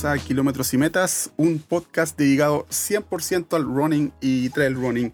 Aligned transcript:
bienvenidos 0.00 0.04
a 0.04 0.26
Kilómetros 0.26 0.72
y 0.72 0.78
Metas, 0.78 1.32
un 1.36 1.58
podcast 1.58 2.16
dedicado 2.16 2.66
100% 2.70 3.54
al 3.54 3.64
running 3.64 4.12
y 4.20 4.48
trail 4.50 4.74
running. 4.74 5.12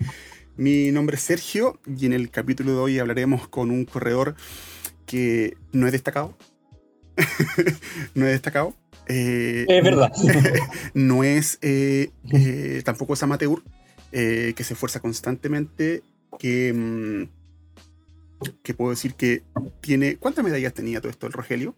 Mi 0.57 0.93
nombre 0.93 1.17
es 1.17 1.23
Sergio 1.23 1.81
y 1.87 2.07
en 2.07 2.13
el 2.13 2.31
capítulo 2.31 2.73
de 2.73 2.79
hoy 2.79 2.99
hablaremos 2.99 3.49
con 3.49 3.71
un 3.71 3.85
corredor 3.85 4.37
que 5.05 5.57
no 5.73 5.87
es 5.87 5.93
destacado. 5.93 6.37
no 8.15 8.27
es 8.27 8.33
destacado. 8.33 8.75
Eh, 9.09 9.65
es 9.69 9.85
verdad. 9.85 10.13
no 10.95 11.25
es, 11.25 11.59
eh, 11.63 12.11
eh, 12.33 12.83
tampoco 12.85 13.15
es 13.15 13.23
amateur, 13.23 13.63
que 14.13 14.55
se 14.63 14.75
esfuerza 14.75 15.01
constantemente, 15.01 16.03
que, 16.39 16.73
mm, 16.73 17.29
que 18.63 18.75
puedo 18.75 18.91
decir 18.91 19.15
que 19.15 19.43
tiene... 19.81 20.17
¿Cuántas 20.17 20.45
medallas 20.45 20.75
tenía 20.75 21.01
todo 21.01 21.11
esto 21.11 21.27
el 21.27 21.33
Rogelio? 21.33 21.75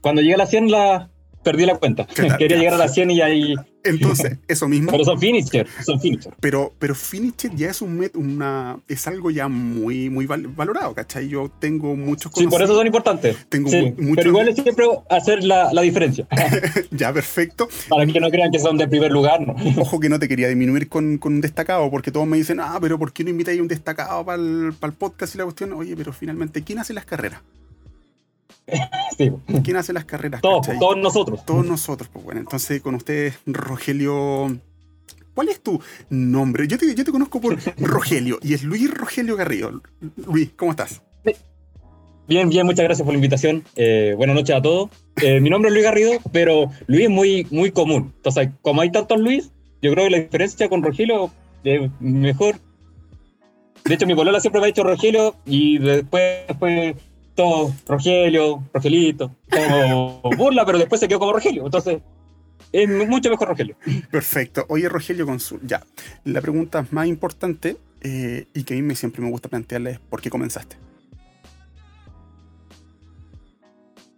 cuando 0.00 0.22
llegué 0.22 0.32
a 0.32 0.38
la 0.38 0.46
100 0.46 0.70
la 0.70 1.10
perdí 1.48 1.64
la 1.64 1.76
cuenta. 1.76 2.06
Quería 2.38 2.58
llegar 2.58 2.74
a 2.74 2.78
la 2.78 2.88
100 2.88 3.10
y 3.10 3.20
ahí... 3.22 3.54
Entonces, 3.84 4.36
eso 4.48 4.68
mismo. 4.68 4.90
pero 4.90 5.04
son 5.04 5.18
finisher, 5.18 5.66
son 5.86 5.98
finisher. 5.98 6.34
Pero, 6.40 6.74
pero 6.78 6.94
finisher 6.94 7.54
ya 7.54 7.70
es 7.70 7.80
un 7.80 7.96
met, 7.96 8.16
una, 8.16 8.78
es 8.86 9.06
algo 9.06 9.30
ya 9.30 9.48
muy, 9.48 10.10
muy 10.10 10.26
valorado, 10.26 10.94
¿cachai? 10.94 11.28
Yo 11.28 11.50
tengo 11.58 11.96
muchos 11.96 12.30
Sí, 12.34 12.46
por 12.48 12.60
eso 12.60 12.74
son 12.74 12.86
importantes. 12.86 13.46
Tengo 13.48 13.70
sí, 13.70 13.94
Pero 14.14 14.28
igual 14.28 14.48
es 14.48 14.56
siempre 14.56 14.84
hacer 15.08 15.42
la, 15.42 15.72
la 15.72 15.80
diferencia. 15.80 16.26
ya, 16.90 17.12
perfecto. 17.14 17.68
Para 17.88 18.04
que 18.04 18.20
no 18.20 18.28
crean 18.30 18.50
que 18.50 18.58
son 18.58 18.76
de 18.76 18.88
primer 18.88 19.10
lugar, 19.10 19.40
¿no? 19.40 19.54
Ojo 19.80 20.00
que 20.00 20.10
no 20.10 20.18
te 20.18 20.28
quería 20.28 20.48
disminuir 20.48 20.88
con, 20.88 21.16
con 21.16 21.34
un 21.34 21.40
destacado, 21.40 21.90
porque 21.90 22.10
todos 22.10 22.26
me 22.26 22.36
dicen, 22.36 22.60
ah, 22.60 22.76
pero 22.80 22.98
¿por 22.98 23.12
qué 23.12 23.24
no 23.24 23.30
invitáis 23.30 23.60
un 23.60 23.68
destacado 23.68 24.22
para 24.24 24.42
el, 24.42 24.74
para 24.78 24.90
el 24.90 24.98
podcast 24.98 25.34
y 25.34 25.38
la 25.38 25.44
cuestión? 25.44 25.72
Oye, 25.72 25.96
pero 25.96 26.12
finalmente, 26.12 26.62
¿quién 26.62 26.78
hace 26.78 26.92
las 26.92 27.06
carreras? 27.06 27.40
¿Quién 29.64 29.76
hace 29.76 29.92
las 29.92 30.04
carreras? 30.04 30.40
Todos, 30.40 30.68
todos 30.78 30.96
nosotros. 30.96 31.44
Todos 31.44 31.66
nosotros, 31.66 32.08
pues 32.12 32.24
bueno. 32.24 32.40
Entonces, 32.40 32.80
con 32.80 32.94
ustedes, 32.94 33.38
Rogelio. 33.46 34.56
¿Cuál 35.34 35.48
es 35.48 35.60
tu 35.60 35.80
nombre? 36.10 36.66
Yo 36.66 36.78
te, 36.78 36.92
yo 36.94 37.04
te 37.04 37.12
conozco 37.12 37.40
por 37.40 37.58
Rogelio 37.78 38.38
y 38.42 38.54
es 38.54 38.64
Luis 38.64 38.92
Rogelio 38.92 39.36
Garrido. 39.36 39.80
Luis, 40.26 40.50
¿cómo 40.56 40.72
estás? 40.72 41.02
Bien, 42.26 42.48
bien, 42.50 42.66
muchas 42.66 42.84
gracias 42.84 43.04
por 43.04 43.14
la 43.14 43.18
invitación. 43.18 43.64
Eh, 43.74 44.14
buenas 44.16 44.36
noches 44.36 44.54
a 44.54 44.60
todos. 44.60 44.90
Eh, 45.22 45.40
mi 45.40 45.48
nombre 45.48 45.68
es 45.68 45.72
Luis 45.72 45.84
Garrido, 45.84 46.12
pero 46.30 46.70
Luis 46.86 47.04
es 47.04 47.10
muy, 47.10 47.46
muy 47.50 47.70
común. 47.70 48.12
Entonces, 48.16 48.50
como 48.60 48.82
hay 48.82 48.92
tantos 48.92 49.18
Luis, 49.18 49.50
yo 49.80 49.92
creo 49.92 50.04
que 50.04 50.10
la 50.10 50.18
diferencia 50.18 50.68
con 50.68 50.82
Rogelio 50.82 51.30
es 51.64 51.90
mejor. 52.00 52.56
De 53.84 53.94
hecho, 53.94 54.06
mi 54.06 54.14
polola 54.14 54.40
siempre 54.40 54.60
me 54.60 54.66
ha 54.66 54.68
dicho 54.68 54.84
Rogelio 54.84 55.36
y 55.46 55.78
después, 55.78 56.46
después 56.48 56.96
todo 57.38 57.72
Rogelio, 57.86 58.64
Rogelito, 58.74 59.30
como 59.48 60.20
burla, 60.36 60.66
pero 60.66 60.76
después 60.76 61.00
se 61.00 61.06
quedó 61.06 61.20
como 61.20 61.32
Rogelio. 61.32 61.66
Entonces, 61.66 62.00
es 62.72 62.88
mucho 62.88 63.30
mejor 63.30 63.46
Rogelio. 63.46 63.76
Perfecto. 64.10 64.66
Oye, 64.68 64.88
Rogelio 64.88 65.24
Consul, 65.24 65.60
ya. 65.62 65.80
La 66.24 66.40
pregunta 66.40 66.84
más 66.90 67.06
importante 67.06 67.76
eh, 68.00 68.46
y 68.52 68.64
que 68.64 68.76
a 68.76 68.82
mí 68.82 68.94
siempre 68.96 69.22
me 69.22 69.30
gusta 69.30 69.48
plantearle 69.48 69.92
es: 69.92 69.98
¿por 70.00 70.20
qué 70.20 70.30
comenzaste? 70.30 70.74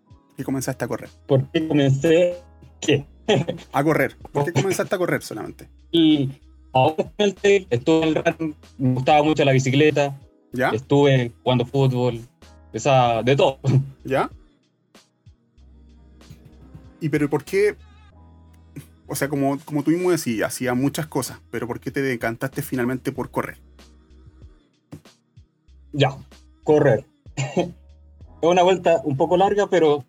¿Por 0.09 0.37
qué 0.39 0.45
comenzaste 0.45 0.85
a 0.87 0.89
correr? 0.89 1.11
¿Por 1.27 1.47
qué 1.51 1.69
comencé 1.69 2.39
qué? 2.81 3.05
a 3.73 3.85
correr. 3.85 4.17
¿Por 4.33 4.47
qué 4.47 4.55
comenzaste 4.55 4.95
a 4.95 4.99
correr 4.99 5.21
solamente? 5.21 5.69
Y 5.93 6.31
ahora 6.73 7.05
estuve 7.27 8.09
en 8.09 8.17
el 8.17 8.25
run, 8.25 8.57
me 8.79 8.95
gustaba 8.95 9.23
mucho 9.23 9.45
la 9.45 9.53
bicicleta. 9.53 10.19
¿Ya? 10.53 10.71
Estuve 10.71 11.33
jugando 11.45 11.67
fútbol, 11.67 12.23
esa, 12.73 13.23
de 13.23 13.37
todo. 13.37 13.59
¿Ya? 14.05 14.31
¿Y 17.01 17.09
pero 17.09 17.29
por 17.31 17.45
qué? 17.45 17.77
O 19.07 19.15
sea, 19.15 19.29
como, 19.29 19.59
como 19.65 19.83
tú 19.83 19.91
mismo 19.91 20.11
decías, 20.11 20.49
hacía 20.49 20.75
muchas 20.75 21.07
cosas, 21.07 21.41
pero 21.51 21.67
¿por 21.67 21.81
qué 21.81 21.91
te 21.91 22.03
decantaste 22.03 22.63
finalmente 22.63 23.11
por 23.11 23.31
correr? 23.31 23.59
Ya, 25.93 26.17
correr. 26.63 27.05
es 27.37 27.69
una 28.41 28.63
vuelta 28.63 29.01
un 29.03 29.17
poco 29.17 29.37
larga, 29.37 29.67
pero 29.69 30.05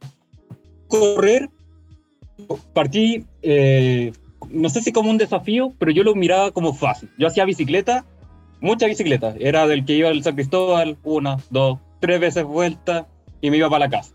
correr, 0.88 1.50
partí, 2.74 3.26
eh, 3.42 4.14
no 4.50 4.70
sé 4.70 4.82
si 4.82 4.92
como 4.92 5.10
un 5.10 5.18
desafío, 5.18 5.74
pero 5.80 5.92
yo 5.92 6.04
lo 6.04 6.14
miraba 6.14 6.52
como 6.52 6.74
fácil. 6.74 7.10
Yo 7.18 7.28
hacía 7.28 7.46
bicicleta, 7.46 8.06
mucha 8.60 8.86
bicicleta. 8.86 9.34
Era 9.40 9.66
del 9.66 9.86
que 9.86 9.94
iba 9.94 10.10
al 10.10 10.24
San 10.24 10.36
Cristóbal, 10.36 10.98
una, 11.04 11.38
dos, 11.50 11.80
tres 12.01 12.19
veces 12.19 12.44
vuelta 12.44 13.07
y 13.39 13.50
me 13.50 13.57
iba 13.57 13.69
para 13.69 13.85
la 13.85 13.89
casa. 13.89 14.13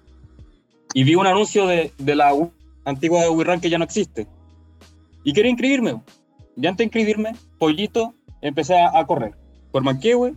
Y 0.92 1.04
vi 1.04 1.14
un 1.14 1.26
anuncio 1.26 1.66
de, 1.66 1.92
de 1.96 2.14
la 2.14 2.34
antigua 2.84 3.22
de 3.22 3.30
WeRun 3.30 3.60
que 3.60 3.70
ya 3.70 3.78
no 3.78 3.84
existe. 3.84 4.26
Y 5.24 5.32
quería 5.32 5.50
inscribirme. 5.50 6.00
Y 6.56 6.66
antes 6.66 6.78
de 6.78 6.84
inscribirme, 6.84 7.34
pollito, 7.58 8.14
empecé 8.40 8.78
a, 8.78 9.04
correr. 9.06 9.34
Por 9.72 9.82
Manquehue, 9.82 10.34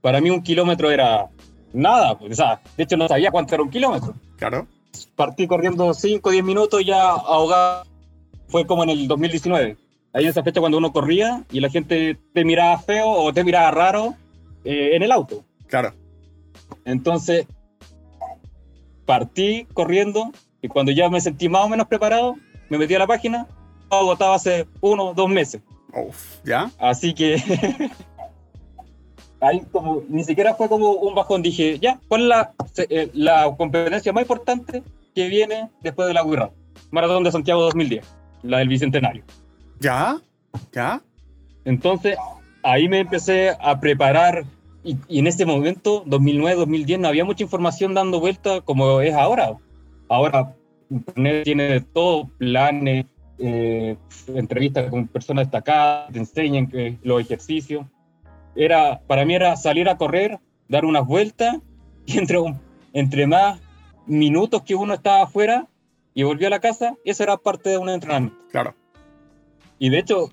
para 0.00 0.20
mí 0.20 0.30
un 0.30 0.42
kilómetro 0.42 0.90
era 0.90 1.28
nada. 1.72 2.18
Pues, 2.18 2.32
o 2.32 2.34
sea, 2.34 2.60
de 2.76 2.82
hecho 2.82 2.96
no 2.96 3.08
sabía 3.08 3.30
cuánto 3.30 3.54
era 3.54 3.62
un 3.62 3.70
kilómetro. 3.70 4.14
Claro. 4.36 4.66
Partí 5.14 5.46
corriendo 5.46 5.92
5 5.94 6.28
o 6.28 6.32
10 6.32 6.44
minutos 6.44 6.84
ya 6.84 7.08
ahogado. 7.08 7.84
Fue 8.48 8.66
como 8.66 8.82
en 8.84 8.90
el 8.90 9.08
2019. 9.08 9.76
Ahí 10.12 10.24
en 10.24 10.30
esa 10.30 10.42
fecha 10.42 10.60
cuando 10.60 10.78
uno 10.78 10.92
corría 10.92 11.44
y 11.50 11.60
la 11.60 11.68
gente 11.68 12.18
te 12.32 12.44
miraba 12.44 12.78
feo 12.78 13.08
o 13.08 13.32
te 13.32 13.44
miraba 13.44 13.70
raro 13.70 14.14
eh, 14.64 14.90
en 14.94 15.02
el 15.02 15.12
auto. 15.12 15.44
Claro. 15.66 15.92
Entonces, 16.84 17.46
partí 19.04 19.66
corriendo 19.72 20.32
y 20.62 20.68
cuando 20.68 20.92
ya 20.92 21.08
me 21.08 21.20
sentí 21.20 21.48
más 21.48 21.64
o 21.64 21.68
menos 21.68 21.86
preparado, 21.86 22.36
me 22.68 22.78
metí 22.78 22.94
a 22.94 22.98
la 22.98 23.06
página, 23.06 23.46
agotaba 23.90 24.34
hace 24.34 24.66
uno, 24.80 25.14
dos 25.14 25.28
meses. 25.28 25.62
¿Ya? 26.44 26.70
Así 26.78 27.14
que 27.14 27.36
ahí 29.40 29.62
como 29.72 30.02
ni 30.08 30.24
siquiera 30.24 30.54
fue 30.54 30.68
como 30.68 30.90
un 30.92 31.14
bajón, 31.14 31.42
dije, 31.42 31.78
ya, 31.78 32.00
¿cuál 32.08 32.22
es 32.22 32.28
la, 32.28 32.52
eh, 32.76 33.10
la 33.14 33.54
competencia 33.56 34.12
más 34.12 34.22
importante 34.22 34.82
que 35.14 35.28
viene 35.28 35.70
después 35.82 36.08
de 36.08 36.14
la? 36.14 36.50
Maratón 36.90 37.24
de 37.24 37.32
Santiago 37.32 37.62
2010, 37.62 38.04
la 38.42 38.58
del 38.58 38.68
Bicentenario. 38.68 39.24
¿Ya? 39.80 40.18
¿Ya? 40.72 41.02
Entonces, 41.64 42.16
ahí 42.62 42.88
me 42.88 43.00
empecé 43.00 43.56
a 43.60 43.78
preparar 43.78 44.44
y, 44.86 45.18
en 45.18 45.26
este 45.26 45.44
momento, 45.44 46.04
2009, 46.06 46.60
2010, 46.60 47.00
no 47.00 47.08
había 47.08 47.24
mucha 47.24 47.42
información 47.42 47.92
dando 47.92 48.20
vuelta 48.20 48.60
como 48.60 49.00
es 49.00 49.14
ahora. 49.14 49.56
Ahora 50.08 50.54
Internet 50.88 51.42
tiene 51.44 51.80
todo, 51.80 52.28
planes, 52.38 53.06
eh, 53.38 53.96
entrevistas 54.28 54.88
con 54.88 55.08
personas 55.08 55.46
destacadas, 55.46 56.12
te 56.12 56.20
enseñan 56.20 56.68
que, 56.68 56.98
los 57.02 57.20
ejercicios. 57.20 57.84
Era, 58.54 59.00
para 59.06 59.24
mí 59.24 59.34
era 59.34 59.56
salir 59.56 59.88
a 59.88 59.98
correr, 59.98 60.38
dar 60.68 60.84
unas 60.84 61.04
vueltas, 61.04 61.56
y 62.06 62.18
entre, 62.18 62.38
entre 62.92 63.26
más 63.26 63.60
minutos 64.06 64.62
que 64.62 64.76
uno 64.76 64.94
estaba 64.94 65.24
afuera 65.24 65.66
y 66.14 66.22
volvió 66.22 66.46
a 66.46 66.50
la 66.50 66.60
casa, 66.60 66.94
eso 67.04 67.24
era 67.24 67.36
parte 67.36 67.70
de 67.70 67.78
un 67.78 67.88
entrenamiento. 67.88 68.38
Claro. 68.50 68.74
Y 69.78 69.90
de 69.90 69.98
hecho, 69.98 70.30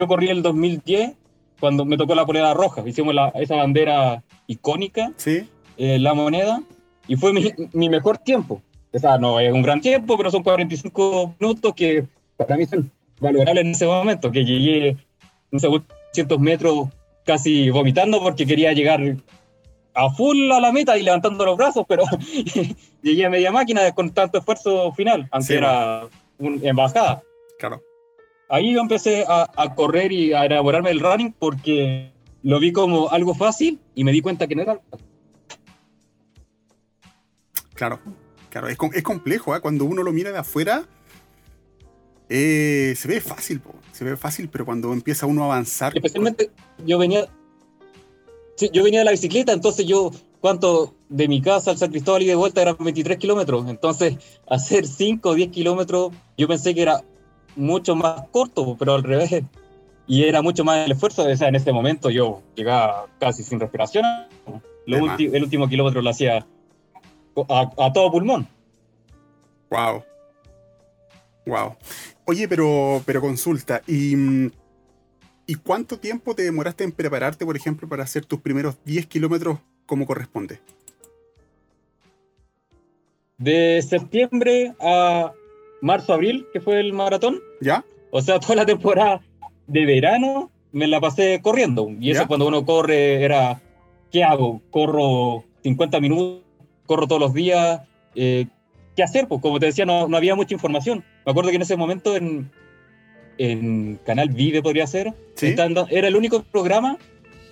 yo 0.00 0.06
corrí 0.08 0.28
el 0.30 0.42
2010 0.42 1.16
cuando 1.62 1.84
me 1.84 1.96
tocó 1.96 2.16
la 2.16 2.26
polera 2.26 2.54
roja, 2.54 2.82
hicimos 2.84 3.14
esa 3.34 3.54
bandera 3.54 4.24
icónica, 4.48 5.12
¿Sí? 5.16 5.48
Eh, 5.76 6.00
la 6.00 6.12
moneda, 6.12 6.60
y 7.06 7.14
fue 7.14 7.32
mi, 7.72 7.88
mejor 7.88 8.18
tiempo. 8.18 8.60
O 8.92 8.98
sea, 8.98 9.16
no 9.16 9.38
es 9.38 9.52
un 9.52 9.62
gran 9.62 9.80
tiempo, 9.80 10.16
pero 10.16 10.28
son 10.28 10.42
45 10.42 11.36
minutos 11.38 11.72
que 11.76 12.04
para 12.36 12.56
mí 12.56 12.66
son 12.66 12.90
valorables 13.20 13.64
en 13.64 13.70
ese 13.70 13.86
momento, 13.86 14.32
que 14.32 14.44
llegué, 14.44 14.96
no 15.52 15.60
sé, 15.60 15.68
200 15.68 16.40
metros 16.40 16.88
casi 17.24 17.70
vomitando 17.70 18.20
porque 18.20 18.44
quería 18.44 18.72
llegar 18.72 19.00
a 19.94 20.10
full 20.10 20.50
a 20.50 20.58
la 20.58 20.72
meta 20.72 20.98
y 20.98 21.04
levantando 21.04 21.44
los 21.44 21.56
brazos, 21.56 21.84
pero 21.86 22.02
llegué 23.02 23.24
a 23.24 23.30
media 23.30 23.52
máquina 23.52 23.88
con 23.92 24.10
tanto 24.10 24.38
esfuerzo 24.38 24.90
final, 24.94 25.28
aunque 25.30 25.58
era 25.58 26.08
una 26.40 26.68
embajada. 26.68 27.22
Claro 27.60 27.80
ahí 28.52 28.74
yo 28.74 28.80
empecé 28.80 29.24
a, 29.26 29.74
correr 29.74 30.12
y 30.12 30.34
a 30.34 30.44
elaborarme 30.44 30.90
el 30.90 31.00
running 31.00 31.34
porque 31.36 32.12
lo 32.42 32.60
vi 32.60 32.70
como 32.70 33.08
algo 33.08 33.34
fácil 33.34 33.80
y 33.94 34.04
me 34.04 34.12
di 34.12 34.20
cuenta 34.20 34.46
que 34.46 34.54
no 34.54 34.62
era. 34.62 34.80
Claro, 37.74 37.98
claro, 38.50 38.68
es, 38.68 38.76
es 38.92 39.02
complejo, 39.02 39.56
¿eh? 39.56 39.60
cuando 39.60 39.86
uno 39.86 40.02
lo 40.02 40.12
mira 40.12 40.30
de 40.30 40.38
afuera, 40.38 40.84
eh, 42.28 42.94
se 42.96 43.08
ve 43.08 43.22
fácil, 43.22 43.62
se 43.90 44.04
ve 44.04 44.16
fácil, 44.18 44.50
pero 44.50 44.66
cuando 44.66 44.92
empieza 44.92 45.24
uno 45.26 45.44
a 45.44 45.46
avanzar. 45.46 45.96
Especialmente, 45.96 46.50
yo 46.84 46.98
venía. 46.98 47.26
yo 48.72 48.84
venía 48.84 49.00
de 49.00 49.06
la 49.06 49.10
bicicleta, 49.12 49.52
entonces 49.52 49.86
yo, 49.86 50.10
¿cuánto 50.40 50.94
de 51.08 51.26
mi 51.26 51.40
casa 51.40 51.70
al 51.70 51.78
San 51.78 51.90
Cristóbal 51.90 52.22
y 52.22 52.26
de 52.26 52.34
vuelta 52.34 52.60
eran 52.60 52.76
23 52.78 53.16
kilómetros? 53.16 53.66
Entonces, 53.68 54.16
hacer 54.46 54.86
5 54.86 55.26
o 55.30 55.34
10 55.34 55.50
kilómetros, 55.50 56.12
yo 56.36 56.46
pensé 56.46 56.74
que 56.74 56.82
era 56.82 57.02
mucho 57.56 57.94
más 57.94 58.22
corto, 58.30 58.76
pero 58.78 58.94
al 58.94 59.02
revés. 59.02 59.42
Y 60.06 60.24
era 60.24 60.42
mucho 60.42 60.64
más 60.64 60.84
el 60.84 60.92
esfuerzo. 60.92 61.24
O 61.24 61.36
sea, 61.36 61.48
en 61.48 61.54
este 61.54 61.72
momento 61.72 62.10
yo 62.10 62.42
llegaba 62.54 63.06
casi 63.18 63.42
sin 63.42 63.60
respiración. 63.60 64.04
el 64.86 65.42
último 65.42 65.68
kilómetro 65.68 66.02
lo 66.02 66.10
hacía 66.10 66.46
a, 67.48 67.92
todo 67.92 68.10
pulmón. 68.10 68.46
Wow. 69.70 70.02
Wow. 71.46 71.76
Oye, 72.24 72.46
pero, 72.48 73.02
pero 73.04 73.20
consulta, 73.20 73.82
¿y, 73.86 74.14
¿y 75.46 75.54
cuánto 75.56 75.98
tiempo 75.98 76.34
te 76.34 76.42
demoraste 76.42 76.84
en 76.84 76.92
prepararte, 76.92 77.44
por 77.44 77.56
ejemplo, 77.56 77.88
para 77.88 78.04
hacer 78.04 78.24
tus 78.24 78.40
primeros 78.40 78.76
10 78.84 79.06
kilómetros 79.06 79.58
como 79.86 80.06
corresponde? 80.06 80.60
De 83.38 83.82
septiembre 83.82 84.72
a 84.80 85.32
marzo-abril, 85.82 86.46
que 86.54 86.60
fue 86.60 86.80
el 86.80 86.94
maratón. 86.94 87.40
¿Ya? 87.60 87.84
O 88.10 88.22
sea, 88.22 88.40
toda 88.40 88.54
la 88.56 88.66
temporada 88.66 89.20
de 89.66 89.84
verano 89.84 90.50
me 90.72 90.86
la 90.86 91.00
pasé 91.00 91.40
corriendo. 91.42 91.90
Y 92.00 92.10
eso 92.12 92.22
¿Ya? 92.22 92.26
cuando 92.26 92.46
uno 92.46 92.64
corre 92.64 93.22
era, 93.22 93.60
¿qué 94.10 94.24
hago? 94.24 94.62
Corro 94.70 95.44
50 95.62 96.00
minutos, 96.00 96.42
corro 96.86 97.06
todos 97.06 97.20
los 97.20 97.34
días. 97.34 97.82
eh, 98.14 98.46
¿Qué 98.96 99.02
hacer? 99.02 99.26
Pues 99.26 99.40
como 99.40 99.58
te 99.58 99.66
decía, 99.66 99.86
no, 99.86 100.06
no 100.08 100.16
había 100.18 100.34
mucha 100.34 100.54
información. 100.54 101.02
Me 101.24 101.30
acuerdo 101.32 101.50
que 101.50 101.56
en 101.56 101.62
ese 101.62 101.76
momento 101.76 102.14
en, 102.16 102.50
en 103.38 103.98
Canal 104.04 104.28
Vive 104.28 104.62
podría 104.62 104.86
ser, 104.86 105.12
Sí. 105.34 105.54
era 105.90 106.08
el 106.08 106.16
único 106.16 106.42
programa 106.42 106.98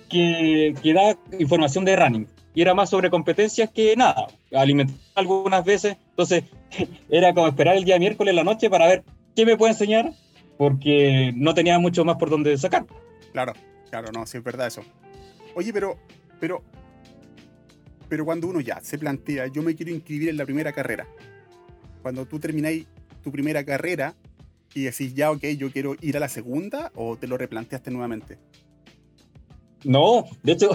que, 0.09 0.75
que 0.83 0.93
daba 0.93 1.17
información 1.39 1.83
de 1.85 1.95
running. 1.95 2.27
Y 2.53 2.61
era 2.61 2.73
más 2.73 2.89
sobre 2.89 3.09
competencias 3.09 3.69
que 3.69 3.95
nada. 3.95 4.27
Alimentar 4.53 4.95
algunas 5.15 5.63
veces. 5.63 5.97
Entonces, 6.09 6.43
era 7.09 7.33
como 7.33 7.47
esperar 7.47 7.77
el 7.77 7.85
día 7.85 7.99
miércoles 7.99 8.31
en 8.31 8.35
la 8.37 8.43
noche 8.43 8.69
para 8.69 8.87
ver 8.87 9.03
qué 9.35 9.45
me 9.45 9.57
puede 9.57 9.73
enseñar, 9.73 10.11
porque 10.57 11.31
no 11.35 11.53
tenía 11.53 11.79
mucho 11.79 12.03
más 12.03 12.17
por 12.17 12.29
donde 12.29 12.57
sacar. 12.57 12.85
Claro, 13.31 13.53
claro, 13.89 14.11
no, 14.11 14.25
sí 14.25 14.37
es 14.37 14.43
verdad 14.43 14.67
eso. 14.67 14.81
Oye, 15.55 15.71
pero, 15.73 15.97
pero, 16.39 16.63
pero 18.09 18.25
cuando 18.25 18.47
uno 18.47 18.59
ya 18.59 18.81
se 18.81 18.97
plantea, 18.97 19.47
yo 19.47 19.63
me 19.63 19.75
quiero 19.75 19.91
inscribir 19.91 20.29
en 20.29 20.37
la 20.37 20.45
primera 20.45 20.71
carrera. 20.71 21.07
Cuando 22.01 22.25
tú 22.25 22.39
termináis 22.39 22.87
tu 23.23 23.31
primera 23.31 23.63
carrera 23.63 24.15
y 24.73 24.83
decís, 24.83 25.13
ya, 25.13 25.31
ok, 25.31 25.43
yo 25.57 25.71
quiero 25.71 25.95
ir 26.01 26.17
a 26.17 26.19
la 26.19 26.29
segunda, 26.29 26.91
o 26.95 27.17
te 27.17 27.27
lo 27.27 27.37
replanteaste 27.37 27.91
nuevamente. 27.91 28.37
No, 29.83 30.25
de 30.43 30.51
hecho, 30.53 30.69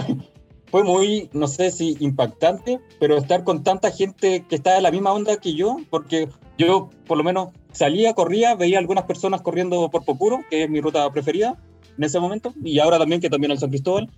fue 0.69 0.83
muy, 0.83 1.29
no 1.33 1.47
sé 1.47 1.71
si 1.71 1.95
impactante, 1.99 2.79
pero 2.99 3.17
estar 3.17 3.43
con 3.43 3.63
tanta 3.63 3.91
gente 3.91 4.45
que 4.47 4.55
está 4.55 4.77
en 4.77 4.83
la 4.83 4.91
misma 4.91 5.13
onda 5.13 5.37
que 5.37 5.53
yo, 5.53 5.77
porque 5.89 6.27
yo 6.57 6.89
por 7.07 7.17
lo 7.17 7.23
menos 7.23 7.49
salía, 7.71 8.13
corría, 8.13 8.55
veía 8.55 8.79
algunas 8.79 9.05
personas 9.05 9.41
corriendo 9.41 9.89
por 9.89 10.03
Popuro, 10.03 10.43
que 10.49 10.63
es 10.63 10.69
mi 10.69 10.81
ruta 10.81 11.09
preferida 11.11 11.57
en 11.97 12.03
ese 12.03 12.19
momento, 12.19 12.53
y 12.63 12.79
ahora 12.79 12.97
también 12.97 13.21
que 13.21 13.29
también 13.29 13.51
al 13.51 13.59
San 13.59 13.69
Cristóbal. 13.69 14.09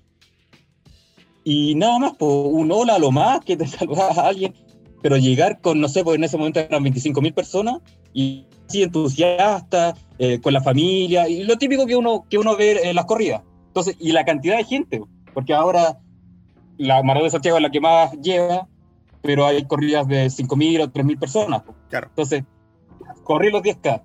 Y 1.43 1.75
nada 1.75 1.99
más, 1.99 2.13
pues, 2.17 2.31
un 2.31 2.71
hola 2.71 2.95
a 2.95 2.99
lo 2.99 3.11
más, 3.11 3.41
que 3.45 3.55
te 3.55 3.67
saludaba 3.67 4.23
a 4.23 4.27
alguien, 4.27 4.53
pero 5.01 5.17
llegar 5.17 5.61
con, 5.61 5.79
no 5.79 5.87
sé, 5.87 6.03
pues 6.03 6.17
en 6.17 6.23
ese 6.23 6.37
momento 6.37 6.59
eran 6.59 6.83
25.000 6.83 7.33
personas, 7.33 7.79
y 8.11 8.47
así 8.67 8.81
entusiasta, 8.81 9.93
eh, 10.17 10.39
con 10.41 10.53
la 10.53 10.61
familia, 10.61 11.29
y 11.29 11.43
lo 11.43 11.57
típico 11.57 11.85
que 11.85 11.95
uno, 11.95 12.25
que 12.29 12.37
uno 12.37 12.55
ve 12.57 12.89
en 12.89 12.95
las 12.95 13.05
corridas. 13.05 13.43
Entonces, 13.67 13.95
y 13.99 14.11
la 14.11 14.25
cantidad 14.25 14.57
de 14.57 14.63
gente, 14.63 15.01
porque 15.33 15.53
ahora 15.53 15.99
la 16.79 17.03
Maratón 17.03 17.27
de 17.27 17.31
Santiago 17.31 17.57
es 17.57 17.63
la 17.63 17.69
que 17.69 17.81
más 17.81 18.13
lleva, 18.21 18.67
pero 19.21 19.45
hay 19.45 19.65
corridas 19.65 20.07
de 20.07 20.27
5.000 20.27 20.83
o 20.83 20.87
3.000 20.87 21.19
personas. 21.19 21.63
Claro. 21.89 22.07
Entonces, 22.07 22.45
corrí 23.23 23.51
los 23.51 23.61
10K. 23.61 24.01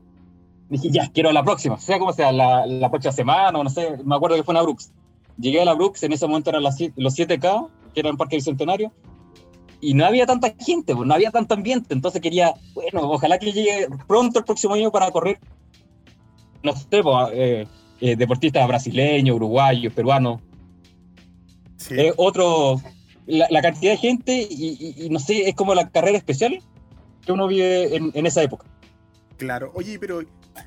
Dije, 0.68 0.90
ya, 0.90 1.08
quiero 1.12 1.30
la 1.30 1.44
próxima, 1.44 1.78
sea 1.78 2.00
como 2.00 2.12
sea, 2.12 2.32
la, 2.32 2.66
la 2.66 2.90
próxima 2.90 3.12
semana, 3.12 3.58
o 3.58 3.62
no 3.62 3.70
sé, 3.70 3.98
me 4.04 4.16
acuerdo 4.16 4.36
que 4.36 4.42
fue 4.42 4.52
en 4.52 4.56
la 4.56 4.62
Brooks. 4.62 4.92
Llegué 5.38 5.60
a 5.60 5.64
la 5.64 5.74
Brooks, 5.74 6.02
en 6.02 6.12
ese 6.12 6.26
momento 6.26 6.50
eran 6.50 6.64
las 6.64 6.76
los 6.96 7.16
7K, 7.16 7.68
que 7.92 8.00
era 8.00 8.08
en 8.08 8.16
Parque 8.16 8.36
Bicentenario, 8.36 8.92
y 9.80 9.94
no 9.94 10.04
había 10.04 10.26
tanta 10.26 10.52
gente, 10.58 10.96
pues, 10.96 11.06
no 11.06 11.14
había 11.14 11.30
tanto 11.30 11.54
ambiente, 11.54 11.94
entonces 11.94 12.20
quería, 12.20 12.54
bueno, 12.74 13.02
ojalá 13.02 13.38
que 13.38 13.52
llegue 13.52 13.86
pronto 14.08 14.40
el 14.40 14.44
próximo 14.44 14.74
año 14.74 14.90
para 14.90 15.12
correr, 15.12 15.38
no 16.64 16.74
sé, 16.74 17.02
pues, 17.02 17.28
eh, 17.34 17.68
eh, 18.00 18.16
deportistas 18.16 18.66
brasileños, 18.66 19.36
uruguayos, 19.36 19.92
peruanos, 19.92 20.40
Sí, 21.88 21.94
es 21.98 22.14
otro, 22.16 22.80
la, 23.26 23.46
la 23.50 23.60
cantidad 23.62 23.92
de 23.92 23.98
gente 23.98 24.46
y, 24.50 24.94
y- 24.98 25.04
y 25.06 25.10
no 25.10 25.18
sé, 25.18 25.48
es 25.48 25.54
como 25.54 25.74
la 25.74 25.88
carrera 25.90 26.16
especial 26.16 26.58
que 27.26 27.32
uno 27.32 27.46
vive 27.48 27.94
en, 27.96 28.10
en 28.14 28.26
esa 28.26 28.42
época. 28.42 28.66
claro. 29.36 29.70
Oye, 29.74 29.98
pero, 29.98 30.22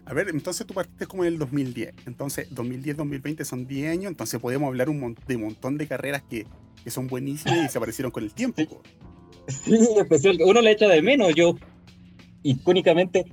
a 0.06 0.14
ver, 0.14 0.30
entonces 0.30 0.66
tú 0.68 0.74
partiste 0.74 1.08
como 1.08 1.24
en 1.24 1.34
el 1.34 1.40
2010. 1.40 1.94
Entonces, 2.06 2.50
2010-2020 2.54 3.44
son 3.46 3.66
10 3.68 3.92
años, 3.92 4.12
entonces 4.12 4.40
podemos 4.40 4.68
hablar 4.68 4.90
un 4.90 5.00
mon- 5.00 5.18
de 5.28 5.36
un 5.38 5.44
montón 5.44 5.78
de 5.78 5.88
carreras 5.88 6.22
que, 6.30 6.46
que 6.84 6.92
son 6.92 7.08
buenísimas 7.08 7.66
y 7.66 7.70
se 7.70 7.78
aparecieron 7.78 8.12
con 8.12 8.24
el 8.24 8.34
tiempo. 8.34 8.62
po. 8.70 8.82
Sí, 9.48 9.76
especial, 9.98 10.38
uno 10.46 10.62
le 10.62 10.72
echa 10.72 10.88
de 10.88 11.02
menos. 11.02 11.34
Yo, 11.34 11.56
icónicamente, 12.44 13.26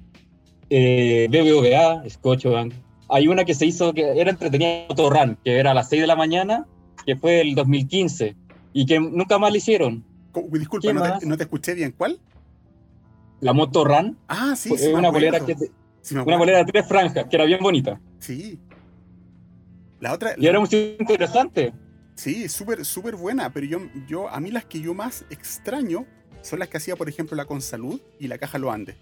eh, 0.70 1.26
BBVA, 1.30 2.08
Scotiabank, 2.08 2.72
hay 3.08 3.28
una 3.28 3.44
que 3.44 3.54
se 3.54 3.66
hizo 3.66 3.92
que 3.92 4.18
era 4.20 4.30
entretenida, 4.30 4.86
Motorrun, 4.88 5.36
que 5.44 5.58
era 5.58 5.72
a 5.72 5.74
las 5.74 5.88
6 5.88 6.02
de 6.02 6.06
la 6.06 6.16
mañana, 6.16 6.66
que 7.04 7.16
fue 7.16 7.40
el 7.40 7.54
2015, 7.54 8.36
y 8.72 8.86
que 8.86 8.98
nunca 9.00 9.38
más 9.38 9.50
la 9.52 9.58
hicieron. 9.58 10.04
Disculpa, 10.50 10.88
¿Qué 10.88 10.94
no 10.94 11.18
te, 11.18 11.26
no 11.26 11.36
te 11.36 11.44
escuché 11.44 11.74
bien. 11.74 11.94
¿Cuál? 11.96 12.18
La 13.40 13.52
Motorrun 13.52 14.18
Ah, 14.26 14.54
sí, 14.56 14.76
sí. 14.76 14.88
una 14.88 15.10
bolera, 15.10 15.40
que, 15.40 15.54
Sí, 16.00 16.14
una 16.16 16.36
bolera 16.36 16.58
de 16.58 16.64
tres 16.72 16.86
franjas, 16.86 17.26
que 17.30 17.36
era 17.36 17.44
bien 17.44 17.60
bonita. 17.62 18.00
Sí. 18.18 18.58
La 20.00 20.12
otra, 20.12 20.34
Y 20.36 20.46
era 20.46 20.60
muy 20.60 20.68
interesante. 20.72 21.72
sí, 22.14 22.48
súper, 22.48 22.84
súper 22.84 23.16
buena, 23.16 23.50
pero 23.52 23.66
yo, 23.66 23.78
yo, 24.06 24.28
a 24.28 24.38
mí 24.40 24.50
las 24.50 24.64
que 24.64 24.80
yo 24.80 24.92
más 24.92 25.24
extraño 25.30 26.04
son 26.42 26.58
las 26.58 26.68
que 26.68 26.76
hacía, 26.76 26.96
por 26.96 27.08
ejemplo, 27.08 27.36
la 27.36 27.46
Consalud 27.46 28.00
y 28.18 28.28
la 28.28 28.36
Caja 28.38 28.58
Lo 28.58 28.70
Andes. 28.70 28.96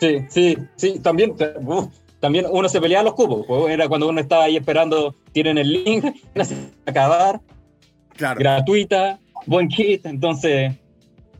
Sí, 0.00 0.24
sí, 0.28 0.58
sí, 0.76 0.98
también, 1.00 1.34
uf, 1.64 1.88
también 2.24 2.46
uno 2.50 2.70
se 2.70 2.80
peleaba 2.80 3.04
los 3.04 3.12
cupos. 3.12 3.44
pues, 3.46 3.70
Era 3.74 3.86
cuando 3.86 4.08
uno 4.08 4.18
estaba 4.18 4.44
ahí 4.44 4.56
esperando, 4.56 5.14
tienen 5.32 5.58
el 5.58 5.70
link, 5.84 6.04
acabar, 6.86 7.38
Claro, 8.16 8.40
gratuita, 8.40 9.18
buen 9.44 9.68
kit, 9.68 10.06
entonces 10.06 10.72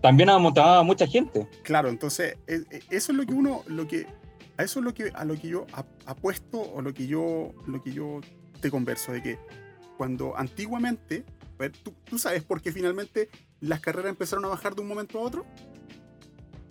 también 0.03 0.29
amontaba 0.29 0.83
mucha 0.83 1.07
gente. 1.07 1.49
claro, 1.63 1.89
entonces, 1.89 2.37
e- 2.47 2.65
e- 2.71 2.83
eso 2.91 3.13
es 3.13 3.17
lo 3.19 3.25
que 3.25 3.33
uno, 3.33 3.63
lo 3.67 3.87
que, 3.89 4.07
a 4.59 4.63
eso 4.63 4.81
es 4.81 4.85
lo 4.85 4.93
que, 4.93 5.11
a 5.15 5.25
lo 5.25 5.37
que 5.37 5.49
yo 5.49 5.65
ap- 5.73 5.87
apuesto 6.05 6.61
o 6.61 6.83
lo 6.83 6.93
que 6.93 7.07
yo, 7.07 7.53
lo 7.67 7.83
que 7.83 7.93
yo 7.93 8.21
te 8.61 8.71
converso, 8.71 9.13
de 9.13 9.23
que 9.23 9.39
cuando 9.97 10.37
antiguamente, 10.37 11.25
¿tú, 11.83 11.95
tú 12.05 12.19
sabes 12.19 12.43
por 12.43 12.61
qué 12.61 12.73
finalmente 12.73 13.31
las 13.63 13.81
carreras 13.81 14.11
empezaron 14.11 14.45
a 14.45 14.49
bajar 14.49 14.75
de 14.75 14.83
un 14.83 14.89
momento 14.89 15.19
a 15.19 15.23
otro? 15.23 15.47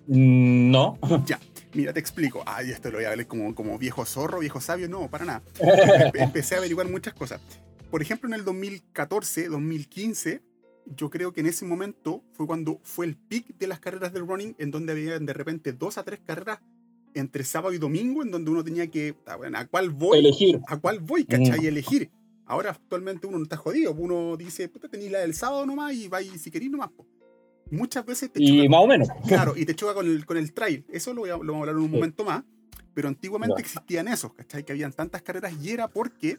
Mm, 0.06 0.70
No, 0.70 1.00
Mira, 1.74 1.92
te 1.94 2.00
explico. 2.00 2.44
Ay, 2.46 2.70
esto 2.72 2.90
lo 2.92 2.98
voy 2.98 3.06
a 3.06 3.10
ver 3.16 3.26
como, 3.28 3.54
como 3.56 3.78
viejo 3.78 4.06
zorro, 4.06 4.40
viejo 4.40 4.62
sabio. 4.62 4.88
No, 4.90 5.10
para 5.10 5.26
nada. 5.26 5.44
Empe- 5.60 6.12
Empecé 6.24 6.56
a 6.56 6.58
averiguar 6.60 6.88
muchas 6.90 7.14
cosas. 7.14 7.42
Por 7.90 8.02
ejemplo, 8.02 8.28
en 8.28 8.34
el 8.36 8.44
2014, 8.44 9.50
2015, 9.50 10.42
yo 10.86 11.10
creo 11.10 11.32
que 11.34 11.42
en 11.42 11.48
ese 11.48 11.66
momento 11.66 12.24
fue 12.34 12.46
cuando 12.48 12.80
fue 12.84 13.06
el 13.06 13.16
pic 13.16 13.58
de 13.58 13.68
las 13.68 13.80
carreras 13.80 14.14
del 14.14 14.28
running, 14.28 14.56
en 14.58 14.72
donde 14.72 14.92
había 14.94 15.18
de 15.20 15.34
repente 15.34 15.74
dos 15.74 15.98
a 15.98 16.04
tres 16.04 16.20
carreras 16.26 16.60
entre 17.16 17.44
sábado 17.44 17.74
y 17.74 17.78
domingo, 17.78 18.24
en 18.24 18.32
donde 18.32 18.50
uno 18.52 18.64
tenía 18.64 18.88
que, 18.88 19.16
ah, 19.28 19.36
bueno, 19.36 19.58
¿a 19.60 19.66
cuál 19.68 19.92
voy? 19.92 20.20
elegir. 20.20 20.60
¿A 20.68 20.78
cuál 20.78 21.00
voy? 21.00 21.26
¿Cachai? 21.26 21.64
Y 21.64 21.68
elegir. 21.68 22.10
Ahora 22.46 22.72
actualmente 22.72 23.26
uno 23.28 23.38
no 23.38 23.44
está 23.44 23.56
jodido. 23.58 23.94
Uno 23.94 24.36
dice, 24.36 24.68
puta, 24.68 24.90
tenéis 24.90 25.12
la 25.12 25.20
del 25.20 25.34
sábado 25.34 25.66
nomás 25.66 25.94
y 25.94 26.08
vais 26.08 26.30
si 26.42 26.52
queréis 26.52 26.72
nomás. 26.72 26.90
po. 26.92 27.06
Muchas 27.72 28.06
veces 28.06 28.32
te 28.32 28.42
Y 28.44 28.58
choca 28.60 28.70
más 28.70 28.82
o 28.82 28.88
menos. 28.88 29.08
Claro, 29.28 29.54
y 29.56 29.66
te 29.66 29.76
choca 29.76 29.94
con 29.94 30.06
el, 30.06 30.26
con 30.26 30.38
el 30.38 30.54
trail. 30.54 30.86
Eso 30.90 31.14
lo, 31.14 31.22
voy 31.22 31.30
a- 31.32 31.38
lo 31.38 31.54
vamos 31.54 31.56
a 31.56 31.60
hablar 31.72 31.76
en 31.76 31.82
un 31.82 31.90
Sí. 31.90 31.96
momento 31.96 32.24
más. 32.26 32.44
Pero 32.94 33.08
antiguamente 33.08 33.60
existían 33.60 34.08
esos, 34.08 34.34
¿cachai? 34.34 34.64
Que 34.64 34.72
habían 34.72 34.94
tantas 34.94 35.24
carreras 35.24 35.54
y 35.62 35.72
era 35.72 35.88
porque 35.88 36.38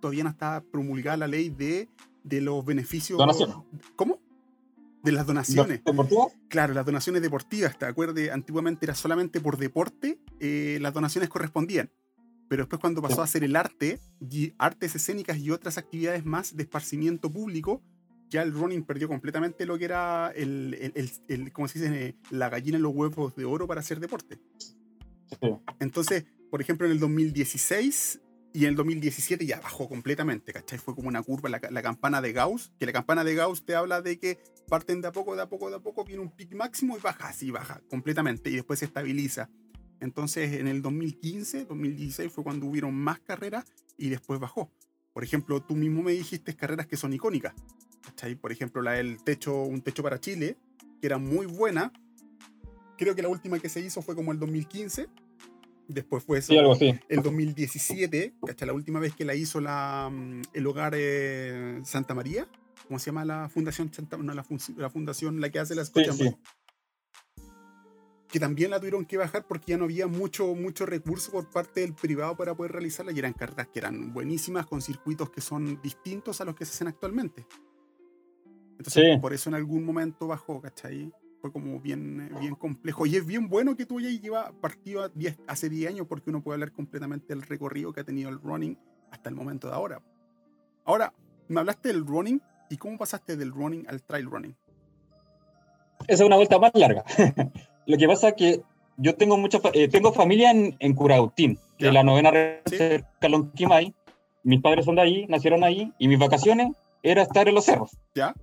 todavía 0.00 0.22
no 0.22 0.30
estaba 0.30 0.60
promulgada 0.60 1.16
la 1.16 1.26
ley 1.26 1.48
de, 1.48 1.88
de 2.22 2.40
los 2.40 2.64
beneficios. 2.64 3.18
Donaciones. 3.18 3.56
¿Cómo? 3.96 4.20
De 5.02 5.10
las 5.10 5.26
donaciones. 5.26 5.82
¿Deportivo? 5.84 6.32
Claro, 6.48 6.74
las 6.74 6.86
donaciones 6.86 7.22
deportivas. 7.22 7.76
¿Te 7.76 7.86
acuerdas? 7.86 8.28
Antiguamente 8.30 8.86
era 8.86 8.94
solamente 8.94 9.40
por 9.40 9.56
deporte, 9.58 10.18
eh, 10.38 10.78
las 10.80 10.94
donaciones 10.94 11.28
correspondían. 11.28 11.90
Pero 12.48 12.62
después 12.62 12.78
cuando 12.80 13.02
pasó 13.02 13.20
a 13.22 13.26
ser 13.26 13.42
el 13.42 13.56
arte, 13.56 13.98
y 14.30 14.52
artes 14.58 14.94
escénicas 14.94 15.38
y 15.38 15.50
otras 15.50 15.76
actividades 15.76 16.24
más 16.24 16.56
de 16.56 16.62
esparcimiento 16.62 17.30
público, 17.32 17.82
ya 18.30 18.42
el 18.42 18.52
running 18.52 18.84
perdió 18.84 19.08
completamente 19.08 19.66
lo 19.66 19.78
que 19.78 19.84
era 19.84 20.32
el, 20.34 20.74
el, 20.80 20.92
el- 20.94 21.10
el- 21.28 21.52
¿cómo 21.52 21.68
se 21.68 21.78
dice? 21.78 22.16
La 22.30 22.48
gallina 22.48 22.76
en 22.76 22.82
los 22.82 22.94
huevos 22.94 23.34
de 23.36 23.44
oro 23.44 23.66
para 23.66 23.80
hacer 23.80 24.00
deporte. 24.00 24.40
Sí. 25.40 25.48
Entonces, 25.80 26.24
por 26.50 26.60
ejemplo, 26.60 26.86
en 26.86 26.92
el 26.92 27.00
2016 27.00 28.20
y 28.52 28.64
en 28.64 28.70
el 28.70 28.76
2017 28.76 29.46
ya 29.46 29.60
bajó 29.60 29.88
completamente, 29.88 30.52
¿cachai? 30.52 30.78
Fue 30.78 30.94
como 30.94 31.08
una 31.08 31.22
curva, 31.22 31.48
la, 31.48 31.60
la 31.70 31.82
campana 31.82 32.20
de 32.20 32.32
Gauss, 32.32 32.72
que 32.78 32.86
la 32.86 32.92
campana 32.92 33.24
de 33.24 33.34
Gauss 33.34 33.64
te 33.64 33.74
habla 33.74 34.00
de 34.00 34.18
que 34.18 34.38
parten 34.68 35.00
de 35.00 35.08
a 35.08 35.12
poco, 35.12 35.34
de 35.34 35.42
a 35.42 35.48
poco, 35.48 35.70
de 35.70 35.76
a 35.76 35.80
poco, 35.80 36.04
viene 36.04 36.22
un 36.22 36.30
pic 36.30 36.54
máximo 36.54 36.96
y 36.96 37.00
baja, 37.00 37.28
así 37.28 37.50
baja 37.50 37.80
completamente 37.90 38.50
y 38.50 38.54
después 38.54 38.78
se 38.78 38.84
estabiliza. 38.84 39.50
Entonces, 40.00 40.52
en 40.54 40.68
el 40.68 40.82
2015, 40.82 41.64
2016 41.64 42.32
fue 42.32 42.44
cuando 42.44 42.66
hubieron 42.66 42.94
más 42.94 43.18
carreras 43.20 43.64
y 43.96 44.08
después 44.10 44.38
bajó. 44.38 44.70
Por 45.12 45.24
ejemplo, 45.24 45.60
tú 45.60 45.74
mismo 45.74 46.02
me 46.02 46.12
dijiste 46.12 46.54
carreras 46.54 46.86
que 46.86 46.96
son 46.96 47.12
icónicas. 47.12 47.54
¿Cachai? 48.04 48.34
Por 48.34 48.52
ejemplo, 48.52 48.82
la 48.82 48.92
del 48.92 49.22
techo, 49.22 49.62
un 49.62 49.80
techo 49.82 50.02
para 50.02 50.20
Chile, 50.20 50.56
que 51.00 51.06
era 51.06 51.18
muy 51.18 51.46
buena, 51.46 51.92
creo 52.98 53.14
que 53.14 53.22
la 53.22 53.28
última 53.28 53.58
que 53.58 53.68
se 53.68 53.80
hizo 53.80 54.02
fue 54.02 54.14
como 54.14 54.32
el 54.32 54.38
2015. 54.38 55.08
Después 55.86 56.24
fue 56.24 56.38
eso, 56.38 56.52
Sí, 56.52 56.58
algo 56.58 56.72
así. 56.72 56.98
el 57.10 57.22
2017, 57.22 58.34
¿cachai? 58.46 58.66
La 58.66 58.72
última 58.72 59.00
vez 59.00 59.14
que 59.14 59.24
la 59.26 59.34
hizo 59.34 59.60
la, 59.60 60.08
mm, 60.10 60.40
el 60.54 60.66
hogar 60.66 60.94
eh, 60.96 61.80
Santa 61.84 62.14
María. 62.14 62.48
¿Cómo 62.88 62.98
se 62.98 63.06
llama 63.06 63.24
la 63.24 63.48
fundación 63.48 63.92
Santa 63.92 64.16
no, 64.16 64.32
la, 64.34 64.44
fun- 64.44 64.58
la 64.76 64.88
fundación 64.90 65.40
la 65.40 65.50
que 65.50 65.58
hace 65.58 65.74
las 65.74 65.88
Sí, 65.88 66.04
sí. 66.12 66.34
que 68.28 68.40
también 68.40 68.70
la 68.70 68.78
tuvieron 68.78 69.04
que 69.04 69.16
bajar 69.16 69.46
porque 69.46 69.72
ya 69.72 69.78
no 69.78 69.84
había 69.84 70.06
mucho, 70.06 70.54
mucho 70.54 70.84
recurso 70.86 71.30
por 71.32 71.48
parte 71.50 71.80
del 71.82 71.94
privado 71.94 72.36
para 72.36 72.54
poder 72.54 72.72
realizarla 72.72 73.12
y 73.12 73.18
eran 73.18 73.32
carreras 73.32 73.68
que 73.68 73.78
eran 73.78 74.12
buenísimas 74.12 74.66
con 74.66 74.82
circuitos 74.82 75.30
que 75.30 75.40
son 75.40 75.80
distintos 75.82 76.40
a 76.40 76.44
los 76.44 76.54
que 76.56 76.64
se 76.64 76.72
hacen 76.72 76.88
actualmente. 76.88 77.46
Entonces, 78.84 79.14
Sí. 79.14 79.18
por 79.20 79.32
eso 79.32 79.48
en 79.48 79.54
algún 79.54 79.84
momento 79.84 80.26
bajó, 80.26 80.60
¿cachai? 80.60 81.10
Fue 81.40 81.50
como 81.50 81.80
bien, 81.80 82.20
eh, 82.20 82.38
bien 82.40 82.54
complejo. 82.54 83.06
Y 83.06 83.16
es 83.16 83.26
bien 83.26 83.48
bueno 83.48 83.74
que 83.76 83.86
tú 83.86 83.98
ya 84.00 84.08
llevas 84.10 84.52
partido 84.60 85.08
10 85.08 85.38
hace 85.46 85.68
10 85.70 85.90
años 85.90 86.06
porque 86.06 86.28
uno 86.30 86.42
puede 86.42 86.56
hablar 86.56 86.72
completamente 86.72 87.28
del 87.28 87.42
recorrido 87.42 87.92
que 87.92 88.00
ha 88.00 88.04
tenido 88.04 88.28
el 88.28 88.38
running 88.40 88.78
hasta 89.10 89.28
el 89.30 89.34
momento 89.34 89.68
de 89.68 89.74
ahora. 89.74 90.02
Ahora, 90.84 91.14
me 91.48 91.60
hablaste 91.60 91.88
del 91.88 92.06
running 92.06 92.40
y 92.68 92.76
cómo 92.76 92.98
pasaste 92.98 93.36
del 93.36 93.52
running 93.52 93.86
al 93.88 94.02
trail 94.02 94.26
running. 94.26 94.54
Esa 96.06 96.22
es 96.22 96.26
una 96.26 96.36
vuelta 96.36 96.58
más 96.58 96.72
larga. 96.74 97.04
Lo 97.86 97.96
que 97.96 98.06
pasa 98.06 98.28
es 98.28 98.34
que 98.34 98.62
yo 98.98 99.14
tengo 99.16 99.36
mucha 99.38 99.60
eh, 99.72 99.88
tengo 99.88 100.12
familia 100.12 100.50
en, 100.50 100.76
en 100.78 100.94
Curautín, 100.94 101.58
que 101.78 101.88
es 101.88 101.92
la 101.92 102.02
novena 102.02 102.30
región 102.30 102.62
Sí. 102.66 102.76
de 103.20 103.28
Lonquimay. 103.28 103.94
Mis 104.42 104.60
padres 104.60 104.84
son 104.84 104.96
de 104.96 105.02
ahí, 105.02 105.26
nacieron 105.26 105.64
ahí, 105.64 105.92
y 105.98 106.06
mis 106.08 106.18
vacaciones 106.18 106.68
era 107.02 107.22
estar 107.22 107.48
en 107.48 107.54
los 107.54 107.64
cerros. 107.64 107.96
¿Ya? 108.14 108.34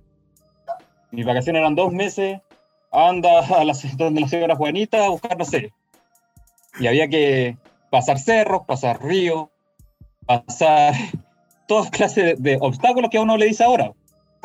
Mis 1.12 1.24
vacaciones 1.24 1.60
eran 1.60 1.74
dos 1.74 1.92
meses, 1.92 2.40
anda 2.90 3.40
a 3.40 3.64
la, 3.64 3.74
donde 3.96 4.20
la 4.22 4.28
señora 4.28 4.56
Juanita 4.56 5.04
a 5.04 5.08
buscar, 5.10 5.38
no 5.38 5.44
sé. 5.44 5.72
Y 6.80 6.86
había 6.86 7.06
que 7.08 7.56
pasar 7.90 8.18
cerros, 8.18 8.62
pasar 8.66 9.02
ríos, 9.02 9.48
pasar 10.26 10.94
todas 11.68 11.90
clases 11.90 12.42
de, 12.42 12.50
de 12.52 12.58
obstáculos 12.60 13.10
que 13.10 13.18
a 13.18 13.22
uno 13.22 13.36
le 13.36 13.46
dice 13.46 13.62
ahora. 13.64 13.92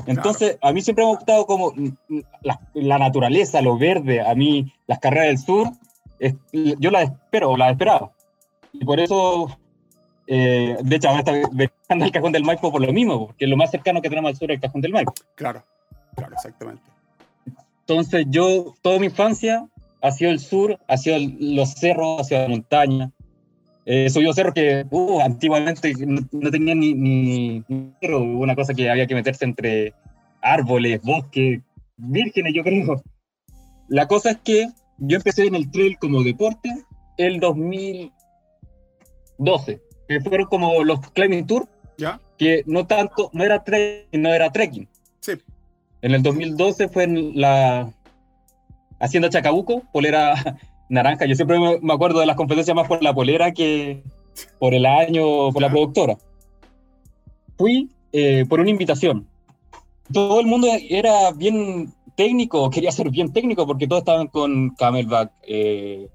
Entonces, 0.06 0.58
a 0.62 0.72
mí 0.74 0.82
siempre 0.82 1.04
me 1.04 1.12
ha 1.12 1.16
gustado 1.16 1.46
como 1.48 1.72
mm, 1.72 1.88
mm, 2.10 2.20
la, 2.44 2.60
la 2.76 2.98
naturaleza, 3.00 3.62
lo 3.62 3.78
verde, 3.78 4.22
a 4.22 4.36
mí 4.36 4.72
las 4.86 5.00
carreras 5.00 5.28
del 5.28 5.38
sur, 5.40 5.68
es- 6.20 6.36
yo 6.52 6.92
las 6.92 7.04
espero, 7.10 7.58
las 7.58 7.72
esperaba. 7.72 8.12
Y 8.74 8.86
por 8.86 9.00
eso, 9.00 9.58
eh, 10.28 10.78
de 10.82 10.96
hecho, 10.96 11.10
ahora 11.10 11.20
está 11.22 11.32
viajando 11.52 12.06
al 12.06 12.12
Cajón 12.12 12.32
del 12.32 12.44
Maipo 12.44 12.72
por 12.72 12.82
lo 12.86 12.94
mismo, 12.94 13.28
porque 13.28 13.48
lo 13.48 13.58
más 13.58 13.72
cercano 13.72 14.02
que 14.02 14.10
tenemos 14.10 14.30
al 14.30 14.36
sur 14.36 14.52
es 14.52 14.56
el 14.56 14.62
Cajón 14.62 14.82
del 14.82 14.92
Maipo. 14.92 15.14
Claro, 15.36 15.64
claro, 16.18 16.34
exactamente. 16.34 16.82
Entonces 17.82 18.26
yo, 18.30 18.74
toda 18.82 19.00
mi 19.00 19.06
infancia 19.06 19.66
ha 20.02 20.12
sido 20.12 20.32
el 20.32 20.40
sur, 20.40 20.78
ha 20.88 20.98
sido 20.98 21.16
el- 21.16 21.56
los 21.56 21.72
cerros, 21.74 22.20
ha 22.22 22.24
sido 22.26 22.42
la 22.42 22.48
montaña. 22.50 23.12
Eh, 23.86 24.10
subido 24.10 24.34
cerros 24.34 24.54
que 24.54 24.86
uh, 24.92 25.22
antiguamente 25.22 25.94
no, 26.06 26.20
no 26.34 26.52
tenían 26.52 26.82
ni, 26.82 26.94
ni, 26.94 27.64
ni 27.70 27.94
cerro, 28.02 28.20
una 28.22 28.54
cosa 28.54 28.74
que 28.74 28.90
había 28.90 29.08
que 29.08 29.16
meterse 29.16 29.46
entre 29.46 29.94
árboles, 30.42 31.02
bosques, 31.02 31.62
vírgenes, 31.96 32.54
yo 32.54 32.64
creo. 32.64 33.02
La 33.88 34.06
cosa 34.08 34.32
es 34.32 34.38
que 34.40 34.68
yo 34.98 35.16
empecé 35.16 35.46
en 35.48 35.56
el 35.56 35.72
trail 35.72 35.98
como 36.00 36.22
deporte 36.22 36.70
el 37.18 37.40
2012, 37.40 38.12
que 40.10 40.20
fueron 40.22 40.48
como 40.48 40.84
los 40.84 41.00
climbing 41.12 41.48
tour, 41.48 41.66
¿Ya? 41.98 42.20
que 42.38 42.64
no 42.66 42.86
tanto, 42.86 43.30
no 43.34 43.44
era 43.46 43.64
trail, 43.64 44.04
no 44.12 44.34
era 44.34 44.52
trekking. 44.52 44.88
Sí. 45.22 45.32
En 46.02 46.14
el 46.14 46.24
2012 46.24 46.90
fue 46.90 47.04
en 47.04 47.40
la 47.40 47.92
Hacienda 49.00 49.30
Chacabuco, 49.30 49.84
polera 49.92 50.60
naranja. 50.90 51.26
Yo 51.26 51.36
siempre 51.36 51.60
me 51.82 51.94
acuerdo 51.94 52.20
de 52.20 52.26
las 52.26 52.36
competencias 52.36 52.76
más 52.76 52.88
por 52.88 53.04
la 53.04 53.14
polera 53.14 53.52
que 53.52 54.04
por 54.60 54.74
el 54.74 54.86
año, 54.86 55.52
por 55.52 55.62
la 55.62 55.70
productora. 55.70 56.18
Fui 57.58 57.90
eh, 58.12 58.46
por 58.48 58.60
una 58.60 58.70
invitación. 58.70 59.28
Todo 60.12 60.40
el 60.40 60.46
mundo 60.46 60.68
era 60.90 61.32
bien 61.32 61.94
técnico, 62.16 62.70
quería 62.70 62.92
ser 62.92 63.10
bien 63.10 63.34
técnico 63.34 63.68
porque 63.68 63.88
todos 63.88 64.02
estaban 64.02 64.28
con 64.28 64.70
camelback, 64.72 65.32
eh, 65.44 66.08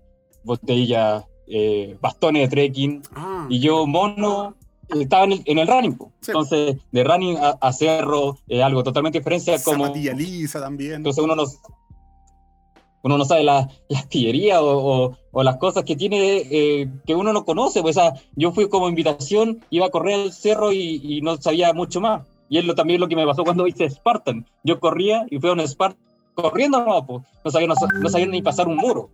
botellas, 0.45 1.25
eh, 1.47 1.97
bastones 2.01 2.43
de 2.43 2.49
trekking. 2.49 3.03
Ah, 3.15 3.47
Y 3.51 3.61
yo, 3.61 3.87
mono, 3.87 4.57
estaba 5.01 5.25
en 5.25 5.33
el, 5.33 5.43
en 5.47 5.59
el 5.59 5.67
running. 5.69 5.99
Sí. 6.21 6.31
Entonces, 6.31 6.77
de 6.91 7.05
running 7.05 7.37
a, 7.39 7.51
a 7.61 7.73
cerro, 7.73 8.39
eh, 8.49 8.63
algo 8.63 8.83
totalmente 8.83 9.19
diferente 9.19 9.55
a 9.55 9.63
como... 9.63 9.87
lisa 9.95 10.61
también. 10.61 10.95
Entonces 10.95 11.23
uno 11.25 11.35
no, 11.35 11.45
uno 13.05 13.19
no 13.19 13.25
sabe 13.25 13.43
la, 13.43 13.69
la 13.89 13.99
artillería 13.99 14.63
o, 14.63 15.05
o- 15.07 15.19
o 15.33 15.43
las 15.43 15.57
cosas 15.57 15.85
que 15.85 15.97
tiene, 15.97 16.43
eh, 16.51 16.89
que 17.07 17.15
uno 17.15 17.33
no 17.33 17.45
conoce. 17.45 17.81
Pues, 17.83 17.97
o 17.97 18.01
sea, 18.01 18.13
yo 18.37 18.53
fui 18.53 18.69
como 18.69 18.89
invitación, 18.89 19.65
iba 19.71 19.87
a 19.87 19.91
correr 19.91 20.15
al 20.21 20.33
cerro 20.33 20.73
y, 20.73 21.01
y 21.03 21.21
no 21.23 21.37
sabía 21.39 21.73
mucho 21.73 22.01
más. 22.01 22.23
Y 22.49 22.59
es 22.59 22.65
lo, 22.67 22.75
también 22.75 23.01
lo 23.01 23.09
que 23.09 23.17
me 23.17 23.25
pasó 23.27 23.45
cuando 23.45 23.67
hice 23.67 23.89
Spartan. 23.89 24.47
Yo 24.63 24.79
corría 24.79 25.25
y 25.31 25.39
fui 25.41 25.49
a 25.49 25.55
un 25.55 25.67
Spartan 25.67 25.99
corriendo, 26.35 26.85
no, 26.85 27.07
pues, 27.07 27.23
no, 27.45 27.51
sabía, 27.51 27.67
no, 27.69 27.75
sa- 27.77 27.89
no 27.99 28.09
sabía 28.09 28.27
ni 28.27 28.43
pasar 28.43 28.69
un 28.69 28.77
muro. 28.77 29.09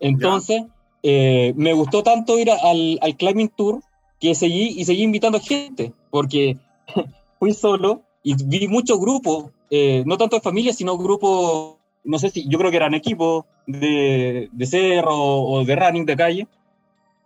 Entonces, 0.00 0.62
eh, 1.02 1.52
me 1.56 1.72
gustó 1.72 2.02
tanto 2.02 2.38
ir 2.38 2.50
a- 2.50 2.56
al, 2.62 2.98
al 3.02 3.16
Climbing 3.16 3.50
Tour 3.50 3.80
que 4.20 4.34
seguí 4.34 4.80
y 4.80 4.84
seguí 4.84 5.02
invitando 5.02 5.40
gente, 5.40 5.92
porque 6.10 6.56
fui 7.38 7.52
solo 7.54 8.02
y 8.22 8.34
vi 8.44 8.68
muchos 8.68 9.00
grupos, 9.00 9.50
eh, 9.70 10.02
no 10.06 10.18
tanto 10.18 10.36
de 10.36 10.42
familia, 10.42 10.72
sino 10.72 10.98
grupos, 10.98 11.76
no 12.04 12.18
sé 12.18 12.30
si, 12.30 12.48
yo 12.48 12.58
creo 12.58 12.70
que 12.70 12.76
eran 12.76 12.94
equipos 12.94 13.44
de, 13.66 14.48
de 14.52 14.66
cerro 14.66 15.16
o 15.16 15.64
de 15.64 15.76
running 15.76 16.04
de 16.04 16.16
calle. 16.16 16.48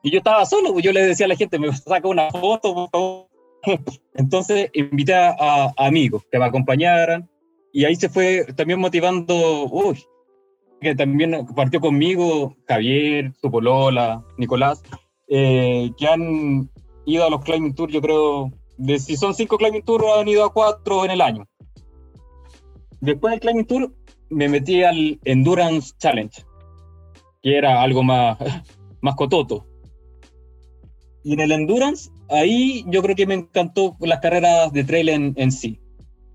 Y 0.03 0.11
yo 0.11 0.19
estaba 0.19 0.45
solo, 0.45 0.73
pues 0.73 0.85
yo 0.85 0.93
le 0.93 1.05
decía 1.05 1.27
a 1.27 1.31
la 1.31 1.37
gente, 1.37 1.59
me 1.59 1.75
saca 1.75 2.07
una 2.07 2.31
foto, 2.31 2.75
por 2.75 2.91
favor. 2.91 3.27
Entonces 4.15 4.71
invité 4.75 5.15
a, 5.15 5.35
a 5.39 5.87
amigos 5.87 6.23
que 6.31 6.39
me 6.39 6.45
acompañaran 6.45 7.29
y 7.73 7.85
ahí 7.85 7.97
se 7.97 8.09
fue 8.09 8.45
también 8.55 8.79
motivando, 8.79 9.65
uy, 9.65 9.99
que 10.81 10.95
también 10.95 11.45
partió 11.57 11.81
conmigo 11.81 12.57
Javier, 12.69 13.33
su 13.41 13.51
polola, 13.51 14.23
Nicolás, 14.39 14.83
eh, 15.27 15.91
que 15.99 16.07
han 16.07 16.71
ido 17.07 17.25
a 17.27 17.31
los 17.31 17.43
climbing 17.43 17.75
tours, 17.75 17.93
yo 17.93 18.01
creo, 18.01 18.51
de, 18.77 18.99
si 18.99 19.17
son 19.17 19.35
cinco 19.35 19.57
climbing 19.59 19.83
tours, 19.83 20.05
han 20.19 20.29
ido 20.29 20.45
a 20.45 20.53
cuatro 20.53 21.05
en 21.05 21.11
el 21.11 21.21
año. 21.21 21.47
Después 23.01 23.33
del 23.33 23.41
climbing 23.41 23.67
tour, 23.67 23.93
me 24.31 24.49
metí 24.49 24.83
al 24.83 25.19
Endurance 25.25 25.93
Challenge, 25.99 26.43
que 27.43 27.57
era 27.57 27.83
algo 27.83 28.03
más, 28.03 28.39
más 29.01 29.15
cototo. 29.15 29.67
Y 31.23 31.35
en 31.35 31.41
el 31.41 31.53
Endurance, 31.53 32.11
ahí 32.29 32.85
yo 32.89 33.03
creo 33.03 33.17
que 33.17 33.27
me 33.27 33.35
encantó 33.35 33.97
las 34.01 34.21
carreras 34.21 34.73
de 34.73 34.85
trail 34.85 35.09
en, 35.09 35.35
en 35.37 35.53
sí. 35.53 35.81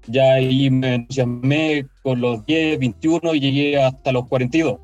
Ya 0.07 0.33
ahí 0.33 0.69
me 0.71 0.95
entusiasmé 0.95 1.85
con 2.01 2.21
los 2.21 2.43
10, 2.45 2.79
21 2.79 3.35
y 3.35 3.39
llegué 3.39 3.81
hasta 3.81 4.11
los 4.11 4.27
42. 4.27 4.79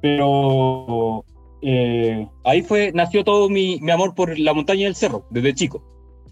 Pero 0.00 1.24
eh, 1.62 2.26
ahí 2.44 2.62
fue, 2.62 2.92
nació 2.92 3.24
todo 3.24 3.48
mi, 3.48 3.78
amor 3.90 4.14
por 4.14 4.38
la 4.38 4.54
montaña 4.54 4.82
y 4.82 4.84
el 4.84 4.96
cerro, 4.96 5.26
desde 5.30 5.54
chico. 5.54 5.82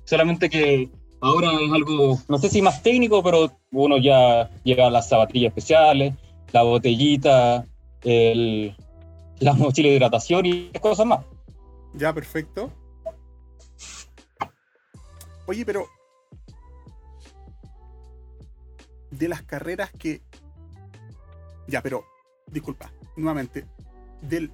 Solamente 0.04 0.48
que 0.48 0.88
ahora 1.20 1.48
es 1.52 1.72
algo, 1.72 2.18
no 2.28 2.38
sé 2.38 2.48
si 2.48 2.62
más 2.62 2.82
técnico, 2.82 3.22
pero 3.22 3.52
uno 3.72 3.98
ya 3.98 4.50
lleva 4.64 4.90
las 4.90 5.08
zapatillas 5.08 5.50
especiales, 5.50 6.14
la 6.52 6.62
botellita, 6.62 7.66
el, 8.02 8.74
la 9.40 9.52
de 9.52 9.82
hidratación 9.82 10.46
y 10.46 10.70
cosas 10.80 11.06
más. 11.06 11.20
Ya, 11.94 12.12
perfecto. 12.12 12.72
Oye, 15.46 15.64
pero. 15.64 15.86
De 19.10 19.28
las 19.28 19.42
carreras 19.42 19.90
que. 19.92 20.22
Ya, 21.66 21.82
pero. 21.82 22.04
Disculpa, 22.46 22.92
nuevamente. 23.16 23.66
Del. 24.22 24.52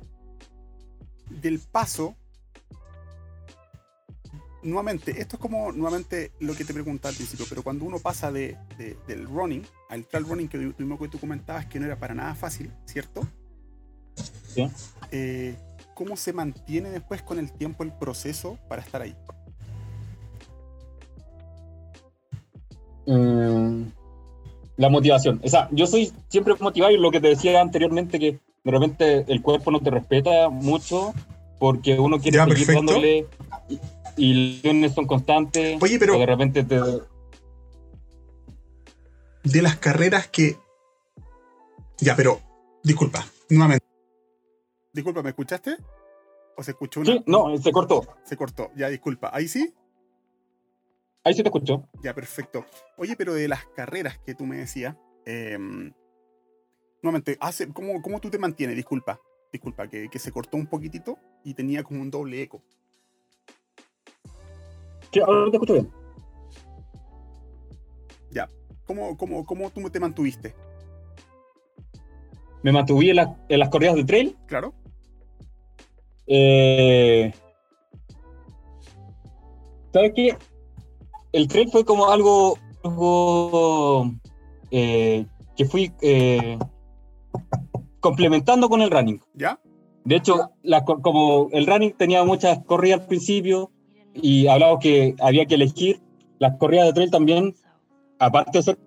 Del 1.30 1.58
paso. 1.58 2.14
Nuevamente, 4.62 5.20
esto 5.20 5.36
es 5.36 5.42
como 5.42 5.72
nuevamente 5.72 6.32
lo 6.40 6.54
que 6.54 6.64
te 6.64 6.72
preguntaba 6.72 7.10
al 7.10 7.16
principio, 7.16 7.44
pero 7.48 7.62
cuando 7.62 7.84
uno 7.84 7.98
pasa 7.98 8.32
de, 8.32 8.56
de- 8.78 8.96
del 9.06 9.26
running 9.26 9.62
al 9.90 10.06
trail 10.06 10.26
running, 10.26 10.48
que 10.48 10.58
tú, 10.58 10.74
mismo 10.78 10.98
que 10.98 11.08
tú 11.08 11.18
comentabas 11.20 11.66
que 11.66 11.78
no 11.78 11.84
era 11.86 11.96
para 11.98 12.14
nada 12.14 12.34
fácil, 12.34 12.72
¿cierto? 12.86 13.28
¿sí? 14.54 14.66
Eh, 15.10 15.54
¿Cómo 15.94 16.16
se 16.16 16.32
mantiene 16.32 16.88
después 16.90 17.20
con 17.22 17.38
el 17.38 17.52
tiempo 17.52 17.84
el 17.84 17.92
proceso 17.92 18.58
para 18.68 18.80
estar 18.80 19.02
ahí? 19.02 19.14
Mm, 23.06 23.84
la 24.76 24.88
motivación. 24.88 25.40
O 25.44 25.48
sea, 25.48 25.68
yo 25.72 25.86
soy 25.86 26.10
siempre 26.28 26.54
motivado 26.58 26.92
y 26.92 26.96
lo 26.96 27.10
que 27.10 27.20
te 27.20 27.28
decía 27.28 27.60
anteriormente, 27.60 28.18
que 28.18 28.40
de 28.64 28.70
repente 28.70 29.24
el 29.28 29.42
cuerpo 29.42 29.70
no 29.70 29.80
te 29.80 29.90
respeta 29.90 30.48
mucho 30.48 31.12
porque 31.58 31.98
uno 31.98 32.18
quiere 32.18 32.38
Ya, 32.38 32.44
seguir 32.44 32.66
perfecto. 32.66 32.92
dándole 32.92 33.26
y, 33.68 33.80
y 34.16 34.34
lesiones 34.34 34.92
son 34.94 35.06
constantes. 35.06 35.80
Oye, 35.82 35.98
pero- 35.98 36.16
o 36.16 36.18
de 36.18 36.26
repente 36.26 36.64
te. 36.64 36.76
de 39.44 39.62
las 39.62 39.76
carreras 39.76 40.28
que. 40.28 40.56
Ya, 41.98 42.16
pero 42.16 42.40
Disculpa, 42.82 43.24
nuevamente. 43.48 43.86
Disculpa, 44.92 45.22
¿me 45.22 45.30
escuchaste? 45.30 45.76
¿O 46.56 46.62
se 46.62 46.72
escuchó 46.72 47.00
una? 47.00 47.12
Sí, 47.14 47.24
no, 47.26 47.56
se 47.56 47.72
cortó. 47.72 48.06
Se 48.24 48.36
cortó, 48.36 48.70
ya, 48.76 48.88
disculpa. 48.88 49.30
¿Ahí 49.32 49.48
sí? 49.48 49.72
Ahí 51.24 51.32
sí 51.34 51.42
te 51.42 51.48
escuchó. 51.48 51.88
Ya, 52.02 52.14
perfecto. 52.14 52.66
Oye, 52.98 53.16
pero 53.16 53.32
de 53.34 53.48
las 53.48 53.64
carreras 53.74 54.18
que 54.18 54.34
tú 54.34 54.44
me 54.44 54.56
decías, 54.58 54.96
em, 55.24 55.92
nuevamente, 57.04 57.36
hace, 57.38 57.68
¿cómo, 57.68 58.00
¿cómo, 58.00 58.18
tú 58.18 58.30
te 58.30 58.38
mantienes? 58.38 58.76
Disculpa, 58.76 59.20
disculpa, 59.52 59.86
que, 59.86 60.08
que, 60.08 60.18
se 60.18 60.32
cortó 60.32 60.56
un 60.56 60.66
poquitito 60.66 61.18
y 61.44 61.52
tenía 61.52 61.84
como 61.84 62.00
un 62.00 62.10
doble 62.10 62.40
eco. 62.42 62.62
Sí, 65.12 65.20
ahora 65.20 65.50
te 65.50 65.56
escucho 65.56 65.74
bien. 65.74 65.92
Ya. 68.30 68.48
¿Cómo, 68.86 69.16
cómo, 69.18 69.44
cómo 69.44 69.70
tú 69.70 69.88
te 69.90 70.00
mantuviste? 70.00 70.54
Me 72.62 72.72
mantuve 72.72 73.10
en, 73.10 73.18
en 73.50 73.58
las 73.58 73.68
corridas 73.68 73.96
de 73.96 74.04
trail. 74.04 74.36
Claro. 74.46 74.72
Eh, 76.26 77.32
¿Sabes 79.92 80.12
qué? 80.16 80.36
El 81.32 81.48
trail 81.48 81.68
fue 81.70 81.84
como 81.84 82.10
algo, 82.10 82.56
algo 82.82 84.10
eh, 84.70 85.26
que 85.54 85.64
fui 85.66 85.92
eh, 86.00 86.58
complementando 88.04 88.68
con 88.68 88.82
el 88.82 88.90
running. 88.90 89.18
¿Ya? 89.32 89.58
De 90.04 90.16
hecho, 90.16 90.50
la, 90.62 90.84
como 90.84 91.48
el 91.52 91.66
running 91.66 91.94
tenía 91.96 92.22
muchas 92.22 92.62
corridas 92.66 93.00
al 93.00 93.06
principio 93.06 93.70
y 94.12 94.46
hablaba 94.46 94.78
que 94.78 95.16
había 95.20 95.46
que 95.46 95.54
elegir, 95.54 96.02
las 96.38 96.58
corridas 96.58 96.88
de 96.88 96.92
trail 96.92 97.10
también, 97.10 97.54
aparte 98.18 98.58
de 98.58 98.62
ser, 98.62 98.78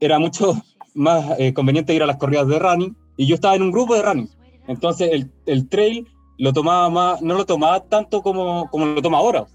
era 0.00 0.18
mucho 0.18 0.52
más 0.94 1.40
eh, 1.40 1.54
conveniente 1.54 1.94
ir 1.94 2.02
a 2.02 2.06
las 2.06 2.18
corridas 2.18 2.46
de 2.46 2.58
running 2.58 2.94
y 3.16 3.26
yo 3.26 3.36
estaba 3.36 3.54
en 3.54 3.62
un 3.62 3.72
grupo 3.72 3.94
de 3.94 4.02
running. 4.02 4.28
Entonces 4.68 5.08
el, 5.10 5.32
el 5.46 5.66
trail 5.70 6.06
lo 6.36 6.52
tomaba 6.52 6.90
más, 6.90 7.22
no 7.22 7.32
lo 7.32 7.46
tomaba 7.46 7.80
tanto 7.84 8.20
como, 8.20 8.68
como 8.70 8.84
lo 8.84 9.00
toma 9.00 9.16
ahora. 9.16 9.46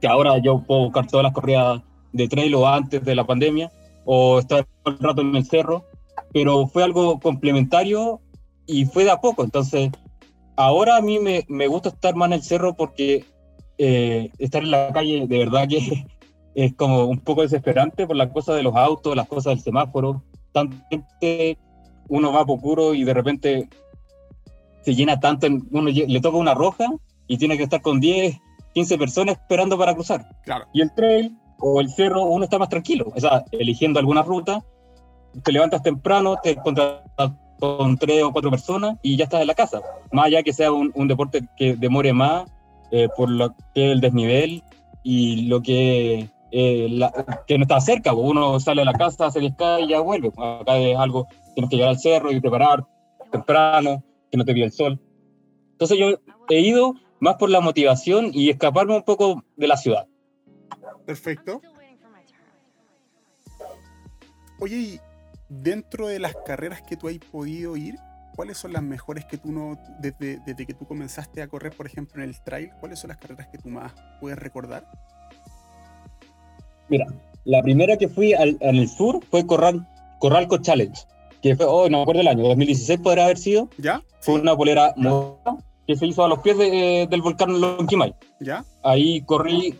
Que 0.00 0.08
ahora 0.08 0.38
yo 0.38 0.58
puedo 0.66 0.86
buscar 0.86 1.06
todas 1.06 1.22
las 1.22 1.32
corridas 1.32 1.82
de 2.12 2.26
trail 2.26 2.52
o 2.56 2.66
antes 2.66 3.04
de 3.04 3.14
la 3.14 3.24
pandemia, 3.24 3.70
o 4.04 4.40
estar 4.40 4.66
un 4.84 4.98
rato 4.98 5.20
en 5.20 5.36
el 5.36 5.44
cerro, 5.44 5.84
pero 6.32 6.66
fue 6.66 6.82
algo 6.82 7.20
complementario 7.20 8.20
y 8.66 8.84
fue 8.86 9.04
de 9.04 9.10
a 9.10 9.20
poco. 9.20 9.44
Entonces, 9.44 9.90
ahora 10.56 10.96
a 10.96 11.00
mí 11.00 11.18
me, 11.18 11.44
me 11.48 11.66
gusta 11.66 11.90
estar 11.90 12.14
más 12.14 12.26
en 12.26 12.32
el 12.34 12.42
cerro 12.42 12.74
porque 12.74 13.24
eh, 13.78 14.30
estar 14.38 14.62
en 14.62 14.70
la 14.70 14.92
calle 14.92 15.26
de 15.26 15.38
verdad 15.38 15.68
que 15.68 16.06
es 16.54 16.74
como 16.74 17.04
un 17.04 17.18
poco 17.18 17.42
desesperante 17.42 18.06
por 18.06 18.16
las 18.16 18.30
cosas 18.30 18.56
de 18.56 18.62
los 18.62 18.74
autos, 18.74 19.14
las 19.14 19.28
cosas 19.28 19.54
del 19.54 19.60
semáforo. 19.60 20.22
Tanto 20.52 20.76
uno 22.08 22.32
va 22.32 22.46
por 22.46 22.60
puro 22.60 22.94
y 22.94 23.04
de 23.04 23.14
repente 23.14 23.68
se 24.82 24.94
llena 24.94 25.18
tanto, 25.18 25.48
uno 25.48 25.90
le 25.90 26.20
toca 26.20 26.36
una 26.36 26.54
roja 26.54 26.86
y 27.26 27.36
tiene 27.36 27.56
que 27.56 27.64
estar 27.64 27.82
con 27.82 28.00
10, 28.00 28.38
15 28.72 28.98
personas 28.98 29.36
esperando 29.36 29.76
para 29.76 29.94
cruzar. 29.94 30.28
Claro. 30.44 30.66
Y 30.72 30.80
el 30.80 30.94
trail 30.94 31.36
o 31.58 31.80
el 31.80 31.88
cerro, 31.90 32.24
uno 32.24 32.44
está 32.44 32.58
más 32.58 32.68
tranquilo, 32.68 33.12
o 33.14 33.20
sea, 33.20 33.44
eligiendo 33.50 33.98
alguna 33.98 34.22
ruta, 34.22 34.64
te 35.42 35.52
levantas 35.52 35.82
temprano, 35.82 36.36
te 36.42 36.50
encuentras 36.50 37.02
con 37.58 37.96
tres 37.96 38.22
o 38.22 38.32
cuatro 38.32 38.50
personas 38.50 38.96
y 39.02 39.16
ya 39.16 39.24
estás 39.24 39.40
en 39.40 39.46
la 39.46 39.54
casa. 39.54 39.80
Más 40.12 40.26
allá 40.26 40.42
que 40.42 40.52
sea 40.52 40.72
un, 40.72 40.92
un 40.94 41.08
deporte 41.08 41.42
que 41.56 41.74
demore 41.76 42.12
más 42.12 42.50
eh, 42.90 43.08
por 43.16 43.30
lo 43.30 43.54
que 43.74 43.92
el 43.92 44.00
desnivel 44.00 44.62
y 45.02 45.46
lo 45.48 45.62
que, 45.62 46.30
eh, 46.52 46.88
la, 46.90 47.12
que 47.46 47.58
no 47.58 47.62
está 47.62 47.80
cerca, 47.80 48.12
pues 48.12 48.28
uno 48.28 48.60
sale 48.60 48.82
a 48.82 48.84
la 48.84 48.92
casa, 48.92 49.30
se 49.30 49.40
descae 49.40 49.82
y 49.82 49.88
ya 49.88 50.00
vuelve. 50.00 50.30
Acá 50.36 50.76
es 50.78 50.96
algo, 50.96 51.26
tienes 51.54 51.70
que 51.70 51.76
llegar 51.76 51.90
al 51.90 51.98
cerro 51.98 52.30
y 52.30 52.40
preparar 52.40 52.84
temprano, 53.30 54.02
que 54.30 54.36
no 54.36 54.44
te 54.44 54.54
pide 54.54 54.66
el 54.66 54.72
sol. 54.72 55.00
Entonces 55.72 55.98
yo 55.98 56.18
he 56.48 56.60
ido 56.60 56.94
más 57.20 57.36
por 57.36 57.50
la 57.50 57.60
motivación 57.60 58.30
y 58.32 58.50
escaparme 58.50 58.96
un 58.96 59.02
poco 59.02 59.44
de 59.56 59.66
la 59.66 59.76
ciudad. 59.76 60.06
Perfecto. 61.04 61.60
Oye, 64.58 65.00
dentro 65.48 66.08
de 66.08 66.18
las 66.18 66.34
carreras 66.44 66.82
que 66.82 66.96
tú 66.96 67.08
has 67.08 67.18
podido 67.18 67.76
ir, 67.76 67.96
¿cuáles 68.34 68.58
son 68.58 68.72
las 68.72 68.82
mejores 68.82 69.24
que 69.24 69.38
tú 69.38 69.52
no, 69.52 69.78
desde, 69.98 70.40
desde, 70.46 70.66
que 70.66 70.74
tú 70.74 70.86
comenzaste 70.86 71.42
a 71.42 71.48
correr, 71.48 71.72
por 71.72 71.86
ejemplo, 71.86 72.22
en 72.22 72.28
el 72.28 72.40
trail, 72.40 72.70
cuáles 72.80 72.98
son 72.98 73.08
las 73.08 73.18
carreras 73.18 73.48
que 73.48 73.58
tú 73.58 73.68
más 73.68 73.92
puedes 74.20 74.38
recordar? 74.38 74.86
Mira, 76.88 77.06
la 77.44 77.62
primera 77.62 77.96
que 77.96 78.08
fui 78.08 78.34
al, 78.34 78.56
en 78.60 78.76
el 78.76 78.88
sur 78.88 79.24
fue 79.30 79.46
Corral, 79.46 79.86
Corralco 80.18 80.58
Challenge, 80.58 81.00
que 81.42 81.56
fue, 81.56 81.66
oh, 81.66 81.88
no 81.88 81.98
me 81.98 82.02
acuerdo 82.02 82.20
el 82.20 82.28
año, 82.28 82.42
2016 82.44 83.00
podrá 83.00 83.24
haber 83.24 83.38
sido. 83.38 83.68
¿Ya? 83.78 84.02
Fue 84.20 84.34
sí. 84.34 84.40
una 84.40 84.56
polera 84.56 84.92
morada 84.96 85.58
que 85.86 85.96
se 85.96 86.06
hizo 86.06 86.24
a 86.24 86.28
los 86.28 86.40
pies 86.40 86.58
de, 86.58 87.06
del 87.08 87.22
volcán 87.22 87.60
Lonquimay. 87.60 88.14
¿Ya? 88.40 88.64
Ahí 88.82 89.22
corrí 89.22 89.74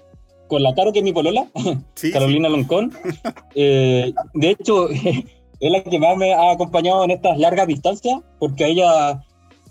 con 0.46 0.62
la 0.62 0.74
Caro, 0.74 0.92
que 0.92 1.00
es 1.00 1.04
mi 1.04 1.12
polola, 1.12 1.46
sí, 1.94 2.10
Carolina 2.12 2.48
sí. 2.48 2.54
Loncón. 2.54 2.92
Eh, 3.58 4.12
de 4.34 4.50
hecho, 4.50 4.88
es 5.60 5.72
la 5.72 5.82
que 5.82 5.98
más 5.98 6.16
me 6.16 6.32
ha 6.34 6.52
acompañado 6.52 7.04
en 7.04 7.12
estas 7.12 7.38
largas 7.38 7.66
distancias, 7.66 8.20
porque 8.38 8.64
a 8.64 8.68
ella 8.68 9.24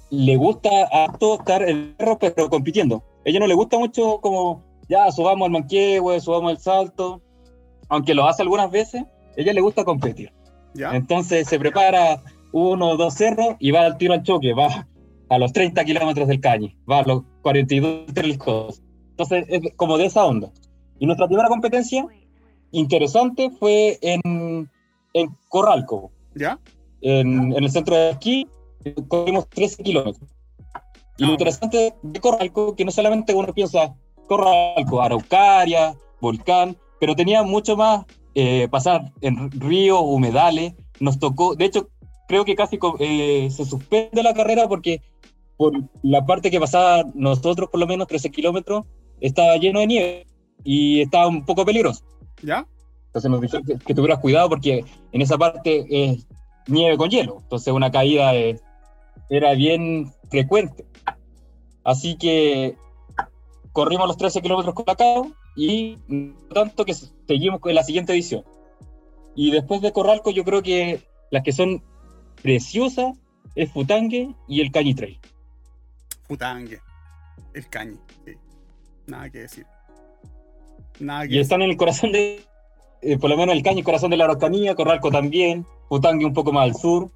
le 0.10 0.36
gusta 0.38 0.70
harto 0.92 1.36
estar 1.36 1.62
en 1.64 1.78
el 1.78 1.96
cerro, 1.98 2.20
pero 2.20 2.50
compitiendo. 2.50 3.04
A 3.26 3.30
ella 3.30 3.40
no 3.40 3.48
le 3.48 3.54
gusta 3.54 3.78
mucho 3.78 4.20
como, 4.22 4.64
ya, 4.88 5.12
subamos 5.12 5.46
al 5.46 5.52
manquehue, 5.52 6.20
subamos 6.20 6.52
el 6.52 6.58
salto, 6.58 7.22
aunque 7.90 8.14
lo 8.14 8.28
hace 8.28 8.42
algunas 8.42 8.72
veces, 8.72 9.04
a 9.04 9.08
ella 9.36 9.54
le 9.54 9.62
gusta 9.62 9.84
competir. 9.84 10.32
¿Ya? 10.74 10.96
Entonces 10.96 11.48
se 11.48 11.60
prepara 11.60 12.22
uno 12.52 12.90
o 12.92 12.98
dos 12.98 13.14
cerros 13.14 13.56
y 13.60 13.72
va 13.72 13.82
al 13.82 13.98
tiro 13.98 14.14
al 14.14 14.24
choque, 14.24 14.54
va 14.54 14.88
a 15.30 15.38
los 15.38 15.54
30 15.54 15.84
kilómetros 15.86 16.28
del 16.28 16.40
Cañi, 16.40 16.76
va 16.90 17.00
a 17.00 17.04
los 17.04 17.24
42 17.42 18.14
del. 18.14 18.40
Entonces 19.12 19.46
es 19.50 19.62
como 19.76 19.98
de 19.98 20.06
esa 20.06 20.26
onda. 20.26 20.52
Y 21.00 21.06
nuestra 21.06 21.28
primera 21.28 21.50
competencia 21.50 22.06
interesante 22.72 23.50
fue 23.52 23.98
en, 24.02 24.70
en 25.16 25.30
Corralco, 25.50 26.12
¿Ya? 26.36 26.60
en, 27.02 27.54
en, 27.54 27.64
el 27.64 27.72
centro 27.72 27.96
de 27.96 28.12
esquí, 28.12 28.48
corrimos 29.08 29.48
13 29.50 29.82
kilómetros. 29.84 30.30
Y 31.18 31.24
Ah. 31.24 31.28
lo 31.28 31.32
interesante 31.32 31.96
de 32.02 32.20
Corralco, 32.20 32.76
que 32.76 32.84
no 32.84 32.92
solamente 32.92 33.34
uno 33.34 33.54
piensa 33.54 33.96
Corralco, 34.28 35.02
Araucaria, 35.02 35.96
volcán, 36.20 36.76
pero 37.00 37.16
tenía 37.16 37.44
mucho 37.44 37.78
más 37.78 38.06
eh, 38.36 38.68
pasar 38.70 39.14
en 39.22 39.50
ríos, 39.52 40.02
humedales. 40.04 40.74
Nos 41.00 41.18
tocó, 41.20 41.56
de 41.56 41.66
hecho, 41.66 41.88
creo 42.28 42.44
que 42.44 42.56
casi 42.56 42.78
eh, 43.00 43.50
se 43.50 43.64
suspende 43.64 44.22
la 44.22 44.34
carrera 44.34 44.68
porque 44.68 45.02
por 45.56 45.72
la 46.04 46.26
parte 46.26 46.52
que 46.52 46.60
pasaba 46.60 47.06
nosotros, 47.14 47.70
por 47.70 47.80
lo 47.80 47.88
menos 47.88 48.08
13 48.08 48.30
kilómetros, 48.32 48.86
estaba 49.22 49.56
lleno 49.56 49.80
de 49.80 49.88
nieve 49.88 50.28
y 50.66 51.00
estaba 51.02 51.28
un 51.28 51.46
poco 51.46 51.64
peligroso. 51.64 52.04
¿Ya? 52.44 52.68
Entonces 53.16 53.32
nos 53.32 53.40
dijeron 53.40 53.66
que, 53.66 53.78
que 53.78 53.96
tuvieras 53.96 54.20
cuidado 54.20 54.50
porque 54.50 54.84
en 55.14 55.22
esa 55.22 55.38
parte 55.38 55.86
es 55.90 56.28
nieve 56.68 56.98
con 56.98 57.10
hielo. 57.10 57.38
Entonces 57.44 57.74
una 57.74 57.90
caída 57.90 58.34
era 59.30 59.54
bien 59.54 60.12
frecuente. 60.30 60.86
Así 61.86 62.18
que 62.18 62.76
corrimos 63.72 64.06
los 64.10 64.18
13 64.18 64.42
kilómetros 64.42 64.76
con 64.76 64.84
la 64.86 64.98
CAO 64.98 65.32
y 65.56 65.98
tanto 66.54 66.84
que 66.84 66.94
seguimos 66.94 67.62
con 67.62 67.74
la 67.74 67.84
siguiente 67.84 68.12
edición. 68.12 68.44
Y 69.34 69.52
después 69.52 69.80
de 69.80 69.94
Corralco 69.94 70.32
yo 70.32 70.44
creo 70.44 70.62
que 70.62 71.02
las 71.32 71.44
que 71.44 71.54
son 71.54 71.82
preciosas 72.42 73.18
es 73.56 73.72
Futangue 73.72 74.36
y 74.50 74.60
el 74.60 74.74
Cañi 74.74 74.94
Trail. 74.94 75.22
Futangue. 76.28 76.82
El 77.54 77.70
cañi. 77.70 77.98
Sí. 78.26 78.34
Nada 79.08 79.30
que 79.30 79.40
decir. 79.40 79.66
Nada 81.00 81.26
que 81.26 81.36
Y 81.36 81.40
están 81.40 81.62
en 81.62 81.70
el 81.70 81.78
corazón 81.78 82.12
de, 82.12 82.44
eh, 83.06 83.18
por 83.18 83.30
lo 83.30 83.38
menos 83.38 83.56
el 83.56 83.64
Cañi, 83.64 83.84
corazón 83.84 84.12
de 84.12 84.18
la 84.18 84.26
Araucanía, 84.26 84.76
Corralco 84.76 85.12
también, 85.12 85.66
Futangue 85.88 86.26
un 86.26 86.34
poco 86.34 86.52
más 86.52 86.64
al 86.64 86.76
sur, 86.76 87.12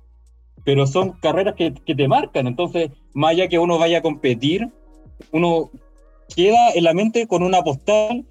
pero 0.63 0.85
son 0.85 1.13
carreras 1.13 1.55
que, 1.55 1.73
que, 1.73 1.95
te 1.95 2.07
marcan. 2.07 2.47
Entonces, 2.47 2.91
más 3.13 3.31
allá 3.31 3.47
que 3.47 3.57
uno 3.57 3.79
vaya 3.79 3.97
a 3.97 4.01
competir, 4.01 4.69
uno 5.31 5.71
queda 6.35 6.71
en 6.75 6.83
la 6.83 6.93
mente 6.93 7.27
con 7.27 7.43
una 7.43 7.63
postal 7.63 8.25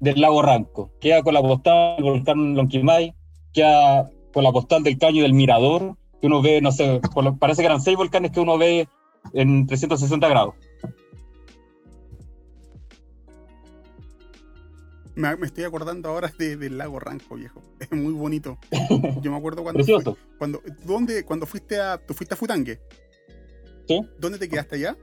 del 0.00 0.20
lago 0.20 0.42
Ranco, 0.42 0.90
queda 1.00 1.22
con 1.22 1.34
la 1.34 1.40
postal 1.40 1.96
del 1.96 2.04
volcán 2.04 2.54
Lonquimay, 2.54 3.14
queda 3.52 4.10
con 4.32 4.44
la 4.44 4.52
postal 4.52 4.82
del 4.82 4.98
Caño 4.98 5.22
del 5.22 5.32
Mirador, 5.32 5.96
que 6.20 6.26
uno 6.26 6.42
ve, 6.42 6.60
no 6.60 6.72
sé, 6.72 7.00
parece 7.38 7.62
que 7.62 7.66
eran 7.66 7.80
seis 7.80 7.96
volcanes 7.96 8.32
que 8.32 8.40
uno 8.40 8.58
ve 8.58 8.86
en 9.32 9.66
360 9.66 10.28
grados. 10.28 10.54
Me, 15.16 15.36
me, 15.36 15.46
estoy 15.46 15.64
acordando 15.64 16.08
ahora 16.08 16.32
de, 16.36 16.56
del 16.56 16.76
lago 16.78 16.98
Ranco, 16.98 17.36
viejo. 17.36 17.62
Es 17.80 17.90
muy 17.92 18.12
bonito. 18.12 18.58
Yo 19.22 19.30
me 19.30 19.36
acuerdo 19.36 19.62
cuando. 19.62 19.84
Fui, 19.84 20.16
cuando, 20.38 20.60
¿dónde, 20.84 21.24
cuando 21.24 21.46
fuiste 21.46 21.80
a. 21.80 21.98
¿Tú 21.98 22.14
fuiste 22.14 22.34
a 22.34 22.36
Futangue? 22.36 22.80
Sí. 23.86 24.00
¿Dónde 24.18 24.38
te 24.38 24.48
quedaste 24.48 24.76
allá? 24.76 24.96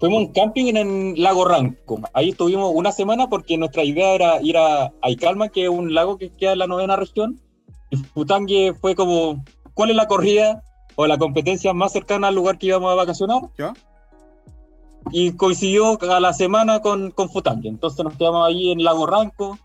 Fuimos 0.00 0.18
un 0.20 0.32
camping 0.32 0.66
en 0.66 0.76
el 0.76 1.22
lago 1.22 1.44
Ranco. 1.46 2.00
Ahí 2.12 2.30
estuvimos 2.30 2.72
una 2.74 2.92
semana 2.92 3.28
porque 3.28 3.56
nuestra 3.56 3.84
idea 3.84 4.14
era 4.14 4.42
ir 4.42 4.56
a 4.56 4.92
Aicalma, 5.02 5.48
que 5.48 5.64
es 5.64 5.68
un 5.70 5.94
lago 5.94 6.18
que 6.18 6.30
queda 6.30 6.52
en 6.52 6.58
la 6.58 6.66
novena 6.66 6.96
región. 6.96 7.40
Y 7.90 7.96
Futangue 7.96 8.74
fue 8.80 8.94
como 8.94 9.44
cuál 9.72 9.90
es 9.90 9.96
la 9.96 10.06
corrida 10.06 10.62
o 10.96 11.06
la 11.06 11.16
competencia 11.16 11.72
más 11.72 11.92
cercana 11.92 12.28
al 12.28 12.34
lugar 12.34 12.58
que 12.58 12.66
íbamos 12.66 12.90
a 12.90 12.96
vacacionar. 12.96 13.42
¿Ya? 13.56 13.72
Y 15.10 15.32
coincidió 15.32 15.98
a 16.10 16.20
la 16.20 16.32
semana 16.32 16.80
con, 16.80 17.10
con 17.10 17.30
Futanque. 17.30 17.68
Entonces 17.68 18.04
nos 18.04 18.16
quedamos 18.16 18.46
ahí 18.46 18.72
en 18.72 18.82
Lago 18.82 19.06
Ranco 19.06 19.58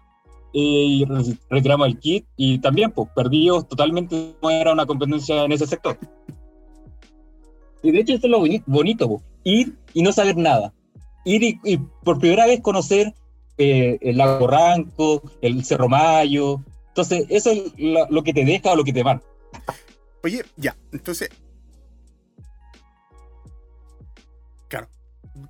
y 0.51 1.05
retiramos 1.49 1.87
el 1.87 1.99
kit 1.99 2.25
y 2.35 2.59
también 2.59 2.91
pues 2.91 3.09
perdimos 3.15 3.67
totalmente 3.67 4.33
no 4.41 4.49
era 4.49 4.73
una 4.73 4.85
competencia 4.85 5.43
en 5.43 5.51
ese 5.51 5.67
sector. 5.67 5.97
Y 7.81 7.91
de 7.91 7.99
hecho 7.99 8.13
esto 8.13 8.27
es 8.27 8.31
lo 8.31 8.39
bonito, 8.65 9.07
pues, 9.07 9.23
ir 9.43 9.77
y 9.93 10.01
no 10.01 10.11
saber 10.11 10.37
nada. 10.37 10.73
Ir 11.23 11.43
y, 11.43 11.77
por 12.03 12.19
primera 12.19 12.45
vez 12.45 12.61
conocer 12.61 13.13
eh, 13.57 13.97
el 14.01 14.17
Lago 14.17 14.47
Ranco, 14.47 15.21
el 15.41 15.63
Cerro 15.63 15.87
Mayo. 15.87 16.63
Entonces 16.89 17.25
eso 17.29 17.51
es 17.51 17.73
lo, 17.77 18.23
que 18.23 18.33
te 18.33 18.43
deja 18.43 18.71
o 18.71 18.75
lo 18.75 18.83
que 18.83 18.93
te 18.93 19.03
van. 19.03 19.21
Oye, 20.23 20.43
ya, 20.57 20.75
entonces 20.91 21.29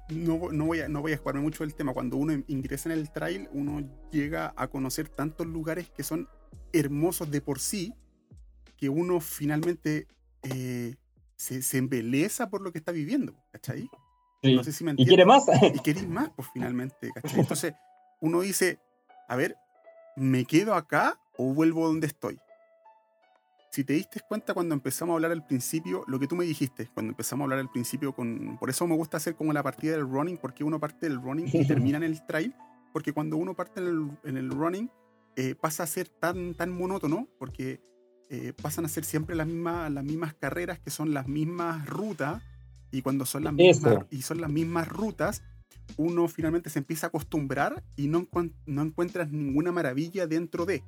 no, 0.09 0.51
no, 0.51 0.65
voy 0.65 0.81
a, 0.81 0.89
no 0.89 1.01
voy 1.01 1.13
a 1.13 1.17
jugarme 1.17 1.41
mucho 1.41 1.63
el 1.63 1.73
tema. 1.73 1.93
Cuando 1.93 2.17
uno 2.17 2.43
ingresa 2.47 2.91
en 2.91 2.97
el 2.97 3.11
trail, 3.11 3.49
uno 3.51 3.87
llega 4.11 4.53
a 4.55 4.67
conocer 4.67 5.09
tantos 5.09 5.47
lugares 5.47 5.89
que 5.89 6.03
son 6.03 6.27
hermosos 6.73 7.31
de 7.31 7.41
por 7.41 7.59
sí, 7.59 7.93
que 8.77 8.89
uno 8.89 9.19
finalmente 9.19 10.07
eh, 10.43 10.95
se, 11.35 11.61
se, 11.61 11.77
embeleza 11.77 12.49
por 12.49 12.61
lo 12.61 12.71
que 12.71 12.79
está 12.79 12.91
viviendo, 12.91 13.35
¿cachai? 13.51 13.89
No 14.43 14.63
sé 14.63 14.71
si 14.71 14.83
me 14.83 14.93
Y 14.97 15.05
quiere 15.05 15.25
más. 15.25 15.45
Y 15.73 15.79
querís 15.79 16.07
más, 16.07 16.29
pues 16.35 16.47
finalmente, 16.53 17.11
¿cachai? 17.13 17.39
Entonces, 17.39 17.73
uno 18.21 18.41
dice, 18.41 18.79
a 19.27 19.35
ver, 19.35 19.55
¿me 20.15 20.45
quedo 20.45 20.75
acá 20.75 21.19
o 21.37 21.53
vuelvo 21.53 21.87
donde 21.87 22.07
estoy? 22.07 22.39
Si 23.71 23.83
te 23.83 23.93
diste 23.93 24.19
cuenta 24.27 24.53
cuando 24.53 24.73
empezamos 24.73 25.13
a 25.13 25.15
hablar 25.15 25.31
al 25.31 25.45
principio, 25.45 26.03
lo 26.07 26.19
que 26.19 26.27
tú 26.27 26.35
me 26.35 26.45
dijiste, 26.45 26.89
cuando 26.93 27.11
empezamos 27.11 27.43
a 27.43 27.45
hablar 27.45 27.59
al 27.59 27.69
principio, 27.69 28.13
con, 28.13 28.57
por 28.59 28.69
eso 28.69 28.87
me 28.87 28.95
gusta 28.95 29.17
hacer 29.17 29.35
como 29.35 29.53
la 29.53 29.61
partida 29.61 29.93
del 29.93 30.09
running, 30.09 30.37
porque 30.37 30.63
uno 30.63 30.79
parte 30.79 31.07
del 31.07 31.21
running 31.21 31.49
y 31.53 31.67
termina 31.67 31.97
en 31.97 32.03
el 32.03 32.25
trail, 32.25 32.53
porque 32.93 33.13
cuando 33.13 33.37
uno 33.37 33.55
parte 33.55 33.79
en 33.79 34.37
el, 34.37 34.49
running 34.49 34.89
eh, 35.35 35.55
pasa 35.55 35.83
a 35.83 35.87
ser 35.87 36.09
tan, 36.09 36.55
tan 36.55 36.71
monótono, 36.71 37.27
porque 37.37 37.79
eh, 38.29 38.53
pasan 38.59 38.85
a 38.85 38.89
ser 38.89 39.05
siempre 39.05 39.35
las 39.35 39.47
mismas, 39.47 39.91
las 39.91 40.03
mismas 40.03 40.33
carreras, 40.33 40.79
que 40.79 40.89
son 40.89 41.13
las 41.13 41.27
mismas 41.27 41.85
rutas, 41.85 42.41
y 42.91 43.03
cuando 43.03 43.25
son 43.25 43.43
las 43.43 43.53
mismas, 43.53 44.05
y 44.09 44.23
son 44.23 44.41
las 44.41 44.49
mismas 44.49 44.87
rutas, 44.87 45.43
uno 45.97 46.27
finalmente 46.27 46.71
se 46.71 46.79
empieza 46.79 47.07
a 47.07 47.09
acostumbrar 47.09 47.83
y 47.95 48.07
no, 48.07 48.27
no 48.65 48.81
encuentras 48.81 49.31
ninguna 49.31 49.71
maravilla 49.71 50.25
dentro 50.25 50.65
de. 50.65 50.83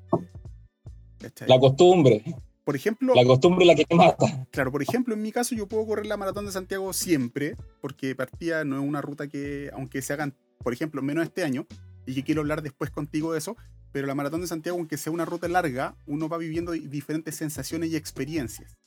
La 1.45 1.59
costumbre. 1.59 2.23
Por 2.63 2.75
ejemplo. 2.75 3.13
La 3.15 3.25
costumbre 3.25 3.65
es 3.65 3.67
la 3.67 3.75
que 3.75 3.85
te 3.85 3.95
mata. 3.95 4.47
Claro, 4.51 4.71
por 4.71 4.81
ejemplo, 4.81 5.13
en 5.13 5.21
mi 5.21 5.31
caso, 5.31 5.55
yo 5.55 5.67
puedo 5.67 5.85
correr 5.85 6.05
la 6.05 6.17
maratón 6.17 6.45
de 6.45 6.51
Santiago 6.51 6.93
siempre, 6.93 7.55
porque 7.81 8.15
partida 8.15 8.63
no 8.63 8.77
es 8.77 8.87
una 8.87 9.01
ruta 9.01 9.27
que, 9.27 9.71
aunque 9.73 10.01
se 10.01 10.13
hagan, 10.13 10.35
por 10.59 10.73
ejemplo, 10.73 11.01
menos 11.01 11.23
este 11.23 11.43
año, 11.43 11.65
y 12.05 12.13
que 12.13 12.23
quiero 12.23 12.41
hablar 12.41 12.61
después 12.61 12.91
contigo 12.91 13.33
de 13.33 13.39
eso, 13.39 13.55
pero 13.91 14.07
la 14.07 14.15
maratón 14.15 14.41
de 14.41 14.47
Santiago, 14.47 14.77
aunque 14.77 14.97
sea 14.97 15.11
una 15.11 15.25
ruta 15.25 15.47
larga, 15.47 15.95
uno 16.05 16.29
va 16.29 16.37
viviendo 16.37 16.71
diferentes 16.71 17.35
sensaciones 17.35 17.91
y 17.91 17.95
experiencias 17.95 18.77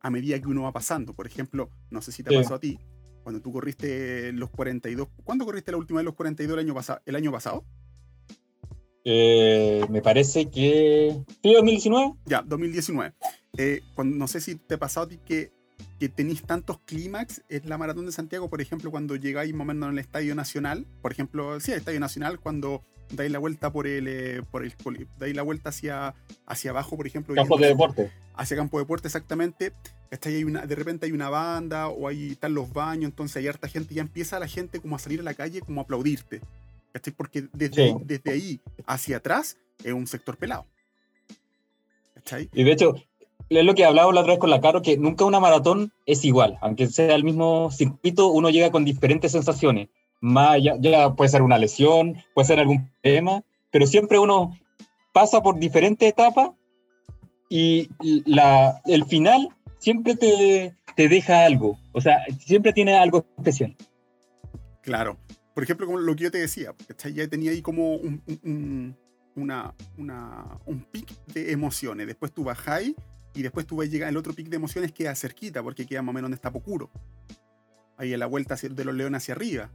a 0.00 0.10
medida 0.10 0.38
que 0.40 0.46
uno 0.46 0.62
va 0.62 0.72
pasando. 0.72 1.12
Por 1.14 1.26
ejemplo, 1.26 1.70
no 1.90 2.00
sé 2.02 2.12
si 2.12 2.22
te 2.22 2.34
pasó 2.34 2.54
a 2.54 2.60
ti, 2.60 2.78
cuando 3.22 3.40
tú 3.42 3.52
corriste 3.52 4.32
los 4.32 4.50
42. 4.50 5.08
¿Cuándo 5.24 5.44
corriste 5.44 5.70
la 5.72 5.78
última 5.78 5.98
vez 5.98 6.06
los 6.06 6.14
42 6.14 6.54
el 6.54 6.60
año, 6.60 6.74
pasado? 6.74 7.02
¿El 7.04 7.16
año 7.16 7.30
pasado? 7.30 7.64
Eh, 9.04 9.84
me 9.88 10.02
parece 10.02 10.50
que. 10.50 11.16
¿Sí, 11.42 11.54
2019? 11.54 12.14
Ya, 12.26 12.42
2019. 12.42 13.14
Eh, 13.56 13.80
no 14.04 14.28
sé 14.28 14.40
si 14.40 14.56
te 14.56 14.74
ha 14.74 14.78
pasado 14.78 15.06
a 15.06 15.08
ti 15.08 15.18
que, 15.24 15.52
que 15.98 16.08
tenéis 16.08 16.42
tantos 16.42 16.78
clímax 16.84 17.42
en 17.48 17.68
la 17.68 17.78
maratón 17.78 18.06
de 18.06 18.12
Santiago, 18.12 18.48
por 18.48 18.60
ejemplo, 18.60 18.90
cuando 18.90 19.16
llegáis 19.16 19.54
momento 19.54 19.86
en 19.86 19.92
el 19.92 19.98
Estadio 19.98 20.34
Nacional, 20.34 20.86
por 21.02 21.12
ejemplo, 21.12 21.58
sí, 21.60 21.72
el 21.72 21.78
Estadio 21.78 22.00
Nacional, 22.00 22.40
cuando 22.40 22.82
dais 23.12 23.30
la 23.30 23.38
vuelta 23.38 23.72
por 23.72 23.86
el, 23.86 24.06
eh, 24.08 24.42
por 24.50 24.64
el 24.64 24.74
dais 25.18 25.34
la 25.34 25.42
vuelta 25.42 25.70
hacia, 25.70 26.14
hacia 26.46 26.70
abajo, 26.70 26.96
por 26.96 27.06
ejemplo. 27.06 27.34
Campo 27.34 27.58
de 27.58 27.68
deporte. 27.68 28.10
Hacia 28.34 28.56
campo 28.56 28.78
de 28.78 28.84
deporte, 28.84 29.08
exactamente. 29.08 29.72
Hay 30.24 30.44
una, 30.44 30.66
de 30.66 30.74
repente 30.74 31.06
hay 31.06 31.12
una 31.12 31.28
banda 31.28 31.88
o 31.88 32.08
ahí 32.08 32.32
están 32.32 32.54
los 32.54 32.72
baños, 32.72 33.10
entonces 33.10 33.36
hay 33.36 33.48
harta 33.48 33.68
gente, 33.68 33.94
ya 33.94 34.02
empieza 34.02 34.38
la 34.38 34.48
gente 34.48 34.80
como 34.80 34.96
a 34.96 34.98
salir 34.98 35.20
a 35.20 35.22
la 35.22 35.34
calle, 35.34 35.60
como 35.60 35.80
a 35.80 35.84
aplaudirte. 35.84 36.40
Porque 37.16 37.48
desde, 37.52 37.96
desde 38.04 38.30
ahí 38.30 38.60
hacia 38.86 39.18
atrás 39.18 39.56
es 39.84 39.92
un 39.92 40.06
sector 40.06 40.36
pelado. 40.36 40.66
Y 42.52 42.64
de 42.64 42.72
hecho, 42.72 42.94
es 43.48 43.64
lo 43.64 43.74
que 43.74 43.84
hablaba 43.84 44.12
la 44.12 44.20
otra 44.20 44.34
vez 44.34 44.40
con 44.40 44.50
la 44.50 44.60
Caro, 44.60 44.82
que 44.82 44.96
nunca 44.96 45.24
una 45.24 45.40
maratón 45.40 45.92
es 46.06 46.24
igual. 46.24 46.58
Aunque 46.60 46.86
sea 46.86 47.14
el 47.14 47.24
mismo 47.24 47.70
circuito, 47.70 48.28
uno 48.28 48.50
llega 48.50 48.70
con 48.70 48.84
diferentes 48.84 49.32
sensaciones. 49.32 49.88
Más 50.20 50.58
ya, 50.62 51.14
puede 51.14 51.30
ser 51.30 51.42
una 51.42 51.58
lesión, 51.58 52.16
puede 52.34 52.46
ser 52.46 52.60
algún 52.60 52.90
tema, 53.02 53.42
pero 53.70 53.86
siempre 53.86 54.18
uno 54.18 54.56
pasa 55.12 55.42
por 55.42 55.58
diferentes 55.58 56.08
etapas 56.08 56.50
y 57.48 57.88
la, 58.26 58.80
el 58.84 59.04
final 59.06 59.48
siempre 59.78 60.14
te, 60.14 60.76
te 60.94 61.08
deja 61.08 61.44
algo. 61.44 61.78
O 61.92 62.00
sea, 62.00 62.18
siempre 62.38 62.72
tiene 62.72 62.96
algo 62.96 63.24
especial. 63.38 63.74
Claro 64.82 65.16
por 65.54 65.64
ejemplo, 65.64 65.86
como 65.86 65.98
lo 65.98 66.14
que 66.16 66.24
yo 66.24 66.30
te 66.30 66.38
decía, 66.38 66.74
ya 67.12 67.28
tenía 67.28 67.50
ahí 67.50 67.62
como 67.62 67.96
un, 67.96 68.96
una, 69.34 69.74
un 70.66 70.86
pic 70.90 71.12
de 71.26 71.52
emociones. 71.52 72.06
Después 72.06 72.32
tú 72.32 72.44
bajáis 72.44 72.94
y 73.34 73.42
después 73.42 73.66
tú 73.66 73.76
vas 73.76 73.88
a 73.88 73.90
llegar, 73.90 74.08
el 74.08 74.16
otro 74.16 74.32
pic 74.32 74.48
de 74.48 74.56
emociones 74.56 74.92
queda 74.92 75.14
cerquita 75.14 75.62
porque 75.62 75.86
queda 75.86 76.02
más 76.02 76.10
o 76.10 76.14
menos 76.14 76.26
donde 76.26 76.36
está 76.36 76.50
Pocuro. 76.50 76.90
Ahí 77.96 78.12
en 78.12 78.20
la 78.20 78.26
vuelta 78.26 78.56
de 78.56 78.84
los 78.84 78.94
leones 78.94 79.22
hacia 79.22 79.34
arriba. 79.34 79.70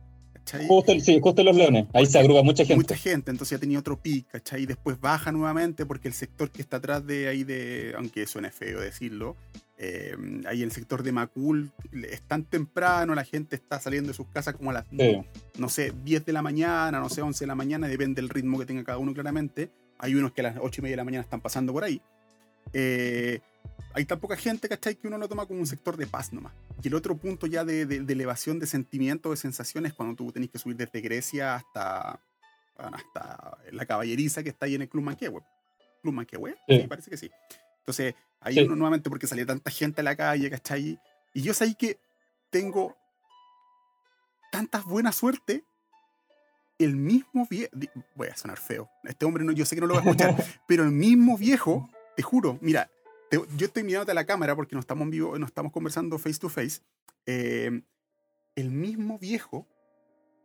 Justo, 0.67 0.99
sí, 0.99 1.19
justo 1.21 1.43
los 1.43 1.55
leones. 1.55 1.88
Ahí 1.93 2.05
se 2.05 2.19
agrupa 2.19 2.43
mucha 2.43 2.63
gente. 2.63 2.75
Mucha 2.75 2.95
gente, 2.95 3.31
entonces 3.31 3.58
ya 3.58 3.60
tenía 3.60 3.79
otro 3.79 3.99
pic, 3.99 4.27
¿cachai? 4.27 4.63
Y 4.63 4.65
después 4.65 4.99
baja 4.99 5.31
nuevamente 5.31 5.86
porque 5.86 6.08
el 6.08 6.13
sector 6.13 6.49
que 6.51 6.62
está 6.62 6.77
atrás 6.77 7.05
de 7.05 7.27
ahí 7.27 7.43
de, 7.43 7.93
aunque 7.97 8.27
suene 8.27 8.51
feo 8.51 8.79
decirlo, 8.79 9.36
eh, 9.77 10.15
ahí 10.47 10.58
en 10.58 10.65
el 10.65 10.71
sector 10.71 11.03
de 11.03 11.12
Macul 11.12 11.71
es 12.10 12.21
tan 12.21 12.45
temprano, 12.45 13.13
la 13.13 13.25
gente 13.25 13.55
está 13.55 13.79
saliendo 13.79 14.10
de 14.10 14.13
sus 14.13 14.27
casas 14.27 14.55
como 14.55 14.69
a 14.69 14.73
las, 14.73 14.86
no 15.58 15.69
sé, 15.69 15.93
10 16.03 16.25
de 16.25 16.34
la 16.34 16.41
mañana, 16.41 16.99
no 16.99 17.10
sé, 17.10 17.21
11 17.21 17.43
de 17.43 17.47
la 17.47 17.55
mañana, 17.55 17.88
depende 17.88 18.21
del 18.21 18.29
ritmo 18.29 18.60
que 18.60 18.65
tenga 18.65 18.84
cada 18.84 18.97
uno 18.97 19.13
claramente. 19.13 19.69
Hay 19.97 20.15
unos 20.15 20.31
que 20.34 20.41
a 20.41 20.45
las 20.45 20.58
8 20.62 20.81
y 20.81 20.84
media 20.84 20.93
de 20.93 20.97
la 20.97 21.03
mañana 21.05 21.23
están 21.23 21.41
pasando 21.41 21.73
por 21.73 21.84
ahí. 21.84 22.01
Eh, 22.73 23.39
hay 23.95 24.03
tan 24.03 24.19
poca 24.19 24.36
gente, 24.36 24.67
¿cachai? 24.67 24.95
Que 24.95 25.08
uno 25.08 25.17
lo 25.17 25.29
toma 25.29 25.45
como 25.45 25.62
un 25.62 25.65
sector 25.65 25.95
de 25.95 26.05
paz 26.05 26.34
nomás. 26.34 26.51
Y 26.84 26.89
el 26.89 26.95
otro 26.95 27.15
punto 27.15 27.47
ya 27.47 27.63
de, 27.63 27.84
elevación 27.84 28.60
de 28.60 28.67
sentimientos, 28.67 29.31
de 29.31 29.38
sensaciones, 29.38 29.93
cuando 29.93 30.15
tú 30.15 30.34
tenés 30.34 30.49
que 30.49 30.60
subir 30.60 30.75
desde 30.75 30.99
Grecia 30.99 31.55
hasta, 31.55 32.19
hasta 32.75 33.58
la 33.71 33.86
caballeriza 33.86 34.43
que 34.43 34.49
está 34.49 34.65
ahí 34.65 34.75
en 34.75 34.81
el 34.81 34.89
Club 34.89 35.05
Manquehue. 35.05 35.41
¿Club 36.01 36.13
Manquehue? 36.13 36.55
Sí. 36.67 36.81
sí. 36.81 36.88
parece 36.88 37.10
que 37.10 37.15
sí. 37.15 37.31
Entonces, 37.79 38.15
ahí 38.41 38.60
uno 38.60 38.75
nuevamente, 38.75 39.10
porque 39.10 39.27
salía 39.27 39.45
tanta 39.45 39.71
gente 39.71 40.01
a 40.01 40.03
la 40.03 40.17
calle, 40.17 40.49
¿cachai? 40.49 40.99
Y 41.34 41.41
yo 41.41 41.53
sé 41.53 41.73
que 41.75 41.97
tengo 42.49 42.97
tanta 44.51 44.81
buena 44.81 45.13
suerte 45.13 45.63
el 46.79 46.97
mismo 46.97 47.47
viejo, 47.49 47.71
voy 48.15 48.27
a 48.27 48.36
sonar 48.36 48.58
feo, 48.58 48.89
este 49.05 49.25
hombre 49.25 49.45
no, 49.45 49.53
yo 49.53 49.65
sé 49.65 49.75
que 49.75 49.81
no 49.81 49.88
lo 49.88 49.93
va 49.93 50.01
a 50.01 50.03
escuchar, 50.03 50.36
pero 50.67 50.84
el 50.84 50.91
mismo 50.91 51.38
viejo, 51.38 51.89
te 52.17 52.23
juro, 52.23 52.58
mira, 52.62 52.89
yo 53.31 53.65
estoy 53.65 53.83
mirándote 53.83 54.11
a 54.11 54.15
la 54.15 54.25
cámara 54.25 54.55
porque 54.55 54.75
no 54.75 54.79
estamos 54.79 55.03
en 55.03 55.11
vivo, 55.11 55.38
no 55.38 55.45
estamos 55.45 55.71
conversando 55.71 56.17
face 56.17 56.39
to 56.39 56.49
face. 56.49 56.81
Eh, 57.25 57.81
el 58.55 58.71
mismo 58.71 59.19
viejo, 59.19 59.67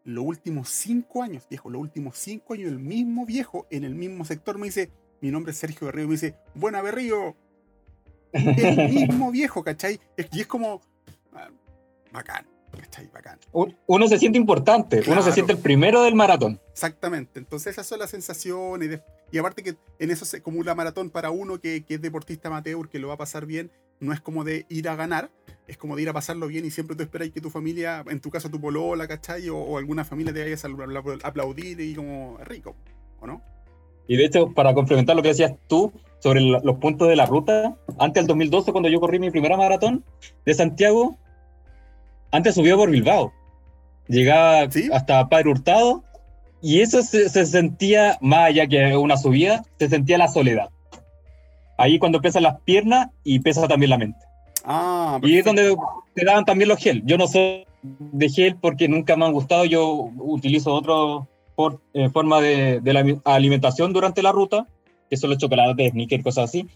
los 0.05 0.25
últimos 0.25 0.69
cinco 0.69 1.23
años, 1.23 1.47
viejo, 1.49 1.71
los 1.71 1.81
últimos 1.81 2.19
cinco 2.19 2.55
años, 2.55 2.71
el 2.73 2.79
mismo 2.79 3.27
viejo 3.27 3.67
en 3.71 3.85
el 3.85 3.95
mismo 3.95 4.25
sector 4.25 4.59
me 4.59 4.67
dice, 4.67 4.91
mi 5.21 5.31
nombre 5.31 5.53
es 5.53 5.59
Sergio 5.59 5.87
Berrío, 5.87 6.07
me 6.07 6.13
dice, 6.13 6.37
buena 6.55 6.83
Berrío. 6.83 7.37
El 8.33 8.93
mismo 8.93 9.31
viejo, 9.33 9.63
¿cachai? 9.63 10.01
Y 10.33 10.41
es 10.41 10.47
como, 10.47 10.81
bacán. 13.13 13.39
Uno 13.87 14.09
se 14.09 14.19
siente 14.19 14.39
importante, 14.39 15.03
uno 15.07 15.23
se 15.23 15.33
siente 15.33 15.53
el 15.53 15.59
primero 15.59 16.03
del 16.03 16.15
maratón. 16.15 16.61
Exactamente, 16.73 17.39
entonces 17.39 17.73
esas 17.73 17.87
son 17.87 17.99
las 17.99 18.11
sensaciones. 18.11 19.01
y 19.31 19.39
aparte 19.39 19.63
que 19.63 19.77
en 19.99 20.11
eso 20.11 20.25
se, 20.25 20.43
como 20.43 20.63
la 20.63 20.75
maratón 20.75 21.11
para 21.11 21.31
uno 21.31 21.61
que, 21.61 21.85
es 21.89 22.01
deportista 22.01 22.49
amateur, 22.49 22.89
que 22.89 22.99
lo 22.99 23.09
va 23.09 23.15
a 23.15 23.19
pasar 23.19 23.47
bien, 23.47 23.71
no 24.01 24.13
es 24.13 24.21
como 24.21 24.45
de 24.45 24.67
ir 24.69 24.89
a 24.89 24.97
ganar, 24.97 25.31
es 25.67 25.77
como 25.77 25.97
de 25.97 26.03
ir 26.03 26.09
a 26.09 26.13
pasarlo 26.13 26.47
bien 26.47 26.65
y 26.65 26.71
siempre 26.71 26.97
tú 26.97 27.03
esperas 27.03 27.31
que 27.31 27.41
tu 27.41 27.51
familia, 27.51 28.05
en 28.09 28.21
tu 28.21 28.31
caso 28.31 28.49
tu 28.49 28.61
polola, 28.61 29.07
¿cachai? 29.07 29.49
O, 29.51 29.77
alguna 29.77 30.05
familia 30.05 30.33
te 30.33 30.43
vaya 30.43 30.57
a 30.57 31.29
aplaudir 31.29 31.81
y 31.81 31.95
como 31.95 32.39
rico, 32.45 32.75
¿o 33.21 33.27
no? 33.27 33.43
Y 34.09 34.17
de 34.17 34.25
hecho, 34.25 34.53
para 34.53 34.75
complementar 34.75 35.15
lo 35.15 35.23
que 35.23 35.29
decías 35.29 35.53
tú 35.69 35.93
sobre 36.19 36.41
los 36.41 36.77
puntos 36.79 37.09
de 37.09 37.17
la 37.17 37.27
ruta, 37.27 37.77
antes 37.99 38.23
del 38.23 38.27
2012, 38.27 38.73
cuando 38.73 38.89
yo 38.89 39.01
corrí 39.01 39.19
mi 39.19 39.31
primera 39.31 39.57
maratón 39.57 40.05
de 40.45 40.55
Santiago, 40.55 41.17
antes 42.33 42.55
subió 42.55 42.77
por 42.77 42.91
Bilbao. 42.91 43.33
Llegaba 44.09 44.69
hasta 44.93 45.29
Padre 45.29 45.51
Hurtado 45.51 46.03
y 46.63 46.81
eso 46.81 47.03
se, 47.03 47.29
sentía, 47.47 48.19
más 48.21 48.49
allá 48.49 48.67
que 48.67 48.97
una 48.97 49.17
subida, 49.17 49.65
se 49.79 49.89
sentía 49.89 50.19
la 50.19 50.29
soledad. 50.29 50.69
ahí 51.79 51.99
cuando 51.99 52.21
pesan 52.21 52.43
las 52.43 52.61
piernas 52.63 53.09
y 53.25 53.39
pesa 53.41 53.67
también 53.67 53.91
la 53.91 53.99
mente. 53.99 54.19
Ah, 54.65 55.19
Y 55.23 55.39
es 55.39 55.45
donde 55.45 55.75
te 56.15 56.25
daban 56.25 56.45
también 56.45 56.69
los 56.69 56.79
gel. 56.79 57.03
Yo 57.07 57.17
no 57.17 57.27
soy 57.27 57.65
de 57.83 58.29
gel 58.29 58.57
porque 58.57 58.89
nunca 58.89 59.17
me 59.17 59.25
han 59.25 59.33
gustado. 59.33 59.65
Yo 59.65 60.11
utilizo 60.19 60.75
otra 60.75 61.27
forma 62.13 62.41
de, 62.41 62.81
de 62.81 62.93
la 62.93 63.05
alimentación 63.25 63.93
durante 63.93 64.23
la 64.23 64.33
ruta, 64.33 64.67
que 65.09 65.17
son 65.17 65.31
los 65.31 65.39
chocolates, 65.39 65.93
sneakers, 65.93 66.25
cosas 66.25 66.45
así, 66.51 66.69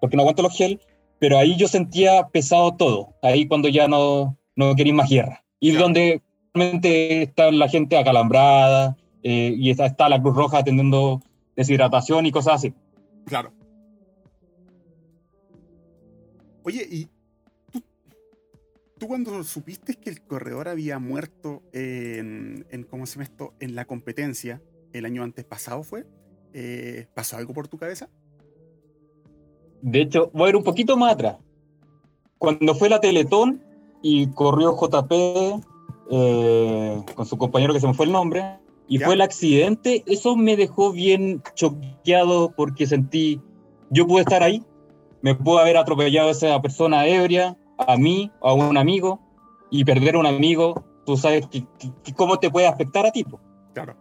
porque 0.00 0.16
no 0.16 0.22
aguanto 0.22 0.42
los 0.42 0.56
gel. 0.56 0.80
Pero 1.18 1.38
ahí 1.38 1.56
yo 1.56 1.66
sentía 1.68 2.28
pesado 2.28 2.76
todo. 2.76 3.14
Ahí 3.22 3.48
cuando 3.48 3.68
ya 3.68 3.88
no, 3.88 4.36
no 4.56 4.74
quería 4.74 4.94
más 4.94 5.08
guerra. 5.08 5.44
Y 5.60 5.70
Claro. 5.70 5.84
donde 5.84 6.22
realmente 6.54 7.22
está 7.22 7.50
la 7.50 7.68
gente 7.68 7.96
acalambrada 7.96 8.96
eh, 9.22 9.54
y 9.56 9.70
está, 9.70 9.86
está 9.86 10.08
la 10.08 10.20
Cruz 10.20 10.36
Roja 10.36 10.58
atendiendo 10.58 11.22
deshidratación 11.56 12.26
y 12.26 12.32
cosas 12.32 12.54
así. 12.54 12.74
Claro. 13.26 13.52
Oye, 16.64 16.86
¿y 16.90 17.08
tú, 17.70 17.82
tú 18.98 19.08
cuando 19.08 19.42
supiste 19.44 19.94
que 19.94 20.10
el 20.10 20.22
corredor 20.22 20.68
había 20.68 20.98
muerto 20.98 21.62
en, 21.72 22.66
en 22.70 22.84
¿cómo 22.84 23.06
se 23.06 23.14
llama 23.14 23.24
esto? 23.24 23.54
En 23.60 23.74
la 23.74 23.84
competencia, 23.84 24.62
el 24.92 25.04
año 25.04 25.22
antes 25.22 25.44
pasado 25.44 25.82
fue, 25.82 26.06
eh, 26.52 27.06
¿pasó 27.14 27.36
algo 27.36 27.52
por 27.52 27.68
tu 27.68 27.78
cabeza? 27.78 28.08
De 29.80 30.02
hecho, 30.02 30.30
voy 30.32 30.46
a 30.46 30.48
ir 30.50 30.56
un 30.56 30.62
poquito 30.62 30.96
más 30.96 31.14
atrás. 31.14 31.36
Cuando 32.38 32.74
fue 32.74 32.88
la 32.88 33.00
Teletón 33.00 33.62
y 34.02 34.26
corrió 34.28 34.76
JP 34.76 35.12
eh, 36.10 37.02
con 37.14 37.26
su 37.26 37.38
compañero 37.38 37.72
que 37.72 37.80
se 37.80 37.86
me 37.86 37.94
fue 37.94 38.06
el 38.06 38.12
nombre, 38.12 38.58
y 38.88 38.98
Ya. 38.98 39.06
fue 39.06 39.14
el 39.14 39.20
accidente, 39.22 40.02
eso 40.06 40.36
me 40.36 40.56
dejó 40.56 40.92
bien 40.92 41.42
choqueado 41.54 42.52
porque 42.54 42.86
sentí, 42.86 43.40
yo 43.90 44.06
pude 44.06 44.20
estar 44.22 44.42
ahí, 44.42 44.62
me 45.22 45.34
pudo 45.34 45.58
haber 45.60 45.76
atropellado 45.76 46.30
esa 46.30 46.60
persona 46.60 47.06
ebria, 47.06 47.56
a 47.78 47.96
mí, 47.96 48.30
a 48.42 48.52
un 48.52 48.76
amigo, 48.76 49.20
y 49.70 49.84
perder 49.84 50.16
a 50.16 50.18
un 50.18 50.26
amigo, 50.26 50.84
tú 51.06 51.16
sabes 51.16 51.46
que, 51.46 51.64
que- 52.04 52.12
cómo 52.14 52.38
te 52.38 52.50
puede 52.50 52.66
afectar 52.66 53.06
a 53.06 53.12
ti. 53.12 53.24
Claro. 53.72 53.94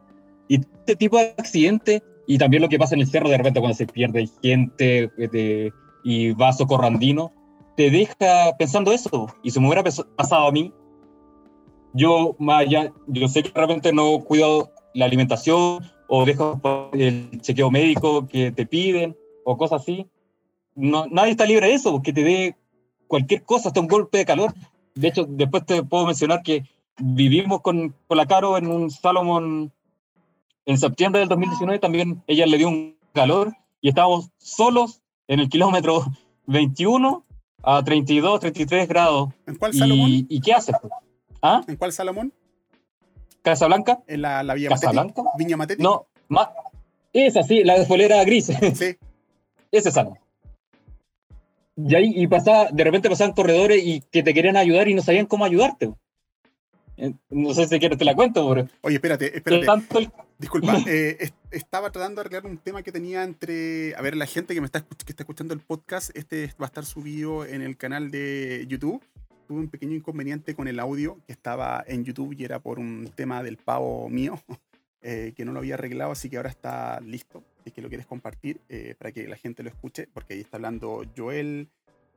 Y 0.49 0.55
este 0.59 0.95
tipo 0.97 1.17
de 1.17 1.33
accidente, 1.37 2.03
y 2.27 2.37
también 2.37 2.61
lo 2.61 2.67
que 2.69 2.77
pasa 2.77 2.95
en 2.95 3.01
el 3.01 3.07
cerro 3.07 3.29
de 3.29 3.37
repente 3.37 3.59
cuando 3.61 3.77
se 3.77 3.87
pierde 3.87 4.27
gente 4.41 5.03
eh, 5.17 5.27
de- 5.31 5.73
y 6.03 6.31
va 6.33 6.51
socorrandino, 6.51 7.31
te 7.75 7.89
deja 7.89 8.55
pensando 8.57 8.91
eso. 8.91 9.27
Y 9.43 9.51
si 9.51 9.59
me 9.59 9.67
hubiera 9.67 9.83
pasado 9.83 10.47
a 10.47 10.51
mí, 10.51 10.73
yo, 11.93 12.35
más 12.39 12.61
allá, 12.61 12.93
yo 13.07 13.27
sé 13.27 13.43
que 13.43 13.49
de 13.49 13.59
repente 13.59 13.93
no 13.93 14.19
cuido 14.19 14.71
la 14.93 15.05
alimentación 15.05 15.83
o 16.07 16.25
dejo 16.25 16.59
el 16.93 17.41
chequeo 17.41 17.71
médico 17.71 18.27
que 18.27 18.51
te 18.51 18.65
piden 18.65 19.15
o 19.45 19.57
cosas 19.57 19.81
así. 19.81 20.07
No, 20.75 21.05
nadie 21.07 21.31
está 21.31 21.45
libre 21.45 21.67
de 21.67 21.73
eso, 21.73 22.01
que 22.01 22.13
te 22.13 22.23
dé 22.23 22.55
cualquier 23.07 23.43
cosa, 23.43 23.69
hasta 23.69 23.81
un 23.81 23.87
golpe 23.87 24.19
de 24.19 24.25
calor. 24.25 24.53
De 24.95 25.07
hecho, 25.09 25.25
después 25.27 25.65
te 25.65 25.83
puedo 25.83 26.05
mencionar 26.05 26.43
que 26.43 26.63
vivimos 26.97 27.61
con, 27.61 27.95
con 28.07 28.17
la 28.17 28.25
Caro 28.25 28.57
en 28.57 28.67
un 28.67 28.89
Salomon 28.89 29.71
en 30.65 30.77
septiembre 30.77 31.19
del 31.19 31.29
2019 31.29 31.79
también 31.79 32.23
ella 32.27 32.45
le 32.45 32.57
dio 32.57 32.69
un 32.69 32.95
calor 33.13 33.53
y 33.81 33.89
estábamos 33.89 34.29
solos 34.37 35.01
en 35.27 35.39
el 35.39 35.49
kilómetro 35.49 36.05
21 36.47 37.25
a 37.63 37.83
32, 37.83 38.39
33 38.39 38.87
grados. 38.87 39.29
¿En 39.45 39.55
cuál 39.55 39.73
Salomón? 39.73 40.09
¿Y, 40.09 40.25
¿y 40.29 40.41
qué 40.41 40.53
haces? 40.53 40.75
¿Ah? 41.41 41.61
¿En 41.67 41.75
cuál 41.75 41.91
Salomón? 41.93 42.33
¿Casablanca? 43.41 43.99
¿En 44.07 44.21
la, 44.21 44.43
la 44.43 44.53
Villa? 44.53 44.69
¿Casablanca? 44.69 45.23
¿Viña 45.37 45.57
Matetti? 45.57 45.81
No, 45.81 46.07
más. 46.27 46.49
Esa 47.13 47.43
sí, 47.43 47.63
la 47.63 47.77
de 47.79 47.85
polera 47.85 48.23
gris. 48.23 48.47
Sí. 48.75 48.95
Ese 49.71 49.89
es 49.89 49.97
algo. 49.97 50.17
Y 51.77 51.95
ahí 51.95 52.13
y 52.15 52.27
pasaba, 52.27 52.69
de 52.71 52.83
repente 52.83 53.09
pasaban 53.09 53.33
corredores 53.33 53.81
y 53.83 54.01
que 54.11 54.21
te 54.21 54.33
querían 54.33 54.57
ayudar 54.57 54.87
y 54.89 54.93
no 54.93 55.01
sabían 55.01 55.25
cómo 55.25 55.45
ayudarte. 55.45 55.91
Eh, 56.97 57.13
No 57.29 57.53
sé 57.53 57.67
si 57.67 57.79
quieres 57.79 57.97
te 57.97 58.05
la 58.05 58.13
cuento, 58.15 58.47
pero 58.49 58.67
Oye, 58.81 58.95
espérate, 58.95 59.35
espérate. 59.37 59.65
tanto 59.65 59.99
el- 59.99 60.11
Disculpa, 60.41 60.75
eh, 60.87 61.17
es- 61.19 61.33
estaba 61.51 61.91
tratando 61.91 62.15
de 62.21 62.27
arreglar 62.27 62.45
un 62.51 62.57
tema 62.57 62.81
que 62.83 62.91
tenía 62.91 63.23
entre. 63.23 63.95
A 63.95 64.01
ver, 64.01 64.15
la 64.17 64.25
gente 64.25 64.53
que 64.53 64.61
me 64.61 64.65
está, 64.65 64.79
escuch- 64.79 65.03
que 65.05 65.11
está 65.11 65.23
escuchando 65.23 65.53
el 65.53 65.59
podcast, 65.59 66.09
este 66.17 66.47
va 66.59 66.65
a 66.65 66.71
estar 66.71 66.83
subido 66.85 67.45
en 67.45 67.61
el 67.61 67.77
canal 67.77 68.09
de 68.11 68.65
YouTube. 68.67 69.01
Tuve 69.47 69.59
un 69.59 69.67
pequeño 69.69 69.95
inconveniente 69.95 70.55
con 70.55 70.67
el 70.67 70.79
audio 70.79 71.19
que 71.27 71.33
estaba 71.33 71.83
en 71.85 72.03
YouTube 72.05 72.35
y 72.37 72.43
era 72.45 72.59
por 72.59 72.79
un 72.79 73.11
tema 73.15 73.43
del 73.43 73.57
pavo 73.57 74.09
mío, 74.09 74.41
eh, 75.01 75.33
que 75.35 75.45
no 75.45 75.51
lo 75.51 75.59
había 75.59 75.75
arreglado, 75.75 76.11
así 76.11 76.29
que 76.29 76.37
ahora 76.37 76.49
está 76.49 76.99
listo. 77.01 77.43
Si 77.63 77.69
es 77.69 77.73
que 77.75 77.81
lo 77.81 77.89
quieres 77.89 78.07
compartir 78.07 78.59
eh, 78.69 78.95
para 78.97 79.11
que 79.11 79.27
la 79.27 79.35
gente 79.35 79.61
lo 79.61 79.69
escuche, 79.69 80.07
porque 80.13 80.33
ahí 80.33 80.39
está 80.41 80.57
hablando 80.57 81.03
Joel, 81.15 81.69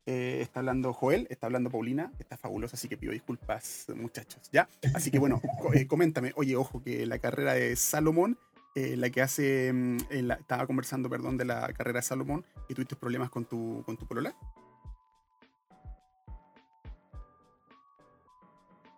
eh, 0.07 0.39
está 0.43 0.61
hablando 0.61 0.93
Joel, 0.93 1.27
está 1.31 1.47
hablando 1.47 1.71
Paulina, 1.71 2.13
está 2.19 2.37
fabulosa, 2.37 2.77
así 2.77 2.89
que 2.89 2.97
pido 2.97 3.13
disculpas, 3.13 3.87
muchachos, 3.97 4.49
¿ya? 4.53 4.69
Así 4.95 5.11
que 5.11 5.19
bueno, 5.19 5.41
co- 5.63 5.73
eh, 5.75 5.87
coméntame, 5.87 6.33
oye, 6.37 6.57
ojo, 6.57 6.83
que 6.83 7.07
la 7.07 7.19
carrera 7.19 7.55
de 7.55 7.75
Salomón, 7.77 8.39
eh, 8.75 8.97
la 8.97 9.09
que 9.11 9.23
hace, 9.23 9.73
mm, 9.73 9.99
la- 10.23 10.35
estaba 10.35 10.67
conversando, 10.67 11.09
perdón, 11.09 11.37
de 11.39 11.45
la 11.47 11.73
carrera 11.73 12.01
de 12.01 12.03
Salomón, 12.03 12.45
y 12.69 12.75
tuviste 12.75 12.97
problemas 12.97 13.31
con 13.31 13.45
tu, 13.47 13.83
con 13.87 13.97
tu 13.97 14.07
polola. 14.07 14.35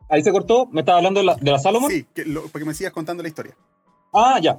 Ahí 0.08 0.22
se 0.22 0.30
cortó, 0.30 0.66
me 0.66 0.80
estaba 0.80 0.98
hablando 0.98 1.20
de 1.20 1.26
la, 1.26 1.34
de 1.34 1.50
la 1.50 1.58
Salomon. 1.58 1.90
Sí, 1.90 2.06
que 2.14 2.24
lo- 2.24 2.46
porque 2.48 2.64
me 2.64 2.74
sigas 2.74 2.92
contando 2.92 3.22
la 3.22 3.28
historia. 3.28 3.56
Ah, 4.14 4.38
ya. 4.40 4.58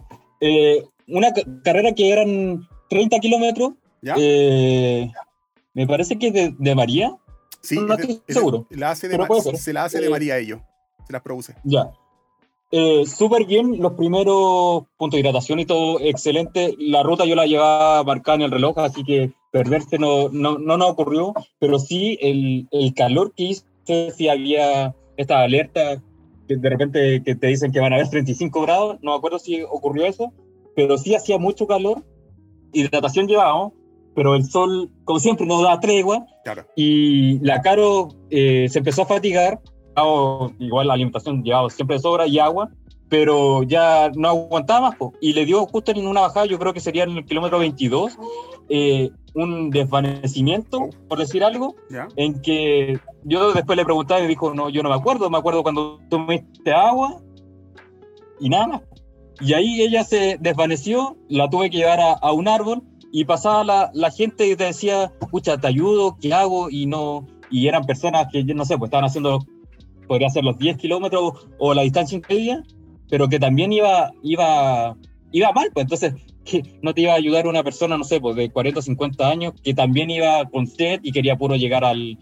Una 1.08 1.34
ca- 1.34 1.42
carrera 1.64 1.94
que 1.94 2.12
eran 2.12 2.68
30 2.90 3.20
kilómetros. 3.20 3.74
¿Ya? 4.02 4.14
eh, 4.18 5.10
me 5.78 5.86
parece 5.86 6.18
que 6.18 6.32
de, 6.32 6.56
de 6.58 6.76
María. 6.76 7.16
sí, 7.62 7.80
no 7.80 7.94
estoy 7.94 8.20
seguro, 8.28 8.66
la 8.72 8.90
hace 8.90 9.08
de 9.08 9.16
se 9.58 9.74
la 9.74 9.84
hace 9.84 10.00
de 10.00 10.08
Eh, 10.08 10.10
María 10.10 10.34
a 10.34 10.38
ellos, 10.40 10.60
se 11.06 11.14
las 11.14 11.22
produce. 11.22 11.54
Ya. 11.64 11.92
Eh, 12.72 13.06
Súper 13.06 13.46
bien, 13.46 13.80
los 13.80 13.94
primeros 13.94 14.86
puntos 14.98 15.18
de 15.18 15.20
hidratación 15.20 15.60
y 15.60 15.68
todo 15.68 16.00
excelente. 16.00 16.74
La 16.80 17.04
ruta 17.04 17.26
yo 17.26 17.36
la 17.36 17.46
llevaba 17.46 18.04
marcada 18.04 18.38
en 18.38 18.42
el 18.42 18.52
reloj, 18.52 18.80
así 18.80 19.04
que 19.04 19.32
perderse 19.52 20.00
no, 20.00 20.30
no, 20.30 20.58
no 20.58 20.78
nos 20.78 20.90
ocurrió, 20.90 21.36
pero 21.60 21.78
sí 21.78 22.18
el, 22.22 22.68
el 22.72 22.96
calor 22.96 23.34
que 23.36 23.44
hizo, 23.44 23.64
si 23.86 24.30
había 24.30 24.96
esta 25.16 25.42
alerta 25.44 26.02
que 26.48 26.58
de 26.58 26.70
repente 26.70 27.22
que 27.24 27.36
te 27.36 27.48
dicen 27.48 27.72
que 27.72 27.80
van 27.80 27.94
a 27.94 27.98
haber 27.98 28.10
35 28.10 28.62
grados, 28.64 28.98
no 29.04 29.12
me 29.12 29.18
acuerdo 29.18 29.38
si 29.38 29.62
ocurrió 29.62 30.08
eso, 30.08 30.34
pero 30.76 30.98
sí 30.98 31.14
hacía 31.14 31.38
mucho 31.38 31.68
calor, 31.68 32.04
hidratación 32.74 33.28
llevábamos, 33.28 33.74
pero 34.18 34.34
el 34.34 34.44
sol, 34.46 34.90
como 35.06 35.20
siempre, 35.20 35.46
no 35.46 35.62
da 35.62 35.80
tregua, 35.80 36.26
Claro, 36.44 36.66
y 36.76 37.38
la 37.46 37.62
Caro 37.62 38.10
eh, 38.32 38.66
se 38.68 38.80
empezó 38.80 39.04
a 39.04 39.06
fatigar. 39.06 39.60
Llevaba- 39.96 40.52
Igual 40.60 40.88
la 40.88 40.94
alimentación 40.96 41.44
llevaba 41.44 41.70
siempre 41.70 41.98
de 41.98 42.02
sobra 42.02 42.26
y 42.26 42.40
agua, 42.40 42.70
pero 43.10 43.62
ya 43.64 44.10
no 44.16 44.28
aguantaba 44.30 44.90
más. 44.90 44.96
po. 44.98 45.14
Y 45.22 45.34
le 45.34 45.46
dio 45.46 45.66
justo 45.68 45.92
en 45.92 46.08
una 46.08 46.22
bajada, 46.22 46.48
yo 46.48 46.58
creo 46.58 46.74
que 46.74 46.80
sería 46.80 47.04
en 47.04 47.12
el 47.12 47.26
kilómetro 47.26 47.60
22, 47.60 48.18
eh, 48.70 49.12
un 49.36 49.70
desvanecimiento, 49.70 50.90
por 51.08 51.20
decir 51.20 51.44
algo, 51.44 51.76
¿ya? 51.92 52.08
en 52.16 52.42
que 52.42 53.00
yo 53.24 53.54
después 53.54 53.78
le 53.78 53.86
preguntaba 53.86 54.20
y 54.20 54.24
me 54.24 54.30
dijo, 54.30 54.52
no, 54.54 54.70
yo 54.70 54.82
no 54.82 54.90
me 54.90 54.96
acuerdo, 54.96 55.30
me 55.30 55.38
acuerdo 55.38 55.62
cuando 55.62 56.00
tomaste 56.10 56.74
agua 56.74 57.22
y 58.40 58.50
nada 58.50 58.68
más. 58.68 58.82
Y 59.42 59.54
ahí 59.54 59.82
ella 59.84 60.04
se 60.04 60.38
desvaneció, 60.40 61.18
la 61.30 61.48
tuve 61.52 61.70
que 61.70 61.78
llevar 61.78 62.00
a, 62.00 62.14
a 62.14 62.32
un 62.32 62.48
árbol 62.48 62.82
y 63.18 63.26
pasaba 63.26 63.64
la, 63.64 63.90
la 63.96 64.12
gente 64.12 64.48
y 64.48 64.56
te 64.56 64.66
decía, 64.66 65.12
pucha, 65.32 65.58
te 65.58 65.66
ayudo, 65.66 66.20
¿qué 66.22 66.36
hago? 66.36 66.70
Y 66.70 66.86
no, 66.86 67.26
y 67.50 67.68
eran 67.68 67.84
personas 67.84 68.28
que, 68.32 68.44
yo 68.44 68.54
no 68.54 68.64
sé, 68.64 68.78
pues 68.78 68.90
estaban 68.90 69.06
haciendo, 69.06 69.40
podría 70.08 70.30
ser 70.30 70.44
los 70.44 70.60
10 70.60 70.78
kilómetros 70.78 71.48
o 71.58 71.74
la 71.74 71.82
distancia 71.82 72.16
increíble, 72.16 72.62
pero 73.10 73.28
que 73.28 73.40
también 73.40 73.74
iba, 73.74 74.12
iba, 74.22 74.96
iba 75.32 75.52
mal, 75.52 75.72
pues 75.74 75.86
entonces 75.86 76.14
que 76.46 76.62
no 76.84 76.94
te 76.94 77.02
iba 77.02 77.14
a 77.14 77.16
ayudar 77.16 77.48
una 77.48 77.64
persona, 77.64 77.98
no 77.98 78.04
sé, 78.04 78.22
pues 78.22 78.36
de 78.36 78.52
40 78.52 78.82
o 78.82 78.84
50 78.84 79.28
años, 79.28 79.54
que 79.64 79.74
también 79.74 80.12
iba 80.12 80.46
con 80.52 80.68
sed 80.68 81.00
y 81.02 81.12
quería 81.12 81.38
puro 81.38 81.56
llegar 81.56 81.86
al, 81.86 82.20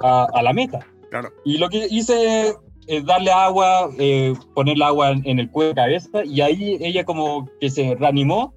a, 0.00 0.26
a 0.34 0.42
la 0.42 0.52
meta. 0.52 0.84
Claro. 1.08 1.28
Y 1.44 1.58
lo 1.58 1.68
que 1.68 1.86
hice 1.88 2.52
es 2.88 3.04
darle 3.04 3.30
agua, 3.30 3.90
eh, 3.96 4.34
ponerle 4.56 4.84
agua 4.86 5.12
en, 5.12 5.22
en 5.24 5.38
el 5.38 5.48
cuello 5.52 5.68
de 5.68 5.76
cabeza, 5.76 6.24
y 6.24 6.40
ahí 6.40 6.78
ella 6.80 7.04
como 7.04 7.48
que 7.60 7.70
se 7.70 7.94
reanimó, 7.94 8.52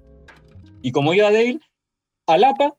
y 0.82 0.90
como 0.90 1.14
iba 1.14 1.30
débil, 1.30 1.60
a 2.26 2.36
Lapa, 2.38 2.74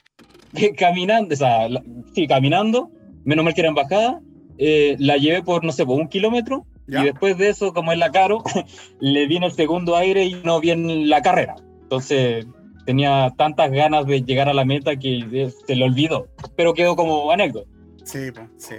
caminando, 0.78 1.34
o 1.34 1.38
sea, 1.38 1.70
la- 1.70 1.84
sí, 2.14 2.28
caminando, 2.28 2.92
menos 3.24 3.46
mal 3.46 3.54
que 3.54 3.62
era 3.62 3.70
en 3.70 3.76
bajada, 3.76 4.22
eh, 4.58 4.96
la 5.00 5.18
llevé 5.18 5.44
por, 5.44 5.64
no 5.64 5.72
sé, 5.72 5.86
por 5.86 6.00
un 6.00 6.08
kilómetro, 6.08 6.66
¿Ya? 6.88 7.02
y 7.02 7.06
después 7.06 7.38
de 7.38 7.50
eso, 7.50 7.74
como 7.74 7.92
es 7.92 7.98
la 7.98 8.12
caro, 8.12 8.44
le 9.00 9.28
viene 9.28 9.46
el 9.46 9.52
segundo 9.52 9.96
aire 9.96 10.26
y 10.26 10.36
no 10.44 10.60
viene 10.60 11.06
la 11.06 11.22
carrera. 11.22 11.56
Entonces 11.84 12.46
tenía 12.86 13.34
tantas 13.38 13.72
ganas 13.72 14.06
de 14.06 14.22
llegar 14.24 14.48
a 14.50 14.54
la 14.54 14.66
meta 14.66 14.96
que 14.98 15.20
eh, 15.32 15.52
se 15.66 15.76
le 15.76 15.84
olvidó, 15.84 16.28
pero 16.56 16.74
quedó 16.74 16.96
como 16.96 17.30
anécdota. 17.32 17.70
Sí, 18.04 18.32
pues, 18.34 18.48
sí. 18.58 18.76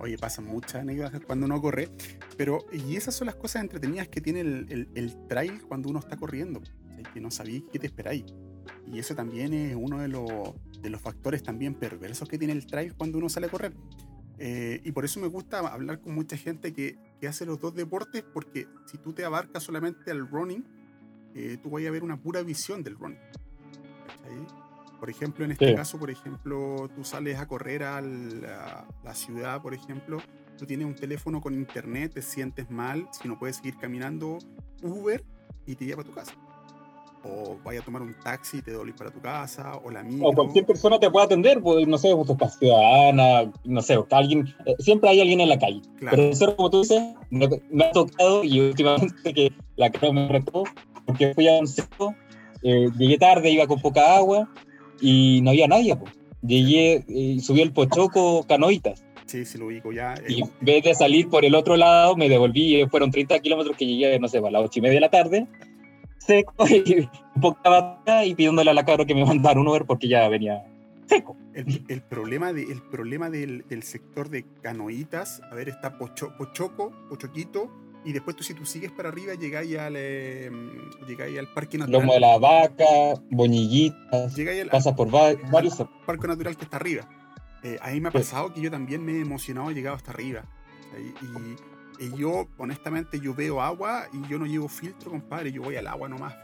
Oye, 0.00 0.16
pasan 0.16 0.44
muchas 0.46 0.76
anécdotas 0.76 1.20
cuando 1.26 1.46
uno 1.46 1.60
corre, 1.60 1.88
pero 2.36 2.60
y 2.72 2.94
esas 2.96 3.14
son 3.16 3.26
las 3.26 3.34
cosas 3.34 3.62
entretenidas 3.62 4.06
que 4.08 4.20
tiene 4.20 4.40
el, 4.40 4.66
el- 4.70 4.88
el 4.94 5.26
trail 5.26 5.60
cuando 5.66 5.88
uno 5.88 5.98
está 5.98 6.16
corriendo, 6.16 6.60
sea, 6.64 7.12
que 7.12 7.20
no 7.20 7.30
sabéis 7.32 7.64
qué 7.72 7.78
te 7.80 7.86
esperáis. 7.86 8.24
Y 8.86 8.98
eso 8.98 9.14
también 9.14 9.52
es 9.52 9.76
uno 9.76 9.98
de, 9.98 10.08
de 10.80 10.90
los 10.90 11.00
factores 11.00 11.42
también 11.42 11.74
perversos 11.74 12.28
que 12.28 12.38
tiene 12.38 12.52
el 12.52 12.66
trail 12.66 12.94
cuando 12.94 13.18
uno 13.18 13.28
sale 13.28 13.46
a 13.46 13.50
correr. 13.50 13.74
Eh, 14.38 14.80
y 14.84 14.92
por 14.92 15.04
eso 15.04 15.18
me 15.20 15.26
gusta 15.26 15.58
hablar 15.58 16.00
con 16.00 16.14
mucha 16.14 16.36
gente 16.36 16.72
que, 16.72 16.96
que, 17.20 17.26
hace 17.26 17.44
los 17.44 17.60
dos 17.60 17.74
deportes, 17.74 18.22
porque 18.22 18.68
si 18.86 18.96
tú 18.98 19.12
te 19.12 19.24
abarcas 19.24 19.64
solamente 19.64 20.12
al 20.12 20.28
running, 20.28 20.64
eh, 21.34 21.58
tú 21.60 21.70
vas 21.70 21.84
a 21.84 21.90
ver 21.90 22.04
una 22.04 22.20
pura 22.20 22.42
visión 22.42 22.82
del 22.82 22.96
running. 22.96 23.18
Por 25.00 25.10
ejemplo, 25.10 25.44
en 25.44 25.52
este 25.52 25.74
caso, 25.74 25.98
por 25.98 26.10
ejemplo, 26.10 26.90
tú 26.94 27.04
sales 27.04 27.38
a 27.38 27.46
correr 27.46 27.84
a 27.84 28.00
la, 28.00 29.14
ciudad, 29.14 29.62
por 29.62 29.72
ejemplo, 29.72 30.18
tú 30.56 30.66
tienes 30.66 30.86
un 30.86 30.94
teléfono 30.94 31.40
con 31.40 31.54
internet, 31.54 32.14
te 32.14 32.22
sientes 32.22 32.68
mal, 32.68 33.08
si 33.12 33.28
no 33.28 33.38
puedes 33.38 33.56
seguir 33.56 33.76
caminando, 33.78 34.38
Uber 34.82 35.24
y 35.66 35.76
te 35.76 35.84
lleva 35.84 36.02
a 36.02 36.04
tu 36.04 36.12
casa 36.12 36.34
o 37.24 37.56
vaya 37.64 37.80
a 37.80 37.82
tomar 37.82 38.02
un 38.02 38.14
taxi 38.14 38.58
y 38.58 38.62
te 38.62 38.72
doy 38.72 38.92
para 38.92 39.10
tu 39.10 39.20
casa, 39.20 39.80
o 39.84 39.90
la 39.90 40.02
mía. 40.02 40.22
O 40.22 40.32
cualquier 40.32 40.66
persona 40.66 40.98
te 40.98 41.10
puede 41.10 41.26
atender, 41.26 41.60
pues, 41.60 41.86
no 41.86 41.98
sé, 41.98 42.14
pues, 42.38 42.58
ciudadana, 42.58 43.50
no 43.64 43.82
sé, 43.82 43.98
alguien, 44.10 44.54
eh, 44.66 44.74
siempre 44.78 45.10
hay 45.10 45.20
alguien 45.20 45.40
en 45.40 45.48
la 45.48 45.58
calle. 45.58 45.82
Pero 45.98 46.22
eso, 46.22 46.56
como 46.56 46.70
tú 46.70 46.82
dices, 46.82 47.02
me, 47.30 47.46
ha 47.84 47.92
tocado 47.92 48.44
y 48.44 48.60
últimamente 48.60 49.34
que 49.34 49.52
la 49.76 49.90
creo 49.90 50.12
me 50.12 50.28
retó, 50.28 50.64
porque 51.06 51.34
fui 51.34 51.48
a 51.48 51.58
un 51.58 51.66
cerro, 51.66 52.14
eh, 52.62 52.88
llegué 52.96 53.18
tarde, 53.18 53.50
iba 53.50 53.66
con 53.66 53.80
poca 53.80 54.16
agua 54.16 54.48
y 55.00 55.40
no 55.42 55.50
había 55.50 55.68
nadie, 55.68 55.96
pues. 55.96 56.12
Llegué, 56.42 57.04
y 57.08 57.38
eh, 57.38 57.40
subí 57.40 57.62
el 57.62 57.72
Pochoco 57.72 58.44
Canoitas. 58.46 59.04
Sí, 59.26 59.44
sí 59.44 59.58
lo 59.58 59.66
ubico 59.66 59.92
ya. 59.92 60.14
Y 60.26 60.40
en 60.40 60.50
vez 60.62 60.84
de 60.84 60.94
salir 60.94 61.28
por 61.28 61.44
el 61.44 61.54
otro 61.54 61.76
lado, 61.76 62.16
me 62.16 62.30
devolví, 62.30 62.86
fueron 62.90 63.10
30 63.10 63.38
kilómetros 63.40 63.76
que 63.76 63.84
llegué, 63.84 64.18
no 64.18 64.28
sé, 64.28 64.38
a 64.38 64.50
las 64.50 64.62
8 64.62 64.78
y 64.78 64.82
media 64.82 64.94
de 64.94 65.00
la 65.00 65.10
tarde, 65.10 65.46
seco 66.18 66.52
y 66.68 67.08
un 67.34 67.40
poco 67.40 67.58
y 68.24 68.34
pidiéndole 68.34 68.70
a 68.70 68.74
la 68.74 68.84
cabra 68.84 69.04
que 69.04 69.14
me 69.14 69.24
mandara 69.24 69.60
un 69.60 69.68
Uber 69.68 69.84
porque 69.84 70.08
ya 70.08 70.28
venía 70.28 70.64
seco. 71.06 71.36
El, 71.54 72.02
problema, 72.02 72.52
de, 72.52 72.62
el 72.64 72.82
problema 72.82 73.30
del, 73.30 73.64
del, 73.68 73.82
sector 73.82 74.28
de 74.28 74.44
canoitas, 74.62 75.40
a 75.50 75.54
ver, 75.54 75.68
está 75.68 75.98
Pocho, 75.98 76.32
Pochoco, 76.36 76.92
Pochoquito, 77.08 77.68
y 78.04 78.12
después 78.12 78.36
tú 78.36 78.44
si 78.44 78.54
tú 78.54 78.64
sigues 78.64 78.92
para 78.92 79.08
arriba 79.08 79.34
llegáis 79.34 79.76
al, 79.76 79.94
eh, 79.96 80.50
llegáis 81.06 81.38
al 81.38 81.52
Parque 81.52 81.78
Natural. 81.78 82.00
Lomo 82.00 82.12
de 82.12 82.20
la 82.20 82.38
Vaca, 82.38 83.20
Boñiguitas, 83.30 84.34
pasa 84.70 84.94
por 84.94 85.10
varios... 85.10 85.82
Parque 86.06 86.28
Natural 86.28 86.56
que 86.56 86.64
está 86.64 86.76
arriba. 86.76 87.08
Eh, 87.64 87.76
ahí 87.82 88.00
me 88.00 88.10
ha 88.10 88.12
pasado 88.12 88.52
que 88.54 88.60
yo 88.60 88.70
también 88.70 89.04
me 89.04 89.12
he 89.12 89.20
emocionado, 89.20 89.70
he 89.70 89.74
llegado 89.74 89.96
hasta 89.96 90.12
arriba. 90.12 90.44
Y, 90.96 91.24
y 91.24 91.56
yo, 92.16 92.48
honestamente, 92.58 93.20
yo 93.20 93.34
veo 93.34 93.60
agua 93.60 94.06
y 94.12 94.26
yo 94.28 94.38
no 94.38 94.46
llevo 94.46 94.68
filtro, 94.68 95.10
compadre, 95.10 95.52
yo 95.52 95.62
voy 95.62 95.76
al 95.76 95.86
agua 95.86 96.08
nomás. 96.08 96.34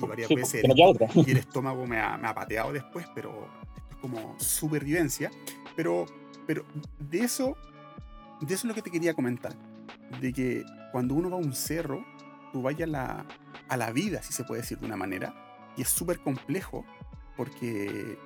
Y 0.00 0.06
varias 0.06 0.28
veces 0.28 0.64
y 0.64 1.30
el 1.30 1.36
estómago 1.38 1.86
me 1.86 1.98
ha, 2.00 2.16
me 2.16 2.28
ha, 2.28 2.34
pateado 2.34 2.72
después, 2.72 3.06
pero 3.14 3.48
esto 3.72 3.90
es 3.90 3.96
como 3.96 4.36
supervivencia. 4.38 5.30
Pero, 5.74 6.06
pero 6.46 6.64
de 6.98 7.20
eso, 7.20 7.56
de 8.40 8.54
eso 8.54 8.54
es 8.54 8.64
lo 8.64 8.74
que 8.74 8.82
te 8.82 8.90
quería 8.90 9.14
comentar. 9.14 9.54
De 10.20 10.32
que 10.32 10.64
cuando 10.92 11.14
uno 11.14 11.30
va 11.30 11.36
a 11.36 11.40
un 11.40 11.54
cerro, 11.54 12.04
tú 12.52 12.62
vayas 12.62 12.88
a 12.88 12.92
la, 12.92 13.26
a 13.68 13.76
la 13.76 13.92
vida, 13.92 14.22
si 14.22 14.32
se 14.32 14.44
puede 14.44 14.62
decir 14.62 14.78
de 14.78 14.86
una 14.86 14.96
manera, 14.96 15.34
y 15.76 15.82
es 15.82 15.88
súper 15.88 16.18
complejo 16.18 16.84
porque 17.36 18.18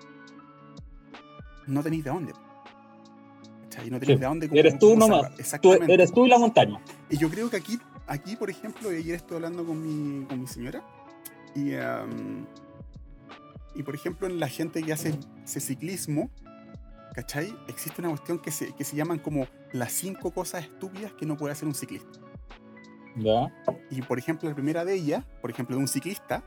no 1.66 1.82
tenéis 1.82 2.04
de 2.04 2.10
dónde. 2.10 2.32
No 3.90 3.98
de 3.98 4.16
dónde. 4.16 4.50
Eres 4.52 4.78
tú 4.78 4.96
nomás. 4.96 5.38
Exactamente. 5.38 5.92
eres 5.92 6.12
tú 6.12 6.26
y 6.26 6.28
la 6.28 6.38
montaña. 6.38 6.80
Y 7.10 7.16
yo 7.16 7.28
creo 7.30 7.50
que 7.50 7.56
aquí, 7.56 7.78
aquí 8.06 8.36
por 8.36 8.50
ejemplo, 8.50 8.90
ayer 8.90 9.14
estoy 9.14 9.36
hablando 9.36 9.64
con 9.64 9.82
mi, 9.82 10.24
con 10.26 10.40
mi 10.40 10.46
señora 10.46 10.82
y, 11.54 11.72
y, 13.74 13.82
por 13.82 13.94
ejemplo, 13.94 14.26
en 14.26 14.40
la 14.40 14.48
gente 14.48 14.82
que 14.82 14.92
hace 14.92 15.14
ese 15.44 15.60
ciclismo, 15.60 16.30
¿cachai? 17.14 17.54
Existe 17.68 18.00
una 18.00 18.10
cuestión 18.10 18.38
que 18.38 18.50
se, 18.50 18.72
que 18.74 18.84
se 18.84 18.96
llaman 18.96 19.18
como 19.18 19.46
las 19.72 19.92
cinco 19.92 20.30
cosas 20.30 20.64
estúpidas 20.64 21.12
que 21.12 21.26
no 21.26 21.36
puede 21.36 21.52
hacer 21.52 21.68
un 21.68 21.74
ciclista. 21.74 22.20
¿Ya? 23.16 23.52
Y 23.90 24.00
por 24.00 24.18
ejemplo, 24.18 24.48
la 24.48 24.54
primera 24.54 24.84
de 24.84 24.94
ellas, 24.94 25.24
por 25.42 25.50
ejemplo, 25.50 25.76
de 25.76 25.82
un 25.82 25.88
ciclista, 25.88 26.42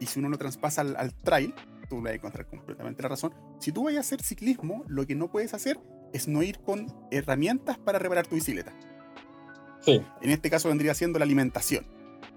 y 0.00 0.06
si 0.06 0.18
uno 0.18 0.28
lo 0.28 0.38
traspasa 0.38 0.80
al, 0.80 0.96
al 0.96 1.14
trail, 1.14 1.54
tú 1.88 1.96
le 1.96 2.02
vas 2.02 2.12
a 2.12 2.14
encontrar 2.14 2.46
completamente 2.46 3.02
la 3.02 3.10
razón. 3.10 3.32
Si 3.60 3.70
tú 3.70 3.84
vas 3.84 3.96
a 3.96 4.00
hacer 4.00 4.22
ciclismo, 4.22 4.84
lo 4.88 5.06
que 5.06 5.14
no 5.14 5.30
puedes 5.30 5.54
hacer 5.54 5.78
es 6.12 6.28
no 6.28 6.42
ir 6.42 6.58
con 6.58 6.86
herramientas 7.10 7.78
para 7.78 7.98
reparar 7.98 8.26
tu 8.26 8.34
bicicleta. 8.34 8.72
Sí. 9.80 10.02
En 10.20 10.30
este 10.30 10.50
caso 10.50 10.68
vendría 10.68 10.94
siendo 10.94 11.18
la 11.18 11.24
alimentación, 11.24 11.86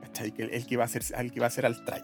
¿cachai? 0.01 0.33
el 0.37 0.65
que 0.65 0.77
va 0.77 0.85
a 0.85 0.87
ser, 0.87 1.03
el 1.17 1.31
que 1.31 1.39
va 1.39 1.47
a 1.47 1.51
ser 1.51 1.65
al 1.65 1.83
trail. 1.83 2.03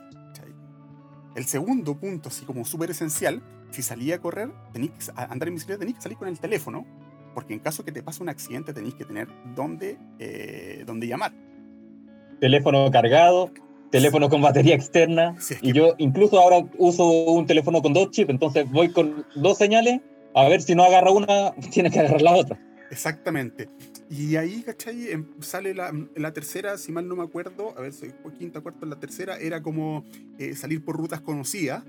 El 1.36 1.46
segundo 1.46 1.96
punto, 1.96 2.30
así 2.30 2.44
como 2.44 2.66
súper 2.66 2.92
esencial, 2.92 3.42
si 3.72 3.82
salía 3.82 4.16
a 4.16 4.20
correr, 4.20 4.50
tenéis 4.74 5.12
a 5.16 5.26
andar 5.26 5.48
en 5.48 5.54
bicicleta, 5.54 5.80
tenéis 5.80 5.98
que 5.98 6.02
salir 6.02 6.18
con 6.18 6.28
el 6.28 6.40
teléfono, 6.40 6.86
porque 7.34 7.54
en 7.54 7.60
caso 7.60 7.86
que 7.86 7.92
te 7.92 8.02
pase 8.02 8.24
un 8.24 8.30
accidente 8.30 8.74
tenéis 8.74 8.96
que 8.96 9.06
tener 9.06 9.28
dónde, 9.56 9.98
eh, 10.18 10.84
dónde 10.86 11.08
llamar. 11.08 11.32
Teléfono 12.42 12.90
cargado, 12.92 13.52
teléfono 13.92 14.30
con 14.30 14.42
batería 14.42 14.76
externa. 14.76 15.36
y 15.62 15.72
yo 15.72 15.94
incluso 15.98 16.40
ahora 16.40 16.68
uso 16.78 17.08
un 17.10 17.46
teléfono 17.46 17.82
con 17.82 17.94
dos 17.94 18.12
chips, 18.12 18.30
entonces 18.30 18.70
voy 18.70 18.92
con 18.92 19.26
dos 19.36 19.58
señales 19.58 20.02
a 20.40 20.50
ver 20.50 20.62
si 20.62 20.76
no 20.76 20.84
agarra 20.84 21.12
una, 21.12 21.54
tiene 21.72 21.92
que 21.92 22.00
agarrar 22.00 22.22
la 22.22 22.36
otra. 22.36 22.60
Exactamente. 22.92 23.70
Y 24.10 24.36
ahí, 24.36 24.64
¿cachai? 24.64 25.12
Em, 25.12 25.26
sale 25.42 25.74
la, 25.74 25.94
la, 26.16 26.34
tercera, 26.34 26.78
si 26.78 26.92
mal 26.92 27.08
no 27.08 27.16
me 27.16 27.24
acuerdo, 27.24 27.78
a 27.78 27.82
ver 27.82 27.94
fue 27.94 28.34
quinta, 28.38 28.62
cuarta, 28.62 28.86
la 28.86 29.00
tercera, 29.00 29.38
era 29.38 29.62
como 29.62 30.04
eh, 30.40 30.56
salir 30.56 30.84
por 30.84 30.98
rutas 30.98 31.22
conocidas, 31.22 31.84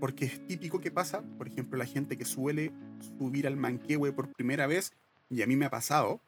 porque 0.00 0.24
es 0.24 0.46
típico 0.46 0.80
que 0.80 0.90
pasa, 0.90 1.22
por 1.38 1.46
ejemplo, 1.46 1.78
la 1.78 1.86
gente 1.86 2.16
que 2.16 2.24
suele 2.24 2.72
subir 3.18 3.46
al 3.46 3.56
Manquehue 3.56 4.12
por 4.12 4.32
primera 4.32 4.66
vez, 4.66 4.92
y 5.28 5.42
a 5.42 5.46
mí 5.46 5.54
me 5.54 5.66
ha 5.66 5.70
pasado, 5.70 6.20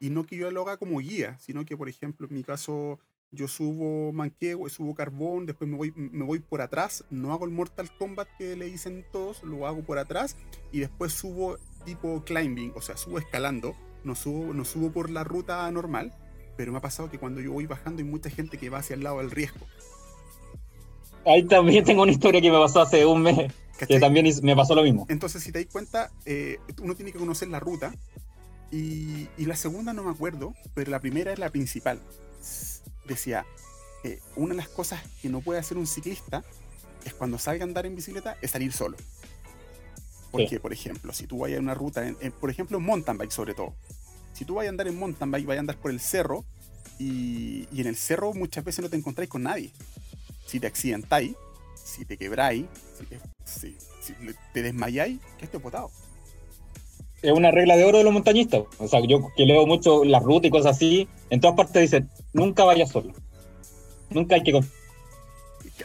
y 0.00 0.10
no 0.10 0.24
que 0.24 0.36
yo 0.36 0.50
lo 0.50 0.62
haga 0.62 0.76
como 0.76 0.98
guía, 0.98 1.38
sino 1.38 1.64
que, 1.64 1.76
por 1.76 1.88
ejemplo, 1.88 2.26
en 2.28 2.34
mi 2.34 2.42
caso, 2.42 2.98
yo 3.32 3.48
subo 3.48 4.12
manqueo, 4.12 4.68
subo 4.68 4.94
carbón, 4.94 5.46
después 5.46 5.70
me 5.70 5.76
voy, 5.76 5.92
me 5.94 6.24
voy 6.24 6.40
por 6.40 6.60
atrás, 6.60 7.04
no 7.10 7.32
hago 7.32 7.44
el 7.44 7.52
Mortal 7.52 7.90
Kombat 7.96 8.28
que 8.38 8.56
le 8.56 8.66
dicen 8.66 9.04
todos, 9.12 9.42
lo 9.42 9.66
hago 9.66 9.82
por 9.82 9.98
atrás 9.98 10.36
y 10.72 10.80
después 10.80 11.12
subo 11.12 11.58
tipo 11.84 12.22
climbing, 12.24 12.72
o 12.74 12.80
sea, 12.80 12.96
subo 12.96 13.18
escalando, 13.18 13.74
no 14.04 14.14
subo, 14.14 14.52
no 14.52 14.64
subo 14.64 14.90
por 14.90 15.10
la 15.10 15.24
ruta 15.24 15.70
normal, 15.70 16.12
pero 16.56 16.72
me 16.72 16.78
ha 16.78 16.82
pasado 16.82 17.10
que 17.10 17.18
cuando 17.18 17.40
yo 17.40 17.52
voy 17.52 17.66
bajando 17.66 18.02
hay 18.02 18.08
mucha 18.08 18.30
gente 18.30 18.58
que 18.58 18.68
va 18.68 18.78
hacia 18.78 18.94
el 18.94 19.04
lado 19.04 19.18
del 19.18 19.30
riesgo. 19.30 19.66
Ahí 21.24 21.44
también 21.44 21.84
tengo 21.84 22.02
una 22.02 22.12
historia 22.12 22.40
que 22.40 22.50
me 22.50 22.58
pasó 22.58 22.80
hace 22.80 23.06
un 23.06 23.22
mes, 23.22 23.52
que 23.78 24.00
también 24.00 24.26
me 24.42 24.56
pasó 24.56 24.74
lo 24.74 24.82
mismo. 24.82 25.06
Entonces, 25.08 25.42
si 25.42 25.52
te 25.52 25.62
das 25.62 25.72
cuenta, 25.72 26.10
eh, 26.24 26.58
uno 26.82 26.94
tiene 26.94 27.12
que 27.12 27.18
conocer 27.18 27.48
la 27.48 27.60
ruta 27.60 27.94
y, 28.72 29.28
y 29.36 29.44
la 29.44 29.54
segunda 29.54 29.92
no 29.92 30.02
me 30.02 30.10
acuerdo, 30.10 30.54
pero 30.74 30.90
la 30.90 30.98
primera 30.98 31.32
es 31.32 31.38
la 31.38 31.50
principal 31.50 32.00
decía, 33.10 33.46
eh, 34.04 34.20
una 34.36 34.54
de 34.54 34.58
las 34.58 34.68
cosas 34.68 35.02
que 35.20 35.28
no 35.28 35.40
puede 35.40 35.60
hacer 35.60 35.76
un 35.76 35.86
ciclista 35.86 36.42
es 37.04 37.14
cuando 37.14 37.38
salga 37.38 37.64
a 37.64 37.68
andar 37.68 37.86
en 37.86 37.96
bicicleta, 37.96 38.36
es 38.40 38.50
salir 38.50 38.72
solo. 38.72 38.96
Porque, 40.30 40.60
por 40.60 40.72
ejemplo, 40.72 41.12
si 41.12 41.26
tú 41.26 41.38
vas 41.38 41.52
a 41.52 41.58
una 41.58 41.74
ruta, 41.74 42.04
por 42.38 42.50
ejemplo, 42.50 42.78
en 42.78 42.84
mountain 42.84 43.18
bike 43.18 43.32
sobre 43.32 43.54
todo, 43.54 43.74
si 44.32 44.44
tú 44.44 44.54
vas 44.54 44.66
a 44.66 44.68
andar 44.68 44.86
en 44.86 44.98
mountain 44.98 45.30
bike, 45.30 45.46
vas 45.46 45.56
a 45.56 45.60
andar 45.60 45.76
por 45.76 45.90
el 45.90 46.00
cerro 46.00 46.44
y, 46.98 47.66
en 47.78 47.86
el 47.86 47.96
cerro 47.96 48.32
muchas 48.32 48.64
veces 48.64 48.82
no 48.82 48.90
te 48.90 48.96
encontráis 48.96 49.28
con 49.28 49.42
nadie. 49.42 49.72
Si 50.46 50.60
te 50.60 50.66
accidentáis, 50.66 51.34
si 51.82 52.04
te 52.04 52.16
quebráis, 52.16 52.66
si 53.44 53.76
te, 54.52 54.62
desmayáis, 54.62 55.18
¿qué 55.38 55.46
te 55.46 55.58
potado? 55.58 55.90
Es 57.22 57.32
una 57.32 57.50
regla 57.50 57.76
de 57.76 57.84
oro 57.84 57.98
de 57.98 58.04
los 58.04 58.12
montañistas. 58.12 58.62
O 58.78 58.88
sea, 58.88 59.00
yo 59.06 59.28
que 59.36 59.44
leo 59.44 59.66
mucho 59.66 60.04
la 60.04 60.20
ruta 60.20 60.46
y 60.46 60.50
cosas 60.50 60.76
así, 60.76 61.08
en 61.30 61.40
todas 61.40 61.56
partes 61.56 61.82
dicen, 61.82 62.08
nunca 62.32 62.64
vayas 62.64 62.90
solo. 62.90 63.12
Nunca 64.10 64.36
hay 64.36 64.42
que... 64.42 64.60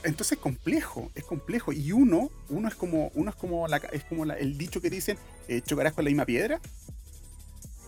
Entonces 0.04 0.34
es 0.34 0.40
complejo, 0.40 1.10
es 1.16 1.24
complejo. 1.24 1.72
Y 1.72 1.92
uno, 1.92 2.30
uno 2.50 2.68
es 2.68 2.76
como, 2.76 3.12
uno 3.16 3.30
es 3.30 3.36
como, 3.36 3.68
la, 3.68 3.78
es 3.78 4.04
como 4.04 4.26
el 4.26 4.58
dicho 4.58 4.82
que 4.82 4.90
dicen, 4.90 5.18
eh, 5.48 5.62
chocarás 5.62 5.94
con 5.94 6.06
la 6.06 6.10
misma 6.10 6.26
piedra. 6.26 6.60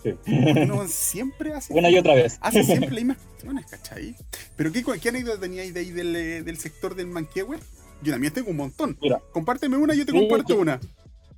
Sí. 0.03 0.13
Uno 0.27 0.87
siempre 0.87 1.53
hace... 1.53 1.73
Una 1.73 1.89
y 1.89 1.97
otra 1.97 2.15
vez. 2.15 2.37
Hace 2.41 2.63
siempre 2.63 2.89
las 2.91 3.03
mismas 3.03 3.17
cuestiones, 3.17 3.65
¿cachai? 3.65 4.15
Pero 4.55 4.71
¿qué, 4.71 4.83
qué 5.01 5.09
anécdota 5.09 5.41
teníais 5.41 5.73
de 5.73 5.79
ahí 5.79 5.91
del, 5.91 6.15
eh, 6.15 6.43
del 6.43 6.57
sector 6.57 6.95
del 6.95 7.07
Manquehue? 7.07 7.57
Yo 8.03 8.11
también 8.11 8.33
tengo 8.33 8.51
un 8.51 8.57
montón. 8.57 8.97
Mira, 9.01 9.21
Compárteme 9.31 9.77
una 9.77 9.95
y 9.95 9.99
yo 9.99 10.05
te 10.05 10.11
comparto 10.11 10.57
una 10.59 10.79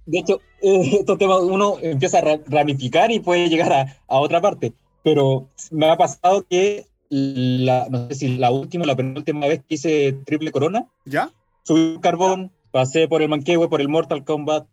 de 0.10 0.20
hecho, 0.20 0.42
eh, 0.62 0.98
estos 1.00 1.18
temas 1.18 1.40
uno 1.42 1.78
empieza 1.82 2.20
a 2.20 2.40
ramificar 2.48 3.12
y 3.12 3.20
puede 3.20 3.50
llegar 3.50 3.72
a, 3.72 3.98
a, 4.08 4.20
otra 4.20 4.42
parte. 4.42 4.74
Pero 5.04 5.48
me 5.72 5.90
ha 5.90 5.98
pasado 5.98 6.46
que 6.50 6.86
la, 7.10 7.88
no 7.90 8.08
sé 8.10 8.16
si 8.16 8.38
la 8.38 8.52
última, 8.52 8.86
la 8.86 8.96
penúltima 8.96 9.48
vez 9.48 9.62
que 9.68 9.76
hice 9.76 10.14
triple 10.26 10.52
corona, 10.52 10.88
¿ya? 11.06 11.32
Subí 11.64 11.96
un 11.96 12.02
carbón, 12.02 12.52
pasé 12.72 13.08
por 13.08 13.22
el 13.22 13.30
Manquehue, 13.30 13.70
por 13.70 13.82
el 13.82 13.88
Mortal 13.88 14.24
Kombat, 14.24 14.68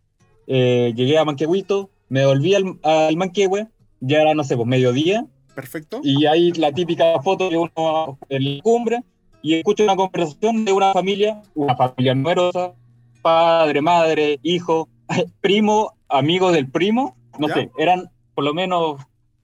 eh, 0.46 0.92
llegué 0.96 1.18
a 1.18 1.24
Manquehuito, 1.24 1.90
me 2.08 2.26
volví 2.26 2.54
al, 2.54 2.78
al 2.82 3.16
Manquehue, 3.16 3.68
ya 4.00 4.20
era, 4.22 4.34
no 4.34 4.44
sé, 4.44 4.56
pues 4.56 4.66
mediodía. 4.66 5.26
Perfecto. 5.54 6.00
Y 6.02 6.26
hay 6.26 6.52
la 6.52 6.72
típica 6.72 7.20
foto 7.22 7.48
de 7.48 7.56
uno 7.56 8.18
en 8.28 8.56
la 8.56 8.62
cumbre, 8.62 9.02
y 9.42 9.54
escucho 9.54 9.84
una 9.84 9.96
conversación 9.96 10.64
de 10.64 10.72
una 10.72 10.92
familia, 10.92 11.42
una 11.54 11.76
familia 11.76 12.14
numerosa, 12.14 12.74
padre, 13.22 13.80
madre, 13.80 14.38
hijo, 14.42 14.88
primo, 15.40 15.94
amigo 16.08 16.52
del 16.52 16.70
primo, 16.70 17.16
no 17.38 17.48
sé, 17.48 17.70
eran 17.78 18.10
por 18.34 18.44
lo 18.44 18.54
menos 18.54 19.00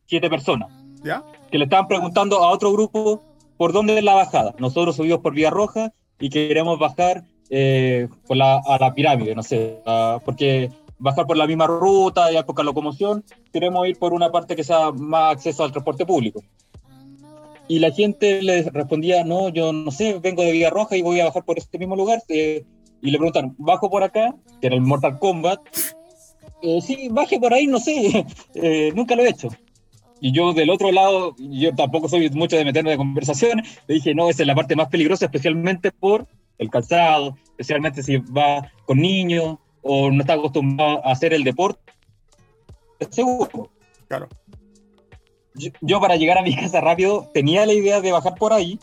siete 0.07 0.29
personas. 0.31 0.71
¿Ya? 1.05 1.25
Que 1.51 1.59
le 1.59 1.65
estaban 1.65 1.89
preguntando 1.89 2.43
a 2.43 2.51
otro 2.51 2.73
grupo 2.73 3.23
por 3.57 3.73
dónde 3.73 3.99
es 3.99 4.05
la 4.05 4.15
bajada. 4.15 4.55
Nosotros 4.59 4.97
subimos 4.97 5.21
por 5.21 5.35
Vía 5.35 5.51
Roja 5.51 5.93
y 6.21 6.31
queremos 6.31 6.79
bajar 6.79 7.25
eh, 7.51 8.09
por 8.27 8.37
la, 8.37 8.63
a 8.65 8.79
la 8.79 8.95
pirámide, 8.95 9.35
no 9.35 9.43
sé, 9.43 9.79
porque 10.25 10.71
bajar 11.03 11.27
por 11.27 11.37
la 11.37 11.49
misma 11.49 11.67
ruta 11.67 12.31
y 12.31 12.37
hay 12.37 12.45
poca 12.45 12.63
locomoción, 12.63 13.25
queremos 13.53 13.87
ir 13.89 13.99
por 13.99 14.13
una 14.13 14.31
parte 14.31 14.55
que 14.55 14.63
sea 14.63 14.93
más 14.93 15.33
acceso 15.33 15.65
al 15.65 15.73
transporte 15.73 16.07
público. 16.07 16.43
Y 17.67 17.81
la 17.81 17.91
gente 17.91 18.41
le 18.41 18.63
respondía, 18.63 19.25
no, 19.25 19.49
yo 19.49 19.73
no 19.73 19.91
sé, 19.91 20.19
vengo 20.21 20.43
de 20.43 20.53
Vía 20.53 20.71
Roja 20.71 20.97
y 20.97 21.03
voy 21.03 21.21
a 21.21 21.25
bajar 21.25 21.45
por 21.45 21.59
este 21.59 21.79
mismo 21.79 21.97
lugar. 21.97 22.23
Eh, 22.29 22.65
y 23.03 23.11
le 23.11 23.18
preguntan, 23.18 23.55
¿bajo 23.59 23.90
por 23.90 24.03
acá? 24.05 24.34
Que 24.61 24.68
era 24.68 24.76
el 24.76 24.82
Mortal 24.82 25.18
Kombat. 25.18 25.61
Eh, 26.62 26.80
sí, 26.80 27.09
baje 27.11 27.40
por 27.40 27.53
ahí, 27.53 27.66
no 27.66 27.80
sé, 27.80 28.24
eh, 28.55 28.92
nunca 28.94 29.16
lo 29.16 29.24
he 29.24 29.28
hecho. 29.28 29.48
Y 30.20 30.30
yo 30.30 30.53
del 30.53 30.70
otro 30.70 30.92
lado, 30.92 31.34
yo 31.36 31.74
tampoco 31.74 32.09
soy 32.09 32.30
mucho 32.30 32.57
de 32.57 32.64
meterme 32.64 32.90
de 32.90 32.96
conversaciones, 32.96 33.80
le 33.88 33.96
dije, 33.96 34.14
no, 34.14 34.30
esa 34.30 34.44
es 34.44 34.46
la 34.46 34.55
parte 34.55 34.76
más 34.76 34.86
peligrosa, 34.86 35.24
especialmente 35.24 35.90
por 35.90 36.28
el 36.59 36.70
calzado, 36.70 37.36
especialmente 37.50 38.05
si 38.05 38.18
va 38.18 38.70
con 38.86 39.00
niños 39.00 39.59
o 39.82 40.12
no 40.12 40.20
está 40.20 40.34
acostumbrado 40.34 41.05
a 41.05 41.11
hacer 41.11 41.34
el 41.34 41.42
deporte. 41.42 41.92
Seguro. 43.11 43.70
Claro. 44.07 44.28
Yo, 45.80 46.00
para 46.00 46.14
llegar 46.14 46.38
a 46.38 46.42
mi 46.42 46.55
casa 46.55 46.80
rápido 46.80 47.28
tenía 47.34 47.66
la 47.66 47.72
idea 47.72 48.00
de 48.00 48.12
bajar 48.12 48.36
por 48.36 48.53
ahí 48.53 48.78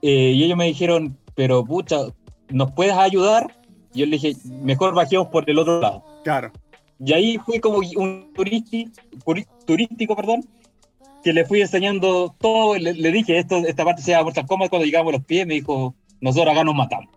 eh, 0.00 0.32
y 0.34 0.44
ellos 0.44 0.56
me 0.56 0.64
dijeron, 0.64 1.18
pero 1.34 1.64
pucha, 1.64 1.98
¿nos 2.50 2.72
puedes 2.72 2.94
ayudar? 2.94 3.54
Y 3.92 4.00
yo 4.00 4.06
le 4.06 4.18
dije, 4.18 4.36
mejor 4.44 4.94
bajemos 4.94 5.28
por 5.28 5.48
el 5.48 5.58
otro 5.58 5.80
lado. 5.80 6.04
Claro. 6.24 6.52
Y 6.98 7.12
ahí 7.12 7.38
fui 7.38 7.60
como 7.60 7.78
un 7.78 8.32
turisti, 8.34 8.90
turístico, 9.64 10.16
perdón, 10.16 10.44
que 11.22 11.32
le 11.32 11.44
fui 11.44 11.60
enseñando 11.60 12.34
todo, 12.38 12.76
le, 12.76 12.92
le 12.92 13.12
dije, 13.12 13.38
esto, 13.38 13.58
esta 13.58 13.84
parte 13.84 14.02
se 14.02 14.10
llama 14.10 14.24
Mortal 14.24 14.46
Kombat, 14.46 14.70
cuando 14.70 14.86
llegamos 14.86 15.12
a 15.12 15.16
los 15.16 15.24
pies 15.24 15.46
me 15.46 15.54
dijo, 15.54 15.94
nosotros 16.20 16.52
acá 16.52 16.64
nos 16.64 16.74
matamos. 16.74 17.10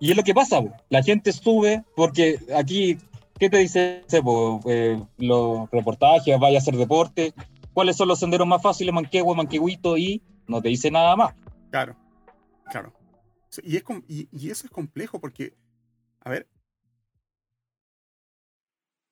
Y 0.00 0.10
es 0.10 0.16
lo 0.16 0.22
que 0.22 0.34
pasa, 0.34 0.62
la 0.90 1.02
gente 1.02 1.32
sube, 1.32 1.82
porque 1.96 2.38
aquí, 2.56 2.98
¿qué 3.38 3.50
te 3.50 3.58
dice 3.58 4.04
eh, 4.66 5.02
los 5.18 5.70
reportajes? 5.70 6.38
Vaya 6.38 6.58
a 6.58 6.60
hacer 6.60 6.76
deporte. 6.76 7.34
¿Cuáles 7.72 7.96
son 7.96 8.08
los 8.08 8.18
senderos 8.18 8.46
más 8.46 8.62
fáciles? 8.62 8.94
Manquehue, 8.94 9.34
Manquehuito 9.34 9.96
y 9.96 10.22
no 10.46 10.62
te 10.62 10.68
dice 10.68 10.90
nada 10.90 11.16
más. 11.16 11.34
Claro, 11.70 11.96
claro. 12.70 12.92
Y, 13.62 13.76
es, 13.76 13.84
y 14.08 14.50
eso 14.50 14.66
es 14.66 14.70
complejo 14.70 15.20
porque 15.20 15.56
a 16.20 16.30
ver, 16.30 16.48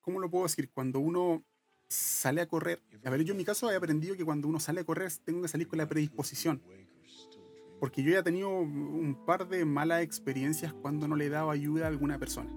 ¿cómo 0.01 0.19
lo 0.19 0.29
puedo 0.29 0.45
decir? 0.45 0.69
Cuando 0.71 0.99
uno 0.99 1.43
sale 1.89 2.41
a 2.41 2.47
correr, 2.47 2.83
a 3.03 3.09
ver, 3.09 3.23
yo 3.23 3.31
en 3.31 3.37
mi 3.37 3.45
caso 3.45 3.71
he 3.71 3.75
aprendido 3.75 4.15
que 4.15 4.25
cuando 4.25 4.47
uno 4.47 4.59
sale 4.59 4.81
a 4.81 4.83
correr 4.83 5.11
tengo 5.23 5.41
que 5.41 5.47
salir 5.47 5.67
con 5.67 5.77
la 5.77 5.87
predisposición. 5.87 6.61
Porque 7.79 8.03
yo 8.03 8.11
ya 8.11 8.19
he 8.19 8.23
tenido 8.23 8.49
un 8.49 9.23
par 9.25 9.47
de 9.47 9.63
malas 9.63 10.01
experiencias 10.01 10.73
cuando 10.73 11.07
no 11.07 11.15
le 11.15 11.25
he 11.25 11.29
dado 11.29 11.51
ayuda 11.51 11.85
a 11.85 11.89
alguna 11.89 12.17
persona. 12.17 12.51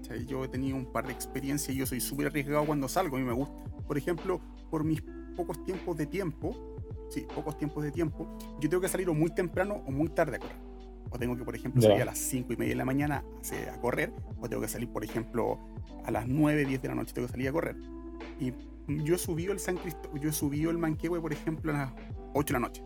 O 0.00 0.04
sea, 0.04 0.16
yo 0.16 0.44
he 0.44 0.48
tenido 0.48 0.76
un 0.76 0.92
par 0.92 1.06
de 1.06 1.12
experiencias 1.12 1.74
y 1.74 1.78
yo 1.78 1.86
soy 1.86 2.00
súper 2.00 2.28
arriesgado 2.28 2.66
cuando 2.66 2.88
salgo, 2.88 3.16
a 3.16 3.20
mí 3.20 3.24
me 3.24 3.32
gusta. 3.32 3.56
Por 3.86 3.96
ejemplo, 3.96 4.40
por 4.70 4.84
mis 4.84 5.02
pocos 5.36 5.64
tiempos 5.64 5.96
de 5.96 6.06
tiempo, 6.06 6.75
sí, 7.08 7.26
pocos 7.34 7.56
tiempos 7.56 7.82
de 7.84 7.90
tiempo, 7.90 8.36
yo 8.60 8.68
tengo 8.68 8.80
que 8.80 8.88
salir 8.88 9.08
o 9.08 9.14
muy 9.14 9.30
temprano 9.30 9.82
o 9.86 9.90
muy 9.90 10.08
tarde 10.08 10.36
a 10.36 10.38
correr 10.40 10.76
o 11.10 11.18
tengo 11.18 11.36
que, 11.36 11.44
por 11.44 11.54
ejemplo, 11.54 11.82
salir 11.82 12.02
a 12.02 12.04
las 12.04 12.18
5 12.18 12.52
y 12.52 12.56
media 12.56 12.72
de 12.72 12.76
la 12.76 12.84
mañana 12.84 13.24
a 13.72 13.80
correr, 13.80 14.12
o 14.40 14.48
tengo 14.48 14.62
que 14.62 14.68
salir, 14.68 14.88
por 14.88 15.04
ejemplo, 15.04 15.58
a 16.04 16.10
las 16.10 16.26
9, 16.26 16.64
10 16.64 16.82
de 16.82 16.88
la 16.88 16.94
noche, 16.94 17.14
tengo 17.14 17.26
que 17.26 17.32
salir 17.32 17.48
a 17.48 17.52
correr. 17.52 17.76
Y 18.40 18.52
yo 19.04 19.14
he 19.14 19.18
subido 19.18 19.52
el 19.52 19.58
San 19.58 19.76
Cristóbal, 19.76 20.20
yo 20.20 20.30
he 20.30 20.32
subido 20.32 20.70
el 20.70 20.78
Manquehue, 20.78 21.20
por 21.20 21.32
ejemplo, 21.32 21.72
a 21.72 21.76
las 21.76 21.92
8 22.34 22.46
de 22.46 22.52
la 22.52 22.66
noche. 22.66 22.82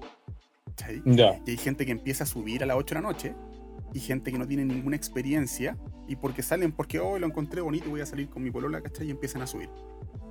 Y 1.47 1.51
hay 1.51 1.57
gente 1.57 1.85
que 1.85 1.93
empieza 1.93 2.25
a 2.25 2.27
subir 2.27 2.63
a 2.63 2.67
las 2.67 2.77
8 2.77 2.95
de 2.95 3.01
la 3.01 3.09
noche 3.09 3.35
y 3.93 4.01
gente 4.01 4.31
que 4.31 4.39
no 4.39 4.47
tiene 4.47 4.65
ninguna 4.65 4.97
experiencia 4.97 5.77
y 6.07 6.17
porque 6.17 6.43
salen 6.43 6.73
porque 6.73 7.01
hoy 7.01 7.15
oh, 7.15 7.19
lo 7.19 7.27
encontré 7.27 7.61
bonito 7.61 7.91
voy 7.91 8.01
a 8.01 8.07
salir 8.07 8.29
con 8.29 8.43
mi 8.43 8.51
polola, 8.51 8.81
¿cachai? 8.81 9.09
Y 9.09 9.11
empiezan 9.11 9.43
a 9.43 9.47
subir. 9.47 9.69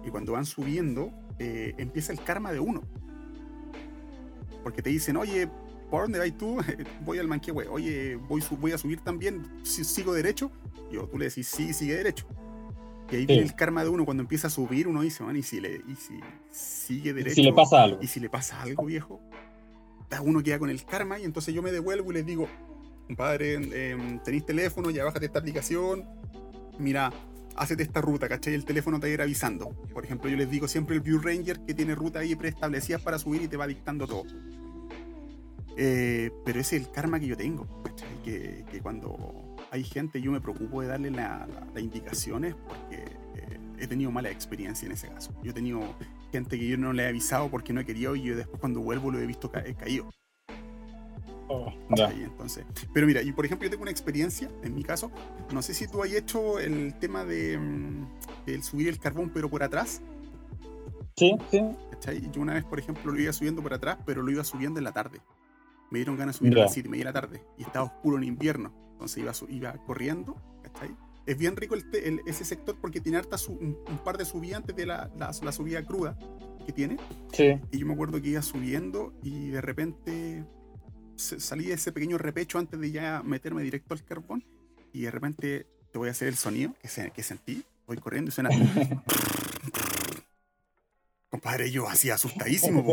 Y 0.05 0.09
cuando 0.09 0.33
van 0.33 0.45
subiendo, 0.45 1.11
eh, 1.39 1.73
empieza 1.77 2.13
el 2.13 2.21
karma 2.23 2.51
de 2.51 2.59
uno. 2.59 2.81
Porque 4.63 4.81
te 4.81 4.89
dicen, 4.89 5.17
oye, 5.17 5.49
¿por 5.89 6.03
dónde 6.03 6.19
vas 6.19 6.37
tú? 6.37 6.57
voy 7.05 7.19
al 7.19 7.27
Manquehue. 7.27 7.67
Oye, 7.67 8.15
voy, 8.15 8.43
voy 8.59 8.71
a 8.71 8.77
subir 8.77 9.01
también, 9.01 9.43
si 9.63 9.83
sigo 9.83 10.13
derecho. 10.13 10.51
Yo, 10.91 11.07
tú 11.07 11.17
le 11.17 11.25
decís, 11.25 11.47
sí, 11.47 11.73
sigue 11.73 11.95
derecho. 11.95 12.25
Y 13.11 13.15
ahí 13.15 13.25
viene 13.25 13.43
el 13.43 13.55
karma 13.55 13.83
de 13.83 13.89
uno. 13.89 14.05
Cuando 14.05 14.21
empieza 14.21 14.47
a 14.47 14.49
subir, 14.49 14.87
uno 14.87 15.01
dice, 15.01 15.23
man, 15.23 15.35
¿y 15.35 15.43
si, 15.43 15.59
le, 15.59 15.81
y 15.87 15.95
si 15.95 16.19
sigue 16.51 17.13
derecho? 17.13 17.31
¿Y 17.31 17.35
si 17.35 17.43
le 17.43 17.53
pasa 17.53 17.83
algo? 17.83 17.99
¿Y 18.01 18.07
si 18.07 18.19
le 18.19 18.29
pasa 18.29 18.61
algo, 18.61 18.85
viejo? 18.85 19.21
Uno 20.23 20.41
queda 20.41 20.57
con 20.57 20.69
el 20.69 20.83
karma 20.85 21.19
y 21.19 21.23
entonces 21.23 21.53
yo 21.53 21.61
me 21.61 21.71
devuelvo 21.71 22.11
y 22.11 22.15
les 22.15 22.25
digo, 22.25 22.47
compadre, 23.05 23.59
eh, 23.73 24.19
tenéis 24.23 24.45
teléfono, 24.45 24.89
ya 24.89 25.05
bájate 25.05 25.27
esta 25.27 25.39
aplicación. 25.39 26.05
Mira, 26.79 27.11
hacete 27.59 27.83
esta 27.83 28.01
ruta, 28.01 28.27
¿cachai? 28.27 28.53
El 28.53 28.65
teléfono 28.65 28.99
te 28.99 29.07
va 29.07 29.11
a 29.11 29.13
ir 29.13 29.21
avisando. 29.21 29.69
Por 29.93 30.05
ejemplo, 30.05 30.29
yo 30.29 30.37
les 30.37 30.49
digo 30.49 30.67
siempre 30.67 30.95
el 30.95 31.01
View 31.01 31.19
Ranger 31.19 31.59
que 31.59 31.73
tiene 31.73 31.93
ruta 31.93 32.19
ahí 32.19 32.35
preestablecidas 32.35 33.01
para 33.01 33.19
subir 33.19 33.41
y 33.41 33.47
te 33.47 33.57
va 33.57 33.67
dictando 33.67 34.07
todo. 34.07 34.25
Eh, 35.77 36.31
pero 36.45 36.59
ese 36.59 36.77
es 36.77 36.83
el 36.83 36.91
karma 36.91 37.19
que 37.19 37.27
yo 37.27 37.37
tengo, 37.37 37.65
que, 38.23 38.65
que, 38.69 38.81
cuando 38.81 39.55
hay 39.71 39.83
gente 39.83 40.21
yo 40.21 40.29
me 40.29 40.41
preocupo 40.41 40.81
de 40.81 40.87
darle 40.87 41.09
las 41.09 41.47
indicaciones 41.77 42.53
porque 42.55 42.97
eh, 42.97 43.59
he 43.77 43.87
tenido 43.87 44.11
mala 44.11 44.29
experiencia 44.29 44.85
en 44.85 44.93
ese 44.93 45.07
caso. 45.07 45.33
Yo 45.43 45.51
he 45.51 45.53
tenido 45.53 45.81
gente 46.31 46.59
que 46.59 46.67
yo 46.67 46.77
no 46.77 46.91
le 46.91 47.03
he 47.03 47.07
avisado 47.07 47.49
porque 47.49 47.71
no 47.71 47.81
he 47.81 47.85
querido 47.85 48.15
y 48.15 48.23
yo 48.23 48.35
después 48.35 48.59
cuando 48.59 48.81
vuelvo 48.81 49.11
lo 49.11 49.19
he 49.19 49.25
visto 49.25 49.51
caído. 49.51 50.09
Oh, 51.49 51.73
entonces, 51.89 52.63
pero 52.93 53.07
mira, 53.07 53.23
y 53.23 53.31
por 53.31 53.43
ejemplo 53.43 53.65
yo 53.65 53.71
tengo 53.71 53.81
una 53.81 53.91
experiencia, 53.91 54.51
en 54.63 54.75
mi 54.75 54.83
caso, 54.83 55.11
no 55.51 55.63
sé 55.63 55.73
si 55.73 55.87
tú 55.87 56.03
has 56.03 56.11
hecho 56.11 56.59
el 56.59 56.93
tema 56.99 57.25
de, 57.25 57.57
mm, 57.57 58.61
subir 58.61 58.87
el 58.87 58.99
carbón 58.99 59.31
pero 59.33 59.49
por 59.49 59.63
atrás. 59.63 60.01
Sí, 61.15 61.35
sí. 61.49 61.59
Yo 62.31 62.41
una 62.41 62.53
vez, 62.53 62.63
por 62.63 62.79
ejemplo, 62.79 63.11
lo 63.11 63.19
iba 63.19 63.33
subiendo 63.33 63.61
por 63.61 63.73
atrás, 63.73 63.97
pero 64.05 64.21
lo 64.21 64.31
iba 64.31 64.43
subiendo 64.43 64.79
en 64.79 64.85
la 64.85 64.91
tarde 64.93 65.19
me 65.89 65.99
dieron 65.99 66.17
ganas 66.17 66.35
de 66.35 66.39
subir 66.39 66.57
a 66.57 66.63
las 66.63 66.73
7 66.73 66.87
y 66.87 66.91
media 66.91 67.05
de 67.05 67.11
la 67.11 67.21
tarde 67.21 67.43
y 67.57 67.63
estaba 67.63 67.85
oscuro 67.85 68.17
en 68.17 68.23
invierno. 68.23 68.73
Entonces 68.93 69.17
iba, 69.17 69.33
iba 69.49 69.73
corriendo, 69.85 70.35
¿cachai? 70.63 70.95
Es 71.25 71.37
bien 71.37 71.55
rico 71.55 71.75
el, 71.75 72.21
ese 72.25 72.43
sector 72.43 72.75
porque 72.79 72.99
tiene 72.99 73.17
harta 73.17 73.37
un, 73.47 73.77
par 74.03 74.17
de 74.17 74.25
subidas 74.25 74.57
antes 74.57 74.75
de 74.75 74.85
la, 74.85 75.11
la, 75.17 75.51
subida 75.51 75.83
cruda 75.85 76.17
que 76.65 76.73
tiene. 76.73 76.97
Sí. 77.31 77.59
Y 77.71 77.79
yo 77.79 77.85
me 77.85 77.93
acuerdo 77.93 78.21
que 78.21 78.29
iba 78.29 78.41
subiendo 78.41 79.13
y 79.21 79.49
de 79.49 79.61
repente 79.61 80.43
salí 81.19 81.65
de 81.65 81.73
ese 81.73 81.91
pequeño 81.91 82.17
repecho 82.17 82.57
antes 82.57 82.79
de 82.79 82.91
ya 82.91 83.21
meterme 83.23 83.61
directo 83.61 83.93
al 83.93 84.03
carbón 84.03 84.43
y 84.93 85.01
de 85.01 85.11
repente 85.11 85.67
te 85.91 85.97
voy 85.97 86.07
a 86.07 86.11
hacer 86.11 86.29
el 86.29 86.37
sonido 86.37 86.73
que, 86.81 86.87
se, 86.87 87.11
que 87.11 87.23
sentí. 87.23 87.63
Voy 87.87 87.97
corriendo 87.97 88.29
y 88.29 88.31
suena. 88.31 88.49
Compadre, 91.29 91.69
yo 91.69 91.87
así 91.87 92.09
asustadísimo, 92.09 92.83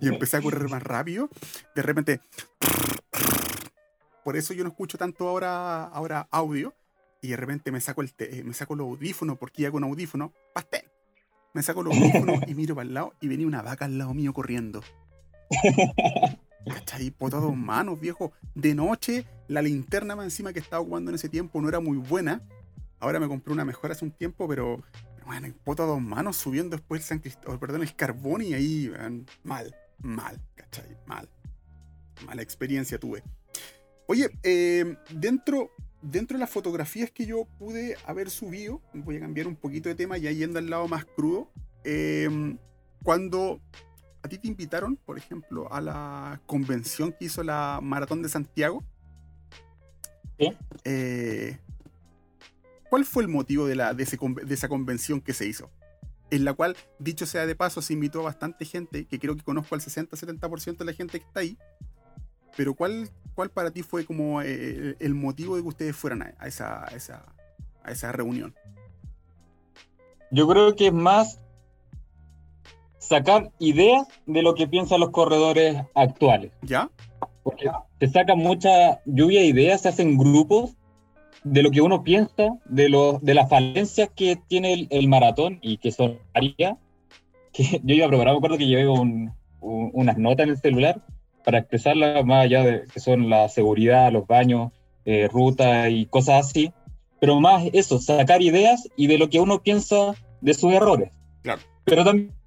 y 0.00 0.08
empecé 0.08 0.38
a 0.38 0.40
correr 0.40 0.66
más 0.68 0.82
rápido. 0.82 1.28
De 1.74 1.82
repente, 1.82 2.20
por 4.24 4.36
eso 4.36 4.54
yo 4.54 4.64
no 4.64 4.70
escucho 4.70 4.96
tanto 4.96 5.28
ahora, 5.28 5.84
ahora 5.84 6.26
audio. 6.30 6.74
Y 7.20 7.28
de 7.28 7.36
repente 7.36 7.72
me 7.72 7.80
saco, 7.80 8.00
el 8.02 8.12
me 8.44 8.54
saco 8.54 8.76
los 8.76 8.86
audífonos, 8.86 9.36
porque 9.38 9.62
ya 9.62 9.70
con 9.70 9.84
audífonos, 9.84 10.30
pastel. 10.54 10.84
Me 11.52 11.62
saco 11.62 11.82
los 11.82 11.94
audífonos 11.94 12.40
y 12.46 12.54
miro 12.54 12.74
para 12.74 12.88
el 12.88 12.94
lado 12.94 13.14
y 13.20 13.28
venía 13.28 13.46
una 13.46 13.60
vaca 13.60 13.84
al 13.84 13.98
lado 13.98 14.14
mío 14.14 14.32
corriendo. 14.32 14.82
¿Cachai? 16.66 17.10
Potado 17.10 17.52
manos, 17.52 18.00
viejo. 18.00 18.32
De 18.54 18.74
noche, 18.74 19.26
la 19.48 19.62
linterna 19.62 20.16
más 20.16 20.24
encima 20.26 20.52
que 20.52 20.58
estaba 20.58 20.84
jugando 20.84 21.10
en 21.10 21.14
ese 21.14 21.28
tiempo 21.28 21.60
no 21.60 21.68
era 21.68 21.80
muy 21.80 21.98
buena. 21.98 22.42
Ahora 23.00 23.20
me 23.20 23.28
compré 23.28 23.52
una 23.52 23.64
mejor 23.64 23.92
hace 23.92 24.04
un 24.04 24.10
tiempo, 24.10 24.48
pero 24.48 24.82
bueno, 25.24 25.46
en 25.46 25.52
poto 25.52 25.82
a 25.82 25.86
dos 25.86 26.00
manos 26.00 26.36
subiendo 26.36 26.76
después 26.76 27.02
el 27.02 27.06
San 27.06 27.18
Cristóbal, 27.20 27.58
perdón, 27.58 27.82
el 27.82 27.94
carbón 27.94 28.42
y 28.42 28.54
ahí, 28.54 28.90
mal, 29.44 29.74
mal, 29.98 30.40
¿cachai? 30.54 30.96
Mal. 31.06 31.28
Mala 32.26 32.42
experiencia 32.42 32.98
tuve. 32.98 33.22
Oye, 34.06 34.30
eh, 34.42 34.96
dentro, 35.10 35.70
dentro 36.00 36.36
de 36.36 36.40
las 36.40 36.50
fotografías 36.50 37.10
que 37.10 37.26
yo 37.26 37.44
pude 37.58 37.96
haber 38.06 38.30
subido, 38.30 38.80
voy 38.94 39.16
a 39.16 39.20
cambiar 39.20 39.46
un 39.46 39.56
poquito 39.56 39.88
de 39.90 39.94
tema 39.94 40.18
y 40.18 40.22
yendo 40.34 40.58
al 40.58 40.70
lado 40.70 40.88
más 40.88 41.04
crudo. 41.04 41.52
Em, 41.84 42.58
cuando 43.04 43.60
a 44.28 44.30
ti 44.30 44.36
te 44.38 44.48
invitaron, 44.48 44.96
por 44.96 45.16
ejemplo, 45.16 45.72
a 45.72 45.80
la 45.80 46.40
convención 46.44 47.12
que 47.12 47.24
hizo 47.24 47.42
la 47.42 47.80
Maratón 47.82 48.20
de 48.22 48.28
Santiago. 48.28 48.84
¿Sí? 50.38 50.52
Eh, 50.84 51.58
¿Cuál 52.90 53.06
fue 53.06 53.22
el 53.22 53.30
motivo 53.30 53.66
de, 53.66 53.74
la, 53.74 53.94
de, 53.94 54.02
esa 54.02 54.68
convención 54.68 55.20
que 55.20 55.32
se 55.32 55.46
hizo? 55.46 55.70
en 56.30 56.44
la 56.44 56.52
cual, 56.52 56.76
dicho 56.98 57.24
sea 57.24 57.46
de 57.46 57.56
paso, 57.56 57.80
se 57.80 57.94
invitó 57.94 58.20
a 58.20 58.24
bastante 58.24 58.66
gente, 58.66 59.06
que 59.06 59.18
creo 59.18 59.34
que 59.34 59.42
conozco 59.42 59.74
al 59.74 59.80
60-70% 59.80 60.76
de 60.76 60.84
la 60.84 60.92
gente 60.92 61.20
que 61.20 61.24
está 61.24 61.40
ahí. 61.40 61.56
Pero 62.54 62.74
¿cuál, 62.74 63.08
cuál 63.34 63.48
para 63.48 63.70
ti 63.70 63.82
fue 63.82 64.04
como 64.04 64.42
eh, 64.42 64.94
el 65.00 65.14
motivo 65.14 65.56
de 65.56 65.62
que 65.62 65.68
ustedes 65.68 65.96
fueran 65.96 66.34
a, 66.38 66.46
esa, 66.46 66.84
a, 66.84 66.88
esa, 66.88 67.24
a 67.82 67.92
esa 67.92 68.12
reunión? 68.12 68.54
Yo 70.30 70.46
creo 70.46 70.76
que 70.76 70.88
es 70.88 70.92
más 70.92 71.40
sacar 73.08 73.50
ideas 73.58 74.06
de 74.26 74.42
lo 74.42 74.54
que 74.54 74.68
piensan 74.68 75.00
los 75.00 75.10
corredores 75.10 75.76
actuales. 75.94 76.52
¿Ya? 76.62 76.90
Porque 77.42 77.70
se 77.98 78.08
saca 78.08 78.34
mucha 78.34 79.00
lluvia 79.06 79.40
de 79.40 79.46
ideas, 79.46 79.80
se 79.80 79.88
hacen 79.88 80.18
grupos 80.18 80.76
de 81.42 81.62
lo 81.62 81.70
que 81.70 81.80
uno 81.80 82.04
piensa, 82.04 82.58
de, 82.66 82.90
lo, 82.90 83.18
de 83.20 83.34
las 83.34 83.48
falencias 83.48 84.10
que 84.14 84.36
tiene 84.36 84.86
el, 84.90 85.08
maratón 85.08 85.58
y 85.62 85.78
que 85.78 85.90
son 85.90 86.18
varias. 86.34 86.76
Que 87.52 87.80
yo 87.82 87.94
iba 87.94 88.06
a 88.06 88.08
probar, 88.08 88.26
me 88.26 88.36
acuerdo 88.36 88.58
que 88.58 88.66
llevé 88.66 88.86
unas 89.60 90.18
notas 90.18 90.44
en 90.44 90.50
el 90.50 90.58
celular 90.58 91.02
para 91.44 91.58
expresarlas 91.58 92.24
más 92.26 92.44
allá 92.44 92.62
de 92.62 92.84
que 92.92 93.00
son 93.00 93.30
la 93.30 93.48
seguridad, 93.48 94.12
los 94.12 94.26
baños, 94.26 94.70
eh, 95.06 95.28
ruta 95.32 95.88
y 95.88 96.04
cosas 96.06 96.46
así. 96.46 96.72
Pero 97.20 97.40
más 97.40 97.64
eso, 97.72 97.98
sacar 97.98 98.42
ideas 98.42 98.86
y 98.96 99.06
de 99.06 99.16
lo 99.16 99.30
que 99.30 99.40
uno 99.40 99.62
piensa 99.62 100.14
de 100.42 100.52
sus 100.52 100.72
errores. 100.74 101.10
Claro. 101.42 101.62
Pero 101.84 102.04
también 102.04 102.37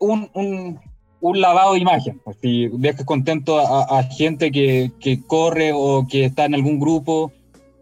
un, 0.00 0.28
un, 0.34 0.80
un 1.20 1.40
lavado 1.40 1.74
de 1.74 1.80
imagen. 1.80 2.20
Pues, 2.24 2.38
si 2.40 2.68
dejas 2.72 3.04
contento 3.04 3.60
a, 3.60 4.02
gente 4.04 4.50
que, 4.50 4.90
que, 4.98 5.24
corre 5.24 5.70
o 5.72 6.06
que 6.08 6.24
está 6.24 6.46
en 6.46 6.54
algún 6.54 6.80
grupo, 6.80 7.32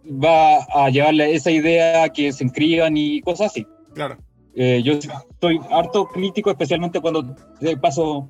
va 0.05 0.59
a 0.75 0.91
llevarle 0.91 1.35
esa 1.35 1.51
idea 1.51 2.09
que 2.11 2.33
se 2.33 2.45
inscriban 2.45 2.97
y 2.97 3.23
cosas 3.23 3.53
así. 3.53 3.67
Claro. 3.95 4.19
Eh, 4.55 4.83
yo 4.83 4.95
soy 5.41 5.61
harto 5.71 6.09
crítico, 6.09 6.51
especialmente 6.51 7.01
cuando 7.01 7.37
paso 7.81 8.29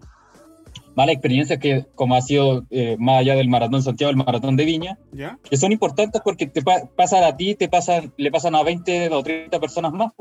malas 0.95 1.15
experiencias 1.15 1.59
que 1.59 1.87
como 1.95 2.17
ha 2.17 2.21
sido 2.21 2.67
eh, 2.71 2.97
más 2.99 3.21
allá 3.21 3.35
del 3.37 3.49
maratón 3.49 3.83
Santiago, 3.83 4.11
el 4.11 4.17
maratón 4.17 4.57
de 4.57 4.65
Viña, 4.65 4.99
¿Ya? 5.13 5.39
que 5.49 5.57
son 5.57 5.73
importantes 5.73 6.21
porque 6.23 6.47
te 6.47 6.61
pasan 6.63 7.25
a 7.25 7.37
ti, 7.37 7.55
te 7.55 7.69
pasan, 7.69 8.13
le 8.17 8.31
pasan 8.31 8.57
a 8.57 8.63
20 8.63 9.09
o 9.11 9.23
30 9.23 9.59
personas 9.61 9.93
más. 9.93 10.13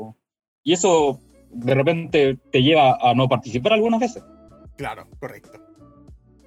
Y 0.62 0.72
eso 0.72 1.20
de 1.50 1.74
repente 1.74 2.38
te 2.50 2.62
lleva 2.62 2.98
a 3.00 3.14
no 3.14 3.28
participar 3.28 3.72
algunas 3.72 4.00
veces. 4.00 4.24
Claro, 4.76 5.06
correcto. 5.18 5.58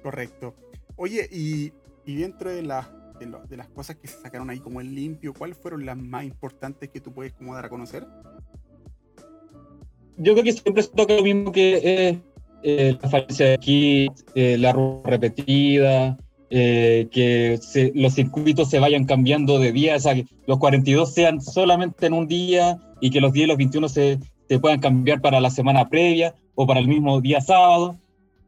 Correcto. 0.02 0.54
Oye, 0.96 1.28
y, 1.30 1.72
y 2.04 2.16
dentro 2.16 2.50
de, 2.50 2.62
la, 2.62 2.90
de, 3.20 3.56
las 3.56 3.68
cosas 3.68 3.96
que 3.96 4.08
se 4.08 4.20
sacaron 4.20 4.50
ahí 4.50 4.58
como 4.58 4.80
el 4.80 4.94
limpio, 4.94 5.32
¿cuáles 5.32 5.56
fueron 5.56 5.86
las 5.86 5.96
más 5.96 6.24
importantes 6.24 6.88
que 6.90 7.00
tú 7.00 7.12
puedes 7.12 7.32
como 7.32 7.54
dar 7.54 7.66
a 7.66 7.68
conocer? 7.68 8.06
Yo 10.16 10.32
creo 10.32 10.44
que 10.44 10.52
siempre 10.52 10.82
se 10.82 10.90
toca 10.90 11.14
lo 11.14 11.22
mismo 11.22 11.52
que 11.52 12.20
eh, 12.62 12.96
la 13.00 13.08
falencia 13.08 13.46
de 13.46 13.58
kit, 13.58 14.12
eh, 14.34 14.56
la 14.58 14.72
ruta 14.72 15.10
repetida, 15.10 16.18
eh, 16.50 17.08
que 17.10 17.58
los 17.94 18.14
circuitos 18.14 18.68
se 18.68 18.78
vayan 18.78 19.06
cambiando 19.06 19.58
de 19.58 19.72
día, 19.72 19.96
o 19.96 20.00
sea, 20.00 20.14
que 20.14 20.26
los 20.46 20.58
42 20.58 21.12
sean 21.12 21.40
solamente 21.40 22.06
en 22.06 22.12
un 22.12 22.28
día 22.28 22.78
y 23.00 23.10
que 23.10 23.20
los 23.20 23.32
10 23.32 23.44
y 23.44 23.48
los 23.48 23.56
21 23.56 23.88
se, 23.88 24.18
se 24.52 24.58
puedan 24.58 24.80
cambiar 24.80 25.22
para 25.22 25.40
la 25.40 25.48
semana 25.48 25.88
previa 25.88 26.34
o 26.54 26.66
para 26.66 26.78
el 26.78 26.86
mismo 26.86 27.22
día 27.22 27.40
sábado. 27.40 27.96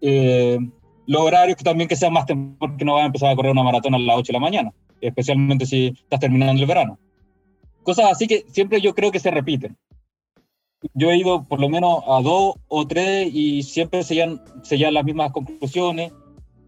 Eh, 0.03 0.59
los 1.07 1.23
horarios 1.23 1.57
que 1.57 1.65
también 1.65 1.89
que 1.89 1.97
sean 1.97 2.13
más 2.13 2.27
temprano, 2.27 2.59
porque 2.59 2.85
no 2.85 2.93
vas 2.93 3.05
a 3.05 3.07
empezar 3.07 3.31
a 3.31 3.35
correr 3.37 3.53
una 3.53 3.63
maratón 3.63 3.95
a 3.95 3.99
las 3.99 4.19
8 4.19 4.27
de 4.27 4.33
la 4.35 4.41
mañana, 4.41 4.73
especialmente 5.01 5.65
si 5.65 5.87
estás 5.87 6.21
terminando 6.21 6.61
el 6.61 6.69
verano. 6.69 6.99
Cosas 7.83 8.13
así 8.13 8.27
que 8.27 8.45
siempre 8.49 8.83
yo 8.83 8.95
creo 8.95 9.11
que 9.11 9.19
se 9.19 9.31
repiten. 9.31 9.79
Yo 10.93 11.11
he 11.11 11.17
ido 11.17 11.45
por 11.45 11.59
lo 11.59 11.71
menos 11.71 12.03
a 12.07 12.21
dos 12.21 12.57
o 12.69 12.87
tres 12.87 13.31
y 13.33 13.63
siempre 13.63 14.03
se 14.03 14.15
llegan, 14.15 14.43
se 14.63 14.77
las 14.77 15.05
mismas 15.07 15.33
conclusiones 15.33 16.13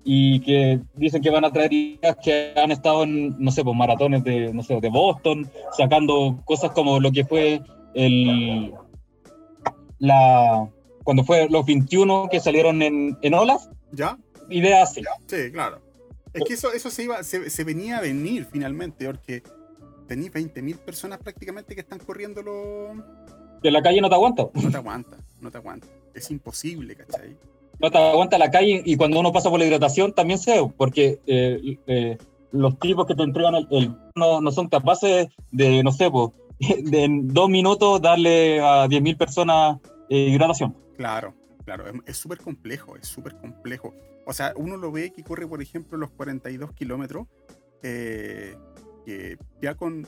y 0.02 0.40
que 0.40 0.80
dicen 0.94 1.20
que 1.20 1.28
van 1.28 1.44
a 1.44 1.52
traer 1.52 1.74
ideas 1.74 2.16
que 2.24 2.54
han 2.56 2.72
estado 2.72 3.02
en, 3.02 3.36
no 3.38 3.50
sé, 3.50 3.62
pues 3.62 3.76
maratones 3.76 4.24
de, 4.24 4.54
no 4.54 4.62
sé, 4.62 4.80
de 4.80 4.88
Boston, 4.88 5.46
sacando 5.76 6.38
cosas 6.46 6.70
como 6.70 7.00
lo 7.00 7.12
que 7.12 7.26
fue 7.26 7.60
el, 7.92 8.72
la, 9.98 10.68
cuando 11.04 11.24
fue 11.24 11.48
los 11.48 11.64
21 11.66 12.28
que 12.30 12.40
salieron 12.40 12.82
en, 12.82 13.16
en 13.22 13.34
olas. 13.34 13.70
¿Ya? 13.92 14.18
Ideas 14.48 14.90
así. 14.90 15.02
Sí, 15.26 15.50
claro. 15.52 15.80
Es 16.32 16.44
que 16.44 16.54
eso, 16.54 16.72
eso 16.72 16.90
se, 16.90 17.04
iba, 17.04 17.22
se, 17.22 17.64
venía 17.64 17.98
a 17.98 18.00
venir 18.00 18.46
finalmente, 18.50 19.06
porque 19.06 19.42
tenéis 20.06 20.32
20.000 20.32 20.76
personas 20.78 21.18
prácticamente 21.18 21.74
que 21.74 21.80
están 21.80 21.98
corriendo 21.98 22.42
lo... 22.42 22.94
De 23.62 23.70
la 23.70 23.82
calle 23.82 24.00
no 24.00 24.08
te 24.08 24.14
aguanta. 24.14 24.48
No 24.52 24.70
te 24.70 24.76
aguanta, 24.76 25.16
no 25.40 25.50
te 25.50 25.58
aguanta. 25.58 25.86
Es 26.14 26.30
imposible, 26.30 26.94
¿cachai? 26.94 27.36
No 27.78 27.90
te 27.90 27.98
aguanta 27.98 28.38
la 28.38 28.50
calle 28.50 28.82
y 28.84 28.96
cuando 28.96 29.18
uno 29.18 29.32
pasa 29.32 29.48
por 29.48 29.58
la 29.58 29.66
hidratación 29.66 30.12
también 30.12 30.38
se 30.38 30.62
porque 30.76 31.20
eh, 31.26 31.78
eh, 31.86 32.18
los 32.52 32.78
tipos 32.78 33.06
que 33.06 33.14
te 33.14 33.22
entregan 33.22 33.54
el, 33.70 33.94
no, 34.14 34.40
no, 34.40 34.52
son 34.52 34.68
capaces 34.68 35.28
de, 35.50 35.82
no 35.82 35.92
sé, 35.92 36.10
pues, 36.10 36.30
en 36.60 37.28
dos 37.28 37.48
minutos 37.48 38.00
darle 38.00 38.60
a 38.60 38.86
10.000 38.86 39.16
personas 39.16 39.78
eh, 40.08 40.30
hidratación. 40.30 40.76
Claro, 40.96 41.34
claro, 41.64 41.84
es 42.06 42.16
súper 42.16 42.38
complejo, 42.38 42.96
es 42.96 43.06
súper 43.08 43.36
complejo. 43.36 43.94
O 44.24 44.32
sea, 44.32 44.52
uno 44.56 44.76
lo 44.76 44.90
ve 44.90 45.12
que 45.12 45.22
corre, 45.22 45.46
por 45.46 45.62
ejemplo, 45.62 45.98
los 45.98 46.10
42 46.10 46.72
kilómetros, 46.72 47.26
eh, 47.82 48.56
que 49.04 49.38
ya 49.60 49.74
con 49.74 50.04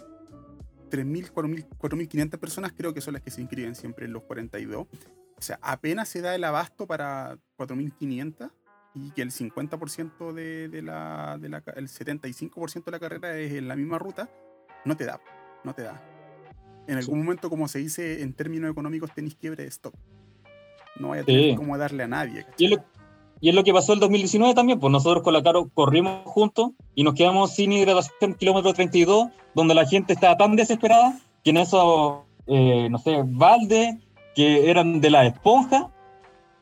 3.000, 0.91 1.33
4.500 1.33 2.39
personas 2.39 2.73
creo 2.77 2.95
que 2.95 3.01
son 3.01 3.15
las 3.15 3.23
que 3.23 3.31
se 3.31 3.41
inscriben 3.41 3.75
siempre 3.75 4.07
en 4.07 4.13
los 4.13 4.23
42. 4.25 4.87
O 5.37 5.43
sea, 5.43 5.59
apenas 5.63 6.09
se 6.09 6.21
da 6.21 6.35
el 6.35 6.43
abasto 6.43 6.87
para 6.87 7.39
4.500 7.59 8.51
y 8.95 9.11
que 9.13 9.23
el 9.23 9.31
50% 9.31 10.33
de, 10.33 10.69
de, 10.69 10.83
la, 10.83 11.39
de 11.39 11.49
la, 11.49 11.63
el 11.77 11.89
75% 11.89 12.85
de 12.85 12.91
la 12.91 12.99
carrera 12.99 13.39
es 13.39 13.53
en 13.53 13.69
la 13.69 13.77
misma 13.77 13.99
ruta, 13.99 14.29
no 14.85 14.97
te 14.97 15.05
da, 15.05 15.21
no 15.63 15.75
te 15.75 15.83
da. 15.83 16.18
En 16.89 16.97
algún 16.97 17.19
momento, 17.19 17.51
como 17.51 17.69
se 17.69 17.79
dice 17.79 18.23
en 18.23 18.33
términos 18.33 18.71
económicos, 18.71 19.11
tenéis 19.15 19.35
quiebre 19.35 19.65
de 19.65 19.69
stock. 19.69 19.95
No 20.99 21.11
vaya 21.11 21.23
a 21.23 21.25
tener 21.25 21.55
cómo 21.55 21.77
darle 21.77 22.03
a 22.03 22.09
nadie. 22.09 22.47
Y 22.57 22.65
es, 22.65 22.71
lo, 22.71 22.85
y 23.41 23.51
es, 23.51 23.55
lo, 23.55 23.63
que 23.63 23.75
pasó 23.75 23.93
el 23.93 24.01
2019 24.01 24.55
también, 24.55 24.81
pues 24.81 24.91
nosotros 24.91 25.23
con 25.23 25.35
la 25.35 25.43
Caro 25.43 25.69
corrimos 25.75 26.23
juntos 26.25 26.71
y 26.95 27.05
nos 27.05 27.15
quedamos 27.15 27.55
sin 27.55 27.73
hidratación 27.73 28.35
kilómetro 28.35 28.73
32, 28.73 29.29
donde 29.55 29.75
la 29.75 29.87
gente 29.87 30.15
estaba 30.15 30.39
tan 30.39 30.57
desesperada 30.57 31.21
que 31.45 31.51
en 31.51 31.59
esos, 31.59 32.21
eh, 32.47 32.89
no 32.91 32.99
sé, 32.99 33.23
baldes 33.23 33.97
que 34.35 34.71
eran 34.71 35.03
de 35.03 35.11
la 35.11 35.27
esponja, 35.27 35.91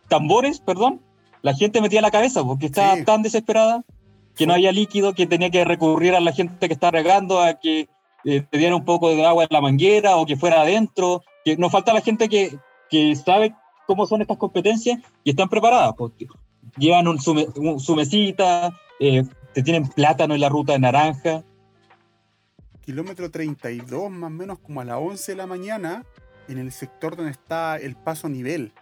tambores, 0.09 0.59
perdón, 0.59 1.01
la 1.43 1.55
gente 1.55 1.81
metía 1.81 2.01
la 2.01 2.11
cabeza 2.11 2.43
porque 2.43 2.66
estaba 2.66 3.05
tan 3.05 3.22
desesperada 3.22 3.85
que 4.35 4.47
no 4.47 4.55
había 4.55 4.72
líquido, 4.72 5.14
que 5.14 5.27
tenía 5.27 5.51
que 5.51 5.64
recurrir 5.64 6.14
a 6.14 6.20
la 6.20 6.33
gente 6.33 6.66
que 6.66 6.74
está 6.74 6.91
regando, 6.91 7.41
a 7.41 7.55
que 7.55 7.89
eh, 8.27 8.45
te 8.51 8.59
diera 8.59 8.74
un 8.74 8.85
poco 8.85 9.09
de 9.09 9.24
agua 9.24 9.45
en 9.45 9.49
la 9.53 9.61
manguera 9.61 10.16
o 10.16 10.27
que 10.27 10.37
fuera 10.37 10.62
adentro. 10.62 11.22
Que 11.45 11.57
nos 11.57 11.70
falta 11.70 11.95
la 11.95 12.01
gente 12.01 12.29
que, 12.29 12.59
que 12.91 13.14
sabe 13.14 13.55
cómo 13.87 14.05
son 14.05 14.20
estas 14.20 14.37
competencias 14.37 14.99
y 15.22 15.31
están 15.31 15.49
preparadas. 15.49 15.95
Porque 15.97 16.27
llevan 16.77 17.07
un, 17.07 17.20
su, 17.20 17.97
mesita, 17.97 18.77
eh, 18.99 19.24
te 19.55 19.62
tienen 19.62 19.89
plátano 19.89 20.35
en 20.35 20.41
la 20.41 20.49
ruta 20.49 20.72
de 20.72 20.81
naranja. 20.81 21.45
Kilómetro 22.81 23.31
32, 23.31 24.11
más 24.11 24.29
o 24.29 24.35
menos 24.35 24.59
como 24.59 24.81
a 24.81 24.85
las 24.85 24.99
11 24.99 25.33
de 25.33 25.37
la 25.37 25.47
mañana, 25.47 26.05
en 26.49 26.59
el 26.59 26.72
sector 26.72 27.14
donde 27.14 27.31
está 27.31 27.77
el 27.77 27.95
paso 27.95 28.29
nivel, 28.29 28.72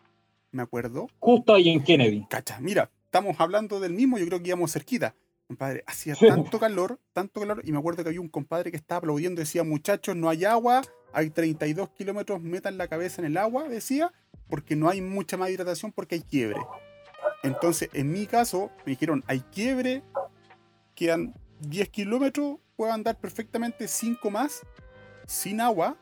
me 0.52 0.62
acuerdo. 0.62 1.06
Justo 1.20 1.54
ahí 1.54 1.68
en 1.68 1.82
Kennedy. 1.82 2.26
Cacha, 2.28 2.58
mira, 2.60 2.90
estamos 3.04 3.36
hablando 3.38 3.78
del 3.78 3.92
mismo, 3.92 4.18
yo 4.18 4.26
creo 4.26 4.42
que 4.42 4.48
íbamos 4.48 4.72
cerquita. 4.72 5.14
Compadre, 5.46 5.84
hacía 5.86 6.14
tanto 6.16 6.58
calor, 6.58 6.98
tanto 7.12 7.40
calor, 7.40 7.60
y 7.64 7.72
me 7.72 7.78
acuerdo 7.78 8.02
que 8.02 8.08
había 8.08 8.20
un 8.20 8.28
compadre 8.28 8.70
que 8.70 8.78
estaba 8.78 8.98
aplaudiendo, 8.98 9.40
decía, 9.40 9.62
muchachos, 9.62 10.16
no 10.16 10.30
hay 10.30 10.44
agua, 10.46 10.82
hay 11.12 11.28
32 11.30 11.90
kilómetros, 11.90 12.40
metan 12.40 12.78
la 12.78 12.88
cabeza 12.88 13.20
en 13.20 13.26
el 13.26 13.36
agua, 13.36 13.68
decía, 13.68 14.10
porque 14.48 14.74
no 14.74 14.88
hay 14.88 15.02
mucha 15.02 15.36
más 15.36 15.50
hidratación 15.50 15.92
porque 15.92 16.14
hay 16.14 16.22
quiebre. 16.22 16.60
Entonces, 17.42 17.90
en 17.92 18.10
mi 18.10 18.26
caso, 18.26 18.70
me 18.86 18.92
dijeron, 18.92 19.22
hay 19.26 19.40
quiebre, 19.40 20.02
quedan 20.94 21.34
10 21.60 21.90
kilómetros, 21.90 22.56
puedo 22.74 22.92
andar 22.92 23.18
perfectamente 23.18 23.86
5 23.86 24.30
más, 24.30 24.62
sin 25.26 25.60
agua. 25.60 25.98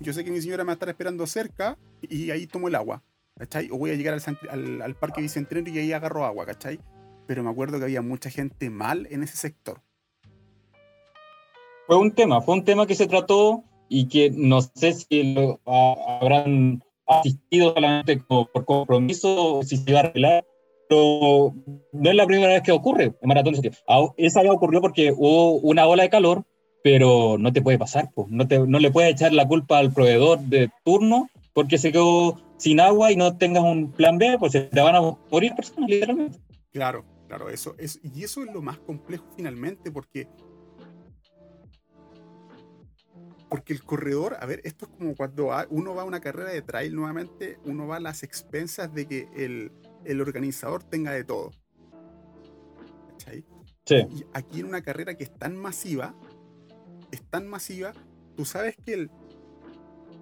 Yo 0.00 0.14
sé 0.14 0.24
que 0.24 0.30
mi 0.30 0.40
señora 0.40 0.64
me 0.64 0.68
va 0.68 0.72
a 0.72 0.74
estar 0.74 0.88
esperando 0.88 1.26
cerca 1.26 1.76
y 2.00 2.30
ahí 2.30 2.46
tomo 2.46 2.68
el 2.68 2.74
agua, 2.74 3.02
¿cachai? 3.36 3.68
O 3.70 3.76
voy 3.76 3.90
a 3.90 3.94
llegar 3.94 4.14
al, 4.14 4.38
al, 4.48 4.82
al 4.82 4.94
parque 4.94 5.20
bicentenario 5.20 5.74
y 5.74 5.78
ahí 5.78 5.92
agarro 5.92 6.24
agua, 6.24 6.46
¿cachai? 6.46 6.80
Pero 7.28 7.44
me 7.44 7.50
acuerdo 7.50 7.78
que 7.78 7.84
había 7.84 8.00
mucha 8.00 8.30
gente 8.30 8.70
mal 8.70 9.06
en 9.10 9.22
ese 9.22 9.36
sector. 9.36 9.82
Fue 11.86 11.96
un 11.96 12.10
tema, 12.12 12.40
fue 12.40 12.54
un 12.54 12.64
tema 12.64 12.86
que 12.86 12.94
se 12.94 13.06
trató 13.06 13.64
y 13.88 14.08
que 14.08 14.30
no 14.30 14.62
sé 14.62 14.94
si 14.94 15.34
lo 15.34 15.60
habrán 15.66 16.82
asistido 17.06 17.74
solamente 17.74 18.16
por 18.16 18.64
compromiso 18.64 19.58
o 19.58 19.62
si 19.62 19.76
se 19.76 19.90
iba 19.90 20.00
a 20.00 20.02
arreglar, 20.04 20.46
pero 20.88 21.54
no 21.92 22.10
es 22.10 22.16
la 22.16 22.26
primera 22.26 22.54
vez 22.54 22.62
que 22.62 22.72
ocurre 22.72 23.04
en 23.04 23.28
Maratón 23.28 23.52
de 23.52 23.60
Santiago. 23.60 24.14
Esa 24.16 24.42
vez 24.42 24.50
ocurrió 24.50 24.80
porque 24.80 25.12
hubo 25.14 25.52
una 25.60 25.86
ola 25.86 26.04
de 26.04 26.10
calor, 26.10 26.44
pero 26.82 27.36
no 27.38 27.52
te 27.52 27.60
puede 27.60 27.78
pasar, 27.78 28.10
pues. 28.14 28.28
no, 28.30 28.48
te, 28.48 28.58
no 28.58 28.78
le 28.78 28.90
puedes 28.90 29.12
echar 29.12 29.34
la 29.34 29.46
culpa 29.46 29.78
al 29.78 29.92
proveedor 29.92 30.38
de 30.40 30.70
turno 30.82 31.28
porque 31.52 31.76
se 31.76 31.92
quedó 31.92 32.40
sin 32.56 32.80
agua 32.80 33.12
y 33.12 33.16
no 33.16 33.36
tengas 33.36 33.64
un 33.64 33.92
plan 33.92 34.16
B, 34.16 34.36
pues 34.38 34.52
se 34.52 34.62
te 34.62 34.80
van 34.80 34.96
a 34.96 35.02
morir 35.30 35.54
personas, 35.54 35.90
literalmente. 35.90 36.38
Claro, 36.72 37.04
claro, 37.28 37.50
eso 37.50 37.74
es, 37.78 38.00
y 38.02 38.24
eso 38.24 38.42
es 38.42 38.52
lo 38.52 38.62
más 38.62 38.78
complejo 38.78 39.26
finalmente, 39.36 39.92
porque 39.92 40.28
porque 43.48 43.72
el 43.72 43.82
corredor, 43.82 44.36
a 44.40 44.46
ver, 44.46 44.60
esto 44.64 44.84
es 44.84 44.92
como 44.92 45.14
cuando 45.14 45.50
uno 45.70 45.94
va 45.94 46.02
a 46.02 46.04
una 46.04 46.20
carrera 46.20 46.50
de 46.50 46.60
trail 46.60 46.94
nuevamente, 46.94 47.58
uno 47.64 47.86
va 47.86 47.96
a 47.96 48.00
las 48.00 48.22
expensas 48.22 48.92
de 48.92 49.06
que 49.06 49.28
el, 49.34 49.72
el 50.04 50.20
organizador 50.20 50.82
tenga 50.84 51.12
de 51.12 51.24
todo. 51.24 51.52
¿Cachai? 53.08 53.46
Sí. 53.86 54.06
Y 54.10 54.24
aquí 54.34 54.60
en 54.60 54.66
una 54.66 54.82
carrera 54.82 55.14
que 55.14 55.24
es 55.24 55.32
tan 55.32 55.56
masiva, 55.56 56.14
es 57.10 57.22
tan 57.30 57.48
masiva, 57.48 57.94
tú 58.36 58.44
sabes 58.44 58.76
que 58.84 58.92
el, 58.92 59.10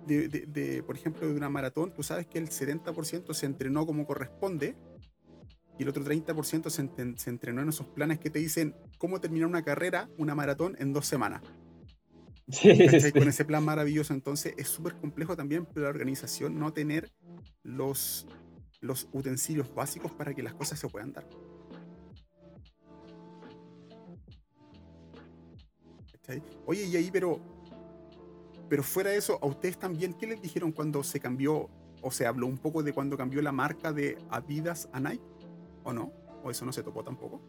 de, 0.06 0.28
de, 0.28 0.84
por 0.84 0.96
ejemplo, 0.96 1.26
de 1.26 1.34
una 1.34 1.48
maratón, 1.48 1.92
tú 1.92 2.04
sabes 2.04 2.28
que 2.28 2.38
el 2.38 2.48
70% 2.48 3.34
se 3.34 3.46
entrenó 3.46 3.86
como 3.86 4.06
corresponde 4.06 4.76
y 5.78 5.82
el 5.82 5.88
otro 5.88 6.04
30% 6.04 6.70
se, 6.70 7.16
se, 7.18 7.30
entrenó 7.30 7.62
en 7.62 7.68
esos 7.68 7.86
planes 7.86 8.18
que 8.18 8.30
te 8.30 8.38
dicen 8.38 8.74
cómo 8.98 9.20
terminar 9.20 9.48
una 9.48 9.62
carrera, 9.62 10.08
una 10.16 10.34
maratón 10.34 10.76
en 10.78 10.92
dos 10.92 11.06
semanas. 11.06 11.42
Con 13.12 13.28
ese 13.28 13.44
plan 13.44 13.64
maravilloso. 13.64 14.14
Entonces 14.14 14.54
es 14.56 14.68
súper 14.68 14.94
complejo 14.96 15.36
también 15.36 15.66
para 15.66 15.82
la 15.82 15.88
organización 15.88 16.58
no 16.58 16.72
tener 16.72 17.12
los, 17.62 18.26
los 18.80 19.08
utensilios 19.12 19.74
básicos 19.74 20.12
para 20.12 20.32
que 20.34 20.42
las 20.42 20.54
cosas 20.54 20.78
se 20.78 20.88
puedan 20.88 21.12
dar. 21.12 21.26
Oye, 26.66 26.84
y 26.86 26.96
ahí, 26.96 27.10
pero, 27.12 27.38
pero 28.68 28.82
fuera 28.82 29.10
de 29.10 29.16
eso, 29.16 29.38
¿a 29.40 29.46
ustedes 29.46 29.78
también 29.78 30.14
qué 30.14 30.26
les 30.26 30.42
dijeron 30.42 30.72
cuando 30.72 31.02
se 31.04 31.20
cambió, 31.20 31.68
o 32.02 32.10
se 32.10 32.26
habló 32.26 32.46
un 32.46 32.58
poco 32.58 32.82
de 32.82 32.92
cuando 32.92 33.16
cambió 33.16 33.40
la 33.42 33.52
marca 33.52 33.92
de 33.92 34.18
Adidas 34.30 34.88
a 34.92 35.00
Nike? 35.00 35.35
¿O 35.86 35.92
no? 35.92 36.10
¿O 36.42 36.50
eso 36.50 36.64
no 36.64 36.72
se 36.72 36.82
topó 36.82 37.04
tampoco? 37.04 37.40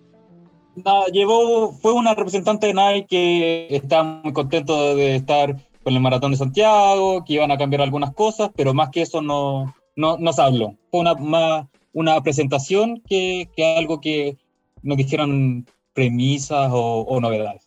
No, 0.85 1.07
llevó, 1.07 1.73
fue 1.73 1.91
una 1.93 2.13
representante 2.13 2.67
de 2.67 2.73
Nike 2.75 3.07
que 3.07 3.75
está 3.75 4.03
muy 4.03 4.31
contento 4.31 4.95
de 4.95 5.15
estar 5.15 5.55
con 5.83 5.95
el 5.95 5.99
Maratón 5.99 6.31
de 6.31 6.37
Santiago, 6.37 7.25
que 7.25 7.33
iban 7.33 7.51
a 7.51 7.57
cambiar 7.57 7.81
algunas 7.81 8.13
cosas, 8.13 8.51
pero 8.55 8.75
más 8.75 8.89
que 8.89 9.01
eso 9.01 9.23
no, 9.23 9.73
no, 9.95 10.17
no 10.17 10.33
se 10.33 10.41
habló. 10.43 10.75
Fue 10.91 10.99
una, 10.99 11.15
más 11.15 11.65
una 11.93 12.21
presentación 12.21 13.01
que, 13.07 13.49
que 13.55 13.75
algo 13.75 13.99
que 13.99 14.37
nos 14.83 14.97
dijeron 14.97 15.65
premisas 15.93 16.69
o, 16.71 17.01
o 17.01 17.19
novedades. 17.19 17.66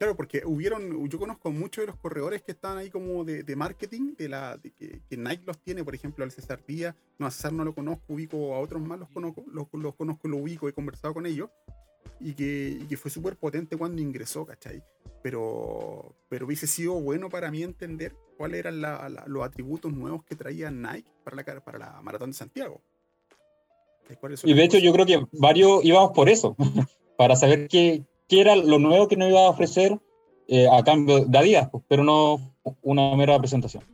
Claro, 0.00 0.16
porque 0.16 0.40
hubieron, 0.46 1.10
yo 1.10 1.18
conozco 1.18 1.50
muchos 1.50 1.82
de 1.82 1.88
los 1.88 1.96
corredores 1.96 2.40
que 2.40 2.52
estaban 2.52 2.78
ahí 2.78 2.88
como 2.88 3.22
de, 3.22 3.42
de 3.42 3.54
marketing, 3.54 4.14
de 4.16 4.30
la 4.30 4.58
que, 4.58 5.02
Nike 5.14 5.42
los 5.44 5.58
tiene, 5.58 5.84
por 5.84 5.94
ejemplo, 5.94 6.24
al 6.24 6.30
César 6.30 6.64
Díaz, 6.66 6.94
no 7.18 7.26
a 7.26 7.30
César 7.30 7.52
no 7.52 7.66
lo 7.66 7.74
conozco, 7.74 8.14
ubico 8.14 8.54
a 8.54 8.60
otros 8.60 8.80
más, 8.80 8.98
los 8.98 9.10
conozco, 9.10 9.44
los, 9.52 9.66
los 9.74 9.94
conozco, 9.94 10.26
lo 10.26 10.38
ubico, 10.38 10.70
he 10.70 10.72
conversado 10.72 11.12
con 11.12 11.26
ellos, 11.26 11.50
y 12.18 12.32
que, 12.32 12.78
y 12.80 12.86
que 12.86 12.96
fue 12.96 13.10
súper 13.10 13.36
potente 13.36 13.76
cuando 13.76 14.00
ingresó, 14.00 14.46
¿cachai? 14.46 14.82
Pero, 15.22 16.16
pero 16.30 16.46
hubiese 16.46 16.66
sido 16.66 16.94
bueno 16.94 17.28
para 17.28 17.50
mí 17.50 17.62
entender 17.62 18.16
cuáles 18.38 18.60
eran 18.60 18.80
los 19.26 19.44
atributos 19.44 19.92
nuevos 19.92 20.24
que 20.24 20.34
traía 20.34 20.70
Nike 20.70 21.10
para 21.22 21.36
la, 21.36 21.60
para 21.60 21.78
la 21.78 22.00
Maratón 22.00 22.30
de 22.30 22.36
Santiago. 22.38 22.80
Y 24.44 24.54
de 24.54 24.64
hecho 24.64 24.78
yo 24.78 24.94
creo 24.94 25.04
que 25.04 25.26
varios 25.32 25.84
íbamos 25.84 26.12
por 26.12 26.30
eso, 26.30 26.56
para 27.18 27.36
saber 27.36 27.68
qué, 27.68 28.06
qué 28.30 28.40
era 28.40 28.54
lo 28.54 28.78
nuevo 28.78 29.08
que 29.08 29.16
nos 29.16 29.28
iba 29.28 29.40
a 29.40 29.50
ofrecer 29.50 30.00
eh, 30.46 30.68
a 30.72 30.82
cambio 30.84 31.24
de 31.24 31.36
Adidas, 31.36 31.68
pues, 31.68 31.84
pero 31.88 32.04
no 32.04 32.54
una 32.80 33.14
mera 33.16 33.36
presentación. 33.38 33.84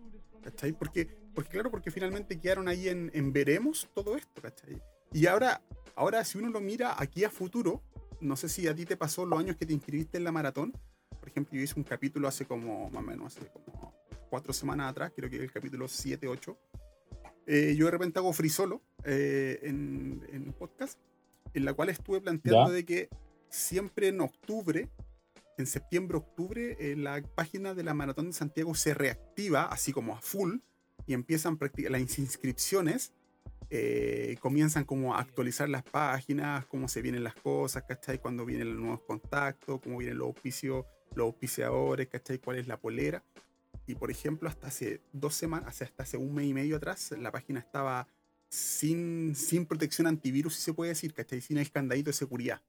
¿Cachai? 0.43 0.73
Porque, 0.73 1.09
porque 1.35 1.51
claro, 1.51 1.71
porque 1.71 1.91
finalmente 1.91 2.39
quedaron 2.39 2.69
ahí 2.69 2.89
en, 2.89 3.11
en 3.15 3.33
veremos 3.33 3.89
todo 3.95 4.15
esto, 4.15 4.43
¿cachai? 4.43 4.81
Y 5.13 5.27
ahora, 5.27 5.63
ahora 5.95 6.23
si 6.23 6.37
uno 6.37 6.51
lo 6.51 6.61
mira 6.61 6.95
aquí 6.99 7.25
a 7.25 7.31
futuro, 7.31 7.83
no 8.21 8.37
sé 8.37 8.51
si 8.51 8.69
a 8.69 8.75
ti 8.75 8.85
te 8.85 8.97
pasó 8.97 9.25
los 9.25 9.39
años 9.39 9.57
que 9.57 9.65
te 9.65 9.73
inscribiste 9.73 10.19
en 10.19 10.25
la 10.25 10.33
maratón. 10.33 10.73
Por 11.19 11.29
ejemplo, 11.31 11.57
yo 11.57 11.63
hice 11.63 11.75
un 11.77 11.85
capítulo 11.85 12.29
hace 12.29 12.45
como, 12.45 12.91
más 12.91 13.03
o 13.03 13.07
menos, 13.07 13.37
hace 13.37 13.49
como 13.49 13.95
cuatro 14.29 14.53
semanas 14.53 14.91
atrás, 14.91 15.13
creo 15.17 15.31
que 15.31 15.37
el 15.37 15.51
capítulo 15.51 15.89
7, 15.89 16.29
8. 16.29 16.59
Eh, 17.47 17.75
yo 17.77 17.87
de 17.87 17.91
repente 17.91 18.19
hago 18.19 18.35
free 18.35 18.51
solo 18.51 18.83
eh, 19.05 19.61
en, 19.63 20.27
en 20.31 20.53
podcast, 20.53 20.99
en 21.55 21.65
la 21.65 21.73
cual 21.73 21.89
estuve 21.89 22.21
planteando 22.21 22.71
de 22.71 22.85
que 22.85 23.09
siempre 23.49 24.09
en 24.09 24.21
octubre, 24.21 24.89
en 25.59 25.67
septiembre-octubre, 25.67 26.77
eh, 26.79 26.97
la 26.97 27.23
página 27.23 27.75
de 27.75 27.83
la 27.83 27.95
Maratón 27.95 28.27
de 28.27 28.33
Santiago 28.33 28.75
se 28.75 28.93
reactiva, 28.93 29.65
así 29.65 29.93
como 29.93 30.15
a 30.15 30.21
full, 30.21 30.59
y 31.07 31.15
empiezan 31.15 31.59
las 31.89 32.19
inscripciones. 32.19 33.13
Eh, 33.69 34.37
comienzan 34.41 34.85
como 34.85 35.17
a 35.17 35.21
actualizar 35.21 35.69
las 35.69 35.83
páginas, 35.83 36.67
cómo 36.67 36.89
se 36.89 37.03
vienen 37.03 37.25
las 37.25 37.35
cosas, 37.35 37.83
¿cachai? 37.83 38.21
Cuando 38.21 38.45
vienen 38.45 38.69
los 38.69 38.79
nuevos 38.79 39.01
contactos, 39.01 39.81
cómo 39.81 39.99
vienen 39.99 40.19
los 40.19 40.29
auspicios, 40.29 40.85
los 41.15 41.25
auspiciadores, 41.25 42.07
¿cachai? 42.09 42.39
¿Cuál 42.39 42.59
es 42.59 42.69
la 42.69 42.79
polera? 42.79 43.25
Y 43.87 43.95
por 43.95 44.11
ejemplo, 44.11 44.49
hasta 44.49 44.69
hace 44.69 45.01
dos 45.13 45.35
semanas, 45.35 45.81
hasta 45.83 46.03
hace 46.03 46.17
un 46.17 46.35
mes 46.35 46.47
y 46.47 46.55
medio 46.55 46.77
atrás, 46.77 47.13
la 47.19 47.33
página 47.33 47.61
estaba 47.61 48.07
sin, 48.49 49.35
sin 49.35 49.67
protección 49.67 50.07
antivirus, 50.07 50.55
si 50.55 50.63
se 50.63 50.73
puede 50.73 50.91
decir, 50.91 51.13
¿cachai? 51.15 51.41
Sin 51.41 51.59
el 51.59 51.71
candadito 51.71 52.11
de 52.11 52.15
seguridad. 52.15 52.63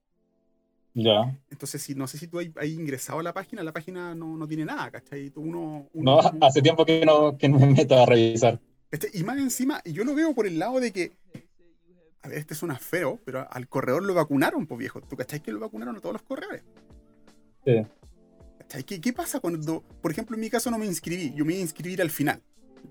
Ya. 0.98 1.38
Entonces, 1.52 1.84
si, 1.84 1.94
no 1.94 2.08
sé 2.08 2.18
si 2.18 2.28
tú 2.28 2.40
has, 2.40 2.48
ingresado 2.66 3.20
a 3.20 3.24
la 3.24 3.32
página, 3.32 3.62
la 3.62 3.72
página 3.72 4.16
no, 4.16 4.36
no 4.36 4.48
tiene 4.48 4.66
nada, 4.66 4.90
¿cachai? 4.90 5.32
Uno, 5.36 5.88
no, 5.94 6.20
hace 6.42 6.60
tiempo 6.64 6.86
que 6.86 7.06
no, 7.06 7.38
que 7.38 7.48
no 7.48 7.60
me 7.60 7.68
meto 7.68 7.96
a 8.02 8.08
revisar. 8.08 8.60
Este, 8.90 9.12
y 9.14 9.24
más 9.24 9.38
encima, 9.38 9.80
yo 9.86 10.04
lo 10.04 10.16
veo 10.16 10.34
por 10.34 10.48
el 10.48 10.58
lado 10.58 10.80
de 10.80 10.92
que, 10.92 11.12
a 12.24 12.30
ver, 12.30 12.40
este 12.40 12.56
suena 12.56 12.80
feo, 12.80 13.20
pero 13.24 13.48
al 13.48 13.68
corredor 13.68 14.02
lo 14.02 14.16
vacunaron, 14.16 14.66
pues 14.66 14.80
viejo. 14.80 15.00
¿Tú 15.02 15.16
cachai 15.16 15.40
que 15.40 15.52
lo 15.52 15.60
vacunaron 15.60 15.96
a 15.96 16.00
todos 16.00 16.14
los 16.14 16.24
corredores? 16.24 16.64
Sí. 17.64 17.76
¿Cachai? 18.58 18.84
¿Qué, 18.84 19.00
¿Qué 19.00 19.14
pasa 19.14 19.40
cuando, 19.40 19.84
por 20.02 20.10
ejemplo, 20.10 20.36
en 20.36 20.42
mi 20.42 20.50
caso 20.50 20.72
no 20.72 20.80
me 20.80 20.88
inscribí, 20.88 21.32
yo 21.36 21.46
me 21.46 21.54
iba 21.54 21.60
a 21.60 21.62
inscribir 21.62 22.02
al 22.02 22.10
final? 22.10 22.42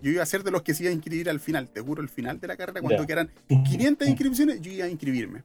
Yo 0.01 0.13
iba 0.13 0.23
a 0.23 0.27
ser 0.27 0.45
de 0.45 0.53
los 0.53 0.63
que 0.63 0.75
se 0.75 0.85
iba 0.85 0.91
a 0.91 0.95
inscribir 0.95 1.29
al 1.29 1.41
final, 1.41 1.71
te 1.71 1.81
juro, 1.81 2.03
al 2.03 2.09
final 2.09 2.39
de 2.39 2.47
la 2.47 2.57
carrera, 2.57 2.81
cuando 2.83 3.05
quedaran 3.05 3.33
500 3.49 4.07
inscripciones, 4.09 4.61
yo 4.61 4.71
iba 4.71 4.85
a 4.85 4.89
inscribirme. 4.89 5.43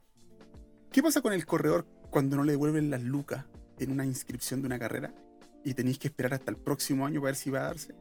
¿Qué 0.92 1.02
pasa 1.02 1.22
con 1.22 1.34
el 1.34 1.44
corredor 1.48 1.88
cuando 2.12 2.36
no 2.36 2.44
le 2.44 2.52
devuelven 2.52 2.92
las 2.92 3.02
lucas 3.02 3.46
en 3.80 3.92
una 3.92 4.06
inscripción 4.06 4.62
de 4.62 4.68
una 4.68 4.78
carrera 4.78 5.14
y 5.64 5.74
tenéis 5.74 5.98
que 5.98 6.10
esperar 6.10 6.34
hasta 6.36 6.52
el 6.52 6.58
próximo 6.58 7.06
año 7.06 7.22
para 7.22 7.30
ver 7.30 7.36
si 7.36 7.50
va 7.50 7.60
a 7.60 7.64
darse. 7.64 7.96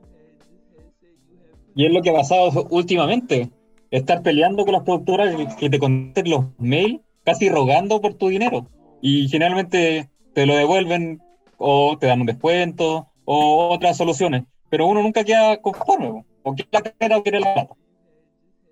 Y 1.75 1.87
es 1.87 1.93
lo 1.93 2.03
que 2.03 2.11
ha 2.11 2.15
pasado 2.15 2.67
últimamente. 2.71 3.51
Estar 3.91 4.23
peleando 4.23 4.65
con 4.65 4.75
las 4.75 4.83
productoras 4.83 5.55
que 5.57 5.71
te 5.71 5.79
contesten 5.79 6.31
los 6.31 6.47
mails, 6.59 7.01
casi 7.25 7.49
rogando 7.49 8.01
por 8.01 8.15
tu 8.15 8.29
dinero. 8.29 8.69
Y 9.01 9.29
generalmente 9.29 10.11
te 10.35 10.47
lo 10.47 10.57
devuelven 10.57 11.23
o 11.57 11.97
te 11.99 12.07
dan 12.07 12.21
un 12.21 12.27
descuento 12.27 13.09
o 13.25 13.69
otras 13.69 13.97
soluciones. 13.97 14.45
Pero 14.69 14.87
uno 14.87 15.03
nunca 15.03 15.25
queda 15.25 15.61
conforme. 15.61 16.25
O 16.43 16.55
quiere 16.55 16.71
la 16.73 16.83
carrera 16.83 17.19
o 17.19 17.23
quiere 17.23 17.41
la 17.41 17.55
plata. 17.55 17.75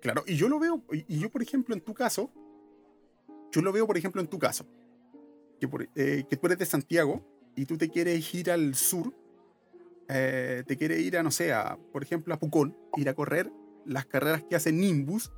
Claro, 0.01 0.23
y 0.27 0.35
yo 0.35 0.47
lo 0.47 0.59
veo, 0.59 0.81
y 0.91 1.19
yo 1.19 1.29
por 1.29 1.41
ejemplo 1.41 1.75
en 1.75 1.81
tu 1.81 1.93
caso, 1.93 2.29
yo 3.51 3.61
lo 3.61 3.73
veo 3.73 3.85
por 3.85 3.97
ejemplo 3.97 4.21
en 4.21 4.27
tu 4.27 4.39
caso 4.39 4.65
que, 5.59 5.69
eh, 5.95 6.23
que 6.29 6.37
tú 6.37 6.47
eres 6.47 6.59
de 6.59 6.65
Santiago 6.65 7.25
y 7.55 7.65
tú 7.65 7.77
te 7.77 7.89
quieres 7.89 8.33
ir 8.33 8.51
al 8.51 8.75
sur, 8.75 9.13
eh, 10.07 10.63
te 10.65 10.77
quieres 10.77 10.99
ir 11.01 11.17
a, 11.17 11.23
no 11.23 11.31
sé, 11.31 11.53
por 11.91 12.03
ejemplo, 12.03 12.33
a 12.33 12.39
Pucón, 12.39 12.75
ir 12.97 13.09
a 13.09 13.13
correr 13.13 13.51
las 13.85 14.05
carreras 14.05 14.43
que 14.43 14.55
hace 14.55 14.71
Nimbus. 14.71 15.31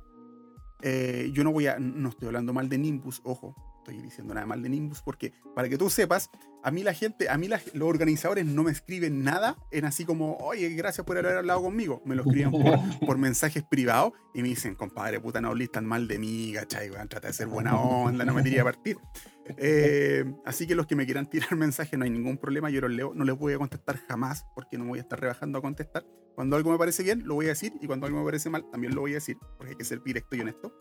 Eh, 0.82 1.30
yo 1.32 1.44
no 1.44 1.52
voy 1.52 1.66
a, 1.66 1.78
no 1.78 2.08
estoy 2.08 2.28
hablando 2.28 2.52
mal 2.52 2.68
de 2.68 2.78
Nimbus, 2.78 3.20
ojo, 3.24 3.54
estoy 3.78 4.00
diciendo 4.00 4.34
nada 4.34 4.46
mal 4.46 4.62
de 4.62 4.68
Nimbus, 4.68 5.02
porque 5.02 5.32
para 5.54 5.68
que 5.68 5.76
tú 5.76 5.90
sepas, 5.90 6.30
a 6.62 6.70
mí 6.70 6.82
la 6.82 6.94
gente, 6.94 7.28
a 7.28 7.36
mí 7.36 7.48
los 7.48 7.88
organizadores 7.88 8.46
no 8.46 8.62
me 8.62 8.70
escriben 8.70 9.24
nada 9.24 9.56
en 9.70 9.84
así 9.84 10.04
como, 10.04 10.36
oye, 10.36 10.70
gracias 10.70 11.04
por 11.04 11.18
haber 11.18 11.38
hablado 11.38 11.62
conmigo. 11.62 12.00
Me 12.04 12.14
lo 12.14 12.22
escriben 12.22 12.52
por, 13.04 13.18
mensajes 13.18 13.64
privados 13.64 14.12
y 14.34 14.42
me 14.42 14.48
dicen, 14.48 14.74
compadre, 14.74 15.20
puta, 15.20 15.40
no 15.40 15.48
hables 15.48 15.70
tan 15.70 15.84
mal 15.84 16.06
de 16.06 16.18
mí, 16.18 16.52
¿cachai? 16.54 16.90
Trata 17.08 17.26
de 17.26 17.32
ser 17.32 17.48
buena 17.48 17.78
onda, 17.78 18.24
no 18.24 18.32
me 18.32 18.42
diría 18.42 18.62
a 18.62 18.64
partir. 18.64 18.96
Eh, 19.56 20.24
así 20.44 20.66
que 20.66 20.74
los 20.74 20.86
que 20.86 20.96
me 20.96 21.04
quieran 21.04 21.28
tirar 21.28 21.54
mensajes, 21.56 21.98
no 21.98 22.04
hay 22.04 22.10
ningún 22.10 22.38
problema, 22.38 22.70
yo 22.70 22.80
los 22.80 22.90
leo, 22.90 23.12
no 23.14 23.24
les 23.24 23.36
voy 23.36 23.54
a 23.54 23.58
contestar 23.58 23.96
jamás, 24.08 24.46
porque 24.54 24.78
no 24.78 24.86
voy 24.86 24.98
a 24.98 25.02
estar 25.02 25.20
rebajando 25.20 25.58
a 25.58 25.62
contestar. 25.62 26.04
Cuando 26.34 26.56
algo 26.56 26.70
me 26.70 26.78
parece 26.78 27.02
bien, 27.02 27.26
lo 27.26 27.34
voy 27.34 27.46
a 27.46 27.50
decir, 27.50 27.72
y 27.80 27.86
cuando 27.86 28.06
algo 28.06 28.18
me 28.18 28.24
parece 28.24 28.48
mal, 28.50 28.68
también 28.70 28.94
lo 28.94 29.02
voy 29.02 29.12
a 29.12 29.14
decir, 29.14 29.36
porque 29.56 29.72
hay 29.72 29.76
que 29.76 29.84
ser 29.84 30.02
directo 30.02 30.36
y 30.36 30.40
honesto. 30.40 30.72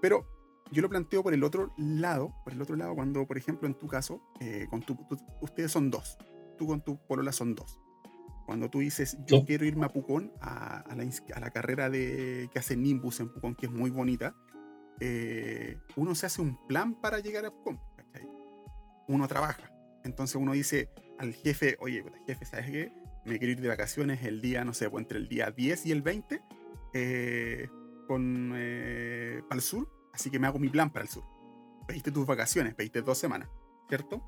Pero 0.00 0.26
yo 0.72 0.82
lo 0.82 0.88
planteo 0.88 1.22
por 1.22 1.34
el 1.34 1.44
otro 1.44 1.74
lado, 1.76 2.34
por 2.44 2.52
el 2.52 2.62
otro 2.62 2.76
lado, 2.76 2.94
cuando, 2.94 3.26
por 3.26 3.36
ejemplo, 3.36 3.68
en 3.68 3.74
tu 3.74 3.86
caso, 3.86 4.22
eh, 4.40 4.66
con 4.70 4.80
tu, 4.82 4.96
ustedes 5.40 5.70
son 5.70 5.90
dos, 5.90 6.16
tú 6.56 6.66
con 6.66 6.82
tu 6.82 6.98
polola 7.06 7.32
son 7.32 7.54
dos. 7.54 7.80
Cuando 8.46 8.68
tú 8.68 8.80
dices, 8.80 9.16
yo 9.26 9.44
quiero 9.44 9.64
irme 9.64 9.86
a 9.86 9.90
Pucón, 9.90 10.32
a, 10.40 10.84
la, 10.96 11.50
carrera 11.50 11.88
de, 11.88 12.48
que 12.52 12.58
hace 12.58 12.76
Nimbus 12.76 13.20
en 13.20 13.32
Pucón, 13.32 13.54
que 13.54 13.66
es 13.66 13.72
muy 13.72 13.90
bonita, 13.90 14.34
eh, 15.00 15.78
uno 15.96 16.14
se 16.14 16.26
hace 16.26 16.42
un 16.42 16.66
plan 16.66 16.94
para 16.94 17.18
llegar 17.18 17.44
a 17.46 17.50
Pucón, 17.50 17.80
Uno 19.08 19.26
trabaja. 19.26 19.70
Entonces 20.04 20.36
uno 20.36 20.52
dice 20.52 20.90
al 21.18 21.34
jefe, 21.34 21.76
oye, 21.80 22.04
jefe, 22.26 22.44
¿sabes 22.44 22.66
qué? 22.70 23.00
me 23.24 23.38
quiero 23.38 23.52
ir 23.52 23.60
de 23.60 23.68
vacaciones 23.68 24.22
el 24.24 24.40
día, 24.40 24.64
no 24.64 24.74
sé, 24.74 24.88
pues 24.88 25.02
entre 25.02 25.18
el 25.18 25.28
día 25.28 25.50
10 25.50 25.86
y 25.86 25.92
el 25.92 26.02
20 26.02 26.42
eh, 26.94 27.68
con, 28.06 28.52
eh, 28.54 29.42
para 29.48 29.56
el 29.58 29.62
sur, 29.62 29.88
así 30.12 30.30
que 30.30 30.38
me 30.38 30.46
hago 30.46 30.58
mi 30.58 30.68
plan 30.68 30.90
para 30.90 31.04
el 31.04 31.10
sur. 31.10 31.24
Pediste 31.86 32.10
tus 32.10 32.26
vacaciones, 32.26 32.74
pediste 32.74 33.02
dos 33.02 33.18
semanas, 33.18 33.48
¿cierto? 33.88 34.22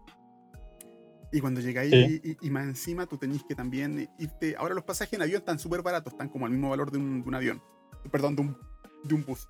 Y 1.33 1.41
cuando 1.41 1.61
llegáis 1.61 2.21
y, 2.41 2.51
más 2.51 2.65
encima 2.65 3.07
tú 3.07 3.17
tenés 3.17 3.43
que 3.45 3.55
también 3.55 4.11
irte. 4.19 4.55
Ahora 4.59 4.75
los 4.75 4.85
pasajes 4.85 5.15
en 5.15 5.23
avión 5.23 5.39
están 5.39 5.59
súper 5.59 5.81
baratos, 5.81 6.13
están 6.13 6.29
como 6.29 6.45
al 6.45 6.53
mismo 6.53 6.69
valor 6.69 6.91
de 6.91 6.99
un, 6.99 7.35
avión. 7.35 7.63
Perdón, 8.11 8.37
de 8.37 8.43
un, 8.43 8.59
de 9.05 9.15
un 9.15 9.25
bus. 9.25 9.49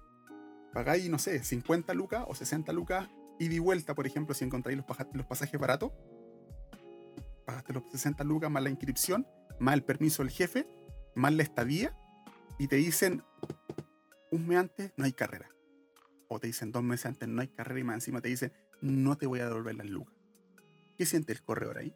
Pagáis, 0.72 1.08
no 1.10 1.18
sé, 1.18 1.42
50 1.42 1.92
lucas 1.94 2.24
o 2.26 2.34
60 2.34 2.72
lucas 2.72 3.08
y 3.38 3.48
de 3.48 3.60
vuelta, 3.60 3.94
por 3.94 4.06
ejemplo, 4.06 4.34
si 4.34 4.44
encontráis 4.44 4.78
los, 4.78 4.86
los 5.12 5.26
pasajes 5.26 5.60
baratos. 5.60 5.92
Pagaste 7.44 7.72
los 7.72 7.84
60 7.90 8.24
lucas 8.24 8.50
más 8.50 8.62
la 8.62 8.70
inscripción, 8.70 9.26
más 9.58 9.74
el 9.74 9.82
permiso 9.82 10.22
del 10.22 10.30
jefe, 10.30 10.66
más 11.14 11.32
la 11.34 11.42
estadía. 11.42 11.96
Y 12.58 12.68
te 12.68 12.76
dicen, 12.76 13.22
un 14.30 14.46
mes 14.46 14.58
antes 14.58 14.92
no 14.96 15.04
hay 15.04 15.12
carrera. 15.12 15.48
O 16.28 16.38
te 16.38 16.46
dicen 16.46 16.72
dos 16.72 16.82
meses 16.82 17.06
antes 17.06 17.28
no 17.28 17.42
hay 17.42 17.48
carrera 17.48 17.80
y 17.80 17.84
más 17.84 17.96
encima 17.96 18.20
te 18.20 18.28
dicen, 18.28 18.52
no 18.80 19.16
te 19.16 19.26
voy 19.26 19.40
a 19.40 19.46
devolver 19.46 19.74
las 19.74 19.86
lucas. 19.86 20.14
¿Qué 20.96 21.04
siente 21.04 21.32
el 21.32 21.42
corredor 21.42 21.78
ahí? 21.78 21.94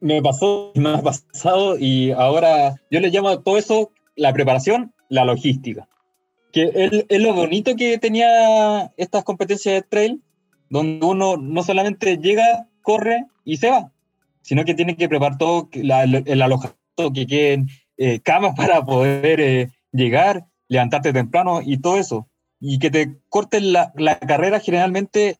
Me 0.00 0.22
pasó, 0.22 0.72
me 0.76 0.94
ha 0.94 1.02
pasado 1.02 1.76
y 1.78 2.12
ahora 2.12 2.74
yo 2.90 3.00
le 3.00 3.10
llamo 3.10 3.28
a 3.28 3.42
todo 3.42 3.58
eso 3.58 3.92
la 4.16 4.32
preparación, 4.32 4.94
la 5.10 5.26
logística. 5.26 5.86
Que 6.52 6.70
es, 7.08 7.20
lo 7.20 7.34
bonito 7.34 7.76
que 7.76 7.98
tenía 7.98 8.92
estas 8.96 9.22
competencias 9.24 9.74
de 9.74 9.82
trail, 9.82 10.22
donde 10.70 11.04
uno 11.04 11.36
no 11.36 11.62
solamente 11.62 12.16
llega, 12.16 12.66
corre 12.80 13.26
y 13.44 13.58
se 13.58 13.68
va, 13.68 13.92
sino 14.40 14.64
que 14.64 14.74
tiene 14.74 14.96
que 14.96 15.08
preparar 15.08 15.36
todo 15.36 15.68
el 15.72 16.42
alojamiento, 16.42 17.12
que 17.14 17.26
queden 17.26 17.68
eh, 17.98 18.20
camas 18.20 18.54
para 18.56 18.84
poder 18.84 19.40
eh, 19.40 19.70
llegar, 19.92 20.46
levantarte 20.68 21.12
temprano 21.12 21.60
y 21.62 21.78
todo 21.78 21.98
eso. 21.98 22.26
Y 22.58 22.78
que 22.78 22.90
te 22.90 23.18
corten 23.28 23.72
la, 23.72 23.92
la 23.96 24.18
carrera 24.18 24.60
generalmente 24.60 25.38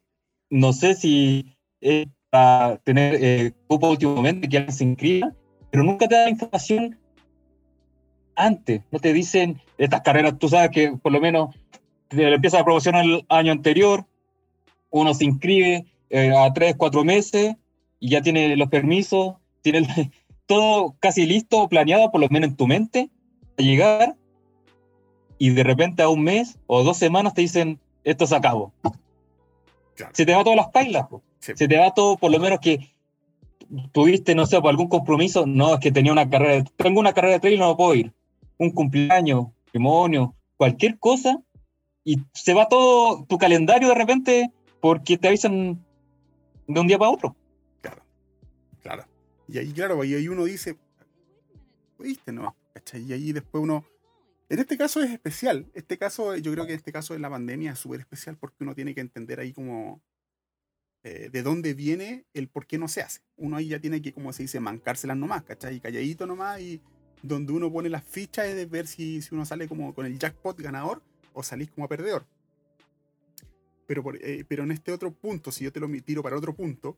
no 0.50 0.72
sé 0.72 0.94
si 0.94 1.56
es 1.80 2.08
para 2.28 2.76
tener 2.78 3.16
eh, 3.20 3.52
últimamente 3.68 4.48
que 4.48 4.70
se 4.70 4.84
inscriba, 4.84 5.32
pero 5.70 5.84
nunca 5.84 6.06
te 6.06 6.14
da 6.14 6.30
información 6.30 6.98
antes. 8.36 8.82
No 8.90 8.98
te 8.98 9.12
dicen 9.12 9.60
estas 9.78 10.02
carreras, 10.02 10.38
tú 10.38 10.48
sabes 10.48 10.70
que 10.70 10.92
por 10.92 11.12
lo 11.12 11.20
menos 11.20 11.54
empieza 12.10 12.58
la 12.58 12.64
promoción 12.64 12.96
el 12.96 13.24
año 13.28 13.52
anterior, 13.52 14.04
uno 14.90 15.14
se 15.14 15.24
inscribe 15.24 15.86
eh, 16.10 16.32
a 16.36 16.52
tres, 16.52 16.74
cuatro 16.76 17.04
meses 17.04 17.56
y 18.00 18.10
ya 18.10 18.22
tiene 18.22 18.56
los 18.56 18.68
permisos, 18.68 19.34
tiene 19.62 19.86
todo 20.46 20.96
casi 21.00 21.26
listo, 21.26 21.68
planeado, 21.68 22.10
por 22.10 22.20
lo 22.20 22.28
menos 22.28 22.50
en 22.50 22.56
tu 22.56 22.66
mente, 22.66 23.10
a 23.58 23.62
llegar 23.62 24.16
y 25.38 25.50
de 25.50 25.62
repente 25.62 26.02
a 26.02 26.08
un 26.08 26.22
mes 26.22 26.58
o 26.66 26.82
dos 26.82 26.98
semanas 26.98 27.34
te 27.34 27.42
dicen, 27.42 27.78
esto 28.04 28.26
se 28.26 28.36
acabó. 28.36 28.72
Se 30.12 30.26
te 30.26 30.34
va 30.34 30.44
todas 30.44 30.56
las 30.56 30.68
pailas. 30.68 31.06
Se 31.38 31.54
te 31.54 31.78
va 31.78 31.92
todo, 31.94 32.16
por 32.16 32.30
lo 32.30 32.38
menos 32.38 32.60
que 32.60 32.90
tuviste, 33.92 34.34
no 34.34 34.46
sé, 34.46 34.60
por 34.60 34.70
algún 34.70 34.88
compromiso. 34.88 35.46
No, 35.46 35.74
es 35.74 35.80
que 35.80 35.92
tenía 35.92 36.12
una 36.12 36.28
carrera, 36.28 36.64
tengo 36.76 37.00
una 37.00 37.12
carrera 37.12 37.34
de 37.34 37.40
trail 37.40 37.54
y 37.54 37.58
no 37.58 37.76
puedo 37.76 37.94
ir. 37.94 38.12
Un 38.60 38.70
cumpleaños, 38.70 39.46
matrimonio, 39.66 40.36
cualquier 40.56 40.98
cosa. 40.98 41.42
Y 42.04 42.18
se 42.32 42.54
va 42.54 42.68
todo 42.68 43.24
tu 43.24 43.38
calendario 43.38 43.88
de 43.88 43.94
repente 43.94 44.52
porque 44.80 45.18
te 45.18 45.28
avisan 45.28 45.84
de 46.66 46.80
un 46.80 46.86
día 46.86 46.98
para 46.98 47.10
otro. 47.10 47.36
Claro, 47.80 48.02
claro. 48.82 49.04
Y 49.48 49.58
ahí, 49.58 49.72
claro, 49.72 50.04
y 50.04 50.14
ahí 50.14 50.28
uno 50.28 50.44
dice, 50.44 50.78
¿viste? 51.98 52.32
No, 52.32 52.54
Y 52.94 53.12
ahí 53.12 53.32
después 53.32 53.62
uno 53.62 53.84
en 54.50 54.58
este 54.58 54.76
caso 54.76 55.00
es 55.00 55.10
especial. 55.12 55.70
Este 55.74 55.96
caso, 55.96 56.36
yo 56.36 56.52
creo 56.52 56.66
que 56.66 56.74
este 56.74 56.90
caso 56.90 57.14
de 57.14 57.20
la 57.20 57.30
pandemia 57.30 57.70
es 57.72 57.78
súper 57.78 58.00
especial 58.00 58.36
porque 58.36 58.64
uno 58.64 58.74
tiene 58.74 58.96
que 58.96 59.00
entender 59.00 59.38
ahí 59.38 59.52
como 59.52 60.02
eh, 61.04 61.30
de 61.30 61.42
dónde 61.44 61.72
viene 61.72 62.26
el 62.34 62.48
por 62.48 62.66
qué 62.66 62.76
no 62.76 62.88
se 62.88 63.00
hace. 63.00 63.20
Uno 63.36 63.56
ahí 63.56 63.68
ya 63.68 63.78
tiene 63.78 64.02
que, 64.02 64.12
como 64.12 64.32
se 64.32 64.42
dice, 64.42 64.58
mancárselas 64.58 65.16
nomás, 65.16 65.44
¿cachai? 65.44 65.78
Calladito 65.78 66.26
nomás 66.26 66.60
y 66.60 66.82
donde 67.22 67.52
uno 67.52 67.70
pone 67.70 67.88
las 67.88 68.04
fichas 68.04 68.46
es 68.46 68.56
de 68.56 68.66
ver 68.66 68.86
si, 68.86 69.22
si 69.22 69.34
uno 69.34 69.44
sale 69.44 69.68
como 69.68 69.94
con 69.94 70.06
el 70.06 70.18
jackpot 70.18 70.58
ganador 70.60 71.02
o 71.32 71.42
salís 71.42 71.70
como 71.70 71.88
perdedor. 71.88 72.24
Pero, 73.86 74.04
eh, 74.20 74.44
pero 74.46 74.62
en 74.62 74.70
este 74.70 74.92
otro 74.92 75.12
punto, 75.12 75.50
si 75.50 75.64
yo 75.64 75.72
te 75.72 75.80
lo 75.80 75.88
tiro 76.02 76.22
para 76.22 76.36
otro 76.36 76.54
punto, 76.54 76.96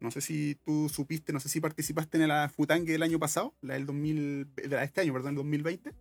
no 0.00 0.10
sé 0.10 0.20
si 0.20 0.56
tú 0.64 0.88
supiste, 0.88 1.32
no 1.32 1.40
sé 1.40 1.48
si 1.48 1.60
participaste 1.60 2.18
en 2.18 2.28
la 2.28 2.48
Futangue 2.48 2.92
del 2.92 3.02
año 3.02 3.18
pasado, 3.18 3.54
la 3.60 3.74
del 3.74 3.86
2000, 3.86 4.46
de 4.54 4.84
este 4.84 5.00
año, 5.00 5.12
perdón, 5.12 5.30
el 5.30 5.36
2020. 5.36 5.92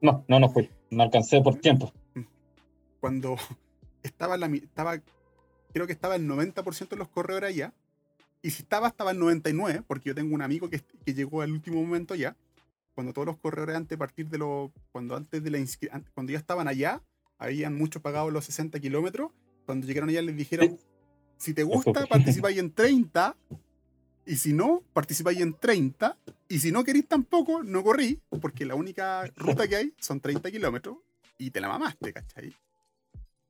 No, 0.00 0.24
no, 0.26 0.40
no 0.40 0.48
fui. 0.48 0.68
No 0.90 1.02
alcancé 1.02 1.40
por 1.40 1.56
tiempo. 1.56 1.92
Cuando 2.98 3.36
estaba, 4.02 4.36
la, 4.36 4.46
estaba 4.46 5.00
creo 5.72 5.86
que 5.86 5.92
estaba 5.92 6.16
el 6.16 6.28
90% 6.28 6.88
de 6.88 6.96
los 6.96 7.08
corredores 7.08 7.50
allá. 7.50 7.72
Y 8.42 8.50
si 8.50 8.62
estaba, 8.62 8.88
estaba 8.88 9.12
el 9.12 9.18
99%, 9.18 9.84
porque 9.86 10.08
yo 10.08 10.14
tengo 10.14 10.34
un 10.34 10.42
amigo 10.42 10.68
que, 10.70 10.80
que 11.04 11.14
llegó 11.14 11.42
al 11.42 11.52
último 11.52 11.80
momento 11.80 12.14
ya. 12.14 12.36
Cuando 13.00 13.14
todos 13.14 13.28
los 13.28 13.38
corredores 13.38 13.76
antes 13.76 13.96
partir 13.96 14.28
de 14.28 14.36
lo, 14.36 14.74
cuando 14.92 15.16
antes 15.16 15.42
de 15.42 15.48
la 15.48 15.58
cuando 16.12 16.32
ya 16.32 16.38
estaban 16.38 16.68
allá, 16.68 17.02
habían 17.38 17.74
muchos 17.74 18.02
pagado 18.02 18.30
los 18.30 18.44
60 18.44 18.78
kilómetros. 18.78 19.32
Cuando 19.64 19.86
llegaron 19.86 20.10
allá 20.10 20.20
les 20.20 20.36
dijeron, 20.36 20.78
si 21.38 21.54
te 21.54 21.62
gusta, 21.62 22.04
participáis 22.06 22.58
en 22.58 22.74
30 22.74 23.38
y 24.26 24.36
si 24.36 24.52
no, 24.52 24.82
participáis 24.92 25.40
en 25.40 25.54
30. 25.54 26.18
Y 26.46 26.58
si 26.58 26.72
no 26.72 26.84
queréis 26.84 27.08
tampoco, 27.08 27.62
no 27.62 27.82
corrí, 27.82 28.20
porque 28.38 28.66
la 28.66 28.74
única 28.74 29.24
ruta 29.34 29.66
que 29.66 29.76
hay 29.76 29.94
son 29.98 30.20
30 30.20 30.50
kilómetros 30.50 30.98
y 31.38 31.52
te 31.52 31.62
la 31.62 31.68
mamaste, 31.68 32.12
¿cachai? 32.12 32.54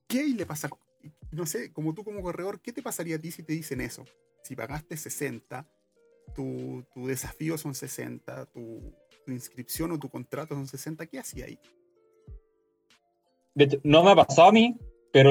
¿Qué 0.07 0.29
le 0.29 0.47
pasa? 0.47 0.71
No 1.33 1.45
sé, 1.45 1.73
como 1.73 1.93
tú 1.93 2.05
como 2.05 2.23
corredor, 2.23 2.61
¿qué 2.61 2.73
te 2.73 2.83
pasaría 2.83 3.17
a 3.17 3.19
ti 3.19 3.33
si 3.33 3.43
te 3.43 3.53
dicen 3.55 3.81
eso? 3.81 4.05
Si 4.45 4.55
pagaste 4.55 4.97
60, 4.97 5.69
tu, 6.37 6.87
tu 6.95 7.09
desafío 7.09 7.59
son 7.59 7.75
60, 7.75 8.47
tu, 8.47 8.95
inscripción 9.35 9.93
o 9.93 9.99
tu 9.99 10.09
contrato 10.09 10.55
son 10.55 10.67
60, 10.67 11.07
¿qué 11.07 11.19
hacía 11.19 11.47
ahí? 11.47 11.59
De 13.55 13.65
hecho, 13.65 13.79
no 13.83 14.03
me 14.03 14.11
ha 14.11 14.17
pasado 14.17 14.49
a 14.49 14.53
mí, 14.53 14.77
pero 15.13 15.31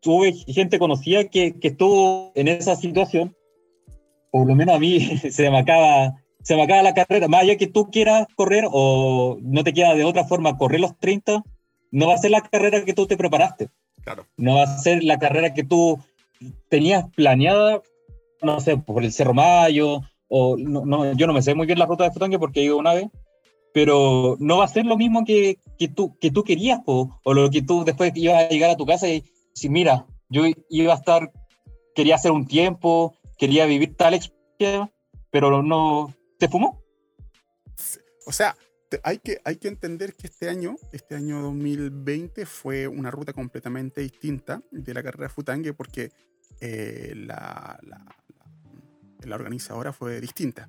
tuve 0.00 0.32
gente 0.32 0.78
conocida 0.78 1.24
que, 1.24 1.58
que 1.58 1.68
estuvo 1.68 2.32
en 2.34 2.48
esa 2.48 2.76
situación 2.76 3.36
por 4.32 4.48
lo 4.48 4.56
menos 4.56 4.74
a 4.74 4.78
mí 4.80 4.98
se 5.30 5.50
me 5.50 5.58
acaba, 5.58 6.14
se 6.42 6.56
me 6.56 6.62
acaba 6.62 6.82
la 6.82 6.94
carrera. 6.94 7.28
Más 7.28 7.42
allá 7.42 7.56
que 7.56 7.68
tú 7.68 7.90
quieras 7.90 8.26
correr 8.34 8.64
o 8.68 9.38
no 9.40 9.62
te 9.62 9.72
queda 9.72 9.94
de 9.94 10.04
otra 10.04 10.24
forma 10.24 10.56
correr 10.56 10.80
los 10.80 10.98
30, 10.98 11.44
no 11.92 12.06
va 12.08 12.14
a 12.14 12.18
ser 12.18 12.32
la 12.32 12.40
carrera 12.40 12.84
que 12.84 12.94
tú 12.94 13.06
te 13.06 13.16
preparaste. 13.16 13.68
Claro. 14.02 14.26
No 14.36 14.56
va 14.56 14.64
a 14.64 14.78
ser 14.78 15.04
la 15.04 15.18
carrera 15.18 15.54
que 15.54 15.62
tú 15.62 16.00
tenías 16.68 17.04
planeada, 17.14 17.82
no 18.40 18.58
sé, 18.58 18.76
por 18.78 19.04
el 19.04 19.12
Cerro 19.12 19.34
Mayo, 19.34 20.00
o 20.26 20.56
no, 20.56 21.12
yo 21.12 21.26
no 21.26 21.34
me 21.34 21.42
sé 21.42 21.54
muy 21.54 21.66
bien 21.66 21.78
la 21.78 21.86
ruta 21.86 22.04
de 22.04 22.10
Futangue 22.10 22.38
porque 22.38 22.60
he 22.60 22.64
ido 22.64 22.78
una 22.78 22.94
vez, 22.94 23.06
pero 23.72 24.36
no 24.38 24.58
va 24.58 24.64
a 24.64 24.68
ser 24.68 24.86
lo 24.86 24.96
mismo 24.96 25.24
que, 25.24 25.58
que, 25.78 25.88
tú, 25.88 26.16
que 26.18 26.30
tú 26.30 26.44
querías, 26.44 26.80
o, 26.86 27.18
o 27.24 27.34
lo 27.34 27.50
que 27.50 27.62
tú 27.62 27.84
después 27.84 28.12
ibas 28.14 28.44
a 28.44 28.48
llegar 28.48 28.70
a 28.70 28.76
tu 28.76 28.86
casa 28.86 29.08
y 29.08 29.24
si 29.54 29.68
mira, 29.68 30.06
yo 30.28 30.44
iba 30.70 30.92
a 30.92 30.96
estar, 30.96 31.32
quería 31.94 32.14
hacer 32.14 32.32
un 32.32 32.46
tiempo, 32.46 33.14
quería 33.38 33.66
vivir 33.66 33.96
tal 33.96 34.14
experiencia, 34.14 34.90
pero 35.30 35.62
no 35.62 36.14
se 36.38 36.48
fumó. 36.48 36.82
O 38.26 38.32
sea, 38.32 38.56
hay 39.02 39.18
que, 39.18 39.40
hay 39.44 39.56
que 39.56 39.68
entender 39.68 40.14
que 40.14 40.26
este 40.26 40.48
año, 40.48 40.76
este 40.92 41.14
año 41.14 41.40
2020, 41.42 42.46
fue 42.46 42.86
una 42.86 43.10
ruta 43.10 43.32
completamente 43.32 44.00
distinta 44.00 44.62
de 44.70 44.94
la 44.94 45.02
carrera 45.02 45.28
Futangue 45.28 45.72
porque 45.72 46.10
eh, 46.60 47.12
la, 47.16 47.78
la, 47.82 49.34
organizadora 49.34 49.92
fue 49.92 50.20
distinta. 50.20 50.68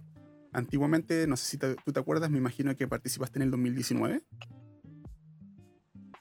Antiguamente, 0.54 1.28
no 1.28 1.36
sé 1.36 1.45
si 1.45 1.58
tú 1.58 1.91
te 1.91 1.99
acuerdas, 1.99 2.30
me 2.30 2.38
imagino 2.38 2.76
que 2.76 2.88
participaste 2.88 3.39
en 3.39 3.43
el 3.43 3.51
2019. 3.51 4.22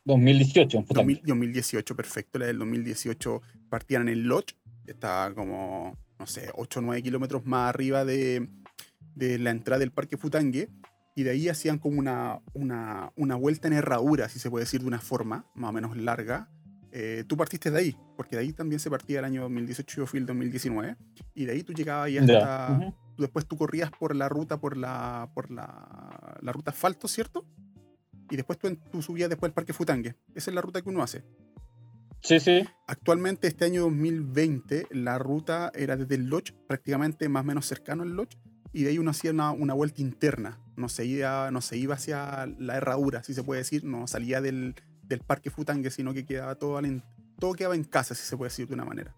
2018. 0.05 0.85
2018, 0.89 1.97
perfecto. 1.97 2.39
La 2.39 2.47
del 2.47 2.59
2018 2.59 3.43
partían 3.69 4.03
en 4.03 4.09
el 4.09 4.23
Lodge. 4.25 4.57
Estaba 4.87 5.33
como 5.35 5.97
no 6.23 6.27
sé, 6.29 6.51
8 6.55 6.79
o 6.79 6.83
9 6.83 7.03
kilómetros 7.03 7.45
más 7.47 7.69
arriba 7.69 8.05
de, 8.05 8.49
la 9.17 9.51
entrada 9.51 9.81
del 9.81 9.91
Parque 9.91 10.17
Futangue, 10.17 10.69
y 11.17 11.25
de 11.25 11.31
ahí 11.31 11.49
hacían 11.49 11.79
como 11.79 11.99
una, 11.99 12.41
una, 12.55 13.35
vuelta 13.35 13.67
en 13.67 13.75
herradura, 13.75 14.29
si 14.29 14.39
se 14.39 14.49
puede 14.49 14.65
decir 14.65 14.83
de 14.83 14.87
una 14.87 15.01
forma 15.01 15.47
más 15.57 15.71
o 15.71 15.73
menos 15.73 15.97
larga. 15.97 16.49
Eh, 16.93 17.25
tú 17.27 17.37
partiste 17.37 17.73
de 17.73 17.79
ahí, 17.79 17.97
porque 18.17 18.37
de 18.37 18.43
ahí 18.43 18.53
también 18.53 18.79
se 18.79 18.89
partía 18.89 19.19
el 19.19 19.25
año 19.25 19.43
2018, 19.43 19.97
yo 19.97 20.07
fui 20.07 20.21
el 20.21 20.27
2019, 20.27 20.97
y 21.35 21.45
de 21.45 21.53
ahí 21.53 21.65
tú 21.65 21.73
llegabas 21.73 22.09
y 22.11 22.19
hasta... 22.19 22.95
Después 23.19 23.47
tú 23.47 23.57
corrías 23.57 23.91
por 23.91 24.17
la 24.17 24.29
ruta, 24.29 24.59
por 24.59 24.77
la, 24.77 25.31
por 25.35 25.51
la, 25.51 26.39
la 26.41 26.53
ruta 26.53 26.71
asfalto, 26.71 27.09
¿cierto? 27.09 27.45
Y 28.31 28.37
después 28.37 28.59
tú, 28.59 28.75
tú 28.91 29.03
subías 29.03 29.29
después 29.29 29.51
al 29.51 29.55
Parque 29.55 29.73
Futangue. 29.73 30.17
Esa 30.35 30.51
es 30.51 30.55
la 30.55 30.63
ruta 30.63 30.81
que 30.81 30.89
uno 30.89 31.03
hace. 31.03 31.25
Sí, 32.23 32.39
sí. 32.39 32.65
Actualmente, 32.87 33.49
este 33.49 33.65
año 33.65 33.83
2020, 33.83 34.87
la 34.91 35.19
ruta 35.19 35.73
era 35.75 35.97
desde 35.97 36.15
el 36.15 36.29
Lodge, 36.29 36.55
prácticamente 36.69 37.29
más 37.29 37.43
o 37.43 37.47
menos 37.47 37.67
cercano 37.67 38.05
al 38.05 38.15
Lodge, 38.15 38.39
y 38.73 38.85
de 38.85 38.91
ahí 38.91 38.99
uno 38.99 39.11
hacía 39.11 39.33
una, 39.33 39.51
una 39.51 39.75
vuelta 39.75 40.01
interna. 40.01 40.61
No 40.77 40.89
se, 40.89 41.05
iba, 41.05 41.51
no 41.51 41.61
se 41.61 41.77
iba 41.77 41.95
hacia 41.95 42.47
la 42.59 42.77
herradura, 42.77 43.23
si 43.23 43.35
se 43.35 43.43
puede 43.43 43.61
decir, 43.61 43.85
no 43.85 44.07
salía 44.07 44.41
del, 44.41 44.77
del 45.03 45.21
parque 45.21 45.51
Futangue, 45.51 45.91
sino 45.91 46.15
que 46.15 46.25
quedaba 46.25 46.55
todo, 46.55 46.79
al, 46.79 47.05
todo 47.39 47.55
quedaba 47.55 47.75
en 47.75 47.85
casa, 47.85 48.15
si 48.15 48.25
se 48.25 48.37
puede 48.37 48.51
decir 48.51 48.69
de 48.69 48.75
una 48.75 48.85
manera. 48.85 49.15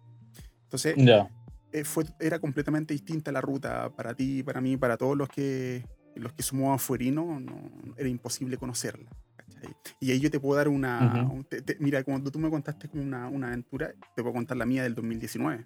Entonces, 0.65 0.95
Ya. 0.97 1.29
Eh, 1.75 1.85
fue, 1.85 2.05
era 2.21 2.39
completamente 2.39 2.95
distinta 2.95 3.33
la 3.33 3.41
ruta 3.41 3.91
para 3.95 4.15
ti, 4.15 4.43
para 4.43 4.61
mí, 4.61 4.77
para 4.77 4.97
todos 4.97 5.17
los 5.17 5.29
que 5.29 5.85
los 6.17 6.33
que 6.33 6.45
somos 6.45 6.73
afuerinos, 6.73 7.43
no, 7.43 7.61
era 7.97 8.09
imposible 8.09 8.57
conocerla. 8.57 9.11
¿cachai? 9.37 9.75
Y 9.99 10.13
ahí 10.13 10.21
yo 10.21 10.31
te 10.31 10.39
puedo 10.39 10.57
dar 10.57 10.69
una... 10.69 11.25
Ujú. 11.25 11.35
un- 11.35 11.45
te- 11.45 11.61
te- 11.61 11.77
mira, 11.81 12.05
cuando 12.05 12.31
tú 12.31 12.39
me 12.39 12.49
contaste 12.49 12.89
como 12.89 13.03
una, 13.03 13.27
una 13.29 13.49
aventura, 13.49 13.93
te 14.15 14.23
puedo 14.23 14.33
contar 14.33 14.57
la 14.57 14.65
mía 14.65 14.85
del 14.85 14.95
2019. 14.95 15.65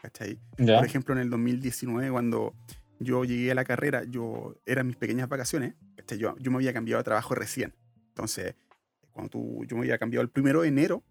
¿cachai? 0.00 0.40
Ya. 0.56 0.76
Por 0.76 0.86
ejemplo, 0.86 1.14
en 1.14 1.20
el 1.20 1.28
2019, 1.28 2.10
cuando 2.10 2.54
yo 3.00 3.24
llegué 3.24 3.50
a 3.50 3.54
la 3.54 3.64
carrera, 3.64 4.04
yo 4.04 4.56
eran 4.64 4.86
mis 4.86 4.96
pequeñas 4.96 5.28
vacaciones, 5.28 5.74
¿cachai? 5.96 6.16
Yo, 6.16 6.34
yo 6.38 6.50
me 6.50 6.56
había 6.56 6.72
cambiado 6.72 6.98
de 7.00 7.04
trabajo 7.04 7.34
recién. 7.34 7.74
Entonces, 8.08 8.54
cuando 9.12 9.28
tú, 9.28 9.64
yo 9.66 9.76
me 9.76 9.82
había 9.82 9.98
cambiado 9.98 10.22
el 10.22 10.30
primero 10.30 10.62
de 10.62 10.68
enero, 10.68 11.02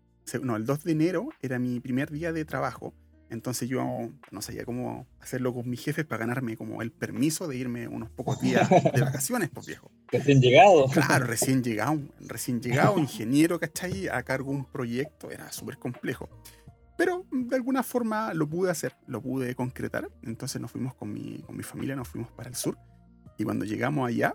no, 0.42 0.56
el 0.56 0.66
2 0.66 0.84
de 0.84 0.92
enero 0.94 1.30
era 1.40 1.60
mi 1.60 1.80
primer 1.80 2.10
día 2.10 2.34
de 2.34 2.46
trabajo. 2.46 2.96
Entonces 3.32 3.70
yo 3.70 4.10
no 4.30 4.42
sabía 4.42 4.66
cómo 4.66 5.08
hacerlo 5.22 5.54
con 5.54 5.70
mis 5.70 5.82
jefes 5.82 6.04
para 6.06 6.26
ganarme 6.26 6.58
como 6.58 6.82
el 6.82 6.92
permiso 6.92 7.48
de 7.48 7.56
irme 7.56 7.88
unos 7.88 8.10
pocos 8.10 8.42
días 8.42 8.70
de 8.70 9.02
vacaciones, 9.02 9.50
pues 9.50 9.68
viejo. 9.68 9.90
Recién 10.12 10.42
llegado. 10.42 10.86
Claro, 10.88 11.26
recién 11.26 11.64
llegado, 11.64 11.98
recién 12.20 12.62
llegado, 12.62 13.00
ingeniero, 13.00 13.58
¿cachai? 13.58 14.10
A 14.10 14.22
cargo 14.24 14.52
de 14.52 14.58
un 14.58 14.66
proyecto, 14.66 15.32
era 15.32 15.50
súper 15.54 15.78
complejo. 15.78 16.30
Pero 16.98 17.26
de 17.32 17.56
alguna 17.56 17.84
forma 17.84 18.34
lo 18.34 18.50
pude 18.50 18.70
hacer, 18.70 18.98
lo 19.08 19.22
pude 19.22 19.56
concretar. 19.56 20.10
Entonces 20.24 20.62
nos 20.62 20.70
fuimos 20.70 20.94
con 20.94 21.14
mi, 21.14 21.40
con 21.40 21.56
mi 21.56 21.64
familia, 21.64 21.96
nos 21.96 22.10
fuimos 22.10 22.30
para 22.32 22.50
el 22.50 22.56
sur. 22.56 22.78
Y 23.38 23.46
cuando 23.46 23.64
llegamos 23.64 24.10
allá, 24.10 24.34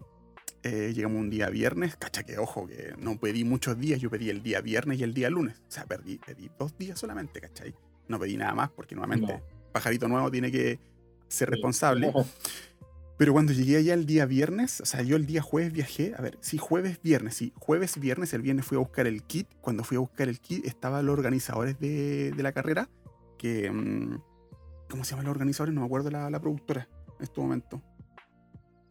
eh, 0.63 0.93
llegamos 0.95 1.21
un 1.21 1.29
día 1.29 1.51
viernes, 1.51 1.97
cacha 1.97 2.23
que 2.23 2.39
ojo, 2.39 2.67
que 2.67 2.95
no 2.99 3.21
pedí 3.21 3.45
muchos 3.45 3.79
días, 3.79 4.01
yo 4.01 4.09
pedí 4.09 4.31
el 4.31 4.43
día 4.43 4.63
viernes 4.63 4.99
y 4.99 5.03
el 5.03 5.13
día 5.13 5.29
lunes. 5.29 5.59
O 5.69 5.71
sea, 5.71 5.85
perdí, 5.85 6.17
pedí 6.17 6.51
dos 6.59 6.79
días 6.79 6.99
solamente, 6.99 7.43
¿cachai? 7.43 7.75
No 8.09 8.19
pedí 8.19 8.37
nada 8.37 8.55
más 8.55 8.71
porque 8.71 8.95
nuevamente 8.95 9.33
No. 9.35 9.41
pajarito 9.73 10.09
nuevo 10.09 10.31
tiene 10.31 10.51
que 10.53 10.79
ser 11.29 11.51
responsable. 11.51 12.13
Pero 13.19 13.33
cuando 13.33 13.55
llegué 13.55 13.79
allá 13.79 13.95
el 13.95 14.05
día 14.05 14.27
viernes, 14.27 14.83
o 14.83 14.85
sea, 14.85 15.01
yo 15.01 15.17
el 15.17 15.25
día 15.25 15.41
jueves 15.41 15.73
viajé, 15.73 16.13
a 16.19 16.21
ver, 16.21 16.37
sí, 16.43 16.59
jueves, 16.59 17.01
viernes, 17.03 17.35
sí, 17.35 17.51
jueves, 17.57 17.99
viernes, 17.99 18.35
el 18.35 18.43
viernes 18.43 18.67
fui 18.67 18.77
a 18.77 18.81
buscar 18.81 19.07
el 19.07 19.23
kit. 19.23 19.49
Cuando 19.63 19.85
fui 19.85 19.97
a 19.97 20.01
buscar 20.01 20.29
el 20.29 20.39
kit, 20.39 20.67
estaban 20.67 21.07
los 21.07 21.15
organizadores 21.15 21.79
de, 21.81 22.33
de 22.33 22.43
la 22.43 22.53
carrera, 22.53 22.91
que, 23.39 23.71
mm, 23.71 24.21
¿cómo 24.91 25.03
se 25.05 25.11
llaman 25.13 25.25
los 25.25 25.31
organizadores? 25.33 25.75
No 25.75 25.81
me 25.81 25.87
acuerdo 25.87 26.11
la, 26.11 26.29
la 26.29 26.39
productora 26.41 26.89
en 27.19 27.23
este 27.25 27.41
momento. 27.41 27.81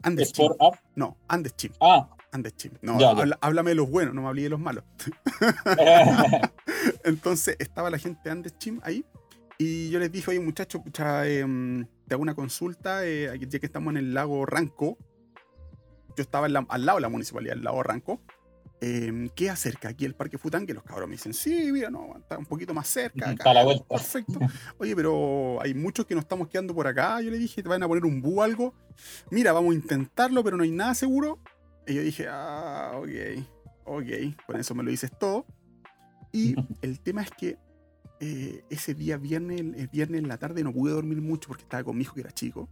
Andes. 0.02 0.30
Sport 0.30 0.58
Up. 0.60 0.76
No, 0.96 1.18
Andes 1.28 1.56
Chim. 1.56 1.72
Ah. 1.80 2.10
Andes 2.32 2.56
Chim. 2.58 2.72
No, 2.82 3.00
Ya, 3.00 3.14
ya. 3.26 3.38
háblame 3.42 3.70
de 3.72 3.76
los 3.76 3.90
buenos, 3.90 4.16
no 4.16 4.24
me 4.24 4.28
hablé 4.28 4.42
de 4.44 4.50
los 4.50 4.60
malos. 4.60 4.84
Entonces 7.04 7.56
estaba 7.60 7.90
la 7.90 7.98
gente 7.98 8.22
de 8.26 8.32
Andes 8.32 8.58
Chim 8.58 8.80
ahí 8.84 9.06
y 9.58 9.90
yo 9.90 10.00
les 10.00 10.12
dije, 10.12 10.32
oye 10.32 10.40
muchachos, 10.40 10.82
pucha, 10.84 11.28
em, 11.28 11.86
te 12.08 12.14
hago 12.16 12.22
una 12.22 12.36
consulta, 12.36 13.06
eh, 13.06 13.32
ya 13.48 13.60
que 13.60 13.66
estamos 13.66 13.92
en 13.92 13.98
el 13.98 14.14
lago 14.14 14.46
Ranco, 14.46 14.98
yo 16.18 16.22
estaba 16.22 16.48
la- 16.50 16.66
al 16.70 16.86
lado 16.86 16.98
de 16.98 17.02
la 17.02 17.10
municipalidad, 17.10 17.54
al 17.58 17.64
lago 17.64 17.82
Ranco, 17.84 18.22
em, 18.82 19.30
¿qué 19.30 19.50
acerca 19.50 19.90
aquí 19.90 20.04
el 20.06 20.14
Parque 20.14 20.38
Fután? 20.38 20.66
Que 20.66 20.74
los 20.74 20.84
cabros 20.84 21.08
me 21.08 21.16
dicen, 21.16 21.34
sí, 21.34 21.72
mira, 21.72 21.90
no, 21.90 22.18
está 22.18 22.38
un 22.38 22.46
poquito 22.46 22.74
más 22.74 22.88
cerca. 22.88 23.32
Está 23.32 23.52
a 23.52 23.54
la 23.54 23.64
vuelta. 23.64 23.86
Perfecto. 23.90 24.40
Oye, 24.78 24.96
pero 24.96 25.62
hay 25.62 25.74
muchos 25.74 26.06
que 26.06 26.16
nos 26.16 26.24
estamos 26.26 26.50
quedando 26.50 26.76
por 26.76 26.86
acá. 26.88 27.22
Yo 27.22 27.32
le 27.32 27.38
dije, 27.38 27.64
¿te 27.64 27.70
van 27.70 27.82
a 27.84 27.88
poner 27.88 28.06
un 28.06 28.22
búho 28.22 28.42
o 28.42 28.44
algo? 28.44 28.74
Mira, 29.32 29.54
vamos 29.54 29.72
a 29.72 29.76
intentarlo, 29.76 30.44
pero 30.44 30.58
no 30.58 30.64
hay 30.64 30.72
nada 30.72 30.94
seguro. 30.96 31.40
Y 31.88 31.94
yo 31.96 32.02
dije, 32.02 32.28
ah, 32.30 32.92
ok, 32.96 33.10
ok, 33.86 34.46
con 34.46 34.60
eso 34.60 34.76
me 34.76 34.84
lo 34.84 34.92
dices 34.92 35.12
todo. 35.18 35.46
Y 36.36 36.56
el 36.82 37.00
tema 37.00 37.22
es 37.24 37.32
que 37.32 37.58
eh, 38.20 38.64
ese 38.70 38.94
día, 38.94 39.18
viernes, 39.18 39.60
el 39.60 39.88
viernes 39.88 40.22
en 40.22 40.28
la 40.28 40.38
tarde, 40.38 40.64
no 40.64 40.72
pude 40.74 40.92
dormir 40.94 41.22
mucho 41.22 41.48
porque 41.48 41.64
estaba 41.64 41.84
con 41.84 41.96
mi 41.98 42.04
hijo 42.04 42.14
que 42.16 42.22
era 42.22 42.32
chico. 42.32 42.70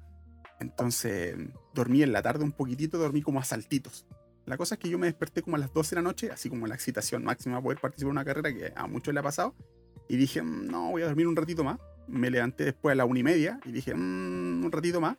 Entonces 0.59 1.35
dormí 1.73 2.03
en 2.03 2.13
la 2.13 2.21
tarde 2.21 2.43
un 2.43 2.51
poquitito, 2.51 2.97
dormí 2.97 3.21
como 3.21 3.39
a 3.39 3.43
saltitos. 3.43 4.05
La 4.45 4.57
cosa 4.57 4.75
es 4.75 4.79
que 4.79 4.89
yo 4.89 4.99
me 4.99 5.07
desperté 5.07 5.41
como 5.41 5.55
a 5.55 5.59
las 5.59 5.73
12 5.73 5.95
de 5.95 6.01
la 6.01 6.07
noche, 6.07 6.31
así 6.31 6.49
como 6.49 6.67
la 6.67 6.75
excitación 6.75 7.23
máxima 7.23 7.55
para 7.55 7.63
poder 7.63 7.79
participar 7.79 8.07
en 8.09 8.11
una 8.11 8.25
carrera 8.25 8.53
que 8.53 8.73
a 8.75 8.87
muchos 8.87 9.13
le 9.13 9.19
ha 9.19 9.23
pasado. 9.23 9.55
Y 10.09 10.17
dije, 10.17 10.41
"Mm, 10.41 10.67
no, 10.67 10.91
voy 10.91 11.01
a 11.01 11.05
dormir 11.05 11.27
un 11.27 11.35
ratito 11.35 11.63
más. 11.63 11.79
Me 12.07 12.29
levanté 12.29 12.65
después 12.65 12.91
a 12.91 12.95
la 12.95 13.05
una 13.05 13.19
y 13.19 13.23
media 13.23 13.59
y 13.65 13.71
dije, 13.71 13.93
"Mm, 13.95 14.65
un 14.65 14.71
ratito 14.71 14.99
más. 14.99 15.17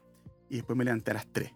Y 0.50 0.56
después 0.56 0.76
me 0.76 0.84
levanté 0.84 1.10
a 1.12 1.14
las 1.14 1.26
3. 1.32 1.50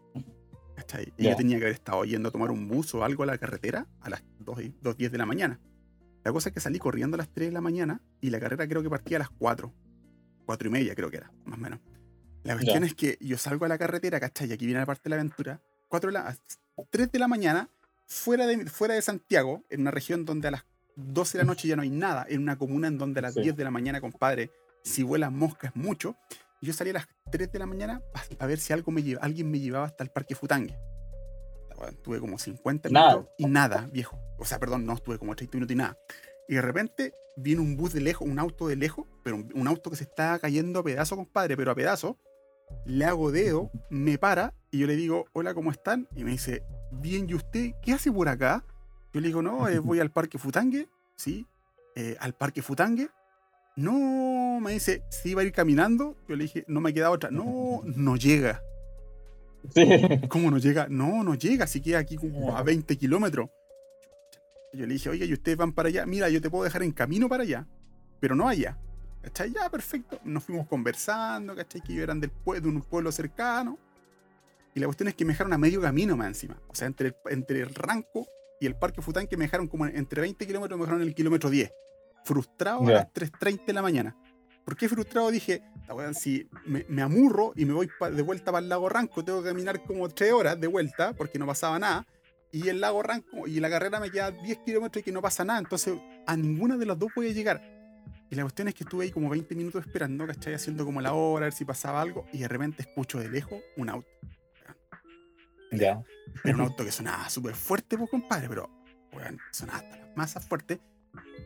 ¿cachai? 0.77 1.13
Y 1.17 1.25
Ya. 1.25 1.31
yo 1.31 1.37
tenía 1.37 1.59
que 1.59 1.65
haber 1.65 1.75
estado 1.75 2.05
yendo 2.05 2.29
a 2.29 2.33
tomar 2.33 2.53
un 2.53 2.69
bus 2.69 2.95
o 2.95 3.03
algo 3.05 3.25
a 3.25 3.27
la 3.27 3.37
carretera 3.37 3.89
a 4.01 4.11
las 4.11 4.23
2 4.39 4.63
y 4.63 4.73
2.10 4.81 5.11
de 5.11 5.19
la 5.19 5.27
mañana. 5.27 5.59
La 6.29 6.33
cosa 6.35 6.51
es 6.51 6.55
que 6.55 6.61
salí 6.61 6.79
corriendo 6.79 7.15
a 7.15 7.17
las 7.17 7.31
3 7.31 7.49
de 7.49 7.53
la 7.55 7.63
mañana 7.63 8.03
y 8.21 8.29
la 8.29 8.39
carrera 8.39 8.69
creo 8.69 8.83
que 8.83 8.91
partía 8.91 9.17
a 9.17 9.21
las 9.21 9.31
4. 9.31 9.73
4 10.45 10.69
y 10.69 10.71
media 10.71 10.95
creo 10.95 11.11
que 11.11 11.17
era, 11.17 11.33
más 11.47 11.59
o 11.59 11.63
menos. 11.63 11.81
La 12.43 12.53
cuestión 12.53 12.85
es 12.85 12.93
que 12.93 13.17
yo 13.23 13.39
salgo 13.39 13.65
a 13.65 13.69
la 13.69 13.79
carretera, 13.79 14.21
¿cachai? 14.21 14.51
Y 14.51 14.53
aquí 14.53 14.67
viene 14.67 14.79
la 14.79 14.85
parte 14.85 15.05
de 15.05 15.09
la 15.09 15.17
aventura. 15.17 15.63
4 15.89 16.09
de 16.09 16.13
la, 16.13 16.37
3 16.91 17.13
de 17.13 17.19
la 17.19 17.29
mañana, 17.29 17.71
fuera 18.05 18.47
de, 18.47 18.67
fuera 18.67 18.93
de 18.93 19.01
Santiago, 19.01 19.65
en 19.71 19.81
una 19.81 19.91
región 19.91 20.27
donde 20.27 20.49
a 20.49 20.51
las 20.51 20.67
12 20.97 21.39
de 21.39 21.45
la 21.45 21.47
noche 21.47 21.67
ya 21.67 21.77
no 21.77 21.81
hay 21.83 21.89
nada, 21.89 22.27
en 22.29 22.43
una 22.43 22.59
comuna 22.59 22.89
en 22.89 22.99
donde 22.99 23.21
a 23.21 23.23
las 23.23 23.33
Sí. 23.33 23.41
10 23.41 23.57
de 23.57 23.65
la 23.65 23.71
mañana, 23.71 24.03
compadre, 24.03 24.51
si 24.85 25.03
vuelan 25.03 25.35
moscas 25.35 25.75
mucho. 25.77 26.15
Yo 26.61 26.75
salí 26.75 26.91
a 26.91 26.93
las 26.93 27.09
3 27.33 27.51
de 27.51 27.59
la 27.59 27.65
mañana 27.65 28.03
a, 28.15 28.45
a 28.45 28.47
ver 28.47 28.59
si 28.59 28.75
algo 28.75 28.93
me 28.93 29.03
lleva, 29.03 29.23
alguien 29.23 29.51
me 29.51 29.61
llevaba 29.61 29.87
hasta 29.87 30.05
el 30.05 30.11
Parque 30.11 30.35
Futangue. 30.35 30.77
Bueno, 31.79 31.97
Tuve 32.03 32.19
como 32.21 32.39
50 32.39 32.89
Nada. 32.91 33.11
minutos 33.13 33.33
y 33.39 33.47
nada, 33.47 33.89
viejo. 33.93 34.19
O 34.39 34.45
sea, 34.45 34.59
perdón, 34.59 34.85
no, 34.85 34.95
estuve 34.95 35.19
como 35.19 35.35
30 35.37 35.57
minutos 35.57 35.73
y 35.75 35.77
nada. 35.77 35.97
Y 36.49 36.55
de 36.55 36.63
repente 36.63 37.13
viene 37.37 37.61
un 37.61 37.77
bus 37.77 37.93
de 37.93 38.01
lejos, 38.01 38.27
un 38.29 38.39
auto 38.39 38.69
de 38.69 38.77
lejos, 38.77 39.07
pero 39.23 39.37
un, 39.37 39.51
un 39.55 39.69
auto 39.69 39.91
que 39.91 39.97
se 39.97 40.05
está 40.05 40.39
cayendo 40.39 40.81
a 40.81 40.83
pedazos, 40.85 41.17
compadre, 41.17 41.57
pero 41.57 41.71
a 41.71 41.75
pedazos. 41.75 42.17
Le 42.85 43.05
hago 43.05 43.31
dedo, 43.31 43.71
me 43.91 44.19
para 44.19 44.55
y 44.71 44.79
yo 44.81 44.87
le 44.87 44.97
digo, 44.97 45.27
hola, 45.33 45.55
¿cómo 45.55 45.71
están? 45.71 46.07
Y 46.15 46.25
me 46.25 46.33
dice, 46.33 46.63
bien, 46.91 47.29
¿y 47.29 47.35
usted 47.35 47.71
qué 47.83 47.93
hace 47.93 48.11
por 48.13 48.29
acá? 48.29 48.65
Yo 49.15 49.21
le 49.21 49.29
digo, 49.29 49.41
no, 49.41 49.69
eh, 49.69 49.79
voy 49.79 50.01
al 50.01 50.11
Parque 50.11 50.37
Futangue, 50.39 50.89
¿sí? 51.17 51.47
"Eh, 51.97 52.17
¿Al 52.21 52.35
Parque 52.35 52.61
Futangue? 52.63 53.09
No, 53.77 54.59
me 54.61 54.73
dice, 54.73 55.03
¿sí 55.11 55.31
iba 55.31 55.43
a 55.43 55.45
ir 55.45 55.53
caminando? 55.53 56.17
Yo 56.29 56.37
le 56.37 56.45
dije, 56.45 56.65
no 56.69 56.81
me 56.81 56.93
queda 56.93 57.11
otra. 57.11 57.31
No, 57.31 57.81
no 57.85 58.17
llega. 58.17 58.61
Sí. 59.75 59.87
¿Cómo 60.29 60.51
no 60.51 60.59
llega? 60.59 60.87
No, 60.89 61.23
no 61.25 61.35
llega, 61.35 61.67
si 61.67 61.81
queda 61.81 61.99
aquí 61.99 62.17
como 62.17 62.57
a 62.57 62.63
20 62.63 62.97
kilómetros. 62.97 63.51
Yo 64.73 64.87
le 64.87 64.95
dije, 64.95 65.09
oye, 65.09 65.25
¿y 65.25 65.33
ustedes 65.33 65.57
van 65.57 65.73
para 65.73 65.89
allá? 65.89 66.07
Mira, 66.07 66.29
yo 66.29 66.41
te 66.41 66.51
puedo 66.51 66.65
dejar 66.65 66.83
en 66.83 66.93
camino 66.93 67.29
para 67.29 67.43
allá, 67.43 67.67
pero 68.21 68.35
no 68.35 68.47
allá. 68.49 68.79
¿Cachai? 69.23 69.53
Ya, 69.53 69.69
perfecto. 69.69 70.21
Nos 70.25 70.45
fuimos 70.45 70.67
conversando, 70.69 71.57
¿cachai? 71.57 71.81
Que 71.81 71.93
ellos 71.93 72.05
eran 72.05 72.21
del 72.21 72.31
pue- 72.33 72.61
de 72.61 72.69
un 72.69 72.83
pueblo 72.83 73.11
cercano. 73.11 73.79
Y 74.75 74.81
la 74.81 74.87
cuestión 74.87 75.09
es 75.09 75.15
que 75.15 75.25
me 75.25 75.33
dejaron 75.33 75.53
a 75.55 75.59
medio 75.59 75.81
camino 75.81 76.17
más 76.17 76.29
encima. 76.29 76.57
O 76.69 76.75
sea, 76.75 76.87
entre 76.87 77.09
el, 77.09 77.15
entre 77.31 77.61
el 77.61 77.75
Ranco 77.75 78.27
y 78.61 78.67
el 78.67 78.77
Parque 78.77 79.03
Fután, 79.03 79.27
que 79.27 79.37
me 79.37 79.45
dejaron 79.47 79.67
como 79.67 79.87
entre 79.87 80.21
20 80.21 80.47
kilómetros, 80.47 80.79
me 80.79 80.85
dejaron 80.85 81.03
en 81.03 81.09
el 81.09 81.15
kilómetro 81.15 81.51
10. 81.51 81.71
Frustrado 82.25 82.81
a 82.87 82.91
las 82.93 83.07
3.30 83.13 83.65
de 83.67 83.73
la 83.73 83.83
mañana. 83.83 84.17
¿Por 84.69 84.77
qué 84.77 84.87
frustrado? 84.87 85.31
Dije, 85.31 85.63
"Ta 85.87 85.95
weón, 85.95 86.15
si 86.15 86.47
me, 86.67 86.85
me 86.91 87.01
amurro 87.01 87.55
y 87.57 87.65
me 87.65 87.73
voy 87.73 87.89
pa- 87.99 88.11
de 88.11 88.21
vuelta 88.21 88.53
para 88.53 88.63
el 88.63 88.69
lago 88.69 88.87
Ranco, 88.91 89.25
tengo 89.25 89.43
que 89.43 89.49
caminar 89.49 89.83
como 89.83 90.11
3 90.11 90.31
horas 90.31 90.61
de 90.61 90.67
vuelta 90.67 91.15
porque 91.15 91.39
no 91.39 91.47
pasaba 91.47 91.79
nada. 91.79 92.07
Y 92.53 92.69
el 92.69 92.79
lago 92.79 93.03
Ranco 93.03 93.47
y 93.47 93.61
la 93.61 93.71
carrera 93.71 93.99
me 93.99 94.11
queda 94.11 94.31
10 94.31 94.59
kilómetros 94.59 95.01
y 95.01 95.05
que 95.07 95.11
no 95.13 95.23
pasa 95.23 95.43
nada. 95.43 95.59
Entonces, 95.59 95.95
a 96.27 96.37
ninguna 96.37 96.77
de 96.77 96.85
las 96.85 96.99
dos 96.99 97.11
voy 97.17 97.29
a 97.29 97.33
llegar. 97.33 97.63
Y 98.29 98.35
la 98.35 98.43
cuestión 98.43 98.69
es 98.69 98.75
que 98.75 98.85
estuve 98.85 99.05
ahí 99.07 99.11
como 99.11 99.31
20 99.31 99.55
minutos 99.55 99.87
esperando, 99.87 100.27
¿cachai? 100.27 100.53
Haciendo 100.53 100.85
como 100.85 101.01
la 101.01 101.15
hora, 101.15 101.45
a 101.45 101.47
ver 101.47 101.55
si 101.55 101.65
pasaba 101.65 102.03
algo. 102.03 102.27
Y 102.31 102.41
de 102.41 102.49
repente 102.49 102.83
escucho 102.83 103.19
de 103.19 103.31
lejos 103.31 103.59
un 103.79 103.89
auto. 103.89 104.11
Ya. 105.73 106.03
Era 106.45 106.55
un 106.55 106.61
auto 106.61 106.85
que 106.85 106.93
sonaba 106.93 107.31
súper 107.31 107.55
fuerte, 107.55 107.97
pues, 107.97 108.11
compadre, 108.11 108.51
pero, 108.51 108.69
weón, 109.15 109.39
sonaba 109.51 109.79
hasta 109.79 109.97
las 109.97 110.15
masas 110.15 110.47
fuerte. 110.47 110.79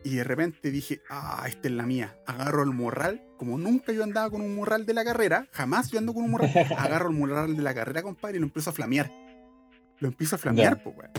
Y 0.03 0.15
de 0.15 0.23
repente 0.23 0.69
dije, 0.71 1.01
ah, 1.09 1.45
esta 1.47 1.67
es 1.67 1.73
la 1.73 1.85
mía. 1.85 2.17
Agarro 2.25 2.63
el 2.63 2.71
morral, 2.71 3.23
como 3.37 3.57
nunca 3.57 3.91
yo 3.93 4.03
andaba 4.03 4.29
con 4.29 4.41
un 4.41 4.55
morral 4.55 4.85
de 4.85 4.93
la 4.93 5.05
carrera, 5.05 5.47
jamás 5.51 5.91
yo 5.91 5.99
ando 5.99 6.13
con 6.13 6.23
un 6.23 6.31
morral. 6.31 6.51
Agarro 6.77 7.09
el 7.09 7.15
morral 7.15 7.55
de 7.55 7.63
la 7.63 7.73
carrera, 7.73 8.01
compadre, 8.01 8.37
y 8.37 8.39
lo 8.39 8.45
empiezo 8.45 8.69
a 8.69 8.73
flamear. 8.73 9.11
Lo 9.99 10.09
empiezo 10.09 10.35
a 10.35 10.39
flamear, 10.39 10.83
pues, 10.83 10.95
weón. 10.97 11.11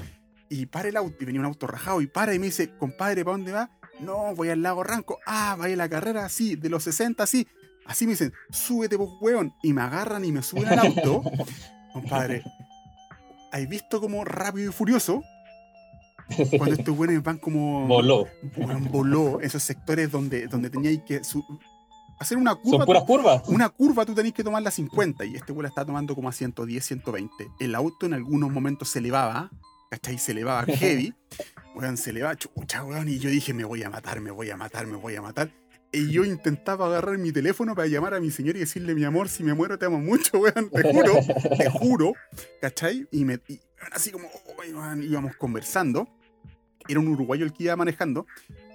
Y 0.50 0.66
para 0.66 0.88
el 0.88 0.96
auto, 0.96 1.16
y 1.20 1.24
venía 1.24 1.40
un 1.40 1.46
auto 1.46 1.66
rajado, 1.66 2.00
y 2.02 2.06
para 2.06 2.34
y 2.34 2.38
me 2.38 2.46
dice, 2.46 2.76
compadre, 2.76 3.24
¿para 3.24 3.36
dónde 3.36 3.52
va? 3.52 3.70
No, 4.00 4.34
voy 4.34 4.50
al 4.50 4.62
lago 4.62 4.84
Ranco. 4.84 5.18
Ah, 5.26 5.56
vaya 5.58 5.76
la 5.76 5.88
carrera, 5.88 6.28
sí, 6.28 6.56
de 6.56 6.68
los 6.68 6.84
60, 6.84 7.26
sí. 7.26 7.48
Así 7.86 8.06
me 8.06 8.12
dicen, 8.12 8.32
súbete, 8.50 8.98
pues, 8.98 9.10
weón. 9.20 9.54
Y 9.62 9.72
me 9.72 9.82
agarran 9.82 10.24
y 10.24 10.32
me 10.32 10.42
suben 10.42 10.66
al 10.66 10.78
auto. 10.80 11.22
Compadre, 11.92 12.42
¿has 13.52 13.68
visto 13.68 14.00
como 14.00 14.24
rápido 14.24 14.70
y 14.70 14.72
furioso? 14.72 15.22
Cuando 16.58 16.74
estos 16.78 16.96
buenos 16.96 17.22
van 17.22 17.38
como. 17.38 17.86
Voló. 17.86 18.26
voló. 18.90 19.40
Esos 19.40 19.62
sectores 19.62 20.10
donde, 20.10 20.46
donde 20.46 20.70
teníais 20.70 21.00
que 21.02 21.22
su- 21.24 21.44
hacer 22.18 22.38
una 22.38 22.54
curva. 22.54 22.78
Son 22.78 22.86
puras 22.86 23.02
curvas. 23.04 23.42
Una 23.48 23.68
curva 23.68 24.04
tú 24.06 24.14
tenés 24.14 24.32
que 24.32 24.44
tomar 24.44 24.62
la 24.62 24.70
50 24.70 25.24
y 25.24 25.34
este 25.36 25.52
weón 25.52 25.64
la 25.64 25.68
está 25.68 25.84
tomando 25.84 26.14
como 26.14 26.28
a 26.28 26.32
110, 26.32 26.84
120. 26.84 27.48
El 27.60 27.74
auto 27.74 28.06
en 28.06 28.14
algunos 28.14 28.50
momentos 28.50 28.88
se 28.88 29.00
elevaba, 29.00 29.50
¿cachai? 29.90 30.18
Se 30.18 30.32
elevaba 30.32 30.64
heavy. 30.66 31.14
Weón, 31.74 31.96
se 31.96 32.10
elevaba, 32.10 32.36
chucha, 32.36 32.84
weón. 32.84 33.08
Y 33.08 33.18
yo 33.18 33.30
dije, 33.30 33.52
me 33.52 33.64
voy 33.64 33.82
a 33.82 33.90
matar, 33.90 34.20
me 34.20 34.30
voy 34.30 34.48
a 34.50 34.56
matar, 34.56 34.86
me 34.86 34.96
voy 34.96 35.16
a 35.16 35.22
matar. 35.22 35.50
Y 35.94 36.10
yo 36.10 36.24
intentaba 36.24 36.86
agarrar 36.86 37.18
mi 37.18 37.30
teléfono 37.30 37.76
para 37.76 37.86
llamar 37.86 38.14
a 38.14 38.20
mi 38.20 38.32
señor 38.32 38.56
y 38.56 38.60
decirle, 38.60 38.96
mi 38.96 39.04
amor, 39.04 39.28
si 39.28 39.44
me 39.44 39.54
muero 39.54 39.78
te 39.78 39.86
amo 39.86 40.00
mucho, 40.00 40.38
weón. 40.40 40.68
Te 40.70 40.82
juro, 40.92 41.14
te 41.56 41.70
juro, 41.70 42.12
¿cachai? 42.60 43.06
Y, 43.12 43.24
me, 43.24 43.38
y, 43.46 43.60
así 43.92 44.10
como, 44.10 44.26
oh, 44.26 44.94
íbamos 44.96 45.36
conversando. 45.36 46.08
Era 46.88 46.98
un 46.98 47.06
uruguayo 47.06 47.44
el 47.44 47.52
que 47.52 47.64
iba 47.64 47.76
manejando. 47.76 48.26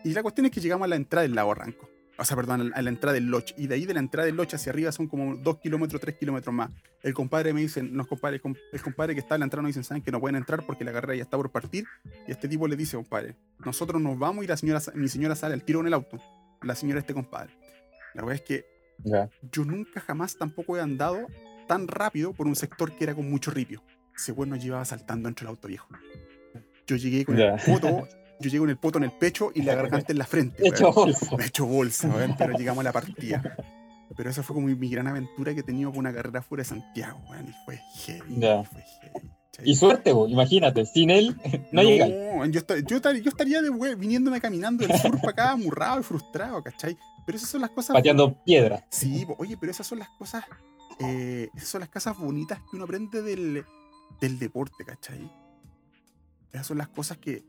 Y 0.05 0.13
la 0.13 0.23
cuestión 0.23 0.45
es 0.45 0.51
que 0.53 0.61
llegamos 0.61 0.85
a 0.85 0.87
la 0.87 0.95
entrada 0.95 1.23
del 1.23 1.35
lago 1.35 1.53
Ranco. 1.53 1.89
O 2.17 2.25
sea, 2.25 2.35
perdón, 2.37 2.71
a 2.73 2.81
la 2.81 2.89
entrada 2.89 3.13
del 3.13 3.25
Loch. 3.25 3.51
Y 3.57 3.67
de 3.67 3.75
ahí 3.75 3.85
de 3.85 3.93
la 3.93 3.99
entrada 3.99 4.25
del 4.25 4.35
Loch 4.35 4.53
hacia 4.53 4.71
arriba 4.71 4.91
son 4.93 5.07
como 5.07 5.35
2 5.35 5.59
kilómetros, 5.59 6.01
3 6.01 6.15
kilómetros 6.17 6.55
más. 6.55 6.71
El 7.03 7.13
compadre 7.13 7.53
me 7.53 7.61
dice, 7.61 7.83
los 7.83 8.07
compadres, 8.07 8.41
el 8.71 8.81
compadre 8.81 9.13
que 9.13 9.19
está 9.19 9.35
en 9.35 9.39
la 9.39 9.45
entrada 9.45 9.63
nos 9.63 9.69
dicen, 9.69 9.83
saben 9.83 10.03
que 10.03 10.11
no 10.11 10.21
pueden 10.21 10.37
entrar 10.37 10.65
porque 10.65 10.85
la 10.85 10.93
carrera 10.93 11.15
ya 11.15 11.23
está 11.23 11.37
por 11.37 11.51
partir. 11.51 11.85
Y 12.27 12.31
este 12.31 12.47
tipo 12.47 12.67
le 12.67 12.77
dice, 12.77 12.95
compadre, 12.95 13.35
nosotros 13.63 14.01
nos 14.01 14.17
vamos 14.17 14.43
y 14.43 14.47
la 14.47 14.55
señora, 14.57 14.81
mi 14.95 15.09
señora 15.09 15.35
sale 15.35 15.53
al 15.53 15.63
tiro 15.63 15.81
en 15.81 15.87
el 15.87 15.93
auto. 15.93 16.19
La 16.61 16.75
señora 16.75 16.99
este 16.99 17.13
compadre. 17.13 17.53
La 18.13 18.23
verdad 18.23 18.35
es 18.35 18.41
que 18.41 18.65
yo 19.51 19.65
nunca 19.65 20.01
jamás 20.01 20.37
tampoco 20.37 20.77
he 20.77 20.81
andado 20.81 21.27
tan 21.67 21.87
rápido 21.87 22.33
por 22.33 22.47
un 22.47 22.55
sector 22.55 22.91
que 22.95 23.03
era 23.03 23.15
con 23.15 23.29
mucho 23.29 23.51
ripio. 23.51 23.83
Ese 24.15 24.33
nos 24.33 24.61
llevaba 24.61 24.83
saltando 24.83 25.29
entre 25.29 25.45
el 25.45 25.49
auto 25.49 25.67
viejo. 25.67 25.87
Yo 26.85 26.95
llegué 26.97 27.23
con 27.23 27.39
el 27.39 27.53
poto, 27.65 28.07
yo 28.39 28.49
llegué 28.49 28.59
con 28.59 28.69
el 28.69 28.77
poto 28.77 28.97
en 28.97 29.05
el 29.05 29.11
pecho 29.11 29.51
y 29.53 29.61
la 29.61 29.75
garganta 29.75 30.11
en 30.11 30.17
la 30.17 30.25
frente. 30.25 30.67
Hecho 30.67 30.89
weón. 30.89 30.95
bolsa. 30.95 31.37
Me 31.37 31.43
he 31.43 31.47
hecho 31.47 31.65
bolsa, 31.65 32.09
weón, 32.09 32.35
pero 32.37 32.57
llegamos 32.57 32.81
a 32.81 32.83
la 32.83 32.91
partida. 32.91 33.55
Pero 34.17 34.29
esa 34.29 34.43
fue 34.43 34.55
como 34.55 34.67
mi, 34.67 34.89
gran 34.89 35.07
aventura 35.07 35.53
que 35.53 35.59
he 35.61 35.63
tenido 35.63 35.91
con 35.91 35.99
una 35.99 36.13
carrera 36.13 36.41
fuera 36.41 36.63
de 36.63 36.69
Santiago, 36.69 37.21
weón, 37.29 37.47
y 37.47 37.53
fue 37.63 37.79
heavy. 38.05 38.41
Fue 38.65 38.81
heavy. 38.81 39.38
Y 39.63 39.75
suerte, 39.75 40.11
imagínate, 40.11 40.85
sin 40.85 41.09
él 41.09 41.35
no, 41.71 41.81
llega. 41.83 42.07
yo, 42.47 42.59
esta- 42.59 42.79
yo, 42.79 42.95
estaría- 42.97 43.21
yo 43.21 43.29
estaría 43.29 43.61
de 43.61 43.69
we- 43.69 43.95
viniéndome 43.95 44.39
caminando 44.39 44.87
del 44.87 44.97
sur 44.99 45.11
para 45.19 45.31
acá, 45.31 45.51
amurrado 45.51 45.99
y 45.99 46.03
frustrado, 46.03 46.63
¿cachai? 46.63 46.97
Pero 47.25 47.37
esas 47.37 47.49
son 47.49 47.61
las 47.61 47.69
cosas. 47.71 47.93
pateando 47.93 48.41
piedra. 48.43 48.85
Sí, 48.89 49.25
oye, 49.37 49.57
pero 49.59 49.71
esas 49.71 49.85
son 49.85 49.99
las 49.99 50.09
cosas. 50.09 50.45
eh, 50.99 51.49
esas 51.55 51.69
son 51.69 51.79
las 51.81 51.89
cosas 51.89 52.17
bonitas 52.17 52.59
que 52.69 52.75
uno 52.75 52.85
aprende 52.85 53.21
del, 53.21 53.63
del 54.21 54.39
deporte, 54.39 54.83
¿cachai? 54.85 55.29
Esas 56.51 56.67
son 56.67 56.77
las 56.77 56.87
cosas 56.89 57.17
que, 57.17 57.43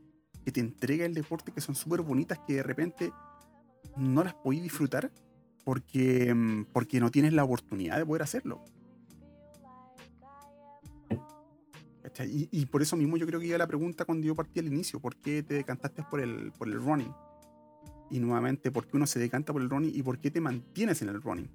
que 0.45 0.51
te 0.51 0.59
entrega 0.59 1.05
el 1.05 1.13
deporte 1.13 1.51
que 1.51 1.61
son 1.61 1.75
súper 1.75 2.01
bonitas 2.01 2.39
que 2.47 2.53
de 2.55 2.63
repente 2.63 3.11
no 3.97 4.23
las 4.23 4.33
podéis 4.35 4.63
disfrutar 4.63 5.11
porque, 5.63 6.33
mm, 6.33 6.65
porque 6.73 6.99
no 6.99 7.09
tienes 7.11 7.33
la 7.33 7.43
oportunidad 7.43 7.97
de 7.97 8.05
poder 8.05 8.21
hacerlo. 8.23 8.63
Y, 12.19 12.65
por 12.65 12.81
eso 12.81 12.97
mismo 12.97 13.17
yo 13.17 13.25
creo 13.25 13.39
que 13.39 13.47
iba 13.47 13.57
la 13.57 13.67
pregunta 13.67 14.05
cuando 14.05 14.27
yo 14.27 14.35
partí 14.35 14.59
al 14.59 14.67
inicio, 14.67 14.99
¿por 14.99 15.15
qué 15.15 15.43
te 15.43 15.53
decantaste 15.53 16.03
por 16.03 16.19
el, 16.19 16.51
por 16.51 16.67
el 16.67 16.75
running? 16.75 17.13
Y 18.09 18.19
nuevamente, 18.19 18.69
¿por 18.69 18.85
qué 18.85 18.97
uno 18.97 19.07
se 19.07 19.19
decanta 19.19 19.53
por 19.53 19.61
el 19.61 19.69
running 19.69 19.91
y 19.95 20.03
por 20.03 20.19
qué 20.19 20.29
te 20.29 20.41
mantienes 20.41 21.01
en 21.01 21.09
el 21.09 21.21
running? 21.21 21.49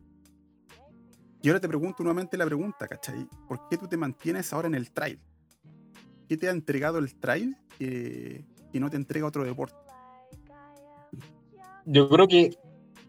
Y 1.42 1.48
ahora 1.48 1.60
te 1.60 1.68
pregunto 1.68 2.02
nuevamente 2.02 2.36
la 2.38 2.46
pregunta, 2.46 2.88
¿cachai? 2.88 3.28
¿Por 3.46 3.68
qué 3.68 3.76
tú 3.76 3.86
te 3.86 3.96
mantienes 3.96 4.52
ahora 4.52 4.66
en 4.68 4.74
el 4.74 4.90
trail? 4.90 5.20
¿Qué 6.28 6.36
te 6.36 6.48
ha 6.48 6.52
entregado 6.52 6.98
el 6.98 7.14
trail 7.14 7.56
que, 7.78 8.44
que 8.72 8.80
no 8.80 8.88
te 8.90 8.96
entrega 8.96 9.26
otro 9.26 9.44
deporte? 9.44 9.76
Yo 11.84 12.08
creo 12.08 12.26
que, 12.26 12.56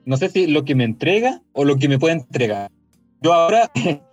no 0.06 0.18
sé 0.18 0.30
si 0.30 0.48
lo 0.48 0.66
que 0.66 0.76
me 0.76 0.84
entrega 0.84 1.42
o 1.54 1.64
lo 1.66 1.78
que 1.78 1.88
me 1.88 1.98
puede 1.98 2.16
entregar. 2.16 2.70
Yo 3.22 3.34
ahora 3.34 3.72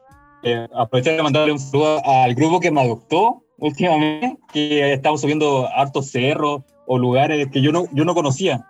eh, 0.44 0.68
de 1.02 1.22
mandarle 1.22 1.52
un 1.52 1.58
saludo 1.58 2.00
al 2.04 2.34
grupo 2.34 2.60
que 2.60 2.70
me 2.70 2.82
adoptó 2.82 3.42
últimamente, 3.58 4.38
que 4.52 4.92
estamos 4.92 5.20
subiendo 5.20 5.68
hartos 5.68 6.10
cerros 6.10 6.62
o 6.86 6.98
lugares 6.98 7.48
que 7.50 7.60
yo 7.60 7.72
no, 7.72 7.84
yo 7.92 8.04
no 8.04 8.14
conocía. 8.14 8.66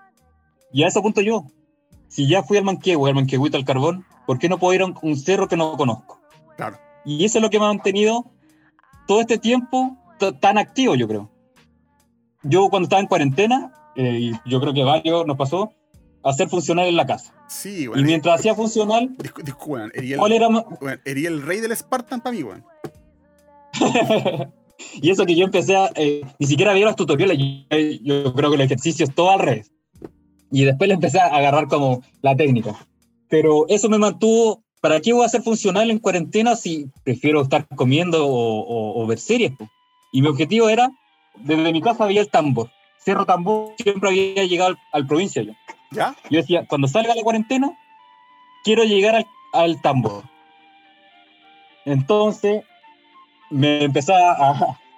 Y 0.73 0.83
a 0.85 0.89
ese 0.89 1.01
punto 1.01 1.21
yo, 1.21 1.45
si 2.09 2.29
ya 2.29 2.43
fui 2.43 2.57
al 2.59 2.65
Manquehue, 2.65 3.09
al 3.09 3.15
Manquehuito, 3.15 3.57
al 3.57 3.65
Carbón, 3.65 4.05
¿por 4.27 4.39
qué 4.39 4.49
no 4.49 4.59
puedo 4.59 4.75
ir 4.75 4.83
a 4.83 4.87
un, 4.87 4.97
un 5.03 5.17
cerro 5.17 5.49
que 5.49 5.57
no 5.57 5.77
conozco? 5.77 6.21
Claro. 6.57 6.79
Y 7.05 7.25
eso 7.25 7.39
es 7.39 7.43
lo 7.43 7.51
que 7.51 7.59
me 7.59 7.67
ha 7.67 7.69
mantenido 7.69 8.25
todo 9.07 9.21
este 9.21 9.39
tiempo 9.39 9.97
tan 10.41 10.59
activo, 10.59 10.95
yo 10.95 11.09
creo. 11.09 11.31
Yo 12.43 12.69
cuando 12.69 12.85
estaba 12.85 13.01
en 13.01 13.09
cuarentena, 13.09 13.73
eh, 13.97 14.19
y 14.21 14.51
yo 14.51 14.61
creo 14.61 14.75
que 14.75 14.85
varios 14.85 15.27
nos 15.27 15.37
pasó, 15.37 15.73
hacer 16.25 16.49
funcional 16.49 16.87
en 16.87 16.97
la 16.97 17.07
casa. 17.07 17.33
Sí, 17.49 17.83
Y 17.85 17.89
weón. 17.89 18.05
mientras 18.05 18.41
hacía 18.41 18.55
funcional, 18.55 19.11
Discu- 19.19 19.43
discu- 19.45 19.67
weón, 19.67 19.93
erí 19.95 20.13
el, 20.13 20.19
¿cuál 20.19 20.33
era 20.33 20.49
weón, 20.49 21.01
erí 21.05 21.27
el 21.27 21.43
rey 21.43 21.61
del 21.61 21.77
Spartan 21.77 22.21
para 22.21 22.35
mí, 22.37 22.43
weón. 22.43 22.65
y 25.01 25.11
eso 25.11 25.25
que 25.27 25.35
yo 25.37 25.45
empecé 25.45 25.77
a... 25.77 25.91
eh, 25.95 26.23
ni 26.39 26.47
siquiera 26.47 26.73
veía 26.73 26.87
los 26.87 26.97
tutoriales, 26.97 27.39
yo, 27.39 27.77
yo 28.03 28.35
creo 28.35 28.51
que 28.51 28.57
los 28.57 28.67
ejercicios 28.67 29.11
todo 29.15 29.31
al 29.31 29.41
revés. 29.41 29.71
Y 30.51 30.65
después 30.65 30.89
le 30.89 30.95
empecé 30.95 31.19
a 31.21 31.27
agarrar 31.27 31.67
como 31.69 32.03
la 32.23 32.37
técnica. 32.37 32.75
Pero 33.29 33.67
eso 33.69 33.89
me 33.89 33.99
mantuvo... 33.99 34.63
¿Para 34.81 35.01
qué 35.01 35.15
voy 35.15 35.23
a 35.23 35.27
hacer 35.27 35.41
funcional 35.43 35.91
en 35.91 35.99
cuarentena 35.99 36.55
si 36.57 36.87
prefiero 37.05 37.41
estar 37.41 37.67
comiendo 37.75 38.27
o, 38.27 38.61
o- 38.61 39.03
o 39.03 39.07
ver 39.07 39.19
series? 39.19 39.53
po? 39.57 39.67
Y 40.13 40.21
mi 40.21 40.29
objetivo 40.29 40.69
era, 40.69 40.91
desde 41.39 41.73
mi 41.73 41.81
casa 41.81 42.05
había 42.05 42.21
el 42.21 42.29
tambor. 42.29 42.71
Cerro 42.99 43.25
Tambor 43.25 43.73
siempre 43.83 44.11
había 44.11 44.45
llegado 44.45 44.71
al, 44.71 44.79
al 44.93 45.07
provincia 45.07 45.43
yo. 45.43 45.53
¿Ya? 45.95 46.15
Yo 46.31 46.39
decía, 46.41 46.67
cuando 46.67 46.89
salga 46.89 47.15
la 47.15 47.23
cuarentena, 47.23 47.77
quiero 48.65 48.85
llegar 48.85 49.15
al, 49.15 49.27
al 49.53 49.81
tambor. 49.81 50.25
Entonces, 51.85 52.63
me 53.51 53.85
empecé 53.85 54.13
a, 54.15 54.33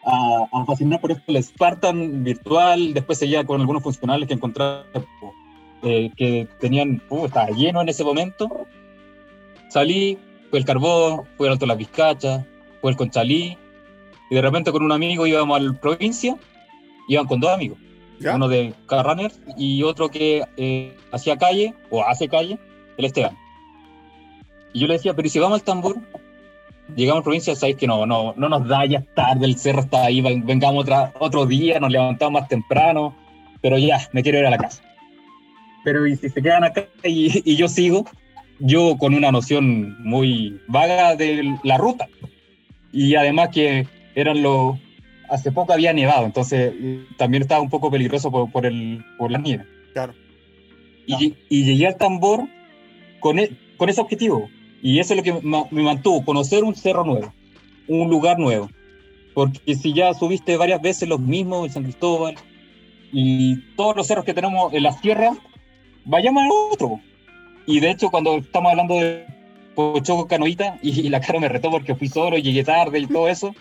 a- 0.05 0.49
a 0.53 0.65
fascinar 0.65 1.01
por 1.01 1.11
esto, 1.11 1.25
el 1.27 1.43
Spartan 1.43 2.23
virtual, 2.23 2.95
después 2.95 3.19
seguía 3.19 3.45
con 3.45 3.61
algunos 3.61 3.83
funcionales 3.83 4.29
que 4.29 4.35
encontré 4.35 4.65
eh, 5.83 6.11
que 6.17 6.49
tenían, 6.61 7.03
uh, 7.11 7.27
estaba 7.27 7.49
lleno 7.51 7.81
en 7.81 7.89
ese 7.89 8.05
momento. 8.05 8.67
Salí, 9.69 10.17
fue 10.51 10.61
el 10.61 10.65
Carbón, 10.65 11.25
fue 11.37 11.49
el 11.49 11.55
Alto 11.55 11.67
Las 11.67 11.77
Vizcachas, 11.77 12.45
fue 12.81 12.93
el 12.93 12.97
Conchalí, 12.97 13.59
y 14.31 14.35
de 14.35 14.41
repente 14.43 14.71
con 14.71 14.85
un 14.85 14.93
amigo 14.93 15.27
íbamos 15.27 15.57
a 15.57 15.61
la 15.61 15.73
provincia, 15.73 16.37
iban 17.09 17.27
con 17.27 17.41
dos 17.41 17.51
amigos 17.51 17.79
¿Ya? 18.21 18.35
uno 18.37 18.49
de 18.49 18.73
Carrunner 18.87 19.33
y 19.57 19.83
otro 19.83 20.09
que 20.09 20.45
eh, 20.57 20.97
hacía 21.13 21.37
calle 21.37 21.75
o 21.91 22.03
hace 22.03 22.29
calle, 22.29 22.59
el 22.97 23.05
Esteban. 23.05 23.37
Y 24.73 24.81
yo 24.81 24.87
le 24.87 24.95
decía, 24.95 25.15
pero 25.15 25.27
¿y 25.27 25.31
si 25.31 25.39
vamos 25.39 25.61
al 25.61 25.65
tambor? 25.65 25.97
Llegamos 26.95 27.21
a 27.23 27.25
provincia, 27.25 27.55
sabéis 27.57 27.77
que 27.79 27.87
no, 27.87 28.07
no, 28.07 28.33
no 28.37 28.49
nos 28.49 28.67
da 28.69 28.85
ya 28.87 29.03
tarde, 29.15 29.45
el 29.47 29.57
cerro 29.59 29.81
está 29.81 30.05
ahí, 30.05 30.21
ven- 30.21 30.47
vengamos 30.47 30.83
otra, 30.85 31.13
otro 31.19 31.45
día, 31.45 31.81
nos 31.81 31.91
levantamos 31.91 32.41
más 32.41 32.49
temprano, 32.49 33.15
pero 33.61 33.77
ya, 33.77 34.09
me 34.13 34.23
quiero 34.23 34.39
ir 34.39 34.47
a 34.47 34.51
la 34.51 34.59
casa. 34.59 34.83
Pero 35.85 36.07
¿y 36.07 36.17
si 36.17 36.29
se 36.29 36.43
quedan 36.43 36.65
acá 36.65 36.87
y, 37.03 37.43
y 37.51 37.57
yo 37.57 37.69
sigo? 37.69 38.07
Yo 38.59 38.97
con 38.99 39.15
una 39.15 39.31
noción 39.33 39.97
muy 40.03 40.61
vaga 40.69 41.17
de 41.17 41.59
la 41.63 41.77
ruta. 41.77 42.09
Y 42.93 43.15
además 43.15 43.51
que 43.53 43.87
eran 44.15 44.43
los, 44.43 44.79
hace 45.29 45.53
poco 45.53 45.73
había 45.73 45.93
nevado, 45.93 46.27
entonces 46.27 46.73
eh, 46.81 47.05
también 47.17 47.43
estaba 47.43 47.61
un 47.61 47.71
poco 47.71 47.91
peligroso 47.91 48.31
por, 48.31 48.51
por, 48.51 48.67
el, 48.67 49.05
por 49.19 49.31
la 49.31 49.39
nieve. 49.39 49.65
Claro. 49.93 50.15
Y, 51.07 51.35
y 51.49 51.65
llegué 51.65 51.87
al 51.87 51.97
tambor 51.97 52.49
con, 53.21 53.39
e- 53.39 53.51
con 53.77 53.89
ese 53.89 54.01
objetivo. 54.01 54.49
Y 54.83 54.99
eso 54.99 55.15
es 55.15 55.19
lo 55.19 55.23
que 55.23 55.33
me 55.71 55.83
mantuvo, 55.83 56.25
conocer 56.25 56.63
un 56.63 56.75
cerro 56.75 57.05
nuevo, 57.05 57.33
un 57.89 58.09
lugar 58.11 58.39
nuevo. 58.39 58.69
Porque 59.35 59.75
si 59.75 59.93
ya 59.93 60.15
subiste 60.15 60.57
varias 60.57 60.81
veces 60.81 61.09
los 61.09 61.21
mismos, 61.21 61.67
en 61.67 61.73
San 61.73 61.83
Cristóbal, 61.83 62.35
y 63.13 63.57
todos 63.77 63.97
los 63.97 64.07
cerros 64.07 64.25
que 64.25 64.35
tenemos 64.35 64.73
en 64.73 64.83
las 64.83 65.01
tierras, 65.01 65.37
vayamos 66.05 66.45
a 66.45 66.73
otro. 66.73 67.01
Y 67.67 67.81
de 67.81 67.91
hecho, 67.91 68.11
cuando 68.11 68.37
estamos 68.37 68.71
hablando 68.71 68.95
de 68.95 69.27
Pochoco 69.75 70.27
Canoita, 70.27 70.79
y, 70.83 71.01
y 71.01 71.09
la 71.09 71.21
cara 71.21 71.41
me 71.41 71.49
retó 71.49 71.71
porque 71.71 71.95
fui 71.95 72.09
solo 72.09 72.37
y 72.39 72.43
llegué 72.43 72.63
tarde 72.65 72.99
y 72.99 73.07
todo 73.07 73.29
eso, 73.29 73.55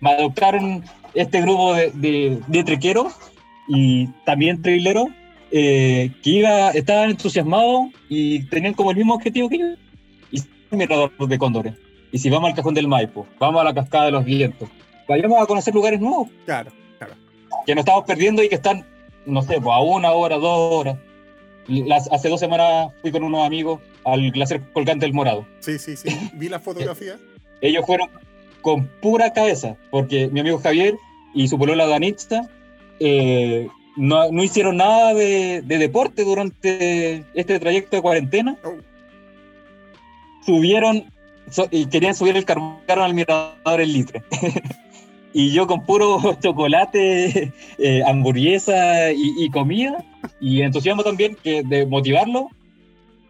me 0.00 0.10
adoptaron 0.10 0.84
este 1.14 1.40
grupo 1.42 1.74
de, 1.74 1.90
de, 1.92 2.40
de 2.46 2.64
trequeros 2.64 3.14
y 3.68 4.08
también 4.24 4.62
traileros 4.62 5.08
eh, 5.52 6.12
que 6.22 6.30
iba, 6.30 6.70
estaban 6.70 7.10
entusiasmados 7.10 7.88
y 8.08 8.44
tenían 8.44 8.74
como 8.74 8.90
el 8.90 8.96
mismo 8.96 9.14
objetivo 9.14 9.48
que 9.48 9.58
yo. 9.58 9.66
Y 10.30 10.40
mirador 10.76 11.10
de 11.18 11.38
cóndores. 11.38 11.74
Y 12.12 12.18
si 12.18 12.30
vamos 12.30 12.50
al 12.50 12.56
cajón 12.56 12.74
del 12.74 12.88
Maipo, 12.88 13.26
vamos 13.38 13.60
a 13.60 13.64
la 13.64 13.74
cascada 13.74 14.06
de 14.06 14.12
los 14.12 14.24
vientos, 14.24 14.68
vayamos 15.08 15.40
a 15.42 15.46
conocer 15.46 15.74
lugares 15.74 16.00
nuevos 16.00 16.28
Claro, 16.44 16.70
claro. 16.98 17.14
que 17.66 17.74
nos 17.74 17.82
estamos 17.82 18.04
perdiendo 18.04 18.42
y 18.42 18.48
que 18.48 18.56
están, 18.56 18.84
no 19.26 19.42
sé, 19.42 19.60
pues 19.60 19.74
a 19.74 19.80
una 19.80 20.12
hora, 20.12 20.36
dos 20.36 20.72
horas. 20.72 20.98
Las, 21.66 22.10
hace 22.10 22.28
dos 22.28 22.40
semanas 22.40 22.92
fui 23.00 23.12
con 23.12 23.22
unos 23.22 23.46
amigos 23.46 23.80
al 24.04 24.30
glaciar 24.32 24.72
colgante 24.72 25.06
del 25.06 25.12
Morado. 25.12 25.46
Sí, 25.60 25.78
sí, 25.78 25.96
sí. 25.96 26.08
Vi 26.34 26.48
la 26.48 26.58
fotografía. 26.58 27.16
Ellos 27.60 27.84
fueron 27.86 28.08
con 28.62 28.86
pura 29.00 29.32
cabeza, 29.32 29.76
porque 29.90 30.28
mi 30.28 30.40
amigo 30.40 30.58
Javier 30.58 30.96
y 31.34 31.48
su 31.48 31.58
polola 31.58 31.86
Danitza 31.86 32.48
eh, 32.98 33.68
no, 33.96 34.30
no, 34.30 34.44
hicieron 34.44 34.76
nada 34.76 35.14
de, 35.14 35.62
de, 35.62 35.78
deporte 35.78 36.24
durante 36.24 37.24
este 37.34 37.58
trayecto 37.58 37.96
de 37.96 38.02
cuarentena. 38.02 38.56
Oh. 38.64 38.76
Subieron 40.44 41.10
y 41.70 41.86
querían 41.86 42.14
subir 42.14 42.36
el 42.36 42.44
carbón 42.44 42.78
al 42.88 43.14
mirador 43.14 43.80
el 43.80 43.92
litre. 43.92 44.22
y 45.32 45.52
yo 45.52 45.66
con 45.66 45.84
puro 45.84 46.36
chocolate, 46.40 47.52
eh, 47.78 48.02
hamburguesa 48.06 49.12
y, 49.12 49.50
comida, 49.50 50.04
y 50.40 50.62
entusiasmo 50.62 51.02
también 51.02 51.36
que 51.42 51.62
de 51.62 51.86
motivarlo, 51.86 52.48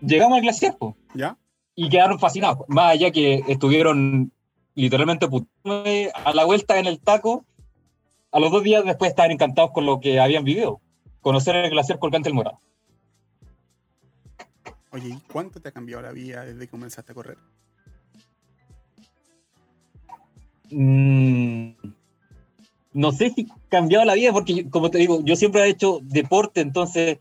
llegamos 0.00 0.36
al 0.36 0.42
glaciar. 0.42 0.76
¿Ya? 1.14 1.36
Y 1.74 1.88
quedaron 1.88 2.18
fascinados. 2.18 2.58
Más 2.68 2.92
allá 2.92 3.10
que 3.10 3.42
estuvieron 3.48 4.32
literalmente 4.74 5.26
a 6.14 6.32
la 6.32 6.44
vuelta 6.44 6.78
en 6.78 6.86
el 6.86 7.00
taco, 7.00 7.44
a 8.32 8.40
los 8.40 8.50
dos 8.50 8.62
días 8.62 8.84
después 8.84 9.10
estaban 9.10 9.32
encantados 9.32 9.72
con 9.72 9.86
lo 9.86 10.00
que 10.00 10.20
habían 10.20 10.44
vivido. 10.44 10.80
Conocer 11.20 11.56
el 11.56 11.70
glaciar 11.70 11.98
colgante 11.98 12.28
el 12.28 12.34
morado. 12.34 12.58
Oye, 14.92 15.08
¿y 15.08 15.20
cuánto 15.32 15.60
te 15.60 15.68
ha 15.68 15.72
cambiado 15.72 16.02
la 16.02 16.12
vida 16.12 16.44
desde 16.44 16.60
que 16.60 16.68
comenzaste 16.68 17.12
a 17.12 17.14
correr? 17.14 17.38
Mm, 20.70 21.70
no 22.92 23.12
sé 23.12 23.30
si 23.30 23.48
cambiado 23.68 24.04
la 24.04 24.14
vida, 24.14 24.32
porque 24.32 24.68
como 24.68 24.90
te 24.90 24.98
digo, 24.98 25.20
yo 25.24 25.36
siempre 25.36 25.62
he 25.62 25.68
hecho 25.68 26.00
deporte, 26.02 26.60
entonces 26.60 27.18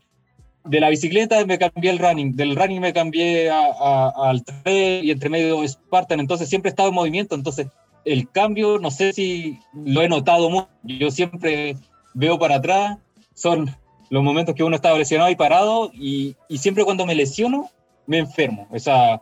de 0.64 0.80
la 0.80 0.90
bicicleta 0.90 1.44
me 1.46 1.58
cambié 1.58 1.90
al 1.90 1.98
running, 1.98 2.36
del 2.36 2.56
running 2.56 2.80
me 2.80 2.92
cambié 2.92 3.50
al 3.50 4.44
trail 4.44 5.04
y 5.04 5.10
entre 5.10 5.30
medio 5.30 5.66
Spartan, 5.66 6.20
entonces 6.20 6.48
siempre 6.48 6.68
he 6.68 6.72
estado 6.72 6.90
en 6.90 6.94
movimiento, 6.94 7.34
entonces 7.34 7.68
el 8.04 8.30
cambio 8.30 8.78
no 8.78 8.90
sé 8.90 9.12
si 9.12 9.58
lo 9.72 10.02
he 10.02 10.08
notado 10.08 10.50
mucho, 10.50 10.68
yo 10.82 11.10
siempre 11.10 11.76
veo 12.14 12.38
para 12.38 12.56
atrás, 12.56 12.98
son 13.34 13.74
los 14.10 14.22
momentos 14.22 14.54
que 14.54 14.64
uno 14.64 14.76
está 14.76 14.96
lesionado 14.96 15.30
y 15.30 15.36
parado 15.36 15.90
y, 15.94 16.36
siempre 16.56 16.84
cuando 16.84 17.06
me 17.06 17.14
lesiono 17.14 17.70
me 18.06 18.18
enfermo, 18.18 18.68
o 18.70 19.20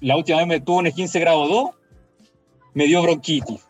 la 0.00 0.16
última 0.16 0.38
vez 0.38 0.46
me 0.46 0.60
tuvo 0.60 0.78
un 0.78 0.90
15 0.90 1.20
grado 1.20 1.46
2 1.46 1.70
me 2.74 2.86
dio 2.86 3.00
bronquitis. 3.02 3.64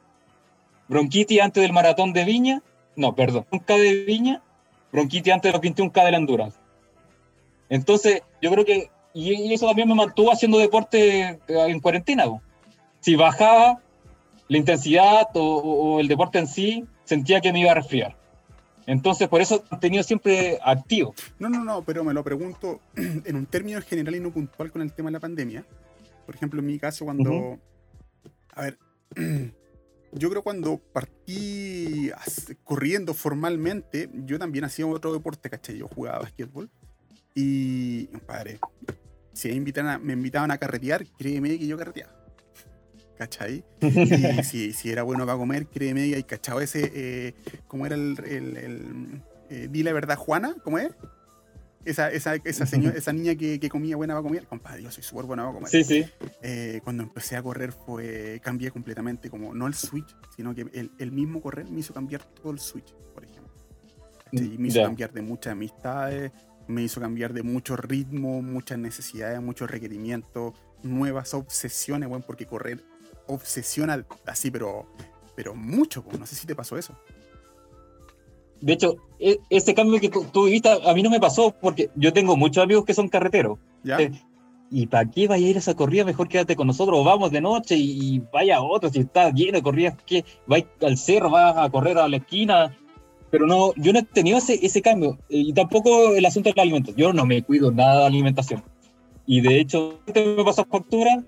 Bronquitis 0.88 1.40
antes 1.40 1.62
del 1.62 1.72
maratón 1.72 2.12
de 2.12 2.24
Viña, 2.24 2.62
no, 2.96 3.14
perdón, 3.14 3.46
un 3.50 3.58
K 3.58 3.76
de 3.76 4.04
Viña, 4.04 4.42
bronquitis 4.90 5.32
antes 5.32 5.52
de 5.52 5.58
los 5.58 5.76
21K 5.76 6.04
de 6.04 6.10
la 6.10 6.18
Honduras. 6.18 6.63
Entonces, 7.68 8.22
yo 8.42 8.50
creo 8.50 8.64
que, 8.64 8.90
y, 9.12 9.52
eso 9.52 9.66
también 9.66 9.88
me 9.88 9.94
mantuvo 9.94 10.32
haciendo 10.32 10.58
deporte 10.58 11.20
eh, 11.20 11.38
en 11.48 11.80
cuarentena. 11.80 12.24
Si 13.00 13.16
bajaba 13.16 13.80
la 14.48 14.58
intensidad 14.58 15.28
o, 15.34 16.00
el 16.00 16.08
deporte 16.08 16.38
en 16.38 16.46
sí, 16.46 16.84
sentía 17.04 17.40
que 17.40 17.52
me 17.52 17.60
iba 17.60 17.72
a 17.72 17.74
resfriar. 17.74 18.16
Entonces, 18.86 19.28
por 19.28 19.40
eso 19.40 19.64
he 19.72 19.76
tenido 19.78 20.02
siempre 20.02 20.58
activo. 20.62 21.14
No, 21.38 21.48
no, 21.48 21.64
no, 21.64 21.82
pero 21.82 22.04
me 22.04 22.12
lo 22.12 22.22
pregunto 22.22 22.80
en 22.96 23.36
un 23.36 23.46
término 23.46 23.80
general 23.80 24.14
y 24.14 24.20
no 24.20 24.30
puntual 24.30 24.70
con 24.70 24.82
el 24.82 24.92
tema 24.92 25.08
de 25.08 25.12
la 25.12 25.20
pandemia. 25.20 25.64
Por 26.26 26.34
ejemplo, 26.34 26.60
en 26.60 26.66
mi 26.66 26.78
caso, 26.78 27.04
cuando. 27.04 27.58
A 28.54 28.62
ver, 28.62 28.78
yo 30.12 30.30
creo 30.30 30.42
cuando 30.42 30.78
partí 30.92 32.10
corriendo 32.62 33.14
formalmente, 33.14 34.10
yo 34.12 34.38
también 34.38 34.64
hacía 34.64 34.86
otro 34.86 35.12
deporte, 35.12 35.48
¿cachai? 35.48 35.78
Yo 35.78 35.88
jugaba 35.88 36.20
basquetbol. 36.20 36.70
Y, 37.34 38.06
padre, 38.26 38.58
si 39.32 39.48
me 39.48 39.54
invitaban, 39.54 39.90
a, 39.90 39.98
me 39.98 40.12
invitaban 40.12 40.50
a 40.50 40.58
carretear, 40.58 41.04
créeme 41.18 41.58
que 41.58 41.66
yo 41.66 41.76
carreteaba. 41.76 42.12
¿Cachai? 43.18 43.64
Y 43.80 44.42
si, 44.44 44.72
si, 44.72 44.90
era 44.90 45.02
bueno 45.02 45.24
para 45.24 45.38
comer, 45.38 45.66
créeme 45.66 46.08
que 46.08 46.16
hay 46.16 46.24
cachado 46.24 46.60
ese, 46.60 46.90
eh, 46.94 47.34
¿cómo 47.68 47.86
era 47.86 47.94
el, 47.94 48.18
el, 48.24 49.22
eh, 49.50 49.68
di 49.70 49.82
la 49.82 49.92
verdad 49.92 50.16
Juana? 50.16 50.56
¿Cómo 50.64 50.78
es? 50.78 50.92
esa, 51.84 52.10
esa, 52.10 52.34
esa, 52.36 52.66
señora, 52.66 52.96
esa 52.96 53.12
niña 53.12 53.34
que, 53.34 53.60
que, 53.60 53.68
comía 53.68 53.96
buena 53.96 54.14
va 54.14 54.20
a 54.20 54.22
comer, 54.22 54.46
compadre, 54.46 54.82
yo 54.82 54.90
soy 54.90 55.02
súper 55.02 55.26
buena 55.26 55.44
va 55.44 55.50
a 55.50 55.52
comer. 55.52 55.70
Sí, 55.70 55.84
sí. 55.84 56.04
Eh, 56.42 56.80
cuando 56.82 57.02
empecé 57.02 57.36
a 57.36 57.42
correr 57.42 57.72
fue, 57.72 58.40
cambié 58.42 58.70
completamente, 58.70 59.30
como 59.30 59.54
no 59.54 59.66
el 59.66 59.74
switch, 59.74 60.16
sino 60.34 60.54
que 60.54 60.62
el, 60.72 60.90
el 60.98 61.12
mismo 61.12 61.40
correr 61.40 61.66
me 61.70 61.80
hizo 61.80 61.92
cambiar 61.92 62.24
todo 62.24 62.52
el 62.52 62.58
switch, 62.58 62.94
por 63.14 63.24
ejemplo. 63.24 63.52
Y 64.32 64.58
me 64.58 64.68
hizo 64.68 64.82
cambiar 64.82 65.12
de 65.12 65.22
muchas 65.22 65.52
amistades, 65.52 66.32
me 66.66 66.82
hizo 66.82 67.00
cambiar 67.00 67.32
de 67.32 67.42
mucho 67.42 67.76
ritmo, 67.76 68.42
muchas 68.42 68.78
necesidades, 68.78 69.40
muchos 69.40 69.70
requerimientos, 69.70 70.54
nuevas 70.82 71.34
obsesiones, 71.34 72.08
bueno, 72.08 72.24
porque 72.26 72.46
correr 72.46 72.82
obsesiona 73.26 74.04
así, 74.26 74.50
pero, 74.50 74.86
pero 75.34 75.54
mucho, 75.54 76.04
no 76.18 76.26
sé 76.26 76.34
si 76.36 76.46
te 76.46 76.54
pasó 76.54 76.76
eso. 76.76 76.94
De 78.60 78.72
hecho, 78.72 78.96
e, 79.18 79.38
ese 79.50 79.74
cambio 79.74 80.00
que 80.00 80.08
tú, 80.08 80.44
viviste 80.44 80.70
a 80.70 80.94
mí 80.94 81.02
no 81.02 81.10
me 81.10 81.20
pasó 81.20 81.54
porque 81.60 81.90
yo 81.96 82.12
tengo 82.12 82.36
muchos 82.36 82.62
amigos 82.62 82.84
que 82.84 82.94
son 82.94 83.08
carreteros. 83.08 83.58
¿Ya? 83.82 83.98
Eh, 83.98 84.12
¿Y 84.70 84.86
para 84.86 85.08
qué 85.10 85.28
vaya 85.28 85.46
a 85.46 85.50
ir 85.50 85.56
a 85.56 85.58
esa 85.58 85.74
corrida? 85.74 86.04
Mejor 86.04 86.28
quédate 86.28 86.56
con 86.56 86.66
nosotros, 86.66 86.98
o 86.98 87.04
vamos 87.04 87.30
de 87.30 87.40
noche 87.40 87.76
y, 87.76 88.20
vaya 88.32 88.56
a 88.56 88.62
otro, 88.62 88.90
si 88.90 89.00
está 89.00 89.30
lleno 89.30 89.58
de 89.58 89.62
corridas, 89.62 89.96
que 90.04 90.24
vais 90.46 90.64
al 90.82 90.96
cerro, 90.96 91.30
vas 91.30 91.56
a 91.56 91.70
correr 91.70 91.98
a 91.98 92.08
la 92.08 92.16
esquina. 92.16 92.76
Pero 93.34 93.48
no, 93.48 93.74
yo 93.74 93.92
no 93.92 93.98
he 93.98 94.04
tenido 94.04 94.38
ese, 94.38 94.64
ese 94.64 94.80
cambio. 94.80 95.18
Y 95.28 95.52
tampoco 95.54 96.14
el 96.14 96.24
asunto 96.24 96.50
del 96.50 96.60
alimento. 96.60 96.92
Yo 96.96 97.12
no 97.12 97.26
me 97.26 97.42
cuido 97.42 97.72
nada 97.72 98.02
de 98.02 98.06
alimentación. 98.06 98.62
Y 99.26 99.40
de 99.40 99.58
hecho, 99.58 99.98
me 100.14 100.44
pasó 100.44 100.64
factura, 100.64 101.20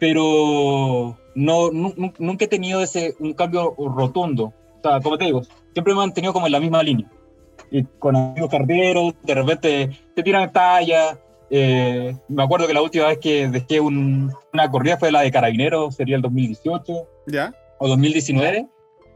pero 0.00 1.16
no, 1.36 1.70
nunca 1.70 2.46
he 2.46 2.48
tenido 2.48 2.82
ese, 2.82 3.14
un 3.20 3.34
cambio 3.34 3.76
rotundo. 3.78 4.46
O 4.46 4.82
sea, 4.82 5.00
como 5.00 5.16
te 5.16 5.26
digo, 5.26 5.44
siempre 5.72 5.94
me 5.94 6.00
he 6.00 6.04
mantenido 6.04 6.32
como 6.32 6.46
en 6.46 6.52
la 6.52 6.58
misma 6.58 6.82
línea. 6.82 7.08
Y 7.70 7.84
con 7.84 8.16
amigos 8.16 8.50
carteros, 8.50 9.14
de 9.22 9.34
repente 9.36 9.90
te 10.16 10.22
tiran 10.24 10.52
talla. 10.52 11.16
Eh, 11.48 12.16
me 12.26 12.42
acuerdo 12.42 12.66
que 12.66 12.74
la 12.74 12.82
última 12.82 13.06
vez 13.06 13.18
que 13.18 13.46
dejé 13.46 13.78
una 13.78 14.68
corrida 14.68 14.96
fue 14.96 15.12
la 15.12 15.20
de 15.20 15.30
Carabineros, 15.30 15.94
sería 15.94 16.16
el 16.16 16.22
2018. 16.22 17.08
¿Ya? 17.28 17.54
O 17.78 17.86
2019. 17.86 18.66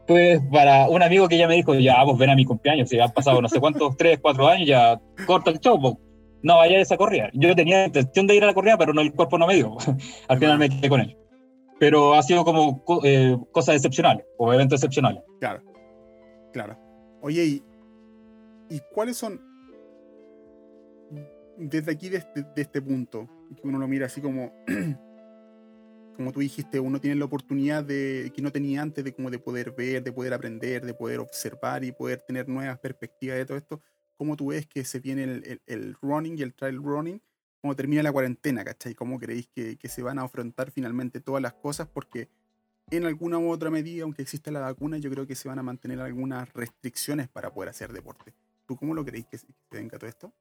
Pues 0.07 0.41
para 0.53 0.89
un 0.89 1.03
amigo 1.03 1.29
que 1.29 1.39
ya 1.39 1.49
me 1.49 1.57
dijo, 1.57 1.75
ya, 1.75 2.03
vos 2.05 2.19
ven 2.19 2.31
a 2.31 2.37
mi 2.37 2.45
cumpleaños, 2.45 2.89
se 2.89 3.01
han 3.01 3.13
pasado 3.13 3.43
no 3.43 3.49
sé 3.49 3.59
cuántos, 3.61 3.97
tres, 3.99 4.19
cuatro 4.21 4.47
años, 4.47 4.69
ya 4.69 5.01
corta 5.27 5.51
el 5.51 5.59
show, 5.59 5.99
no 6.43 6.57
vaya 6.57 6.79
a 6.79 6.81
esa 6.81 6.97
corrida. 6.97 7.31
Yo 7.33 7.55
tenía 7.57 7.87
intención 7.87 8.27
de 8.27 8.37
ir 8.37 8.45
a 8.45 8.47
la 8.47 8.55
corrida, 8.55 8.79
pero 8.79 8.93
no, 8.93 9.01
el 9.01 9.13
cuerpo 9.13 9.39
no 9.39 9.47
me 9.47 9.55
dio. 9.55 9.77
Al 10.29 10.39
final 10.39 10.59
me 10.59 10.69
quedé 10.69 10.89
con 10.89 11.01
él. 11.01 11.17
Pero 11.79 12.15
ha 12.15 12.23
sido 12.23 12.45
como 12.45 12.85
eh, 13.05 13.37
cosas 13.53 13.77
excepcionales, 13.77 14.25
o 14.39 14.53
eventos 14.53 14.79
excepcionales. 14.79 15.23
Claro. 15.41 15.63
Claro. 16.53 16.79
Oye, 17.21 17.45
¿y, 17.45 17.63
¿y 18.71 18.81
cuáles 18.95 19.17
son, 19.17 19.41
desde 21.59 21.93
aquí, 21.93 22.09
desde, 22.09 22.29
este, 22.35 22.61
este 22.61 22.81
punto, 22.81 23.29
que 23.61 23.69
uno 23.69 23.79
lo 23.79 23.89
mira 23.89 24.07
así 24.07 24.21
como, 24.21 24.53
como 26.17 26.33
tú 26.33 26.41
dijiste, 26.41 26.81
uno 26.81 27.01
tiene 27.01 27.17
la 27.17 27.27
oportunidad 27.27 27.85
de 27.85 28.33
que 28.35 28.43
no 28.43 28.51
tenía 28.51 28.83
antes 28.83 29.05
de 29.05 29.15
como 29.15 29.31
de 29.31 29.39
poder 29.39 29.73
ver, 29.73 30.03
de 30.03 30.13
poder 30.13 30.33
aprender, 30.33 30.85
de 30.85 30.95
poder 30.95 31.21
observar 31.21 31.85
y 31.85 31.93
poder 31.93 32.23
tener 32.23 32.49
nuevas 32.49 32.79
perspectivas 32.79 33.37
de 33.37 33.45
todo 33.45 33.59
esto. 33.59 33.81
¿Cómo 34.17 34.37
tú 34.37 34.49
ves 34.49 34.67
que 34.67 34.85
se 34.85 34.99
viene 34.99 35.61
el, 35.67 35.95
running 36.01 36.39
y 36.39 36.43
el 36.43 36.55
trail 36.55 36.83
running? 36.83 37.21
¿Cómo 37.61 37.77
termina 37.77 38.03
la 38.03 38.13
cuarentena, 38.13 38.65
cachai? 38.65 38.95
¿Cómo 38.95 39.19
creéis 39.19 39.49
que, 39.49 39.77
que, 39.77 39.89
se 39.89 40.03
van 40.03 40.19
a 40.19 40.23
afrontar 40.23 40.71
finalmente 40.71 41.21
todas 41.21 41.43
las 41.43 41.53
cosas? 41.53 41.87
Porque 41.87 42.29
en 42.91 43.05
alguna 43.05 43.39
u 43.39 43.51
otra 43.51 43.71
medida, 43.71 44.05
aunque 44.05 44.23
exista 44.23 44.51
la 44.51 44.61
vacuna, 44.61 44.97
yo 44.99 45.11
creo 45.11 45.27
que 45.27 45.35
se 45.35 45.49
van 45.49 45.59
a 45.59 45.63
mantener 45.63 46.01
algunas 46.01 46.53
restricciones 46.55 47.29
para 47.29 47.53
poder 47.53 47.71
hacer 47.71 47.93
deporte. 47.93 48.33
¿Tú 48.67 48.77
cómo 48.77 48.95
lo 48.95 49.05
creéis 49.05 49.27
que 49.27 49.39
se 49.39 49.47
venga 49.71 49.99
todo 49.99 50.09
esto? 50.09 50.33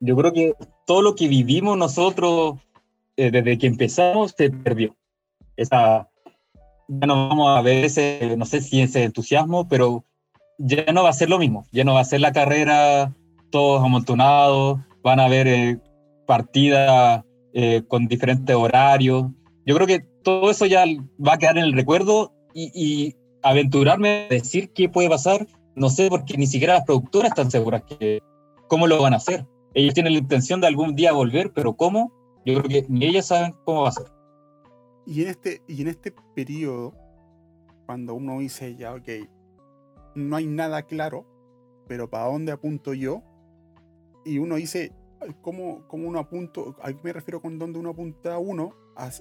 Yo 0.00 0.16
creo 0.16 0.32
que 0.32 0.54
todo 0.86 1.02
lo 1.02 1.14
que 1.14 1.28
vivimos 1.28 1.76
nosotros 1.76 2.60
eh, 3.16 3.30
desde 3.30 3.58
que 3.58 3.66
empezamos 3.66 4.34
se 4.36 4.50
perdió. 4.50 4.96
Esa, 5.56 6.08
ya 6.88 7.06
no 7.06 7.28
vamos 7.28 7.56
a 7.56 7.62
ver 7.62 7.84
ese, 7.84 8.34
no 8.36 8.44
sé 8.44 8.60
si 8.60 8.80
ese 8.80 9.04
entusiasmo, 9.04 9.68
pero 9.68 10.04
ya 10.58 10.84
no 10.92 11.02
va 11.02 11.10
a 11.10 11.14
ser 11.14 11.30
lo 11.30 11.38
mismo. 11.38 11.66
Ya 11.72 11.84
no 11.84 11.94
va 11.94 12.00
a 12.00 12.04
ser 12.04 12.20
la 12.20 12.32
carrera 12.32 13.12
todos 13.50 13.84
amontonados, 13.84 14.80
van 15.02 15.20
a 15.20 15.26
haber 15.26 15.46
eh, 15.46 15.78
partidas 16.26 17.22
eh, 17.52 17.82
con 17.86 18.08
diferentes 18.08 18.56
horarios. 18.56 19.26
Yo 19.64 19.74
creo 19.76 19.86
que 19.86 20.00
todo 20.24 20.50
eso 20.50 20.66
ya 20.66 20.84
va 21.24 21.34
a 21.34 21.38
quedar 21.38 21.58
en 21.58 21.64
el 21.64 21.72
recuerdo 21.72 22.32
y, 22.52 23.14
aventurarme 23.42 24.24
a 24.24 24.34
decir 24.34 24.72
qué 24.72 24.88
puede 24.88 25.10
pasar, 25.10 25.46
no 25.74 25.90
sé, 25.90 26.08
porque 26.08 26.38
ni 26.38 26.46
siquiera 26.46 26.74
las 26.74 26.84
productoras 26.84 27.28
están 27.28 27.50
seguras 27.50 27.82
que 27.82 28.22
cómo 28.68 28.86
lo 28.86 29.02
van 29.02 29.12
a 29.12 29.18
hacer. 29.18 29.44
Ellos 29.74 29.92
tienen 29.92 30.14
la 30.14 30.18
intención 30.18 30.62
de 30.62 30.66
algún 30.66 30.96
día 30.96 31.12
volver, 31.12 31.52
pero 31.52 31.74
cómo, 31.74 32.10
yo 32.44 32.60
creo 32.60 32.82
que 32.82 32.86
ni 32.88 33.06
ellas 33.06 33.26
saben 33.26 33.54
cómo 33.64 33.82
va 33.82 33.88
a 33.88 33.92
ser. 33.92 34.06
Y 35.06 35.22
en 35.22 35.28
este, 35.28 35.62
y 35.66 35.82
en 35.82 35.88
este 35.88 36.14
periodo, 36.34 36.94
cuando 37.86 38.14
uno 38.14 38.38
dice 38.38 38.74
ya, 38.76 38.94
ok, 38.94 39.08
no 40.14 40.36
hay 40.36 40.46
nada 40.46 40.82
claro, 40.82 41.26
pero 41.86 42.08
¿para 42.08 42.26
dónde 42.26 42.52
apunto 42.52 42.94
yo? 42.94 43.22
Y 44.24 44.38
uno 44.38 44.56
dice, 44.56 44.92
¿cómo, 45.42 45.86
cómo 45.88 46.08
uno 46.08 46.18
apunto? 46.18 46.76
¿A 46.82 46.92
qué 46.92 46.98
me 47.02 47.12
refiero 47.12 47.40
con 47.40 47.58
dónde 47.58 47.78
uno 47.78 47.90
apunta 47.90 48.34
a 48.34 48.38
uno? 48.38 48.74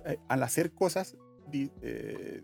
Eh, 0.05 0.17
al 0.27 0.43
hacer 0.43 0.71
cosas, 0.71 1.17
eh, 1.51 2.43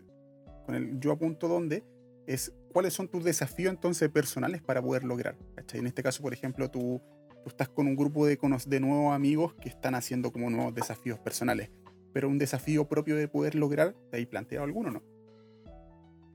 con 0.65 0.75
el 0.75 0.99
yo 0.99 1.11
apunto 1.11 1.47
dónde, 1.47 1.85
es 2.27 2.53
cuáles 2.71 2.93
son 2.93 3.07
tus 3.07 3.23
desafíos 3.23 3.73
entonces 3.73 4.09
personales 4.09 4.61
para 4.61 4.81
poder 4.81 5.03
lograr. 5.03 5.37
¿cachai? 5.55 5.79
En 5.79 5.87
este 5.87 6.03
caso, 6.03 6.21
por 6.21 6.33
ejemplo, 6.33 6.69
tú, 6.69 7.01
tú 7.43 7.49
estás 7.49 7.69
con 7.69 7.87
un 7.87 7.95
grupo 7.95 8.25
de, 8.25 8.37
de 8.67 8.79
nuevos 8.79 9.13
amigos 9.13 9.53
que 9.55 9.69
están 9.69 9.95
haciendo 9.95 10.31
como 10.31 10.49
nuevos 10.49 10.73
desafíos 10.73 11.19
personales, 11.19 11.69
pero 12.13 12.27
un 12.27 12.37
desafío 12.37 12.87
propio 12.87 13.15
de 13.15 13.27
poder 13.27 13.55
lograr, 13.55 13.95
¿te 14.11 14.17
hay 14.17 14.25
planteado 14.25 14.65
alguno 14.65 14.91
no? 14.91 15.01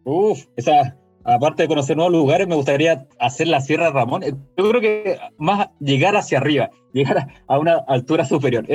Uf, 0.05 0.45
esa, 0.57 0.97
aparte 1.25 1.63
de 1.63 1.69
conocer 1.69 1.97
nuevos 1.97 2.13
lugares, 2.13 2.47
me 2.47 2.55
gustaría 2.55 3.07
hacer 3.19 3.49
la 3.49 3.61
Sierra 3.61 3.91
Ramón. 3.91 4.23
Eh, 4.23 4.35
yo 4.57 4.69
creo 4.69 4.81
que 4.81 5.19
más 5.39 5.71
llegar 5.81 6.17
hacia 6.17 6.39
arriba, 6.39 6.71
llegar 6.93 7.29
a 7.47 7.59
una 7.59 7.77
altura 7.89 8.25
superior. 8.25 8.67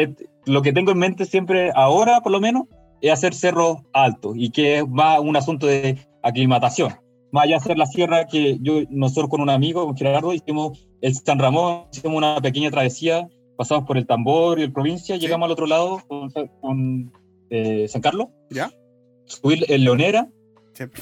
Lo 0.46 0.62
que 0.62 0.74
tengo 0.74 0.92
en 0.92 0.98
mente 0.98 1.26
siempre, 1.26 1.72
ahora 1.76 2.22
por 2.22 2.32
lo 2.32 2.40
menos, 2.40 2.64
es 3.02 3.12
hacer 3.12 3.34
cerros 3.34 3.78
altos 3.94 4.34
y 4.36 4.50
que 4.50 4.80
es 4.80 4.88
más 4.88 5.20
un 5.20 5.36
asunto 5.36 5.68
de 5.68 5.98
aclimatación. 6.24 6.94
Más 7.32 7.44
allá 7.44 7.56
de 7.56 7.58
hacer 7.58 7.78
la 7.78 7.86
sierra 7.86 8.26
que 8.26 8.58
yo, 8.62 8.82
nosotros 8.90 9.30
con 9.30 9.42
un 9.42 9.50
amigo, 9.50 9.86
con 9.86 9.96
Gerardo, 9.96 10.34
hicimos 10.34 10.88
el 11.02 11.14
San 11.16 11.40
Ramón, 11.40 11.86
hicimos 11.92 12.18
una 12.18 12.42
pequeña 12.42 12.72
travesía, 12.72 13.28
pasamos 13.58 13.86
por 13.86 13.98
el 13.98 14.08
Tambor 14.08 14.60
y 14.60 14.64
el 14.64 14.72
Provincia, 14.72 15.18
llegamos 15.18 15.46
al 15.46 15.52
otro 15.52 15.68
lado 15.68 16.02
con, 16.08 17.12
eh, 17.50 17.88
San 17.88 18.02
Carlos. 18.02 18.28
¿Ya? 18.50 18.72
Subir 19.26 19.66
el 19.70 19.84
Leonera, 19.84 20.28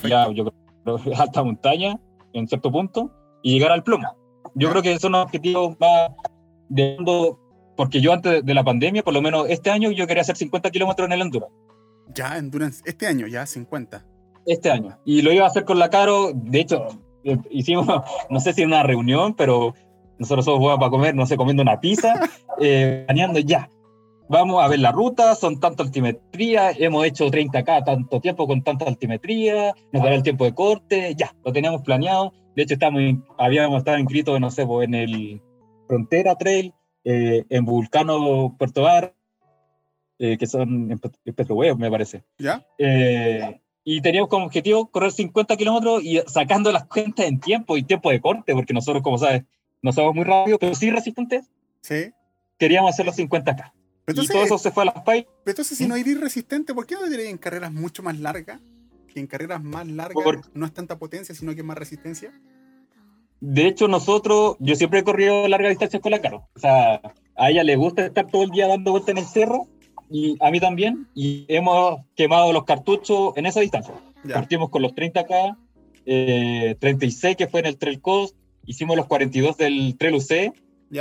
ya, 0.03 0.29
yo 0.31 0.51
creo 0.83 0.99
alta 1.17 1.43
montaña 1.43 1.99
en 2.33 2.47
cierto 2.47 2.71
punto, 2.71 3.11
y 3.41 3.53
llegar 3.53 3.71
al 3.71 3.83
Plomo. 3.83 4.15
Yo 4.55 4.69
creo 4.69 4.81
que 4.81 4.99
son 4.99 5.15
objetivos 5.15 5.77
más 5.79 6.11
de 6.69 6.97
porque 7.75 8.01
yo 8.01 8.11
antes 8.11 8.43
de 8.43 8.53
la 8.53 8.63
pandemia, 8.63 9.03
por 9.03 9.13
lo 9.13 9.21
menos 9.21 9.47
este 9.49 9.69
año, 9.69 9.91
yo 9.91 10.07
quería 10.07 10.21
hacer 10.21 10.35
50 10.35 10.71
kilómetros 10.71 11.05
en 11.05 11.13
el 11.13 11.21
Honduras. 11.21 11.49
Ya, 12.13 12.37
Endurance, 12.37 12.81
este 12.85 13.05
año, 13.05 13.27
ya 13.27 13.45
50. 13.45 14.03
Este 14.47 14.71
año. 14.71 14.97
Y 15.05 15.21
lo 15.21 15.31
iba 15.31 15.43
a 15.43 15.49
hacer 15.49 15.65
con 15.65 15.77
la 15.77 15.89
Caro, 15.89 16.31
de 16.33 16.61
hecho, 16.61 16.87
eh, 17.25 17.37
hicimos, 17.51 17.85
no 18.29 18.39
sé 18.39 18.53
si 18.53 18.63
una 18.63 18.81
reunión, 18.81 19.35
pero 19.35 19.75
nosotros 20.17 20.45
somos 20.45 20.61
buenos 20.61 20.79
para 20.79 20.89
comer, 20.89 21.15
no 21.15 21.25
sé, 21.25 21.37
comiendo 21.37 21.61
una 21.61 21.79
pizza, 21.79 22.13
eh, 22.61 23.03
planeando 23.05 23.39
ya. 23.39 23.69
Vamos 24.29 24.63
a 24.63 24.67
ver 24.67 24.79
la 24.79 24.91
ruta, 24.91 25.35
son 25.35 25.59
tanta 25.59 25.83
altimetría, 25.83 26.71
hemos 26.71 27.05
hecho 27.05 27.27
30K 27.27 27.85
tanto 27.85 28.19
tiempo 28.19 28.47
con 28.47 28.61
tanta 28.61 28.85
altimetría, 28.85 29.73
nos 29.91 30.03
dará 30.03 30.15
el 30.15 30.23
tiempo 30.23 30.45
de 30.45 30.53
corte, 30.53 31.13
ya, 31.15 31.33
lo 31.45 31.53
teníamos 31.53 31.81
planeado. 31.81 32.33
De 32.55 32.63
hecho, 32.63 32.73
estamos, 32.73 33.01
habíamos 33.37 33.77
estado 33.77 33.99
inscritos, 33.99 34.39
no 34.39 34.49
sé, 34.49 34.65
pues, 34.65 34.87
en 34.87 34.95
el 34.95 35.41
Frontera 35.87 36.35
Trail, 36.35 36.73
eh, 37.03 37.45
en 37.49 37.65
Vulcano 37.65 38.55
Puerto 38.57 38.81
Bar, 38.81 39.13
eh, 40.19 40.37
que 40.37 40.47
son 40.47 40.91
en 40.91 40.99
Petrohuevos, 41.35 41.77
me 41.77 41.91
parece. 41.91 42.23
¿Ya? 42.37 42.65
Eh, 42.77 43.61
y 43.89 44.01
teníamos 44.01 44.29
como 44.29 44.45
objetivo 44.45 44.91
correr 44.91 45.13
50 45.13 45.55
kilómetros 45.55 46.03
y 46.03 46.21
sacando 46.27 46.73
las 46.73 46.87
cuentas 46.87 47.25
en 47.25 47.39
tiempo 47.39 47.77
y 47.77 47.83
tiempo 47.83 48.11
de 48.11 48.19
corte, 48.19 48.53
porque 48.53 48.73
nosotros, 48.73 49.01
como 49.01 49.17
sabes, 49.17 49.45
no 49.81 49.93
somos 49.93 50.13
muy 50.13 50.25
rápidos, 50.25 50.59
pero 50.59 50.75
sí 50.75 50.91
resistentes. 50.91 51.45
Sí. 51.79 52.11
Queríamos 52.59 52.91
hacer 52.91 53.05
los 53.05 53.17
50K. 53.17 53.71
y 54.07 54.27
todo 54.27 54.43
eso 54.43 54.57
se 54.57 54.71
fue 54.71 54.83
a 54.83 54.87
las 54.87 55.03
pay. 55.05 55.25
Pero 55.45 55.53
entonces, 55.53 55.77
si 55.77 55.87
no 55.87 55.95
eres 55.95 56.19
resistente, 56.19 56.73
¿por 56.73 56.85
qué 56.85 56.95
no 56.95 57.07
diréis 57.07 57.29
en 57.29 57.37
carreras 57.37 57.71
mucho 57.71 58.03
más 58.03 58.19
largas? 58.19 58.59
Que 59.13 59.21
en 59.21 59.27
carreras 59.27 59.63
más 59.63 59.87
largas 59.87 60.49
no 60.53 60.65
es 60.65 60.73
tanta 60.73 60.99
potencia, 60.99 61.33
sino 61.33 61.55
que 61.55 61.61
es 61.61 61.65
más 61.65 61.77
resistencia. 61.77 62.33
De 63.39 63.67
hecho, 63.67 63.87
nosotros, 63.87 64.57
yo 64.59 64.75
siempre 64.75 64.99
he 64.99 65.03
corrido 65.05 65.47
larga 65.47 65.69
distancia 65.69 66.01
con 66.01 66.11
la 66.11 66.19
Caro. 66.19 66.49
O 66.57 66.59
sea, 66.59 66.99
a 67.37 67.49
ella 67.49 67.63
le 67.63 67.77
gusta 67.77 68.05
estar 68.05 68.27
todo 68.27 68.43
el 68.43 68.49
día 68.49 68.67
dando 68.67 68.91
vueltas 68.91 69.11
en 69.11 69.19
el 69.19 69.25
cerro 69.25 69.69
y 70.09 70.37
a 70.39 70.51
mí 70.51 70.59
también, 70.59 71.07
y 71.13 71.45
hemos 71.47 72.01
quemado 72.15 72.53
los 72.53 72.63
cartuchos 72.63 73.35
en 73.35 73.45
esa 73.45 73.59
distancia. 73.59 73.93
Partimos 74.31 74.69
con 74.69 74.81
los 74.81 74.93
30K, 74.93 75.57
eh, 76.05 76.75
36 76.79 77.35
que 77.35 77.47
fue 77.47 77.61
en 77.61 77.65
el 77.67 77.77
Trail 77.77 78.01
Coast, 78.01 78.35
hicimos 78.65 78.95
los 78.95 79.07
42 79.07 79.57
del 79.57 79.97
Trail 79.97 80.15
UC, 80.15 80.53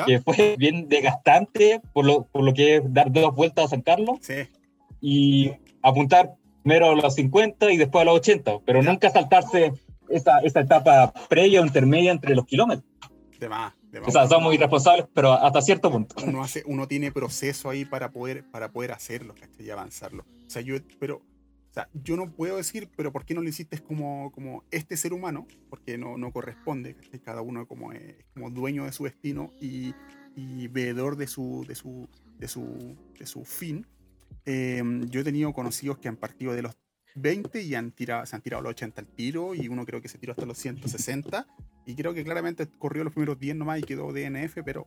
que 0.07 0.21
fue 0.21 0.57
bien 0.59 0.89
desgastante 0.89 1.81
por 1.93 2.05
lo, 2.05 2.25
por 2.25 2.43
lo 2.43 2.53
que 2.53 2.77
es 2.77 2.83
dar 2.93 3.13
dos 3.13 3.35
vueltas 3.35 3.67
a 3.67 3.69
San 3.69 3.83
Carlos, 3.83 4.19
sí. 4.21 4.35
y 5.01 5.53
apuntar 5.83 6.35
primero 6.63 6.91
a 6.91 6.95
los 6.97 7.15
50 7.15 7.71
y 7.71 7.77
después 7.77 8.03
a 8.03 8.07
los 8.07 8.17
80, 8.17 8.59
pero 8.65 8.83
nunca 8.83 9.11
saltarse 9.11 9.73
esa, 10.09 10.41
esa 10.41 10.61
etapa 10.61 11.13
previa 11.29 11.61
o 11.61 11.65
intermedia 11.65 12.11
entre 12.11 12.35
los 12.35 12.45
kilómetros. 12.47 12.85
De 13.39 13.49
más. 13.49 13.73
O 14.05 14.11
sea, 14.11 14.27
somos 14.27 14.55
irresponsables, 14.55 15.07
pero 15.15 15.33
hasta 15.33 15.63
cierto 15.63 15.91
punto. 15.91 16.17
Uno, 16.25 16.43
hace, 16.43 16.63
uno 16.67 16.87
tiene 16.87 17.13
proceso 17.13 17.71
ahí 17.71 17.85
para 17.85 18.11
poder, 18.11 18.45
para 18.51 18.71
poder 18.71 18.93
hacerlo, 18.93 19.35
Y 19.59 19.71
avanzarlo. 19.71 20.25
O 20.47 20.51
sea, 20.51 20.63
yo, 20.63 20.77
pero, 20.99 21.17
o 21.17 21.73
sea, 21.73 21.89
yo 21.93 22.17
no 22.17 22.31
puedo 22.31 22.57
decir, 22.57 22.91
pero 22.97 23.13
¿por 23.13 23.25
qué 23.25 23.35
no 23.35 23.43
lo 23.43 23.49
hiciste 23.49 23.79
como, 23.79 24.31
como 24.33 24.65
este 24.71 24.97
ser 24.97 25.13
humano? 25.13 25.47
Porque 25.71 25.99
no, 25.99 26.19
no 26.19 26.33
corresponde, 26.33 26.97
Cada 27.25 27.43
uno 27.43 27.67
como, 27.67 27.93
es 27.93 28.17
como 28.35 28.51
dueño 28.51 28.85
de 28.85 28.93
su 28.93 29.05
destino 29.05 29.53
y, 29.61 29.95
y 30.35 30.69
veedor 30.69 31.17
de 31.17 31.27
su, 31.27 31.65
de 31.67 31.75
su, 31.75 32.09
de 32.39 32.49
su, 32.49 32.97
de 33.19 33.27
su 33.27 33.45
fin. 33.45 33.87
Em, 34.45 35.09
yo 35.09 35.21
he 35.21 35.25
tenido 35.25 35.53
conocidos 35.53 35.99
que 35.99 36.09
han 36.09 36.17
partido 36.17 36.53
de 36.55 36.63
los 36.63 36.77
20 37.17 37.63
y 37.63 37.75
han 37.75 37.91
tirado, 37.93 38.25
se 38.27 38.37
han 38.37 38.43
tirado 38.43 38.63
los 38.63 38.71
80 38.71 39.01
al 39.01 39.07
tiro 39.09 39.55
y 39.55 39.69
uno 39.69 39.85
creo 39.85 40.01
que 40.01 40.09
se 40.09 40.19
tiró 40.19 40.33
hasta 40.33 40.47
los 40.47 40.59
160 40.59 41.47
y 41.87 41.95
creo 41.95 42.15
que 42.15 42.25
claramente 42.25 42.69
corrió 42.79 43.05
los 43.05 43.13
primeros 43.13 43.39
10 43.39 43.57
nomás 43.57 43.81
y 43.81 43.83
quedó 43.83 44.13
DNF, 44.13 44.59
pero 44.65 44.87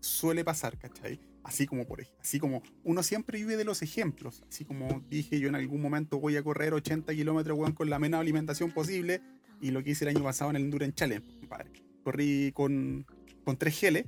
suele 0.00 0.44
pasar, 0.44 0.78
¿cachai? 0.78 1.20
Así 1.44 1.66
como, 1.66 1.86
por 1.86 2.04
así 2.20 2.38
como 2.38 2.62
uno 2.84 3.02
siempre 3.02 3.38
vive 3.38 3.56
de 3.56 3.64
los 3.64 3.82
ejemplos, 3.82 4.42
así 4.48 4.64
como 4.64 5.04
dije 5.08 5.40
yo 5.40 5.48
en 5.48 5.56
algún 5.56 5.80
momento 5.80 6.20
voy 6.20 6.36
a 6.36 6.42
correr 6.42 6.74
80 6.74 7.12
kilómetros 7.14 7.58
con 7.74 7.90
la 7.90 7.98
menos 7.98 8.20
alimentación 8.20 8.70
posible 8.70 9.20
y 9.60 9.70
lo 9.70 9.82
que 9.82 9.90
hice 9.90 10.04
el 10.04 10.16
año 10.16 10.24
pasado 10.24 10.50
en 10.50 10.56
el 10.56 10.62
Endurance 10.64 10.94
Challenge, 10.94 11.26
compadre. 11.38 11.70
Corrí 12.02 12.50
con, 12.52 13.06
con 13.44 13.56
3 13.56 13.78
geles. 13.78 14.06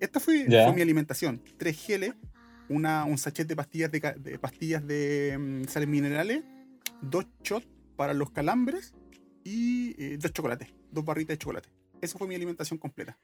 Esta 0.00 0.18
fue, 0.18 0.46
mi 0.48 0.82
alimentación. 0.82 1.40
3 1.56 1.80
geles, 1.80 2.14
una, 2.68 3.04
un 3.04 3.18
sachet 3.18 3.46
de 3.46 3.56
pastillas 3.56 3.90
de, 3.90 4.38
pastillas 4.40 4.86
de 4.86 5.36
mm, 5.38 5.64
sales 5.68 5.88
minerales, 5.88 6.42
dos 7.00 7.26
shots 7.42 7.66
para 7.96 8.14
los 8.14 8.30
calambres 8.30 8.94
y 9.44 9.94
eh, 10.02 10.18
dos 10.18 10.32
chocolates 10.32 10.68
dos 10.94 11.04
barritas 11.04 11.34
de 11.34 11.38
chocolate. 11.38 11.68
Esa 12.00 12.16
fue 12.18 12.28
mi 12.28 12.34
alimentación 12.34 12.78
completa. 12.78 13.18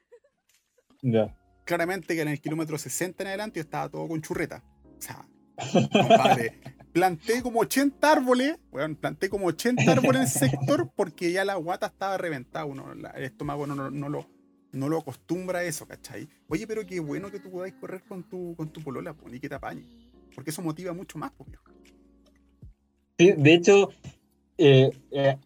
Ya. 1.01 1.35
Claramente 1.65 2.13
que 2.13 2.21
en 2.21 2.27
el 2.27 2.41
kilómetro 2.41 2.77
60 2.77 3.23
en 3.23 3.27
adelante 3.27 3.59
yo 3.59 3.61
estaba 3.61 3.89
todo 3.89 4.07
con 4.07 4.21
churreta. 4.21 4.63
O 4.97 5.01
sea, 5.01 5.25
compadre, 5.91 6.59
planté 6.93 7.41
como 7.41 7.61
80 7.61 8.11
árboles, 8.11 8.59
bueno, 8.71 8.95
planté 8.95 9.29
como 9.29 9.47
80 9.47 9.91
árboles 9.91 10.21
en 10.21 10.27
ese 10.27 10.49
sector 10.49 10.91
porque 10.95 11.31
ya 11.31 11.45
la 11.45 11.55
guata 11.55 11.87
estaba 11.87 12.17
reventada. 12.17 12.65
Uno, 12.65 12.91
el 12.91 13.23
estómago 13.23 13.65
no, 13.65 13.89
no, 13.89 14.09
lo, 14.09 14.29
no 14.71 14.89
lo 14.89 14.99
acostumbra 14.99 15.59
a 15.59 15.63
eso, 15.63 15.87
¿cachai? 15.87 16.27
Oye, 16.47 16.65
pero 16.67 16.85
qué 16.85 16.99
bueno 16.99 17.31
que 17.31 17.39
tú 17.39 17.51
podáis 17.51 17.73
correr 17.75 18.03
con 18.03 18.23
tu, 18.23 18.55
con 18.55 18.69
tu 18.69 18.81
polola, 18.81 19.15
y 19.31 19.39
que 19.39 19.49
te 19.49 19.55
apañe. 19.55 19.85
Porque 20.33 20.49
eso 20.49 20.61
motiva 20.61 20.93
mucho 20.93 21.17
más, 21.17 21.31
pues, 21.37 21.49
Sí, 23.17 23.33
de 23.37 23.53
hecho, 23.53 23.89
eh, 24.57 24.89
eh, 25.11 25.37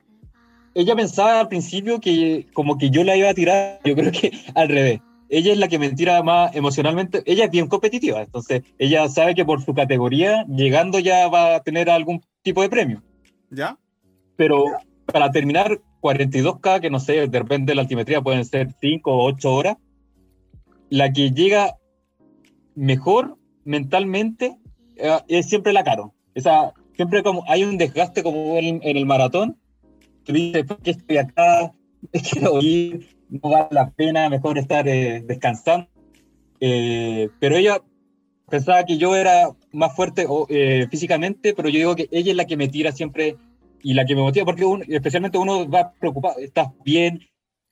ella 0.73 0.95
pensaba 0.95 1.41
al 1.41 1.47
principio 1.47 1.99
que 1.99 2.47
como 2.53 2.77
que 2.77 2.89
yo 2.89 3.03
la 3.03 3.17
iba 3.17 3.29
a 3.29 3.33
tirar, 3.33 3.81
yo 3.83 3.95
creo 3.95 4.11
que 4.11 4.31
al 4.55 4.69
revés. 4.69 5.01
Ella 5.27 5.53
es 5.53 5.57
la 5.57 5.67
que 5.67 5.79
me 5.79 5.89
tira 5.89 6.21
más 6.21 6.55
emocionalmente, 6.55 7.23
ella 7.25 7.45
es 7.45 7.51
bien 7.51 7.67
competitiva, 7.67 8.21
entonces 8.21 8.61
ella 8.77 9.09
sabe 9.09 9.33
que 9.33 9.43
por 9.43 9.59
su 9.63 9.73
categoría, 9.73 10.45
llegando 10.45 10.99
ya 10.99 11.27
va 11.29 11.55
a 11.55 11.63
tener 11.63 11.89
algún 11.89 12.21
tipo 12.43 12.61
de 12.61 12.69
premio. 12.69 13.01
¿Ya? 13.49 13.77
Pero 14.35 14.65
para 15.05 15.31
terminar 15.31 15.81
42K, 16.05 16.81
que 16.81 16.89
no 16.91 16.99
sé, 16.99 17.27
de 17.27 17.39
repente 17.39 17.73
la 17.73 17.81
altimetría 17.81 18.21
pueden 18.21 18.45
ser 18.45 18.75
5 18.79 19.11
o 19.11 19.25
8 19.25 19.53
horas, 19.53 19.77
la 20.89 21.11
que 21.11 21.31
llega 21.31 21.77
mejor 22.75 23.37
mentalmente 23.63 24.57
eh, 24.97 25.19
es 25.27 25.49
siempre 25.49 25.73
la 25.73 25.83
Caro. 25.83 26.13
O 26.35 26.41
sea, 26.41 26.73
siempre 26.95 27.23
como 27.23 27.43
hay 27.47 27.63
un 27.63 27.79
desgaste 27.79 28.21
como 28.21 28.57
en 28.57 28.81
el 28.83 29.05
maratón, 29.07 29.57
tú 30.23 30.33
dices, 30.33 30.63
¿por 30.65 30.77
estoy 30.83 31.17
acá? 31.17 31.73
Quiero 32.31 32.61
ir, 32.61 33.07
no 33.29 33.49
vale 33.49 33.69
la 33.71 33.89
pena, 33.89 34.29
mejor 34.29 34.59
estar 34.59 34.87
eh, 34.87 35.23
descansando. 35.25 35.87
Eh, 36.59 37.29
pero 37.39 37.57
ella 37.57 37.81
pensaba 38.47 38.85
que 38.85 38.97
yo 38.97 39.15
era 39.15 39.49
más 39.71 39.95
fuerte 39.95 40.27
eh, 40.49 40.87
físicamente, 40.91 41.55
pero 41.55 41.69
yo 41.69 41.79
digo 41.79 41.95
que 41.95 42.07
ella 42.11 42.31
es 42.31 42.37
la 42.37 42.45
que 42.45 42.57
me 42.57 42.67
tira 42.67 42.91
siempre 42.91 43.37
y 43.85 43.93
la 43.93 44.03
que 44.03 44.15
me 44.15 44.23
motiva, 44.23 44.45
porque 44.45 44.65
especialmente 44.87 45.37
uno 45.37 45.69
va 45.69 45.93
preocupado, 45.93 46.39
estás 46.39 46.69
bien, 46.83 47.19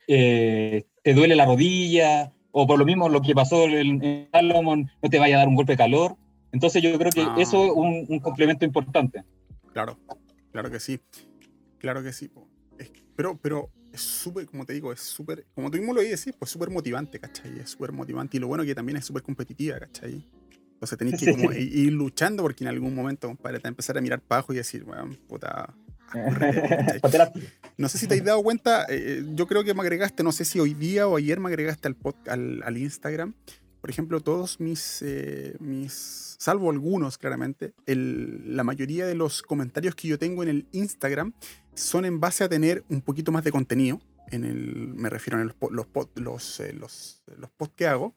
te 0.06 0.85
duele 1.03 1.35
la 1.35 1.48
rodilla, 1.48 2.31
o 2.52 2.68
por 2.68 2.77
lo 2.77 2.85
mismo 2.85 3.10
lo 3.10 3.19
que 3.19 3.34
pasó 3.34 3.65
en 3.65 4.30
Salomon, 4.31 4.91
no 5.02 5.10
te 5.10 5.18
vaya 5.18 5.38
a 5.38 5.40
dar 5.40 5.48
un 5.48 5.56
golpe 5.56 5.73
de 5.73 5.77
calor. 5.77 6.15
Entonces 6.52 6.84
yo 6.84 6.95
creo 6.99 7.11
que 7.11 7.22
ah. 7.22 7.34
eso 7.40 7.65
es 7.65 7.72
un, 7.73 8.06
un 8.07 8.19
complemento 8.19 8.64
importante. 8.64 9.23
Claro, 9.72 9.98
claro 10.52 10.69
que 10.69 10.80
sí. 10.80 10.99
Claro 11.80 12.03
que 12.03 12.14
sí. 12.14 12.30
pero, 13.15 13.35
pero 13.41 13.72
es 13.91 14.02
súper, 14.02 14.45
como 14.45 14.68
te 14.68 14.73
digo, 14.73 14.94
es 14.94 14.99
súper, 14.99 15.48
como 15.56 15.72
tú 15.72 15.80
mismo 15.80 15.94
lo 15.94 16.02
dices, 16.02 16.31
pues 16.38 16.52
súper 16.52 16.69
motivante, 16.69 17.19
¿cachai? 17.19 17.57
Es 17.57 17.72
súper 17.72 17.91
motivante. 17.91 18.38
Y 18.38 18.40
lo 18.40 18.48
bueno 18.48 18.64
que 18.64 18.76
también 18.76 18.98
es 18.98 19.06
súper 19.06 19.23
competitiva, 19.23 19.80
¿cachai? 19.80 20.23
Entonces 20.73 20.95
tenéis 20.95 21.19
que 21.19 21.31
como 21.31 21.52
ir 21.53 21.91
luchando 21.91 22.44
porque 22.44 22.64
en 22.64 22.68
algún 22.68 22.94
momento, 22.94 23.27
compadre, 23.30 23.60
te 23.60 23.68
empezar 23.68 23.98
a 23.98 24.02
mirar 24.02 24.22
para 24.22 24.41
abajo 24.41 24.53
y 24.53 24.57
decir, 24.57 24.84
bueno, 24.84 25.10
puta, 25.27 25.73
no 27.77 27.90
sé 27.90 27.98
si 27.98 28.07
te 28.07 28.15
has 28.15 28.23
dado 28.23 28.44
cuenta, 28.44 28.85
eh, 28.90 29.23
yo 29.34 29.48
creo 29.48 29.64
que 29.64 29.73
me 29.73 29.81
agregaste, 29.81 30.23
no 30.23 30.31
sé 30.31 30.45
si 30.45 30.60
hoy 30.60 30.73
día 30.73 31.07
o 31.07 31.18
ayer 31.18 31.40
me 31.40 31.49
agregaste 31.49 31.88
al, 31.88 31.98
al, 32.27 32.64
al 32.64 32.77
Instagram. 32.77 33.34
Por 33.81 33.90
ejemplo, 33.90 34.22
todos 34.22 34.60
mis, 34.61 35.02
eh, 35.02 35.57
mis 35.60 36.38
salvo 36.40 36.72
algunos 36.72 37.18
claramente, 37.18 37.73
el, 37.85 38.56
la 38.56 38.64
mayoría 38.64 39.06
de 39.06 39.15
los 39.15 39.41
comentarios 39.41 39.95
que 39.95 40.07
yo 40.07 40.18
tengo 40.18 40.44
en 40.44 40.49
el 40.49 40.68
Instagram 40.72 41.34
son 41.73 42.06
en 42.06 42.19
base 42.19 42.44
a 42.44 42.49
tener 42.49 42.85
un 42.90 43.02
poquito 43.02 43.31
más 43.31 43.44
de 43.44 43.52
contenido. 43.52 43.99
En 44.31 44.45
el, 44.45 44.94
me 44.94 45.10
refiero 45.10 45.38
a 45.38 45.44
los, 45.44 45.56
los, 45.72 45.88
los, 46.15 46.60
eh, 46.61 46.73
los, 46.73 47.23
los 47.38 47.49
posts 47.52 47.76
que 47.76 47.88
hago. 47.88 48.15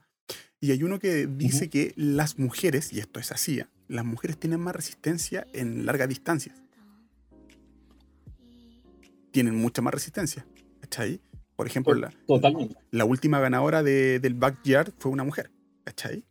Y 0.60 0.70
hay 0.70 0.82
uno 0.82 0.98
que 0.98 1.26
dice 1.26 1.68
que 1.68 1.92
las 1.96 2.38
mujeres, 2.38 2.92
y 2.92 3.00
esto 3.00 3.18
es 3.18 3.32
así, 3.32 3.60
las 3.88 4.04
mujeres 4.04 4.38
tienen 4.38 4.60
más 4.60 4.74
resistencia 4.74 5.46
en 5.52 5.84
largas 5.84 6.08
distancias 6.08 6.65
tienen 9.36 9.54
mucha 9.54 9.82
más 9.82 9.92
resistencia. 9.92 10.46
¿Cachai? 10.80 11.20
Por 11.56 11.66
ejemplo, 11.66 11.92
la, 11.92 12.10
la, 12.90 13.04
última 13.04 13.38
ganadora 13.38 13.82
de, 13.82 14.18
del 14.18 14.32
backyard 14.32 14.94
fue 14.98 15.12
una 15.12 15.24
mujer. 15.24 15.50
¿Cachai? 15.84 16.24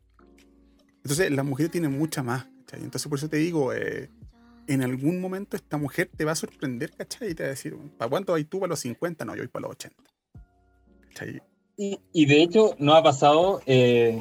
Entonces, 1.03 1.29
las 1.29 1.45
mujeres 1.45 1.71
tienen 1.71 1.95
mucha 1.95 2.23
más. 2.23 2.47
¿cachai? 2.61 2.83
Entonces, 2.83 3.07
por 3.07 3.19
eso 3.19 3.29
te 3.29 3.37
digo, 3.37 3.73
eh, 3.73 4.09
en 4.67 4.81
algún 4.81 5.21
momento 5.21 5.55
esta 5.55 5.77
mujer 5.77 6.09
te 6.17 6.25
va 6.25 6.31
a 6.31 6.35
sorprender, 6.35 6.93
¿cachai? 6.97 7.29
Y 7.29 7.35
te 7.35 7.43
va 7.43 7.47
a 7.47 7.49
decir, 7.51 7.77
¿para 7.95 8.09
cuánto 8.09 8.33
hay 8.33 8.43
tú? 8.43 8.59
¿Para 8.59 8.71
los 8.71 8.79
50? 8.79 9.23
No, 9.23 9.35
yo 9.35 9.41
voy 9.41 9.49
para 9.49 9.67
los 9.67 9.71
80. 9.73 10.03
¿Cachai? 11.09 11.41
Y, 11.77 11.99
y 12.11 12.25
de 12.25 12.41
hecho, 12.41 12.75
no 12.79 12.95
ha 12.95 13.03
pasado 13.03 13.61
eh, 13.67 14.19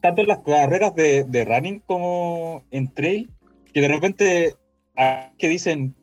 tanto 0.00 0.22
en 0.22 0.26
las 0.26 0.40
carreras 0.40 0.96
de, 0.96 1.22
de, 1.22 1.44
running 1.44 1.78
como 1.78 2.64
en 2.72 2.92
trail, 2.92 3.30
que 3.72 3.80
de 3.80 3.88
repente, 3.88 4.56
ah, 4.96 5.30
que 5.38 5.48
dicen, 5.48 5.94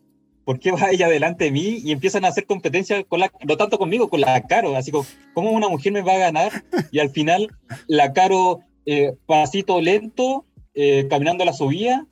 ¿por 0.45 0.59
qué 0.59 0.71
va 0.71 0.91
ella 0.91 1.07
delante 1.07 1.45
de 1.45 1.51
mí? 1.51 1.79
Y 1.83 1.91
empiezan 1.91 2.25
a 2.25 2.29
hacer 2.29 2.45
competencia, 2.45 3.03
con 3.03 3.19
la, 3.19 3.31
no 3.45 3.57
tanto 3.57 3.77
conmigo, 3.77 4.09
con 4.09 4.21
la 4.21 4.41
Caro, 4.43 4.75
así 4.75 4.91
como, 4.91 5.05
¿cómo 5.33 5.51
una 5.51 5.69
mujer 5.69 5.91
me 5.91 6.01
va 6.01 6.13
a 6.13 6.19
ganar? 6.19 6.63
Y 6.91 6.99
al 6.99 7.09
final, 7.09 7.47
la 7.87 8.13
Caro, 8.13 8.59
eh, 8.85 9.15
pasito 9.25 9.81
lento, 9.81 10.45
eh, 10.73 11.07
caminando 11.09 11.43
a 11.43 11.45
la 11.45 11.53
subida, 11.53 12.05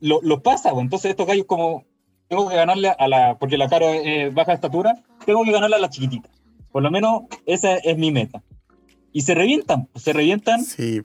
lo, 0.00 0.20
lo 0.22 0.42
pasa, 0.42 0.70
entonces 0.76 1.10
estos 1.10 1.26
gallos 1.26 1.46
como, 1.46 1.84
tengo 2.28 2.48
que 2.48 2.56
ganarle 2.56 2.88
a 2.88 3.08
la, 3.08 3.38
porque 3.38 3.56
la 3.56 3.68
Caro 3.68 3.88
es 3.92 4.32
baja 4.34 4.52
estatura, 4.52 5.02
tengo 5.24 5.44
que 5.44 5.52
ganarle 5.52 5.76
a 5.76 5.80
la 5.80 5.90
chiquitita. 5.90 6.28
Por 6.72 6.82
lo 6.82 6.90
menos 6.90 7.22
esa 7.46 7.76
es 7.76 7.96
mi 7.96 8.10
meta. 8.10 8.42
Y 9.12 9.20
se 9.20 9.36
revientan, 9.36 9.88
se 9.94 10.12
revientan 10.12 10.60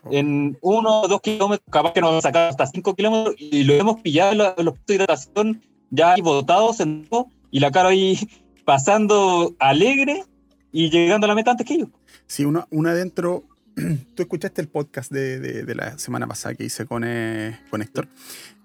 en 0.09 0.57
uno 0.61 1.01
o 1.01 1.07
dos 1.07 1.21
kilómetros, 1.21 1.67
capaz 1.69 1.93
que 1.93 2.01
nos 2.01 2.23
sacamos 2.23 2.49
hasta 2.49 2.65
cinco 2.65 2.95
kilómetros 2.95 3.35
y 3.37 3.63
lo 3.65 3.75
hemos 3.75 4.01
pillado 4.01 4.31
en 4.31 4.65
los 4.65 4.73
puntos 4.73 4.87
de 4.87 4.95
hidratación 4.95 5.61
ya 5.89 6.13
ahí 6.13 6.21
botado, 6.21 6.73
sentado, 6.73 7.27
y 7.51 7.59
la 7.59 7.71
cara 7.71 7.89
ahí 7.89 8.17
pasando 8.65 9.55
alegre 9.59 10.23
y 10.71 10.89
llegando 10.89 11.25
a 11.25 11.29
la 11.29 11.35
meta 11.35 11.51
antes 11.51 11.65
que 11.65 11.79
yo. 11.79 11.89
Sí, 12.27 12.45
una, 12.45 12.67
una 12.69 12.91
adentro. 12.91 13.43
Tú 14.15 14.23
escuchaste 14.23 14.61
el 14.61 14.67
podcast 14.67 15.11
de, 15.11 15.39
de, 15.39 15.75
la 15.75 15.97
semana 15.97 16.27
pasada 16.27 16.55
que 16.55 16.65
hice 16.65 16.85
con, 16.85 17.03
eh, 17.05 17.59
con 17.69 17.81
Héctor. 17.81 18.07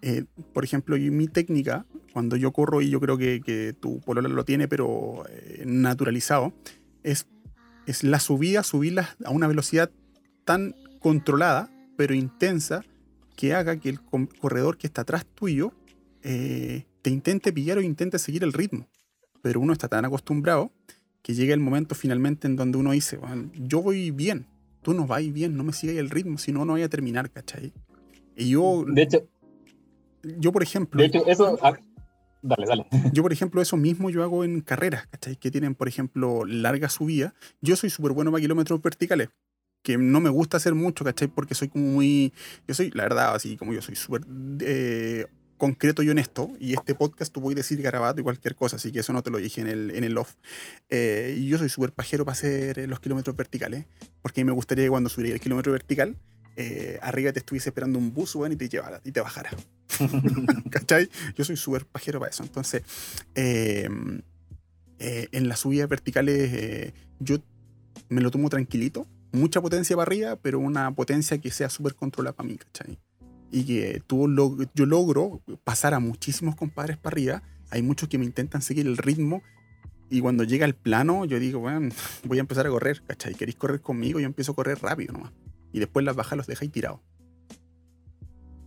Eh, 0.02 0.24
por 0.52 0.64
ejemplo, 0.64 0.96
mi 0.96 1.28
técnica, 1.28 1.86
cuando 2.12 2.36
yo 2.36 2.52
corro, 2.52 2.82
y 2.82 2.90
yo 2.90 3.00
creo 3.00 3.16
que, 3.16 3.40
que 3.40 3.72
tu 3.72 4.00
polola 4.00 4.28
lo 4.28 4.44
tiene, 4.44 4.68
pero 4.68 5.24
eh, 5.30 5.62
naturalizado, 5.66 6.52
es, 7.02 7.26
es 7.86 8.02
la 8.04 8.20
subida, 8.20 8.62
subirla 8.62 9.16
a 9.24 9.30
una 9.30 9.46
velocidad 9.46 9.90
tan 10.44 10.74
controlada, 11.00 11.70
pero 11.96 12.14
intensa, 12.14 12.82
que 13.36 13.54
haga 13.54 13.76
que 13.76 13.88
el 13.88 14.00
corredor 14.40 14.78
que 14.78 14.86
está 14.86 15.02
atrás 15.02 15.26
tuyo 15.34 15.72
eh, 16.22 16.86
te 17.04 17.10
intente 17.10 17.52
pillar 17.52 17.76
o 17.76 17.82
intente 17.82 18.18
seguir 18.18 18.42
el 18.44 18.54
ritmo. 18.54 18.88
Pero 19.42 19.60
uno 19.60 19.74
está 19.74 19.88
tan 19.88 20.06
acostumbrado 20.06 20.72
que 21.20 21.34
llega 21.34 21.52
el 21.52 21.60
momento 21.60 21.94
finalmente 21.94 22.46
en 22.46 22.56
donde 22.56 22.78
uno 22.78 22.92
dice, 22.92 23.18
yo 23.54 23.82
voy 23.82 24.10
bien, 24.10 24.46
tú 24.80 24.94
no 24.94 25.06
vas 25.06 25.30
bien, 25.30 25.54
no 25.54 25.64
me 25.64 25.74
sigas 25.74 25.96
el 25.96 26.08
ritmo, 26.08 26.38
si 26.38 26.50
no, 26.50 26.64
no 26.64 26.72
voy 26.72 26.82
a 26.82 26.88
terminar, 26.88 27.30
¿cachai? 27.30 27.74
Y 28.36 28.48
yo... 28.48 28.86
De 28.88 29.02
hecho... 29.02 29.28
Yo, 30.22 30.50
por 30.50 30.62
ejemplo... 30.62 30.98
De 30.98 31.08
hecho, 31.08 31.26
eso... 31.26 31.58
Ah, 31.60 31.78
dale, 32.40 32.66
dale. 32.66 32.86
Yo, 33.12 33.22
por 33.22 33.34
ejemplo, 33.34 33.60
eso 33.60 33.76
mismo 33.76 34.08
yo 34.08 34.22
hago 34.22 34.42
en 34.42 34.62
carreras, 34.62 35.06
¿cachai? 35.08 35.36
Que 35.36 35.50
tienen, 35.50 35.74
por 35.74 35.88
ejemplo, 35.88 36.46
larga 36.46 36.88
subida. 36.88 37.34
Yo 37.60 37.76
soy 37.76 37.90
súper 37.90 38.12
bueno 38.12 38.30
para 38.30 38.40
kilómetros 38.40 38.80
verticales 38.80 39.28
que 39.82 39.98
no 39.98 40.20
me 40.20 40.30
gusta 40.30 40.56
hacer 40.56 40.74
mucho, 40.74 41.04
¿cachai? 41.04 41.28
Porque 41.28 41.54
soy 41.54 41.68
como 41.68 41.84
muy. 41.84 42.32
Yo 42.66 42.74
soy, 42.74 42.90
la 42.92 43.02
verdad, 43.02 43.34
así 43.34 43.58
como 43.58 43.74
yo 43.74 43.82
soy 43.82 43.96
súper 43.96 44.22
eh, 44.60 45.26
concreto 45.56 46.02
y 46.02 46.10
honesto, 46.10 46.50
y 46.58 46.74
este 46.74 46.94
podcast 46.94 47.32
tú 47.32 47.40
voy 47.40 47.52
a 47.52 47.56
decir 47.56 47.80
garabato 47.80 48.20
y 48.20 48.24
cualquier 48.24 48.54
cosa, 48.54 48.76
así 48.76 48.92
que 48.92 49.00
eso 49.00 49.12
no 49.12 49.22
te 49.22 49.30
lo 49.30 49.38
dije 49.38 49.60
en 49.60 49.66
el, 49.66 49.90
en 49.92 50.04
el 50.04 50.16
off. 50.18 50.34
Eh, 50.90 51.36
y 51.38 51.46
yo 51.46 51.58
soy 51.58 51.68
súper 51.68 51.92
pajero 51.92 52.24
para 52.24 52.34
hacer 52.34 52.78
eh, 52.78 52.86
los 52.86 53.00
kilómetros 53.00 53.36
verticales, 53.36 53.86
porque 54.22 54.44
me 54.44 54.52
gustaría 54.52 54.84
que 54.84 54.90
cuando 54.90 55.08
subiera 55.08 55.34
el 55.34 55.40
kilómetro 55.40 55.72
vertical, 55.72 56.16
eh, 56.56 56.98
arriba 57.02 57.32
te 57.32 57.40
estuviese 57.40 57.70
esperando 57.70 57.98
un 57.98 58.12
bus, 58.12 58.34
bueno, 58.34 58.54
y 58.54 58.56
te 58.56 58.68
llevara, 58.68 59.00
y 59.04 59.12
te 59.12 59.20
bajara. 59.20 59.50
¿Cachai? 60.70 61.08
Yo 61.36 61.44
soy 61.44 61.56
súper 61.56 61.86
pajero 61.86 62.20
para 62.20 62.30
eso. 62.30 62.42
Entonces, 62.42 62.82
em, 63.34 64.22
en 64.98 65.48
las 65.48 65.60
subidas 65.60 65.88
verticales, 65.88 66.92
yo 67.18 67.38
me 68.08 68.20
lo 68.20 68.30
tomo 68.30 68.48
tranquilito, 68.48 69.06
mucha 69.32 69.60
potencia 69.60 69.96
para 69.96 70.06
arriba, 70.06 70.36
pero 70.36 70.58
una 70.58 70.94
potencia 70.94 71.38
que 71.38 71.50
sea 71.50 71.68
súper 71.68 71.94
controlada 71.94 72.34
para 72.34 72.48
mí, 72.48 72.56
¿cachai? 72.56 72.98
Y 73.50 73.64
que 73.64 74.02
tú 74.06 74.28
yo 74.74 74.86
logro 74.86 75.40
pasar 75.64 75.94
a 75.94 76.00
muchísimos 76.00 76.56
compadres 76.56 76.96
para 76.96 77.14
arriba. 77.14 77.42
Hay 77.70 77.82
muchos 77.82 78.08
que 78.08 78.18
me 78.18 78.24
intentan 78.24 78.62
seguir 78.62 78.86
el 78.86 78.96
ritmo 78.96 79.42
y 80.10 80.20
cuando 80.20 80.44
llega 80.44 80.66
el 80.66 80.74
plano 80.74 81.24
yo 81.24 81.38
digo, 81.38 81.60
bueno, 81.60 81.88
voy 82.24 82.38
a 82.38 82.40
empezar 82.40 82.66
a 82.66 82.70
correr, 82.70 83.02
¿cachai? 83.06 83.34
¿Queréis 83.34 83.56
correr 83.56 83.80
conmigo? 83.80 84.20
Yo 84.20 84.26
empiezo 84.26 84.52
a 84.52 84.54
correr 84.54 84.78
rápido 84.80 85.12
nomás. 85.12 85.32
Y 85.72 85.80
después 85.80 86.04
las 86.04 86.14
bajas 86.14 86.36
los 86.36 86.46
dejáis 86.46 86.70
tirados. 86.70 87.00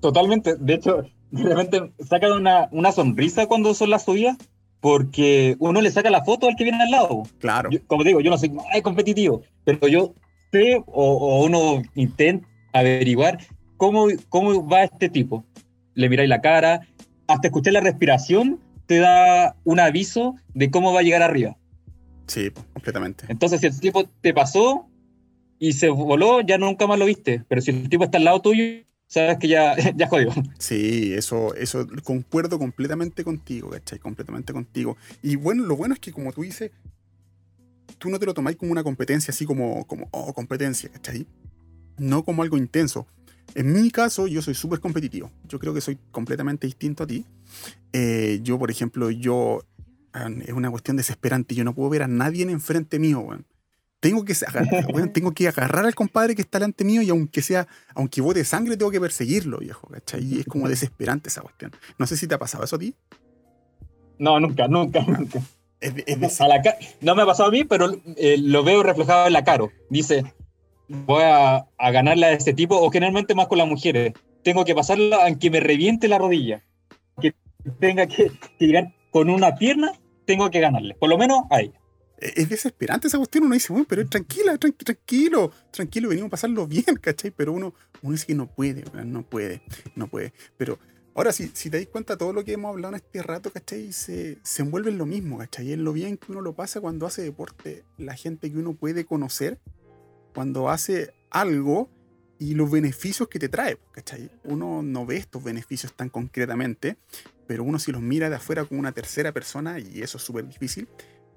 Totalmente. 0.02 0.56
De 0.56 0.74
hecho, 0.74 1.04
de 1.32 1.44
repente 1.44 1.94
sacan 2.08 2.34
una, 2.34 2.68
una 2.72 2.92
sonrisa 2.92 3.48
cuando 3.48 3.74
son 3.74 3.90
las 3.90 4.06
subidas 4.06 4.38
porque 4.80 5.56
uno 5.60 5.82
le 5.82 5.92
saca 5.92 6.10
la 6.10 6.24
foto 6.24 6.48
al 6.48 6.56
que 6.56 6.64
viene 6.64 6.84
al 6.84 6.92
lado. 6.92 7.24
Claro. 7.40 7.70
como 7.88 8.04
digo, 8.04 8.22
yo 8.22 8.30
no 8.30 8.38
soy 8.38 8.52
competitivo, 8.84 9.42
pero 9.64 9.88
yo 9.88 10.14
sé 10.52 10.78
o, 10.78 10.84
o 10.86 11.46
uno 11.46 11.82
intenta 11.96 12.48
averiguar 12.74 13.40
¿cómo, 13.78 14.08
cómo 14.30 14.68
va 14.68 14.84
este 14.84 15.10
tipo? 15.10 15.46
Le 15.94 16.10
miráis 16.10 16.30
la 16.30 16.42
cara, 16.42 16.82
hasta 17.28 17.48
escuchar 17.48 17.74
la 17.74 17.82
respiración 17.82 18.60
te 18.88 19.00
da 19.00 19.56
un 19.64 19.80
aviso 19.80 20.36
de 20.54 20.72
cómo 20.72 20.94
va 20.94 21.02
a 21.02 21.04
llegar 21.04 21.22
arriba. 21.22 21.58
Sí, 22.26 22.52
completamente. 22.74 23.26
Entonces, 23.30 23.62
si 23.62 23.68
el 23.68 23.80
tipo 23.80 24.06
te 24.22 24.34
pasó 24.34 24.88
y 25.60 25.74
se 25.74 25.90
voló, 25.90 26.42
ya 26.42 26.58
nunca 26.58 26.88
más 26.88 26.98
lo 26.98 27.06
viste. 27.06 27.44
Pero 27.48 27.62
si 27.62 27.72
el 27.72 27.90
tipo 27.90 28.04
está 28.04 28.18
al 28.18 28.26
lado 28.26 28.42
tuyo, 28.42 28.64
sabes 29.08 29.38
que 29.38 29.48
ya, 29.48 29.76
ya 29.96 30.08
jodió. 30.08 30.32
Sí, 30.58 31.14
eso, 31.14 31.54
eso 31.56 31.88
concuerdo 32.04 32.60
completamente 32.60 33.24
contigo, 33.24 33.70
¿cachai? 33.70 34.00
Completamente 34.00 34.54
contigo. 34.54 34.98
Y 35.22 35.36
bueno, 35.36 35.66
lo 35.66 35.76
bueno 35.76 35.94
es 35.94 36.00
que 36.00 36.12
como 36.12 36.32
tú 36.32 36.42
dices, 36.42 36.72
tú 37.98 38.10
no 38.10 38.20
te 38.20 38.26
lo 38.26 38.34
tomáis 38.34 38.58
como 38.58 38.72
una 38.72 38.84
competencia 38.84 39.32
así 39.32 39.46
como, 39.46 39.86
como 39.86 40.08
oh, 40.12 40.34
competencia, 40.34 40.90
¿cachai? 40.90 41.26
No 41.98 42.24
como 42.24 42.44
algo 42.44 42.58
intenso. 42.58 43.08
En 43.56 43.74
mi 43.74 43.92
caso, 43.92 44.28
yo 44.28 44.42
soy 44.42 44.54
súper 44.54 44.80
competitivo. 44.80 45.32
Yo 45.48 45.60
creo 45.60 45.74
que 45.74 45.82
soy 45.82 45.98
completamente 46.12 46.68
distinto 46.68 47.04
a 47.04 47.08
ti. 47.08 47.26
Eh, 47.94 48.40
yo, 48.44 48.58
por 48.60 48.72
ejemplo, 48.72 49.10
yo. 49.10 49.64
Es 50.46 50.54
una 50.54 50.72
cuestión 50.72 50.98
desesperante. 50.98 51.54
Yo 51.54 51.64
no 51.64 51.76
puedo 51.76 51.90
ver 51.90 52.04
a 52.04 52.08
nadie 52.08 52.44
en 52.44 52.50
enfrente 52.50 52.98
mío, 52.98 53.20
weón. 53.20 53.46
Tengo 54.00 54.26
que, 54.26 54.34
agarrar, 54.34 54.68
tengo 55.14 55.32
que 55.32 55.48
agarrar 55.48 55.86
al 55.86 55.96
compadre 55.96 56.36
que 56.36 56.42
está 56.42 56.60
delante 56.60 56.84
mío 56.84 57.02
y 57.02 57.10
aunque 57.10 57.42
sea, 57.42 57.68
aunque 57.96 58.22
bote 58.22 58.44
sangre, 58.44 58.78
tengo 58.78 58.92
que 58.92 59.02
perseguirlo, 59.02 59.58
viejo, 59.58 59.88
¿cachai? 59.88 60.24
Y 60.24 60.40
es 60.40 60.46
como 60.46 60.70
desesperante 60.70 61.30
esa 61.30 61.42
cuestión. 61.42 61.72
No 61.98 62.06
sé 62.06 62.16
si 62.16 62.28
te 62.28 62.36
ha 62.36 62.40
pasado 62.40 62.64
eso 62.64 62.76
a 62.76 62.80
ti. 62.80 62.94
No, 64.20 64.40
nunca, 64.40 64.68
nunca, 64.68 65.02
nunca. 65.02 65.42
no 67.02 67.16
me 67.16 67.22
ha 67.22 67.26
pasado 67.26 67.50
a 67.50 67.52
mí, 67.52 67.64
pero 67.64 67.92
eh, 68.16 68.38
lo 68.40 68.64
veo 68.64 68.84
reflejado 68.84 69.28
en 69.28 69.34
la 69.34 69.44
caro. 69.44 69.72
Dice, 69.90 70.24
voy 70.88 71.24
a, 71.24 71.68
a 71.78 72.32
este 72.32 72.54
tipo, 72.54 72.80
o 72.80 72.90
generalmente 72.90 73.36
más 73.36 73.48
con 73.48 73.58
las 73.58 73.68
mujeres. 73.68 74.14
Tengo 74.44 74.66
que 74.66 74.76
pasarla 74.76 75.26
aunque 75.26 75.50
me 75.50 75.60
reviente 75.60 76.08
la 76.08 76.18
rodilla. 76.18 76.64
Que 77.22 77.34
tenga 77.80 78.08
que, 78.08 78.32
llegar 78.60 78.94
con 79.12 79.30
una 79.30 79.56
pierna, 79.56 79.92
tengo 80.26 80.50
que 80.50 80.60
ganarle. 80.60 80.96
Por 80.96 81.10
lo 81.10 81.18
menos 81.18 81.44
a 81.50 81.62
ella. 81.62 81.80
Es 82.20 82.50
desesperante 82.50 83.08
esa 83.08 83.18
cuestión. 83.18 83.46
Uno 83.46 83.54
dice, 83.54 83.72
bueno, 83.72 83.86
pero 83.88 84.08
tranquila, 84.08 84.58
tranquilo, 84.58 85.52
tranquilo, 85.72 86.10
venimos 86.10 86.28
a 86.28 86.32
pasarlo 86.32 86.66
bien, 86.66 86.86
¿cachai? 87.02 87.32
Pero 87.32 87.54
uno, 87.54 87.74
uno 88.02 88.12
dice 88.12 88.26
que 88.26 88.36
no 88.36 88.48
puede, 88.48 88.84
no 89.06 89.24
puede, 89.24 89.62
no 89.96 90.08
puede. 90.08 90.34
Pero 90.58 90.80
ahora, 91.14 91.32
si, 91.32 91.52
si 91.54 91.70
te 91.70 91.78
das 91.78 91.88
cuenta, 91.88 92.18
todo 92.18 92.34
lo 92.34 92.44
que 92.44 92.54
hemos 92.54 92.70
hablado 92.70 92.96
en 92.96 93.02
este 93.02 93.22
rato, 93.22 93.52
¿cachai? 93.52 93.92
Se, 93.92 94.38
se 94.42 94.62
envuelve 94.64 94.90
en 94.90 94.98
lo 94.98 95.06
mismo, 95.06 95.38
¿cachai? 95.38 95.74
Es 95.74 95.78
lo 95.78 95.94
bien 95.94 96.18
que 96.18 96.32
uno 96.32 96.42
lo 96.42 96.54
pasa 96.54 96.82
cuando 96.82 97.06
hace 97.06 97.22
deporte. 97.22 97.84
La 97.98 98.16
gente 98.16 98.52
que 98.52 98.58
uno 98.58 98.74
puede 98.74 99.06
conocer 99.06 99.60
cuando 100.38 100.70
hace 100.70 101.16
algo 101.32 101.90
y 102.38 102.54
los 102.54 102.70
beneficios 102.70 103.28
que 103.28 103.40
te 103.40 103.50
trae, 103.50 103.80
¿cachai? 103.92 104.30
Uno 104.44 104.84
no 104.84 105.04
ve 105.04 105.18
estos 105.18 105.44
beneficios 105.44 105.96
tan 105.96 106.10
concretamente, 106.10 106.96
pero 107.48 107.64
uno 107.64 107.80
si 107.80 107.92
los 107.92 108.04
mira 108.04 108.30
de 108.30 108.36
afuera 108.36 108.64
como 108.64 108.80
una 108.80 108.92
tercera 108.92 109.32
persona, 109.32 109.80
y 109.80 110.04
eso 110.04 110.20
es 110.20 110.24
súper 110.24 110.48
difícil, 110.48 110.88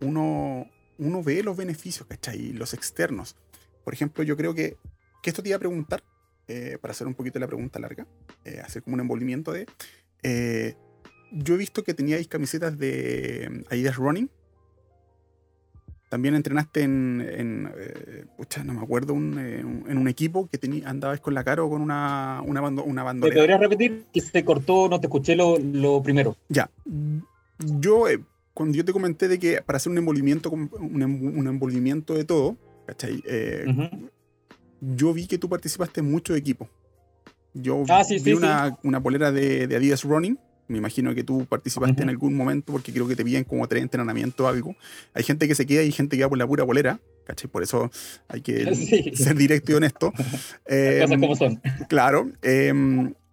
uno, 0.02 0.70
uno 0.98 1.22
ve 1.22 1.42
los 1.42 1.56
beneficios, 1.56 2.06
¿cachai? 2.06 2.52
Los 2.52 2.74
externos. 2.74 3.36
Por 3.84 3.94
ejemplo, 3.94 4.22
yo 4.22 4.36
creo 4.36 4.52
que, 4.52 4.76
que 5.22 5.30
esto 5.30 5.42
te 5.42 5.48
iba 5.48 5.56
a 5.56 5.60
preguntar, 5.60 6.04
eh, 6.46 6.76
para 6.78 6.92
hacer 6.92 7.06
un 7.06 7.14
poquito 7.14 7.38
la 7.38 7.46
pregunta 7.46 7.78
larga, 7.78 8.06
eh, 8.44 8.60
hacer 8.62 8.82
como 8.82 8.96
un 8.96 9.00
envolvimiento 9.00 9.50
de... 9.50 9.66
Eh, 10.22 10.76
yo 11.32 11.54
he 11.54 11.56
visto 11.56 11.84
que 11.84 11.94
teníais 11.94 12.28
camisetas 12.28 12.76
de 12.76 13.64
Adidas 13.70 13.96
Running. 13.96 14.28
También 16.10 16.34
entrenaste 16.34 16.82
en, 16.82 17.24
en 17.26 17.72
pucha, 18.36 18.62
no 18.64 18.74
me 18.74 18.82
acuerdo, 18.82 19.14
un, 19.14 19.38
en 19.38 19.96
un 19.96 20.08
equipo 20.08 20.46
que 20.48 20.82
andabas 20.84 21.20
con 21.20 21.32
la 21.32 21.44
cara 21.44 21.62
o 21.62 21.70
con 21.70 21.80
una, 21.80 22.42
una, 22.44 22.60
bando, 22.60 22.84
una 22.84 23.02
bandolera. 23.02 23.34
¿Me 23.34 23.40
podrías 23.40 23.60
repetir? 23.60 24.04
Que 24.12 24.20
se 24.20 24.44
cortó, 24.44 24.88
no 24.88 25.00
te 25.00 25.06
escuché 25.06 25.36
lo, 25.36 25.56
lo 25.58 26.02
primero. 26.02 26.36
Ya. 26.48 26.68
Yo, 27.58 28.04
cuando 28.52 28.76
yo 28.76 28.84
te 28.84 28.92
comenté 28.92 29.28
de 29.28 29.38
que 29.38 29.62
para 29.62 29.78
hacer 29.78 29.90
un 29.92 29.98
envolvimiento, 29.98 30.50
un, 30.50 30.68
un 30.78 31.46
envolvimiento 31.46 32.14
de 32.14 32.24
todo, 32.24 32.56
¿cachai? 32.86 33.22
yo 34.80 35.12
vi 35.14 35.26
que 35.26 35.38
tú 35.38 35.48
participaste 35.48 36.00
en 36.00 36.10
muchos 36.10 36.36
equipos. 36.36 36.68
Yo 37.54 37.84
ah, 37.88 38.02
vi 38.08 38.32
una, 38.32 38.78
una, 38.82 39.02
polera 39.02 39.32
de, 39.32 39.66
de, 39.66 39.76
Adidas 39.76 40.04
Running. 40.04 40.38
Me 40.70 40.78
imagino 40.78 41.14
que 41.14 41.24
tú 41.24 41.46
participaste 41.46 42.02
en 42.02 42.10
algún 42.10 42.36
momento 42.36 42.72
porque 42.72 42.92
creo 42.92 43.08
que 43.08 43.16
te 43.16 43.24
piden 43.24 43.44
como 43.44 43.66
tres 43.66 43.82
entrenamientos 43.82 44.44
o 44.44 44.48
algo. 44.48 44.76
Hay 45.14 45.24
gente 45.24 45.48
que 45.48 45.54
se 45.54 45.66
queda 45.66 45.82
y 45.82 45.90
gente 45.90 46.16
que 46.16 46.22
va 46.22 46.28
por 46.28 46.38
la 46.38 46.46
pura 46.46 46.64
polera. 46.64 47.00
¿cachai? 47.24 47.50
Por 47.50 47.62
eso 47.62 47.90
hay 48.28 48.40
que 48.40 48.74
ser 49.14 49.36
directo 49.36 49.72
y 49.72 49.74
honesto. 49.74 50.12
eh, 50.66 51.00
cosas 51.02 51.18
como 51.20 51.36
son. 51.36 51.60
Claro. 51.88 52.30
Eh, 52.42 52.72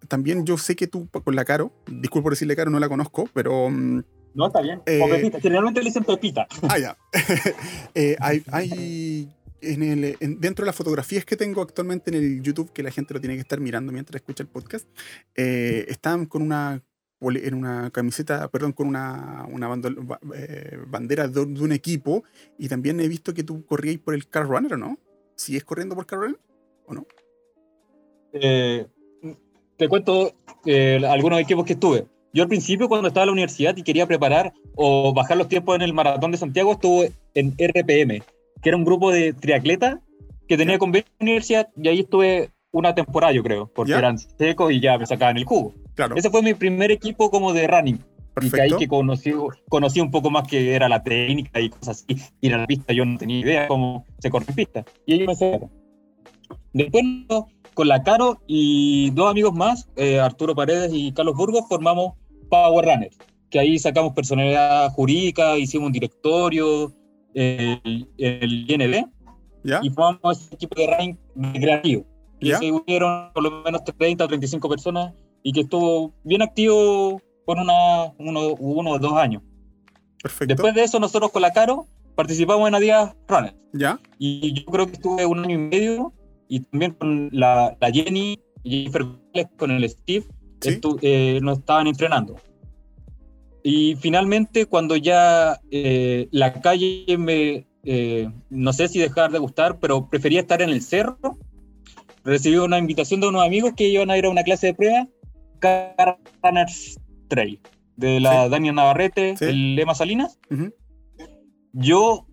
también 0.08 0.44
yo 0.44 0.58
sé 0.58 0.74
que 0.74 0.86
tú 0.86 1.08
con 1.08 1.36
la 1.36 1.44
Caro, 1.44 1.72
disculpo 1.86 2.24
por 2.24 2.32
decirle 2.32 2.56
Caro, 2.56 2.70
no 2.70 2.80
la 2.80 2.88
conozco, 2.88 3.28
pero... 3.32 3.70
Mm, 3.70 4.02
no, 4.34 4.46
está 4.46 4.60
bien. 4.60 4.80
Eh, 4.86 5.00
o 5.02 5.08
Pepita. 5.08 5.40
Generalmente 5.40 5.80
le 5.80 5.86
dicen 5.86 6.04
Pepita. 6.04 6.46
Ah, 6.68 6.78
ya. 6.78 6.96
eh, 7.94 8.16
hay, 8.20 8.42
hay 8.52 9.28
en 9.60 9.82
el, 9.82 10.16
dentro 10.38 10.64
de 10.64 10.66
las 10.66 10.76
fotografías 10.76 11.24
que 11.24 11.36
tengo 11.36 11.62
actualmente 11.62 12.10
en 12.10 12.16
el 12.16 12.42
YouTube, 12.42 12.72
que 12.72 12.82
la 12.82 12.90
gente 12.90 13.14
lo 13.14 13.20
tiene 13.20 13.34
que 13.34 13.40
estar 13.40 13.60
mirando 13.60 13.92
mientras 13.92 14.20
escucha 14.20 14.42
el 14.42 14.48
podcast, 14.48 14.86
eh, 15.34 15.86
están 15.88 16.26
con 16.26 16.42
una 16.42 16.82
en 17.20 17.54
una 17.54 17.90
camiseta, 17.90 18.48
perdón, 18.48 18.72
con 18.72 18.88
una, 18.88 19.46
una 19.50 19.68
eh, 20.34 20.78
bandera 20.86 21.28
de, 21.28 21.40
un 21.40 21.72
equipo 21.72 22.24
y 22.58 22.68
también 22.68 23.00
he 23.00 23.08
visto 23.08 23.34
que 23.34 23.42
tú 23.42 23.64
corrías 23.66 23.98
por 23.98 24.14
el 24.14 24.28
Car 24.28 24.46
Runner, 24.46 24.78
¿no? 24.78 24.98
¿Sigues 25.34 25.64
corriendo 25.64 25.94
por 25.94 26.06
Car 26.06 26.20
Runner 26.20 26.38
o 26.86 26.94
no? 26.94 27.06
Eh, 28.32 28.86
te 29.76 29.88
cuento 29.88 30.32
algunos 31.08 31.40
equipos 31.40 31.64
que 31.64 31.72
estuve. 31.74 32.06
Yo 32.32 32.42
al 32.42 32.48
principio 32.48 32.88
cuando 32.88 33.08
estaba 33.08 33.24
en 33.24 33.28
la 33.28 33.32
universidad 33.32 33.76
y 33.76 33.82
quería 33.82 34.06
preparar 34.06 34.52
o 34.76 35.12
bajar 35.14 35.36
los 35.36 35.48
tiempos 35.48 35.76
en 35.76 35.82
el 35.82 35.92
Maratón 35.92 36.30
de 36.30 36.38
Santiago, 36.38 36.72
estuve 36.72 37.12
en 37.34 37.52
RPM, 37.58 38.22
que 38.62 38.68
era 38.68 38.76
un 38.76 38.84
grupo 38.84 39.10
de 39.10 39.32
triatletas 39.32 39.98
que 40.46 40.56
tenía 40.56 40.78
convenio 40.78 41.06
en 41.06 41.14
la 41.18 41.24
universidad 41.24 41.68
y 41.76 41.88
ahí 41.88 42.00
estuve 42.00 42.50
una 42.70 42.94
temporada, 42.94 43.32
yo 43.32 43.42
creo, 43.42 43.70
porque 43.74 43.92
eran 43.92 44.18
secos 44.18 44.72
y 44.72 44.80
ya 44.80 44.98
me 44.98 45.06
sacaban 45.06 45.36
el 45.36 45.44
jugo. 45.44 45.74
Claro. 45.98 46.14
Ese 46.14 46.30
fue 46.30 46.42
mi 46.42 46.54
primer 46.54 46.92
equipo 46.92 47.28
como 47.28 47.52
de 47.52 47.66
running. 47.66 47.98
Perfecto. 48.32 48.56
Y 48.56 48.60
ahí 48.60 48.78
que 48.78 48.86
conocí, 48.86 49.32
conocí 49.68 50.00
un 50.00 50.12
poco 50.12 50.30
más 50.30 50.46
que 50.46 50.72
era 50.72 50.88
la 50.88 51.02
técnica 51.02 51.60
y 51.60 51.70
cosas 51.70 52.04
así. 52.08 52.22
Ir 52.40 52.54
a 52.54 52.58
la 52.58 52.66
pista, 52.68 52.92
yo 52.92 53.04
no 53.04 53.18
tenía 53.18 53.40
idea 53.40 53.66
cómo 53.66 54.06
se 54.20 54.30
corre 54.30 54.44
en 54.48 54.54
pista. 54.54 54.84
Y 55.06 55.14
ellos 55.14 55.26
me 55.26 55.32
enseñaron. 55.32 55.70
Después, 56.72 57.04
con 57.74 57.88
la 57.88 58.00
Caro 58.04 58.40
y 58.46 59.10
dos 59.10 59.28
amigos 59.28 59.54
más, 59.54 59.88
eh, 59.96 60.20
Arturo 60.20 60.54
Paredes 60.54 60.92
y 60.94 61.10
Carlos 61.10 61.34
Burgos, 61.34 61.64
formamos 61.68 62.12
Power 62.48 62.84
Runners, 62.84 63.18
que 63.50 63.58
ahí 63.58 63.76
sacamos 63.76 64.12
personalidad 64.12 64.92
jurídica, 64.92 65.58
hicimos 65.58 65.86
un 65.86 65.92
directorio, 65.94 66.92
el, 67.34 68.08
el 68.18 68.70
IND 68.70 69.08
y 69.82 69.90
formamos 69.90 70.42
ese 70.42 70.54
equipo 70.54 70.80
de 70.80 70.86
running 70.86 71.18
recreativo. 71.34 72.06
Y 72.38 72.52
se 72.52 72.70
unieron 72.70 73.32
por 73.32 73.42
lo 73.42 73.64
menos 73.64 73.82
30 73.82 74.24
o 74.24 74.28
35 74.28 74.68
personas 74.68 75.12
y 75.42 75.52
que 75.52 75.60
estuvo 75.60 76.12
bien 76.24 76.42
activo 76.42 77.20
por 77.44 77.58
una, 77.58 78.12
uno, 78.18 78.54
uno 78.58 78.90
o 78.90 78.98
dos 78.98 79.14
años. 79.14 79.42
Perfecto. 80.22 80.54
Después 80.54 80.74
de 80.74 80.84
eso, 80.84 80.98
nosotros 80.98 81.30
con 81.30 81.42
la 81.42 81.52
Caro 81.52 81.86
participamos 82.14 82.68
en 82.68 82.74
Adidas 82.74 83.14
Runner. 83.28 83.54
¿Ya? 83.72 84.00
Y 84.18 84.52
yo 84.52 84.64
creo 84.66 84.86
que 84.86 84.92
estuve 84.94 85.26
un 85.26 85.44
año 85.44 85.54
y 85.54 85.58
medio 85.58 86.12
y 86.48 86.60
también 86.60 86.92
con 86.92 87.28
la, 87.32 87.76
la 87.80 87.90
Jenny 87.90 88.38
Jennifer 88.64 89.06
con 89.56 89.70
el 89.70 89.88
Steve, 89.88 90.26
eh, 91.02 91.38
nos 91.42 91.58
estaban 91.58 91.86
entrenando. 91.86 92.36
Y 93.62 93.96
finalmente, 93.96 94.66
cuando 94.66 94.96
ya 94.96 95.60
eh, 95.70 96.28
la 96.30 96.52
calle 96.60 97.04
me, 97.18 97.66
eh, 97.84 98.30
no 98.50 98.72
sé 98.72 98.88
si 98.88 98.98
dejar 98.98 99.30
de 99.30 99.38
gustar, 99.38 99.78
pero 99.78 100.08
prefería 100.08 100.40
estar 100.40 100.62
en 100.62 100.70
el 100.70 100.82
cerro, 100.82 101.38
recibí 102.24 102.56
una 102.56 102.78
invitación 102.78 103.20
de 103.20 103.28
unos 103.28 103.44
amigos 103.44 103.72
que 103.76 103.88
iban 103.88 104.10
a 104.10 104.18
ir 104.18 104.26
a 104.26 104.30
una 104.30 104.42
clase 104.42 104.68
de 104.68 104.74
prueba, 104.74 105.08
Runners 106.42 106.98
Trail, 107.28 107.60
de 107.96 108.20
la 108.20 108.48
Daniel 108.48 108.74
Navarrete, 108.74 109.34
el 109.40 109.76
Lema 109.76 109.94
Salinas. 109.94 110.38
Yo, 111.72 112.26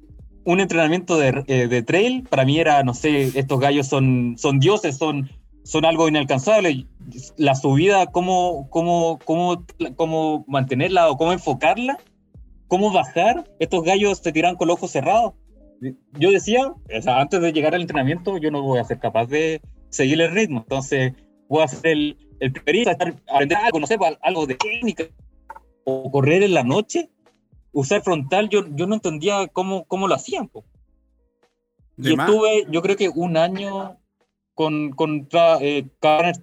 un 0.46 0.60
entrenamiento 0.60 1.18
de, 1.18 1.44
eh, 1.48 1.68
de, 1.68 1.84
trail, 1.84 2.24
para 2.30 2.46
mí 2.46 2.60
era, 2.60 2.84
no 2.84 2.94
sé, 2.94 3.32
estos 3.38 3.60
gallos 3.60 3.88
son, 3.88 4.36
son 4.38 4.60
dioses, 4.60 4.98
son, 4.98 5.30
son 5.64 5.86
algo 5.86 6.08
inalcanzable. 6.08 6.86
La 7.38 7.56
subida, 7.56 8.08
cómo, 8.08 8.68
cómo, 8.70 9.20
cómo, 9.26 9.66
cómo 9.96 10.46
mantenerla 10.48 11.10
o 11.10 11.18
cómo 11.18 11.34
enfocarla, 11.34 11.98
cómo 12.68 12.92
bajar, 12.92 13.46
estos 13.60 13.84
gallos 13.84 14.20
se 14.20 14.32
tiran 14.32 14.56
con 14.56 14.68
los 14.68 14.78
ojos 14.78 14.92
cerrados. 14.92 15.34
Yo 16.18 16.32
decía, 16.32 16.68
o 16.68 17.02
sea, 17.02 17.20
antes 17.20 17.42
de 17.42 17.52
llegar 17.52 17.76
al 17.76 17.82
entrenamiento, 17.82 18.38
yo 18.38 18.50
no 18.50 18.62
voy 18.62 18.80
a 18.80 18.84
ser 18.86 19.00
capaz 19.00 19.28
de 19.28 19.62
seguir 19.90 20.22
el 20.22 20.32
ritmo, 20.32 20.60
entonces 20.60 21.14
voy 21.48 21.62
a 21.62 21.66
hacer 21.66 21.92
el, 21.92 22.18
el 22.40 22.52
primerito, 22.52 22.92
aprender 22.92 23.58
algo, 23.58 23.80
no 23.80 23.88
sé, 23.88 23.98
algo 24.22 24.46
de 24.46 24.56
técnica, 24.56 25.06
o 25.84 26.12
correr 26.12 26.44
en 26.44 26.54
la 26.54 26.64
noche, 26.64 27.10
usar 27.72 28.02
frontal, 28.02 28.50
yo, 28.50 28.66
yo 28.76 28.88
no 28.88 28.96
entendía 28.96 29.48
cómo, 29.48 29.86
cómo 29.86 30.08
lo 30.08 30.16
hacían. 30.16 30.50
Y 31.98 32.10
estuve, 32.10 32.66
yo 32.70 32.82
creo 32.82 32.98
que 32.98 33.10
un 33.10 33.38
año 33.38 33.98
con, 34.54 34.92
contra 34.92 35.58
eh, 35.62 35.86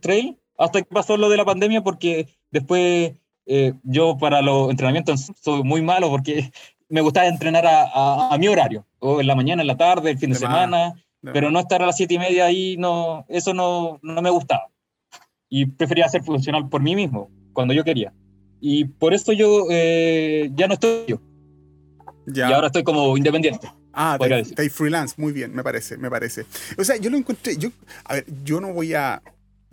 Trail 0.00 0.38
hasta 0.58 0.82
que 0.82 0.88
pasó 0.88 1.16
lo 1.16 1.28
de 1.28 1.36
la 1.36 1.44
pandemia 1.44 1.82
porque 1.82 2.28
después 2.50 3.14
eh, 3.46 3.74
yo 3.82 4.16
para 4.18 4.42
los 4.42 4.70
entrenamientos 4.70 5.32
soy 5.40 5.62
muy 5.62 5.82
malo 5.82 6.08
porque 6.10 6.52
me 6.88 7.00
gustaba 7.00 7.26
entrenar 7.26 7.66
a, 7.66 8.28
a, 8.28 8.38
mi 8.38 8.48
horario, 8.48 8.84
o 8.98 9.20
en 9.20 9.26
la 9.26 9.34
mañana, 9.34 9.62
en 9.62 9.66
la 9.66 9.78
tarde, 9.78 10.10
el 10.10 10.18
fin 10.18 10.30
de, 10.30 10.36
semana, 10.36 10.92
pero 11.22 11.50
no 11.50 11.58
estar 11.58 11.82
a 11.82 11.86
las 11.86 11.96
siete 11.96 12.14
y 12.14 12.18
media 12.18 12.44
ahí, 12.44 12.76
no, 12.76 13.24
eso 13.28 13.54
no, 13.54 13.98
no 14.02 14.20
me 14.20 14.28
gustaba. 14.28 14.71
Y 15.54 15.66
prefería 15.66 16.06
hacer 16.06 16.22
funcional 16.22 16.70
por 16.70 16.80
mí 16.80 16.96
mismo, 16.96 17.30
cuando 17.52 17.74
yo 17.74 17.84
quería. 17.84 18.10
Y 18.58 18.86
por 18.86 19.12
eso 19.12 19.34
yo 19.34 19.66
eh, 19.70 20.50
ya 20.54 20.66
no 20.66 20.72
estoy 20.72 21.04
yo. 21.06 21.20
Ya. 22.24 22.48
Y 22.48 22.52
ahora 22.54 22.68
estoy 22.68 22.82
como 22.82 23.14
independiente. 23.18 23.68
Ah, 23.92 24.16
de 24.18 24.70
freelance, 24.70 25.14
muy 25.18 25.30
bien, 25.30 25.54
me 25.54 25.62
parece, 25.62 25.98
me 25.98 26.08
parece. 26.08 26.46
O 26.78 26.84
sea, 26.84 26.96
yo 26.96 27.10
lo 27.10 27.18
encontré, 27.18 27.58
yo, 27.58 27.68
a 28.04 28.14
ver, 28.14 28.26
yo 28.42 28.62
no 28.62 28.72
voy 28.72 28.94
a, 28.94 29.22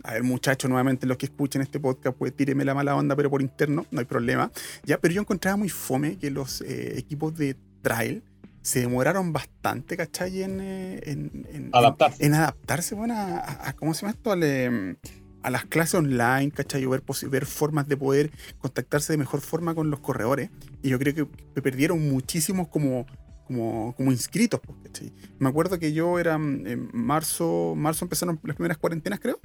a 0.02 0.12
ver, 0.12 0.22
muchachos, 0.22 0.68
nuevamente 0.68 1.06
los 1.06 1.16
que 1.16 1.24
escuchen 1.24 1.62
este 1.62 1.80
podcast, 1.80 2.14
pues 2.18 2.36
tíreme 2.36 2.66
la 2.66 2.74
mala 2.74 2.94
onda, 2.94 3.16
pero 3.16 3.30
por 3.30 3.40
interno, 3.40 3.86
no 3.90 4.00
hay 4.00 4.04
problema. 4.04 4.52
Ya, 4.84 4.98
pero 4.98 5.14
yo 5.14 5.22
encontraba 5.22 5.56
muy 5.56 5.70
fome 5.70 6.18
que 6.18 6.30
los 6.30 6.60
eh, 6.60 6.98
equipos 6.98 7.34
de 7.38 7.56
trail 7.80 8.22
se 8.60 8.80
demoraron 8.80 9.32
bastante, 9.32 9.96
¿cachai? 9.96 10.42
En, 10.42 10.60
eh, 10.60 11.00
en, 11.06 11.70
adaptarse. 11.72 12.26
En, 12.26 12.34
adaptarse, 12.34 12.94
bueno, 12.94 13.14
a, 13.16 13.72
¿cómo 13.78 13.94
se 13.94 14.02
llama 14.02 14.10
esto? 14.10 14.34
Em, 14.34 14.96
a 15.42 15.50
las 15.50 15.64
clases 15.64 15.94
online, 15.94 16.50
¿cachai? 16.50 16.84
Ver, 16.86 17.02
ver 17.28 17.46
formas 17.46 17.88
de 17.88 17.96
poder 17.96 18.30
contactarse 18.58 19.12
de 19.12 19.18
mejor 19.18 19.40
forma 19.40 19.74
con 19.74 19.90
los 19.90 20.00
corredores. 20.00 20.50
Y 20.82 20.90
yo 20.90 20.98
creo 20.98 21.14
que 21.54 21.62
perdieron 21.62 22.08
muchísimos 22.10 22.68
como, 22.68 23.06
como, 23.46 23.94
como 23.96 24.12
inscritos, 24.12 24.60
pues, 24.60 24.78
¿cachai? 24.84 25.12
Me 25.38 25.48
acuerdo 25.48 25.78
que 25.78 25.92
yo 25.92 26.18
era 26.18 26.38
mm, 26.38 26.66
en 26.66 26.90
marzo, 26.92 27.74
marzo 27.76 28.04
empezaron 28.04 28.38
las 28.44 28.56
primeras 28.56 28.78
cuarentenas, 28.78 29.20
creo. 29.20 29.40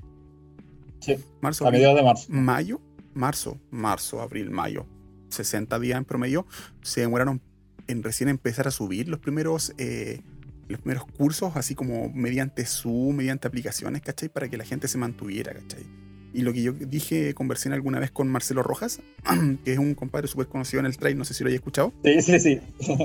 Sí, 0.99 1.17
marzo, 1.41 1.67
a 1.67 1.71
mediados 1.71 1.95
de 1.95 2.03
marzo. 2.03 2.27
Mayo, 2.29 2.81
marzo, 3.13 3.59
marzo, 3.71 4.21
abril, 4.21 4.51
mayo, 4.51 4.85
60 5.29 5.79
días 5.79 5.97
en 5.97 6.05
promedio, 6.05 6.45
se 6.81 7.01
demoraron 7.01 7.41
en 7.87 8.03
recién 8.03 8.29
empezar 8.29 8.67
a 8.67 8.71
subir 8.71 9.07
los 9.07 9.19
primeros, 9.19 9.73
eh, 9.77 10.21
los 10.67 10.79
primeros 10.81 11.05
cursos, 11.05 11.55
así 11.55 11.75
como 11.75 12.09
mediante 12.09 12.65
Zoom, 12.65 13.15
mediante 13.15 13.47
aplicaciones, 13.47 14.01
¿cachai? 14.01 14.29
Para 14.29 14.49
que 14.49 14.57
la 14.57 14.65
gente 14.65 14.87
se 14.87 14.97
mantuviera, 14.97 15.53
¿cachai? 15.53 15.85
Y 16.33 16.41
lo 16.41 16.51
que 16.51 16.61
yo 16.61 16.73
dije, 16.73 17.33
conversé 17.33 17.71
alguna 17.71 17.97
vez 17.97 18.11
con 18.11 18.27
Marcelo 18.27 18.61
Rojas, 18.61 18.99
que 19.63 19.71
es 19.71 19.79
un 19.79 19.95
compadre 19.95 20.27
súper 20.27 20.47
conocido 20.47 20.81
en 20.81 20.85
el 20.85 20.97
trail, 20.97 21.17
no 21.17 21.23
sé 21.23 21.33
si 21.33 21.43
lo 21.43 21.47
hayas 21.47 21.59
escuchado. 21.59 21.93
Sí, 22.03 22.21
sí, 22.21 22.39
sí. 22.39 22.61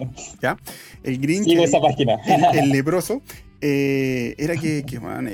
¿Ya? 0.42 0.56
El 1.04 1.18
Green. 1.18 1.48
esa 1.60 1.80
página. 1.80 2.18
el 2.52 2.70
leproso. 2.72 3.22
Eh, 3.60 4.34
era 4.38 4.56
que, 4.56 4.84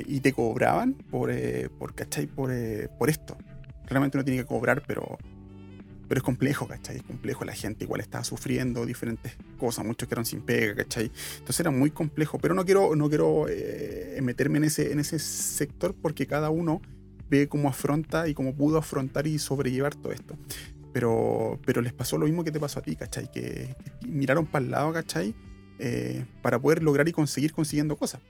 y 0.06 0.20
te 0.20 0.32
cobraban 0.32 0.94
por, 0.94 1.30
eh, 1.30 1.68
por 1.78 1.94
¿cachai? 1.94 2.26
Por, 2.26 2.52
eh, 2.52 2.88
por 2.98 3.08
esto. 3.08 3.38
Realmente 3.86 4.18
uno 4.18 4.24
tiene 4.24 4.40
que 4.40 4.46
cobrar, 4.46 4.82
pero 4.86 5.16
Pero 6.08 6.18
es 6.18 6.22
complejo, 6.22 6.68
¿cachai? 6.68 6.96
Es 6.96 7.02
complejo. 7.02 7.44
La 7.44 7.54
gente 7.54 7.84
igual 7.84 8.00
estaba 8.00 8.24
sufriendo 8.24 8.86
diferentes 8.86 9.36
cosas. 9.58 9.84
Muchos 9.84 10.08
quedaron 10.08 10.26
sin 10.26 10.40
pega, 10.40 10.74
¿cachai? 10.76 11.10
Entonces 11.38 11.60
era 11.60 11.70
muy 11.70 11.90
complejo. 11.90 12.38
Pero 12.38 12.54
no 12.54 12.64
quiero, 12.64 12.94
no 12.94 13.08
quiero 13.08 13.46
eh, 13.48 14.18
meterme 14.22 14.58
en 14.58 14.64
ese, 14.64 14.92
en 14.92 15.00
ese 15.00 15.18
sector 15.18 15.94
porque 15.94 16.26
cada 16.26 16.50
uno 16.50 16.80
ve 17.28 17.48
cómo 17.48 17.68
afronta 17.68 18.28
y 18.28 18.34
cómo 18.34 18.54
pudo 18.54 18.78
afrontar 18.78 19.26
y 19.26 19.38
sobrellevar 19.38 19.94
todo 19.94 20.12
esto. 20.12 20.36
Pero, 20.92 21.58
pero 21.66 21.82
les 21.82 21.92
pasó 21.92 22.16
lo 22.18 22.26
mismo 22.26 22.44
que 22.44 22.52
te 22.52 22.60
pasó 22.60 22.78
a 22.78 22.82
ti, 22.82 22.96
¿cachai? 22.96 23.30
Que, 23.30 23.74
miraron 24.06 24.46
para 24.46 24.64
el 24.64 24.70
lado, 24.70 24.92
¿cachai? 24.92 25.34
Eh, 25.78 26.24
para 26.40 26.58
poder 26.58 26.82
lograr 26.82 27.06
y 27.08 27.12
conseguir 27.12 27.52
consiguiendo 27.52 27.96
cosas. 27.96 28.20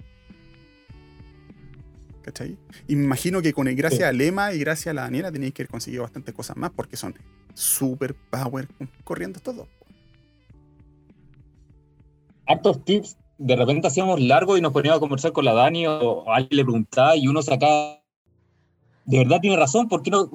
¿Cachai? 2.26 2.58
Y 2.88 2.96
me 2.96 3.04
imagino 3.04 3.40
que 3.40 3.52
con 3.52 3.68
el, 3.68 3.76
gracias 3.76 4.02
a 4.02 4.12
Lema 4.12 4.52
y 4.52 4.58
gracias 4.58 4.88
a 4.88 4.94
la 4.94 5.02
Daniela 5.02 5.30
tenéis 5.30 5.54
que 5.54 5.62
haber 5.62 5.70
conseguido 5.70 6.02
bastantes 6.02 6.34
cosas 6.34 6.56
más 6.56 6.72
porque 6.74 6.96
son 6.96 7.14
super 7.54 8.16
power 8.16 8.66
corriendo 9.04 9.38
todo. 9.38 9.68
Hartos 12.48 12.84
tips. 12.84 13.16
De 13.38 13.54
repente 13.54 13.86
hacíamos 13.86 14.20
largo 14.20 14.56
y 14.56 14.60
nos 14.60 14.72
poníamos 14.72 14.96
a 14.96 15.00
conversar 15.00 15.32
con 15.32 15.44
la 15.44 15.52
Dani 15.52 15.86
o 15.86 16.28
alguien 16.28 16.56
le 16.56 16.64
preguntaba 16.64 17.16
y 17.16 17.28
uno 17.28 17.42
sacaba. 17.42 18.02
De 19.04 19.18
verdad 19.18 19.38
tiene 19.40 19.56
razón, 19.56 19.88
porque 19.88 20.10
no, 20.10 20.28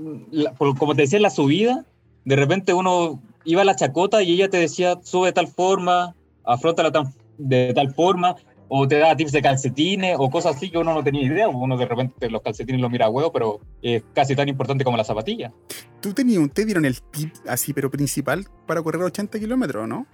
como 0.55 0.95
te 0.95 1.01
decía 1.01 1.17
en 1.17 1.23
la 1.23 1.29
subida, 1.29 1.85
de 2.23 2.35
repente 2.37 2.73
uno 2.73 3.21
iba 3.43 3.63
a 3.63 3.65
la 3.65 3.75
chacota 3.75 4.23
y 4.23 4.31
ella 4.31 4.49
te 4.49 4.57
decía, 4.57 4.97
sube 5.03 5.27
de 5.27 5.33
tal 5.33 5.47
forma, 5.47 6.15
afrontala 6.45 6.89
de 7.37 7.73
tal 7.73 7.93
forma, 7.93 8.37
o 8.73 8.87
te 8.87 8.99
da 8.99 9.17
tips 9.17 9.33
de 9.33 9.41
calcetines 9.41 10.15
o 10.17 10.29
cosas 10.29 10.55
así 10.55 10.69
que 10.69 10.77
uno 10.77 10.93
no 10.93 11.03
tenía 11.03 11.23
idea. 11.23 11.49
Uno 11.49 11.75
de 11.75 11.85
repente 11.85 12.29
los 12.29 12.41
calcetines 12.41 12.79
los 12.79 12.89
mira 12.89 13.07
a 13.07 13.09
huevo, 13.09 13.29
pero 13.29 13.59
es 13.81 14.01
casi 14.13 14.33
tan 14.33 14.47
importante 14.47 14.85
como 14.85 14.95
la 14.95 15.03
zapatilla. 15.03 15.51
¿Tú 15.99 16.13
tenías, 16.13 16.49
te 16.53 16.63
dieron 16.63 16.85
el 16.85 17.01
tip 17.01 17.33
así, 17.49 17.73
pero 17.73 17.91
principal 17.91 18.47
para 18.65 18.81
correr 18.81 19.03
80 19.03 19.39
kilómetros, 19.39 19.89
no? 19.89 20.07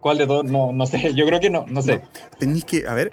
¿Cuál 0.00 0.16
de 0.16 0.26
todos? 0.26 0.46
No, 0.46 0.72
no 0.72 0.86
sé, 0.86 1.12
yo 1.14 1.26
creo 1.26 1.38
que 1.38 1.50
no, 1.50 1.66
no 1.68 1.82
sé. 1.82 2.00
tenéis 2.38 2.64
que, 2.64 2.86
a 2.88 2.94
ver, 2.94 3.12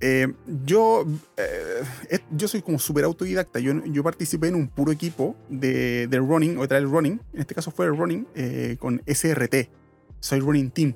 eh, 0.00 0.28
yo, 0.64 1.04
eh, 1.36 2.20
yo 2.30 2.46
soy 2.46 2.62
como 2.62 2.78
súper 2.78 3.02
autodidacta. 3.02 3.58
Yo, 3.58 3.72
yo 3.84 4.04
participé 4.04 4.46
en 4.46 4.54
un 4.54 4.68
puro 4.68 4.92
equipo 4.92 5.34
de, 5.48 6.06
de 6.06 6.18
running, 6.18 6.56
o 6.56 6.68
trail 6.68 6.88
running. 6.88 7.20
En 7.34 7.40
este 7.40 7.56
caso 7.56 7.72
fue 7.72 7.86
el 7.86 7.96
running 7.96 8.28
eh, 8.36 8.76
con 8.78 9.02
SRT. 9.08 9.70
Soy 10.20 10.38
Running 10.38 10.70
Team 10.70 10.94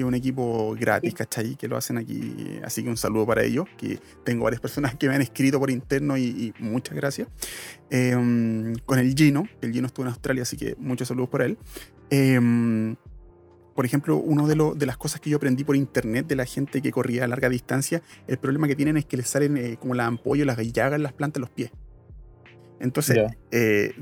que 0.00 0.04
es 0.04 0.08
un 0.08 0.14
equipo 0.14 0.74
gratis, 0.78 1.12
¿cachai? 1.12 1.56
Que 1.56 1.68
lo 1.68 1.76
hacen 1.76 1.98
aquí. 1.98 2.58
Así 2.64 2.82
que 2.82 2.88
un 2.88 2.96
saludo 2.96 3.26
para 3.26 3.42
ellos, 3.42 3.66
que 3.76 3.98
tengo 4.24 4.44
varias 4.44 4.60
personas 4.60 4.94
que 4.94 5.08
me 5.08 5.14
han 5.14 5.20
escrito 5.20 5.60
por 5.60 5.70
interno 5.70 6.16
y, 6.16 6.54
muchas 6.58 6.96
gracias. 6.96 7.28
Em, 7.90 8.74
con 8.86 8.98
el 8.98 9.14
Gino, 9.14 9.46
el 9.60 9.72
Gino 9.72 9.86
estuvo 9.86 10.06
en 10.06 10.10
Australia, 10.10 10.42
así 10.42 10.56
que 10.56 10.74
muchos 10.78 11.08
saludos 11.08 11.28
para 11.28 11.44
él. 11.44 11.58
Em, 12.08 12.96
por 13.74 13.84
ejemplo, 13.84 14.16
una 14.16 14.46
de, 14.46 14.72
de, 14.74 14.86
las 14.86 14.96
cosas 14.96 15.20
que 15.20 15.28
yo 15.28 15.36
aprendí 15.36 15.64
por 15.64 15.76
internet 15.76 16.26
de 16.26 16.36
la 16.36 16.46
gente 16.46 16.80
que 16.80 16.90
corría 16.90 17.24
a 17.24 17.28
larga 17.28 17.50
distancia, 17.50 18.02
el 18.26 18.38
problema 18.38 18.68
que 18.68 18.76
tienen 18.76 18.96
es 18.96 19.04
que 19.04 19.18
les 19.18 19.28
salen 19.28 19.56
eh, 19.58 19.76
como 19.78 19.94
la 19.94 20.06
ampolla, 20.06 20.46
las 20.46 20.58
llagas 20.72 20.96
en 20.96 21.02
las 21.02 21.12
plantas 21.12 21.42
los 21.42 21.50
pies. 21.50 21.70
Entonces, 22.78 23.18
eh, 23.50 23.94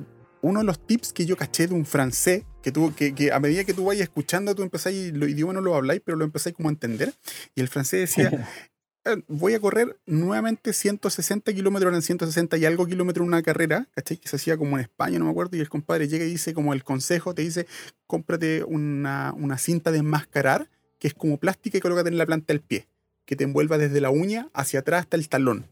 uno 0.43 0.60
de 0.60 0.66
los 0.66 0.85
tips 0.85 1.12
que 1.12 1.27
yo 1.27 1.36
caché 1.36 1.66
de 1.66 1.74
un 1.74 1.86
francés, 1.86 2.44
que, 2.62 2.73
tú, 2.73 2.93
que, 2.94 3.32
a 3.32 3.40
medida 3.40 3.65
que 3.65 3.74
tú 3.74 3.85
vayas 3.85 4.02
escuchando, 4.02 4.55
tú 4.55 4.62
empezáis, 4.62 5.12
los 5.12 5.28
idiomas 5.28 5.55
no 5.55 5.60
lo 5.60 5.74
habláis, 5.74 6.01
pero 6.05 6.16
lo 6.16 6.24
empezáis 6.24 6.55
como 6.55 6.69
a 6.69 6.73
entender. 6.73 7.15
Y 7.55 7.60
el 7.60 7.69
francés 7.69 8.01
decía, 8.01 8.48
eh, 9.05 9.23
voy 9.28 9.55
a 9.55 9.60
correr 9.60 9.98
nuevamente 10.06 10.73
160 10.73 11.52
kilómetros, 11.52 11.94
en 11.94 12.02
160 12.02 12.56
y 12.56 12.65
algo 12.65 12.86
kilómetros 12.86 13.24
en 13.24 13.28
una 13.28 13.43
carrera, 13.43 13.89
¿cachai? 13.94 14.19
Que 14.19 14.28
se 14.28 14.36
hacía 14.36 14.56
como 14.56 14.77
en 14.77 14.82
España, 14.82 15.19
no 15.19 15.24
me 15.24 15.31
acuerdo, 15.31 15.56
y 15.56 15.60
el 15.60 15.69
compadre 15.69 16.09
llega 16.09 16.24
y 16.24 16.31
dice 16.31 16.55
como 16.55 16.73
el 16.73 16.85
consejo, 16.85 17.35
te 17.35 17.43
dice, 17.43 17.66
cómprate 18.06 18.65
una, 18.65 19.35
una 19.36 19.59
cinta 19.59 19.90
de 19.90 19.98
enmascarar, 19.98 20.70
que 20.98 21.09
es 21.09 21.15
como 21.15 21.39
plástica 21.39 21.78
y 21.78 21.81
colócate 21.81 22.09
en 22.09 22.19
la 22.19 22.27
planta 22.27 22.52
del 22.52 22.60
pie, 22.60 22.89
que 23.24 23.36
te 23.36 23.44
envuelva 23.44 23.78
desde 23.78 24.01
la 24.01 24.10
uña 24.10 24.48
hacia 24.52 24.81
atrás 24.81 25.02
hasta 25.02 25.16
el 25.16 25.28
talón. 25.28 25.66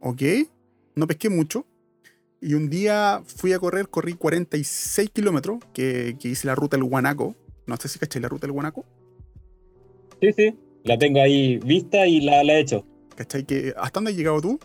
¿Ok? 0.00 0.22
No 0.94 1.06
pesqué 1.06 1.30
mucho, 1.30 1.66
y 2.42 2.54
un 2.54 2.68
día 2.68 3.22
fui 3.24 3.52
a 3.52 3.58
correr, 3.60 3.88
corrí 3.88 4.14
46 4.14 5.10
kilómetros, 5.10 5.60
que, 5.72 6.16
que, 6.18 6.28
hice 6.28 6.48
la 6.48 6.56
ruta 6.56 6.76
del 6.76 6.84
Guanaco. 6.84 7.36
No 7.66 7.76
sé 7.76 7.88
si 7.88 8.00
caché 8.00 8.18
la 8.18 8.28
ruta 8.28 8.46
del 8.46 8.52
Guanaco. 8.52 8.84
Sí, 10.20 10.32
sí, 10.32 10.58
la 10.82 10.98
tengo 10.98 11.20
ahí 11.20 11.58
vista 11.58 12.06
y 12.06 12.20
la, 12.20 12.42
la 12.42 12.54
he 12.54 12.60
hecho. 12.60 12.84
¿Cachai? 13.14 13.44
Que, 13.44 13.72
¿Hasta 13.76 14.00
dónde 14.00 14.10
has 14.10 14.16
llegado 14.16 14.40
tú? 14.40 14.58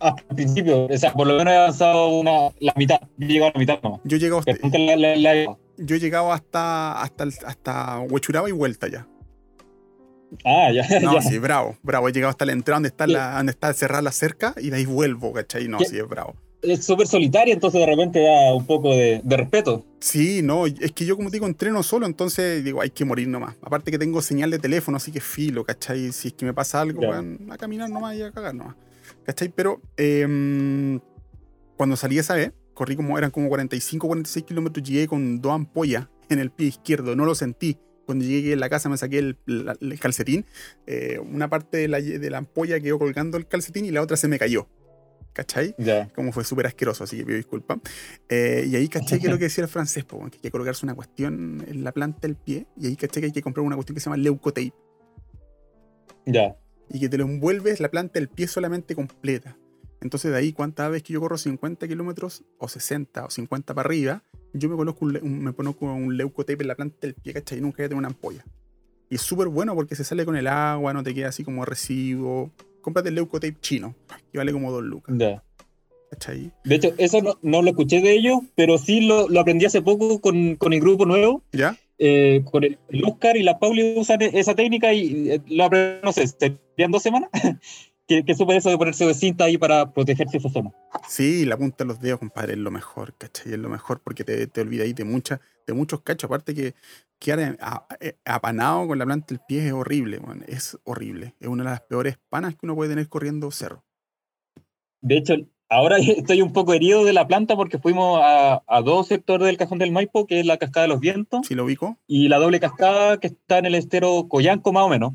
Hasta 0.00 0.22
el 0.28 0.36
principio, 0.36 0.84
o 0.84 0.98
sea, 0.98 1.14
por 1.14 1.26
lo 1.26 1.38
menos 1.38 1.54
he 1.54 1.56
avanzado 1.56 2.08
una, 2.08 2.50
la 2.60 2.74
mitad. 2.76 3.00
Yo 3.16 3.26
he 3.26 3.32
llegado 3.32 3.48
a 3.48 3.52
la 3.54 3.60
mitad 3.60 3.82
nomás. 3.82 4.00
Yo 4.04 4.16
he 4.18 4.20
llegado 4.20 4.40
hasta, 4.40 4.52
yo 5.78 5.96
he 5.96 6.00
llegado 6.00 6.32
hasta, 6.32 7.00
hasta, 7.00 7.24
hasta 7.46 8.00
Huechuraba 8.00 8.46
y 8.50 8.52
vuelta 8.52 8.88
ya. 8.88 9.08
Ah, 10.44 10.70
ya. 10.72 10.86
No, 11.00 11.20
sí, 11.22 11.38
bravo, 11.38 11.76
bravo. 11.82 12.08
He 12.08 12.12
llegado 12.12 12.30
hasta 12.30 12.44
la 12.44 12.52
entrada 12.52 12.76
donde 12.76 12.88
está, 12.88 13.06
la, 13.06 13.36
donde 13.36 13.52
está 13.52 13.72
cerrada 13.72 14.02
la 14.02 14.12
cerca 14.12 14.54
y 14.58 14.70
de 14.70 14.76
ahí 14.76 14.86
vuelvo, 14.86 15.32
¿cachai? 15.32 15.68
No, 15.68 15.78
sí, 15.80 15.98
es 15.98 16.08
bravo. 16.08 16.36
Es 16.62 16.84
súper 16.84 17.06
solitario, 17.06 17.54
entonces 17.54 17.80
de 17.80 17.86
repente 17.86 18.20
da 18.20 18.54
un 18.54 18.66
poco 18.66 18.94
de, 18.94 19.22
respeto. 19.24 19.84
Sí, 20.00 20.42
no, 20.42 20.66
es 20.66 20.92
que 20.92 21.06
yo 21.06 21.16
como 21.16 21.30
digo, 21.30 21.46
entreno 21.46 21.82
solo, 21.82 22.04
entonces 22.04 22.62
digo, 22.62 22.82
hay 22.82 22.90
que 22.90 23.04
morir 23.06 23.28
nomás. 23.28 23.56
Aparte 23.62 23.90
que 23.90 23.98
tengo 23.98 24.20
señal 24.20 24.50
de 24.50 24.58
teléfono, 24.58 24.98
así 24.98 25.10
que 25.10 25.20
filo, 25.20 25.64
¿cachai? 25.64 26.12
Si 26.12 26.28
es 26.28 26.34
que 26.34 26.44
me 26.44 26.52
pasa 26.52 26.82
algo, 26.82 27.06
van 27.08 27.38
a 27.50 27.56
caminar 27.56 27.88
nomás 27.88 28.14
y 28.16 28.22
a 28.22 28.30
cagar 28.30 28.54
nomás. 28.54 28.76
¿Cachai? 29.24 29.48
Pero 29.48 29.80
em, 29.96 31.00
cuando 31.78 31.96
salí 31.96 32.18
esa 32.18 32.34
vez, 32.34 32.52
corrí 32.74 32.94
como, 32.94 33.16
eran 33.16 33.30
como 33.30 33.48
45, 33.48 34.06
46 34.06 34.44
kilómetros, 34.44 34.86
llegué 34.86 35.08
con 35.08 35.40
dos 35.40 35.52
ampollas 35.52 36.08
en 36.28 36.40
el 36.40 36.50
pie 36.50 36.68
izquierdo, 36.68 37.16
no 37.16 37.24
lo 37.24 37.34
sentí 37.34 37.78
cuando 38.10 38.24
llegué 38.24 38.54
a 38.54 38.56
la 38.56 38.68
casa 38.68 38.88
me 38.88 38.96
saqué 38.96 39.18
el, 39.18 39.98
calcetín, 40.00 40.44
eh, 40.88 41.20
una 41.20 41.48
parte 41.48 41.76
de 41.76 41.86
la, 41.86 42.00
de 42.00 42.28
la, 42.28 42.38
ampolla 42.38 42.80
quedó 42.80 42.98
colgando 42.98 43.38
el 43.38 43.46
calcetín 43.46 43.84
y 43.84 43.92
la 43.92 44.02
otra 44.02 44.16
se 44.16 44.26
me 44.26 44.36
cayó. 44.36 44.66
¿Cachai? 45.32 45.76
Como 46.12 46.32
fue 46.32 46.42
súper 46.42 46.66
asqueroso, 46.66 47.04
así 47.04 47.16
que 47.16 47.24
pido 47.24 47.36
disculpas. 47.36 47.78
Eh, 48.28 48.64
y 48.66 48.74
ahí 48.74 48.88
caché 48.88 49.20
que 49.20 49.28
lo 49.28 49.38
que 49.38 49.44
decía 49.48 49.62
el 49.62 49.70
francés, 49.70 50.04
que 50.04 50.16
hay 50.16 50.30
que 50.42 50.50
colocarse 50.50 50.84
una 50.84 50.96
cuestión 50.96 51.64
en 51.68 51.84
la 51.84 51.92
planta 51.92 52.18
del 52.22 52.34
pie. 52.34 52.66
Y 52.76 52.88
ahí 52.88 52.96
caché 52.96 53.20
que 53.20 53.26
hay 53.26 53.32
que 53.32 53.42
comprar 53.42 53.64
una 53.64 53.76
cuestión 53.76 53.94
que 53.94 54.00
se 54.00 54.06
llama 54.06 54.16
leucotape. 54.16 54.74
Ya. 56.26 56.56
Y 56.88 56.98
que 56.98 57.08
te 57.08 57.16
lo 57.16 57.26
envuelves 57.26 57.78
la 57.78 57.92
planta 57.92 58.14
del 58.14 58.28
pie 58.28 58.48
solamente 58.48 58.96
completa. 58.96 59.56
Entonces 60.00 60.32
de 60.32 60.36
ahí, 60.36 60.52
cuántas 60.52 60.90
veces 60.90 61.04
que 61.04 61.12
yo 61.12 61.20
corro 61.20 61.38
50 61.38 61.86
kilómetros, 61.86 62.42
o 62.58 62.66
60, 62.66 63.26
o 63.26 63.30
50 63.30 63.72
para 63.72 63.86
arriba, 63.86 64.24
yo 64.52 64.68
me 64.68 64.76
conozco 64.76 65.04
un, 65.04 65.42
me 65.42 65.52
pongo 65.52 65.92
un 65.92 66.16
leucotape 66.16 66.62
en 66.62 66.68
la 66.68 66.74
planta 66.74 66.96
del 67.02 67.14
pie, 67.14 67.32
¿cachai? 67.32 67.58
Y 67.58 67.60
nunca 67.60 67.78
voy 67.78 67.86
a 67.86 67.88
tener 67.88 67.98
una 67.98 68.08
ampolla. 68.08 68.44
Y 69.08 69.16
es 69.16 69.22
súper 69.22 69.48
bueno 69.48 69.74
porque 69.74 69.96
se 69.96 70.04
sale 70.04 70.24
con 70.24 70.36
el 70.36 70.46
agua, 70.46 70.92
no 70.92 71.02
te 71.02 71.14
queda 71.14 71.28
así 71.28 71.44
como 71.44 71.64
residuo. 71.64 72.50
Cómprate 72.80 73.08
el 73.08 73.16
leucotape 73.16 73.56
chino, 73.60 73.94
que 74.32 74.38
vale 74.38 74.52
como 74.52 74.70
dos 74.70 74.82
lucas. 74.82 75.14
Ya. 75.18 75.42
¿Cachai? 76.10 76.52
De 76.64 76.74
hecho, 76.74 76.94
eso 76.98 77.20
no, 77.20 77.38
no, 77.42 77.62
lo 77.62 77.70
escuché 77.70 78.00
de 78.00 78.12
ellos, 78.12 78.38
pero 78.54 78.78
sí 78.78 79.00
lo, 79.02 79.28
lo 79.28 79.40
aprendí 79.40 79.64
hace 79.64 79.82
poco 79.82 80.20
con, 80.20 80.56
con, 80.56 80.72
el 80.72 80.80
grupo 80.80 81.06
nuevo. 81.06 81.42
¿Ya? 81.52 81.76
Eh, 81.98 82.42
con 82.50 82.64
el, 82.64 82.78
Oscar 83.04 83.36
y 83.36 83.42
la 83.42 83.58
Pauli 83.58 83.94
usan 83.96 84.22
esa 84.22 84.54
técnica 84.54 84.92
y 84.92 85.30
eh, 85.30 85.40
lo 85.48 85.64
aprendí, 85.64 86.00
no 86.02 86.12
sé, 86.12 86.26
serían 86.26 86.90
dos 86.90 87.02
semanas. 87.02 87.30
que, 88.10 88.24
que 88.24 88.34
supe 88.34 88.56
eso 88.56 88.70
de 88.70 88.76
ponerse 88.76 89.06
de 89.06 89.14
cinta 89.14 89.44
ahí 89.44 89.56
para 89.56 89.92
protegerse 89.92 90.38
esa 90.38 90.48
zona. 90.48 90.72
Sí, 91.08 91.44
la 91.44 91.56
punta 91.56 91.84
de 91.84 91.88
los 91.88 92.00
dedos, 92.00 92.18
compadre, 92.18 92.54
es 92.54 92.58
lo 92.58 92.72
mejor, 92.72 93.14
¿cachai? 93.16 93.52
Es 93.52 93.58
lo 93.58 93.68
mejor 93.68 94.00
porque 94.02 94.24
te, 94.24 94.48
te 94.48 94.64
de, 94.64 95.04
mucha, 95.04 95.40
de 95.64 95.74
muchos 95.74 96.00
cachos. 96.00 96.26
Aparte 96.26 96.52
que 96.52 96.74
quedar 97.20 97.56
eh, 98.00 98.16
apanado 98.24 98.88
con 98.88 98.98
la 98.98 99.06
planta 99.06 99.26
del 99.28 99.40
pie 99.46 99.68
es 99.68 99.72
horrible, 99.72 100.18
man. 100.18 100.44
es 100.48 100.76
horrible. 100.82 101.36
Es 101.38 101.46
una 101.46 101.62
de 101.62 101.70
las 101.70 101.82
peores 101.82 102.18
panas 102.28 102.56
que 102.56 102.66
uno 102.66 102.74
puede 102.74 102.90
tener 102.90 103.08
corriendo 103.08 103.48
cerro. 103.52 103.84
De 105.02 105.18
hecho, 105.18 105.34
ahora 105.68 105.98
estoy 106.00 106.42
un 106.42 106.52
poco 106.52 106.74
herido 106.74 107.04
de 107.04 107.12
la 107.12 107.28
planta 107.28 107.54
porque 107.54 107.78
fuimos 107.78 108.20
a, 108.24 108.64
a, 108.66 108.82
dos 108.82 109.06
sectores 109.06 109.46
del 109.46 109.56
Cajón 109.56 109.78
del 109.78 109.92
Maipo, 109.92 110.26
que 110.26 110.40
es 110.40 110.46
la 110.46 110.56
Cascada 110.56 110.86
de 110.86 110.94
los 110.94 110.98
Vientos. 110.98 111.46
Sí, 111.46 111.54
lo 111.54 111.64
ubico. 111.64 111.96
Y 112.08 112.26
la 112.26 112.38
doble 112.38 112.58
cascada 112.58 113.20
que 113.20 113.28
está 113.28 113.58
en 113.58 113.66
el 113.66 113.76
estero 113.76 114.26
Coyanco, 114.28 114.72
más 114.72 114.82
o 114.82 114.88
menos. 114.88 115.12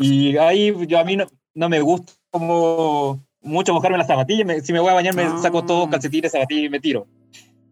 y 0.00 0.36
ahí 0.38 0.74
yo 0.88 0.98
a 0.98 1.04
mí 1.04 1.14
no, 1.14 1.26
no 1.56 1.68
me 1.68 1.80
gusta 1.80 2.12
como 2.30 3.20
mucho 3.40 3.72
mojarme 3.72 3.98
las 3.98 4.06
zapatillas. 4.06 4.64
si 4.64 4.72
me 4.72 4.78
voy 4.78 4.90
a 4.90 4.94
bañar, 4.94 5.14
me 5.14 5.26
saco 5.40 5.64
todos 5.64 5.88
ah. 5.88 5.90
calcetines, 5.90 6.30
zapatillas 6.30 6.66
y 6.66 6.68
me 6.68 6.80
tiro. 6.80 7.08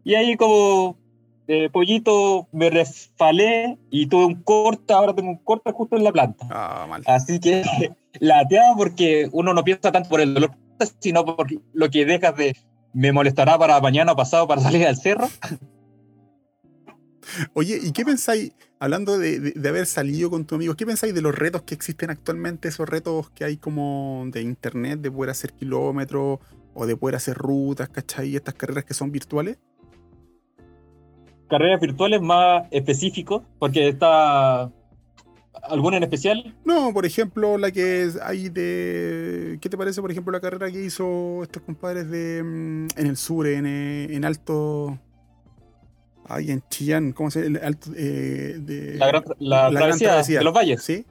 Y 0.03 0.15
ahí 0.15 0.35
como 0.35 0.97
de 1.47 1.69
pollito 1.69 2.47
me 2.51 2.69
resfalé 2.71 3.77
y 3.91 4.07
tuve 4.07 4.25
un 4.25 4.41
corte, 4.41 4.91
ahora 4.91 5.13
tengo 5.13 5.29
un 5.29 5.37
corte 5.37 5.71
justo 5.71 5.95
en 5.95 6.03
la 6.03 6.11
planta. 6.11 6.47
Ah, 6.49 6.87
mal. 6.89 7.03
Así 7.05 7.39
que 7.39 7.63
lateado 8.19 8.75
porque 8.75 9.29
uno 9.31 9.53
no 9.53 9.63
piensa 9.63 9.91
tanto 9.91 10.09
por 10.09 10.19
el 10.19 10.33
dolor, 10.33 10.51
sino 10.99 11.23
por 11.23 11.47
lo 11.73 11.89
que 11.89 12.05
dejas 12.05 12.35
de 12.35 12.57
me 12.93 13.11
molestará 13.11 13.57
para 13.59 13.79
mañana 13.81 14.13
o 14.13 14.15
pasado 14.15 14.47
para 14.47 14.61
salir 14.61 14.87
al 14.87 14.97
cerro. 14.97 15.27
Oye, 17.53 17.79
¿y 17.83 17.91
qué 17.91 18.05
pensáis, 18.05 18.51
hablando 18.79 19.17
de, 19.17 19.53
haber 19.67 19.85
salido 19.85 20.29
con 20.29 20.45
tus 20.45 20.55
amigos, 20.55 20.75
qué 20.75 20.85
pensáis 20.85 21.13
de 21.13 21.21
los 21.21 21.35
retos 21.35 21.63
que 21.63 21.73
existen 21.73 22.09
actualmente, 22.09 22.67
esos 22.67 22.87
retos 22.87 23.29
que 23.31 23.45
hay 23.45 23.57
como 23.57 24.25
de 24.27 24.41
internet, 24.41 24.99
de 25.01 25.11
poder 25.11 25.31
hacer 25.31 25.53
kilómetros, 25.53 26.39
o 26.73 26.85
de 26.85 26.97
poder 26.97 27.15
hacer 27.15 27.37
rutas, 27.37 27.89
¿cachai? 27.89 28.35
Estas 28.35 28.53
carreras 28.53 28.83
que 28.83 28.93
son 28.93 29.11
virtuales. 29.11 29.57
Carreras 31.49 31.79
virtuales 31.79 32.21
más 32.21 32.67
específicos, 32.71 33.43
porque 33.59 33.87
está 33.87 34.69
¿Alguna 35.69 35.97
en 35.97 36.03
especial? 36.03 36.55
No, 36.63 36.93
por 36.93 37.05
ejemplo, 37.05 37.57
la 37.57 37.71
que 37.71 38.09
hay 38.21 38.49
de. 38.49 39.57
¿Qué 39.61 39.69
te 39.69 39.77
parece, 39.77 40.01
por 40.01 40.11
ejemplo, 40.11 40.31
la 40.31 40.39
carrera 40.39 40.69
que 40.71 40.83
hizo 40.83 41.41
estos 41.43 41.63
compadres 41.63 42.09
de 42.09 42.43
mm, 42.43 42.87
en 42.97 43.07
el 43.07 43.17
sur, 43.17 43.47
en, 43.47 43.65
eh, 43.65 44.07
en 44.11 44.25
Alto. 44.25 44.99
Ahí 46.27 46.51
en 46.51 46.63
Chillán, 46.69 47.11
¿cómo 47.11 47.29
se 47.29 47.43
llama? 47.43 47.59
Alto, 47.63 47.91
eh, 47.95 48.55
de, 48.59 48.95
la, 48.95 49.07
gran, 49.07 49.23
la, 49.39 49.69
travesía, 49.69 50.39
de 50.39 50.43
los 50.43 50.53
valles. 50.53 50.81
Sí. 50.81 51.05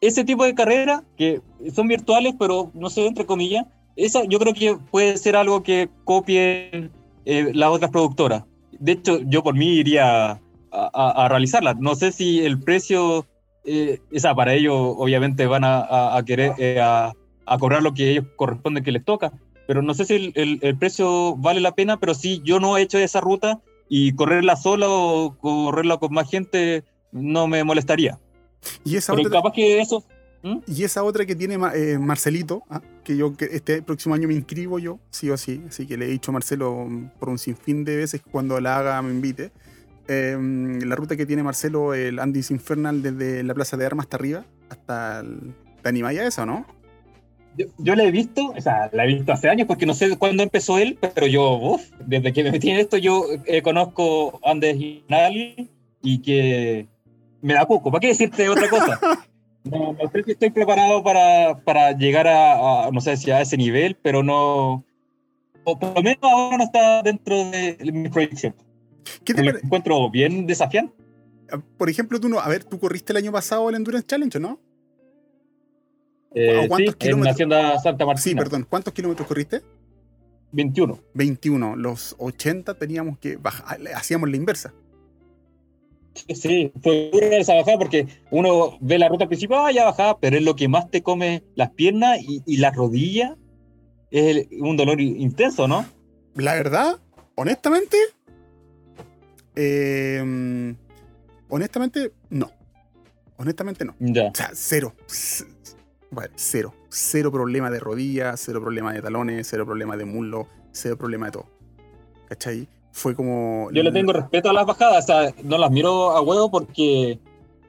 Ese 0.00 0.24
tipo 0.24 0.44
de 0.44 0.54
carreras 0.54 1.02
que 1.16 1.40
son 1.72 1.88
virtuales, 1.88 2.34
pero 2.38 2.70
no 2.74 2.90
sé, 2.90 3.06
entre 3.06 3.24
comillas, 3.24 3.66
esa 3.96 4.24
yo 4.24 4.38
creo 4.38 4.52
que 4.52 4.76
puede 4.90 5.16
ser 5.16 5.36
algo 5.36 5.62
que 5.62 5.88
copien 6.04 6.90
eh, 7.24 7.52
las 7.54 7.70
otras 7.70 7.90
productoras. 7.90 8.44
De 8.72 8.92
hecho, 8.92 9.20
yo 9.22 9.42
por 9.42 9.54
mí 9.54 9.68
iría 9.76 10.40
a, 10.72 11.28
realizarla. 11.28 11.74
No 11.74 11.94
sé 11.94 12.10
si 12.10 12.44
el 12.44 12.58
precio, 12.58 13.26
eh, 13.64 14.00
esa, 14.10 14.34
para 14.34 14.54
ellos 14.54 14.74
obviamente 14.76 15.46
van 15.46 15.62
a, 15.64 16.20
querer 16.26 16.52
eh, 16.58 16.80
a, 16.80 17.12
cobrar 17.60 17.82
lo 17.82 17.94
que 17.94 18.10
ellos 18.10 18.26
corresponde 18.36 18.82
que 18.82 18.90
les 18.90 19.04
toca, 19.04 19.32
pero 19.68 19.82
no 19.82 19.94
sé 19.94 20.04
si 20.04 20.32
el, 20.34 20.58
el, 20.60 20.76
precio 20.76 21.36
vale 21.36 21.60
la 21.60 21.76
pena, 21.76 21.98
pero 21.98 22.14
si 22.14 22.42
yo 22.42 22.58
no 22.58 22.76
he 22.76 22.82
hecho 22.82 22.98
esa 22.98 23.20
ruta 23.20 23.60
y 23.96 24.12
correrla 24.14 24.56
sola 24.56 24.86
o 24.88 25.36
correrla 25.38 25.98
con 25.98 26.12
más 26.12 26.28
gente 26.28 26.84
no 27.12 27.46
me 27.46 27.62
molestaría. 27.62 28.18
Y 28.82 28.96
esa 28.96 29.12
pero 29.12 29.28
otra... 29.28 29.38
capaz 29.38 29.52
que 29.52 29.80
eso... 29.80 30.04
¿Mm? 30.42 30.58
Y 30.66 30.84
esa 30.84 31.02
otra 31.04 31.24
que 31.24 31.34
tiene 31.34 31.58
eh, 31.74 31.98
Marcelito, 31.98 32.64
ah, 32.68 32.82
que 33.02 33.16
yo 33.16 33.34
que 33.34 33.46
este 33.46 33.82
próximo 33.82 34.14
año 34.14 34.28
me 34.28 34.34
inscribo 34.34 34.78
yo, 34.78 34.98
sí 35.10 35.30
o 35.30 35.36
sí, 35.36 35.62
así 35.68 35.86
que 35.86 35.96
le 35.96 36.06
he 36.06 36.08
dicho 36.08 36.32
a 36.32 36.34
Marcelo 36.34 36.86
por 37.18 37.30
un 37.30 37.38
sinfín 37.38 37.84
de 37.84 37.96
veces 37.96 38.20
cuando 38.30 38.60
la 38.60 38.78
haga 38.78 39.00
me 39.00 39.10
invite 39.10 39.52
Em, 40.06 40.80
la 40.80 40.96
ruta 40.96 41.16
que 41.16 41.24
tiene 41.24 41.42
Marcelo, 41.42 41.94
el 41.94 42.18
Andes 42.18 42.50
Infernal, 42.50 43.02
desde 43.02 43.42
la 43.42 43.54
Plaza 43.54 43.76
de 43.76 43.86
Armas 43.86 44.04
hasta 44.04 44.16
arriba, 44.16 44.44
hasta 44.68 45.20
el, 45.20 45.54
¿Te 45.82 45.88
animáis 45.88 46.20
eso, 46.20 46.44
no? 46.44 46.66
Yo, 47.78 47.94
la 47.94 48.04
he 48.04 48.10
visto, 48.10 48.52
o 48.56 48.60
sea, 48.60 48.90
la 48.92 49.04
he 49.04 49.08
visto 49.08 49.32
hace 49.32 49.48
años 49.48 49.66
porque 49.66 49.86
no 49.86 49.94
sé 49.94 50.16
cuándo 50.16 50.42
empezó 50.42 50.78
él, 50.78 50.98
pero 51.14 51.26
yo, 51.26 51.78
desde 52.04 52.32
que 52.32 52.42
me 52.42 52.50
metí 52.50 52.70
en 52.70 52.78
esto, 52.78 52.96
yo 52.96 53.24
eh, 53.46 53.62
conozco 53.62 54.40
Andes 54.44 54.80
Infernal 54.80 55.68
y 56.02 56.22
que 56.22 56.88
me 57.40 57.54
da 57.54 57.66
poco. 57.66 57.90
¿Para 57.90 58.00
qué 58.00 58.08
decirte 58.08 58.48
otra 58.48 58.68
cosa? 58.68 59.00
No, 59.64 59.94
no 59.94 60.10
sé 60.10 60.22
si 60.24 60.32
estoy 60.32 60.50
preparado 60.50 61.02
para, 61.02 61.58
para 61.64 61.92
llegar 61.92 62.28
a, 62.28 62.90
no 62.92 63.00
sé 63.00 63.16
si 63.16 63.30
a 63.30 63.40
ese 63.40 63.56
nivel, 63.56 63.96
pero 64.02 64.22
no, 64.22 64.84
o 65.64 65.78
por 65.78 65.94
lo 65.94 66.02
menos 66.02 66.18
ahora 66.22 66.58
no 66.58 66.64
está 66.64 67.02
dentro 67.02 67.50
de 67.50 67.78
mi 67.90 68.10
proyección. 68.10 68.54
¿Qué 69.24 69.34
te 69.34 69.42
me 69.42 69.50
encuentro 69.50 70.10
bien 70.10 70.46
desafiante. 70.46 70.94
Ah, 71.50 71.60
por 71.76 71.88
ejemplo, 71.88 72.20
tú 72.20 72.28
no, 72.28 72.38
a 72.40 72.48
ver, 72.48 72.64
tú 72.64 72.78
corriste 72.78 73.12
el 73.12 73.18
año 73.18 73.32
pasado 73.32 73.68
el 73.68 73.76
Endurance 73.76 74.06
Challenge, 74.06 74.38
¿no? 74.38 74.60
Eh, 76.34 76.66
¿Cuántos 76.68 76.94
sí, 76.94 76.98
kilómetros? 76.98 77.26
en 77.26 77.32
Hacienda 77.32 77.78
Santa 77.80 78.06
Martina. 78.06 78.22
Sí, 78.22 78.34
perdón. 78.34 78.66
¿Cuántos 78.68 78.92
kilómetros 78.92 79.26
corriste? 79.28 79.62
21. 80.52 80.98
21. 81.14 81.76
Los 81.76 82.14
80 82.18 82.74
teníamos 82.74 83.18
que 83.18 83.36
bajar, 83.36 83.78
hacíamos 83.94 84.30
la 84.30 84.36
inversa. 84.36 84.72
Sí, 86.32 86.72
fue 86.80 87.10
dura 87.12 87.36
esa 87.36 87.54
bajada 87.54 87.76
porque 87.76 88.06
uno 88.30 88.78
ve 88.80 88.98
la 88.98 89.08
ruta 89.08 89.26
principal, 89.26 89.62
ah, 89.64 89.72
ya 89.72 89.84
bajada, 89.84 90.18
pero 90.18 90.36
es 90.36 90.44
lo 90.44 90.54
que 90.54 90.68
más 90.68 90.88
te 90.90 91.02
come 91.02 91.42
las 91.56 91.70
piernas 91.70 92.20
y, 92.20 92.42
y 92.46 92.58
la 92.58 92.70
rodilla. 92.70 93.36
Es 94.12 94.46
un 94.60 94.76
dolor 94.76 95.00
intenso, 95.00 95.66
¿no? 95.66 95.84
La 96.36 96.54
verdad, 96.54 97.00
honestamente, 97.34 97.96
Em, 99.56 100.76
honestamente, 101.48 102.12
no. 102.30 102.50
Honestamente, 103.36 103.84
no. 103.84 103.94
O 104.00 104.34
sea, 104.34 104.50
cero. 104.54 104.94
Cero. 106.34 106.74
Cero 106.88 107.30
problema 107.32 107.70
de 107.70 107.80
rodillas, 107.80 108.40
cero 108.40 108.60
problema 108.60 108.92
de 108.92 109.02
talones, 109.02 109.46
cero 109.48 109.66
problema 109.66 109.96
de 109.96 110.04
muslo, 110.04 110.48
cero 110.72 110.96
problema 110.96 111.26
de 111.26 111.32
todo. 111.32 111.46
¿Cachai? 112.28 112.68
Fue 112.92 113.14
como. 113.14 113.70
Yo 113.72 113.82
le 113.82 113.92
tengo 113.92 114.12
respeto 114.12 114.50
a 114.50 114.52
las 114.52 114.66
bajadas, 114.66 115.04
o 115.04 115.06
sea, 115.06 115.34
no 115.42 115.58
las 115.58 115.70
miro 115.70 116.10
a 116.10 116.20
huevo 116.20 116.50
porque 116.50 117.18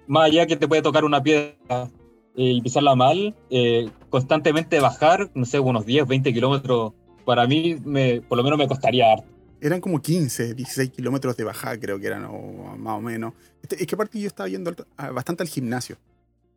más 0.08 0.26
allá 0.26 0.46
que 0.46 0.56
te 0.56 0.68
puede 0.68 0.82
tocar 0.82 1.04
una 1.04 1.22
piedra 1.24 1.56
eh, 2.36 2.52
y 2.52 2.62
pisarla 2.62 2.96
mal, 2.96 3.36
eh, 3.50 3.90
constantemente 4.10 4.80
bajar, 4.80 5.32
no 5.34 5.46
sé, 5.46 5.60
unos 5.60 5.86
10, 5.86 6.08
20 6.08 6.34
kilómetros, 6.34 6.94
para 7.26 7.48
mí, 7.48 7.78
me, 7.84 8.22
por 8.22 8.38
lo 8.38 8.44
menos 8.44 8.60
me 8.60 8.68
costaría 8.68 9.12
harto 9.12 9.36
eran 9.62 9.82
como 9.82 10.02
15, 10.02 10.54
16 10.54 10.92
kilómetros 10.92 11.36
de 11.38 11.44
bajada, 11.44 11.80
creo 11.80 12.00
que 12.00 12.08
eran, 12.08 12.26
o 12.26 12.76
más 12.78 12.98
o 12.98 13.02
menos. 13.02 13.34
Este, 13.62 13.82
es 13.82 13.88
que 13.88 13.96
aparte 13.96 14.20
yo 14.20 14.28
estaba 14.28 14.48
yendo 14.48 14.74
bastante 15.14 15.44
al 15.44 15.50
gimnasio. 15.50 15.98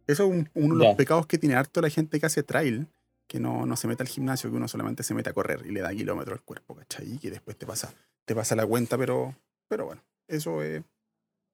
Eso 0.09 0.33
es 0.33 0.47
uno 0.55 0.75
de 0.79 0.85
los 0.87 0.97
pecados 0.97 1.27
que 1.27 1.37
tiene 1.37 1.55
harto 1.55 1.83
la 1.83 1.91
gente 1.91 2.19
que 2.19 2.27
hace 2.27 2.43
trail, 2.43 2.89
que 3.29 3.39
no, 3.39 3.67
no 3.67 3.77
se 3.77 3.87
mete 3.87 4.03
al 4.03 4.09
gimnasio, 4.09 4.51
que 4.51 4.57
uno 4.57 4.67
solamente 4.67 5.03
se 5.03 5.13
mete 5.15 5.29
a 5.29 5.35
correr 5.35 5.61
y 5.67 5.71
le 5.71 5.81
da 5.81 5.91
kilómetros 5.91 6.39
al 6.39 6.45
cuerpo, 6.45 6.75
¿cachai? 6.75 7.13
Y 7.13 7.19
que 7.19 7.31
después 7.31 7.59
te 7.59 7.67
pasa, 7.67 7.93
te 8.25 8.35
pasa 8.35 8.57
la 8.57 8.67
cuenta, 8.67 8.97
pero, 8.97 9.37
pero 9.69 9.85
bueno, 9.85 10.03
eso 10.27 10.63
es 10.63 10.83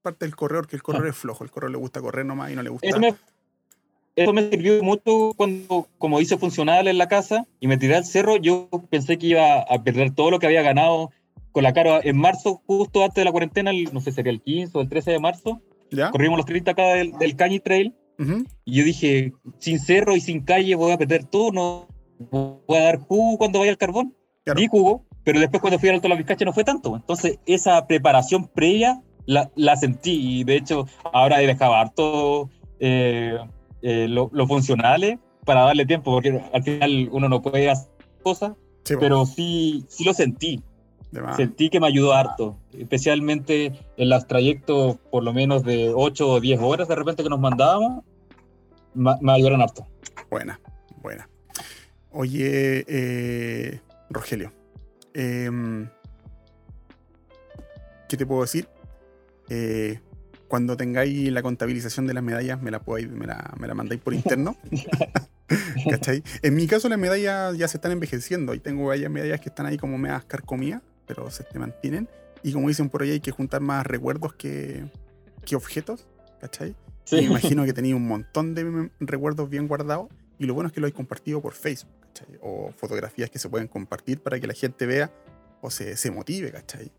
parte 0.02 0.24
del 0.24 0.36
corredor, 0.36 0.68
que 0.68 0.76
el 0.76 0.84
corredor 0.84 1.08
es 1.08 1.16
flojo, 1.16 1.42
el 1.42 1.50
corredor 1.50 1.72
le 1.72 1.78
gusta 1.78 2.00
correr 2.00 2.24
nomás 2.24 2.52
y 2.52 2.54
no 2.54 2.62
le 2.62 2.70
gusta... 2.70 2.86
Eso 2.86 3.00
me, 3.00 3.16
eso 4.14 4.32
me 4.32 4.48
sirvió 4.48 4.80
mucho 4.84 5.32
cuando, 5.36 5.88
como 5.98 6.20
hice 6.20 6.38
funcional 6.38 6.86
en 6.86 6.96
la 6.96 7.08
casa 7.08 7.46
y 7.58 7.66
me 7.66 7.76
tiré 7.76 7.96
al 7.96 8.04
cerro, 8.04 8.36
yo 8.36 8.68
pensé 8.88 9.18
que 9.18 9.26
iba 9.26 9.62
a 9.62 9.82
perder 9.82 10.14
todo 10.14 10.30
lo 10.30 10.38
que 10.38 10.46
había 10.46 10.62
ganado 10.62 11.10
con 11.50 11.64
la 11.64 11.72
cara 11.72 12.00
en 12.04 12.16
marzo, 12.18 12.62
justo 12.66 13.02
antes 13.02 13.16
de 13.16 13.24
la 13.24 13.32
cuarentena, 13.32 13.72
no 13.92 14.00
sé, 14.00 14.12
sería 14.12 14.30
el 14.30 14.40
15 14.40 14.78
o 14.78 14.80
el 14.80 14.88
13 14.88 15.10
de 15.10 15.18
marzo, 15.18 15.60
¿Ya? 15.90 16.12
corrimos 16.12 16.36
los 16.36 16.46
30 16.46 16.70
acá 16.70 16.82
del, 16.94 17.12
del 17.18 17.34
Cañi 17.34 17.58
Trail. 17.58 17.94
Y 18.18 18.76
yo 18.78 18.84
dije, 18.84 19.32
sin 19.58 19.78
cerro 19.78 20.16
y 20.16 20.20
sin 20.20 20.42
calle 20.42 20.74
voy 20.74 20.92
a 20.92 20.98
perder 20.98 21.24
todo, 21.24 21.52
no 21.52 21.88
voy 22.30 22.78
a 22.78 22.84
dar 22.84 22.98
jugo 22.98 23.38
cuando 23.38 23.58
vaya 23.58 23.72
al 23.72 23.78
carbón. 23.78 24.14
Di 24.54 24.66
jugo, 24.66 25.06
pero 25.24 25.40
después 25.40 25.62
cuando 25.62 25.78
fui 25.78 25.88
al 25.88 25.96
Alto 25.96 26.06
de 26.06 26.10
la 26.10 26.18
Vizcacha 26.18 26.44
no 26.44 26.52
fue 26.52 26.64
tanto. 26.64 26.94
Entonces, 26.94 27.38
esa 27.46 27.86
preparación 27.86 28.46
previa 28.46 29.02
la, 29.26 29.50
la 29.56 29.76
sentí 29.76 30.40
y 30.40 30.44
de 30.44 30.56
hecho 30.56 30.86
ahora 31.12 31.40
he 31.40 31.46
dejado 31.46 31.74
harto 31.74 32.50
eh, 32.78 33.38
eh, 33.80 34.06
lo, 34.08 34.28
lo, 34.32 34.46
funcionales 34.46 35.18
para 35.46 35.62
darle 35.62 35.86
tiempo, 35.86 36.12
porque 36.12 36.42
al 36.52 36.62
final 36.62 37.08
uno 37.10 37.28
no 37.28 37.40
puede 37.40 37.70
hacer 37.70 37.90
cosas, 38.22 38.52
pero 39.00 39.24
sí, 39.24 39.84
sí 39.88 40.04
lo 40.04 40.12
sentí. 40.12 40.62
Sentí 41.36 41.70
que 41.70 41.80
me 41.80 41.86
ayudó 41.86 42.12
harto, 42.12 42.56
especialmente 42.72 43.72
en 43.96 44.08
los 44.08 44.26
trayectos 44.26 44.96
por 45.10 45.22
lo 45.22 45.32
menos 45.32 45.62
de 45.62 45.92
8 45.94 46.28
o 46.28 46.40
10 46.40 46.60
horas 46.60 46.88
de 46.88 46.94
repente 46.94 47.22
que 47.22 47.28
nos 47.28 47.40
mandábamos, 47.40 48.04
me, 48.94 49.32
ayudaron 49.32 49.62
harto. 49.62 49.86
Buena, 50.30 50.60
buena. 51.02 51.28
Oye, 52.10 52.84
eh, 52.88 53.80
Rogelio, 54.10 54.52
em, 55.14 55.88
¿qué 58.08 58.16
te 58.16 58.26
puedo 58.26 58.42
decir? 58.42 58.68
Eh, 59.48 60.00
cuando 60.48 60.76
tengáis 60.76 61.32
la 61.32 61.42
contabilización 61.42 62.06
de 62.06 62.14
las 62.14 62.22
medallas, 62.22 62.62
me 62.62 62.70
la, 62.70 62.80
podéis, 62.80 63.10
me 63.10 63.26
la, 63.26 63.52
me 63.58 63.66
la 63.66 63.74
mandáis 63.74 64.00
por 64.00 64.14
interno. 64.14 64.56
¿Cachai? 65.90 66.22
En 66.42 66.54
mi 66.54 66.66
caso, 66.66 66.88
las 66.88 66.98
medallas 66.98 67.56
ya 67.58 67.68
se 67.68 67.76
están 67.76 67.92
envejeciendo 67.92 68.54
y 68.54 68.60
tengo 68.60 68.86
varias 68.86 69.10
medallas 69.10 69.40
que 69.40 69.48
están 69.48 69.66
ahí 69.66 69.76
como 69.76 69.98
medias 69.98 70.24
carcomidas 70.24 70.82
pero 71.06 71.30
se 71.30 71.44
te 71.44 71.58
mantienen. 71.58 72.08
Y 72.42 72.52
como 72.52 72.68
dicen 72.68 72.90
por 72.90 73.02
ahí, 73.02 73.12
hay 73.12 73.20
que 73.20 73.30
juntar 73.30 73.60
más 73.60 73.86
recuerdos 73.86 74.34
que, 74.34 74.84
que 75.44 75.56
objetos, 75.56 76.06
¿cachai? 76.40 76.74
me 77.12 77.22
imagino 77.22 77.64
que 77.64 77.72
tenía 77.72 77.94
un 77.94 78.06
montón 78.06 78.54
de 78.54 78.90
recuerdos 79.00 79.50
bien 79.50 79.68
guardados 79.68 80.08
y 80.38 80.46
lo 80.46 80.54
bueno 80.54 80.68
es 80.68 80.72
que 80.72 80.80
lo 80.80 80.86
hay 80.86 80.92
compartido 80.92 81.40
por 81.40 81.52
Facebook, 81.52 81.92
¿cachai? 82.00 82.38
O 82.40 82.72
fotografías 82.76 83.30
que 83.30 83.38
se 83.38 83.48
pueden 83.48 83.68
compartir 83.68 84.20
para 84.20 84.40
que 84.40 84.46
la 84.46 84.54
gente 84.54 84.86
vea 84.86 85.12
o 85.60 85.70
se, 85.70 85.96
se 85.96 86.10
motive, 86.10 86.50
¿cachai? 86.50 86.90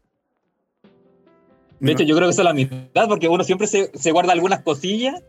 De 1.80 1.91
hecho, 1.91 2.03
yo 2.03 2.15
creo 2.15 2.27
que 2.27 2.32
eso 2.32 2.41
es 2.41 2.45
la 2.45 2.53
mitad, 2.53 3.07
porque 3.07 3.27
uno 3.27 3.44
siempre 3.44 3.68
se, 3.68 3.91
se 3.94 4.11
guarda 4.11 4.32
algunas 4.32 4.61
cosillas, 4.61 5.22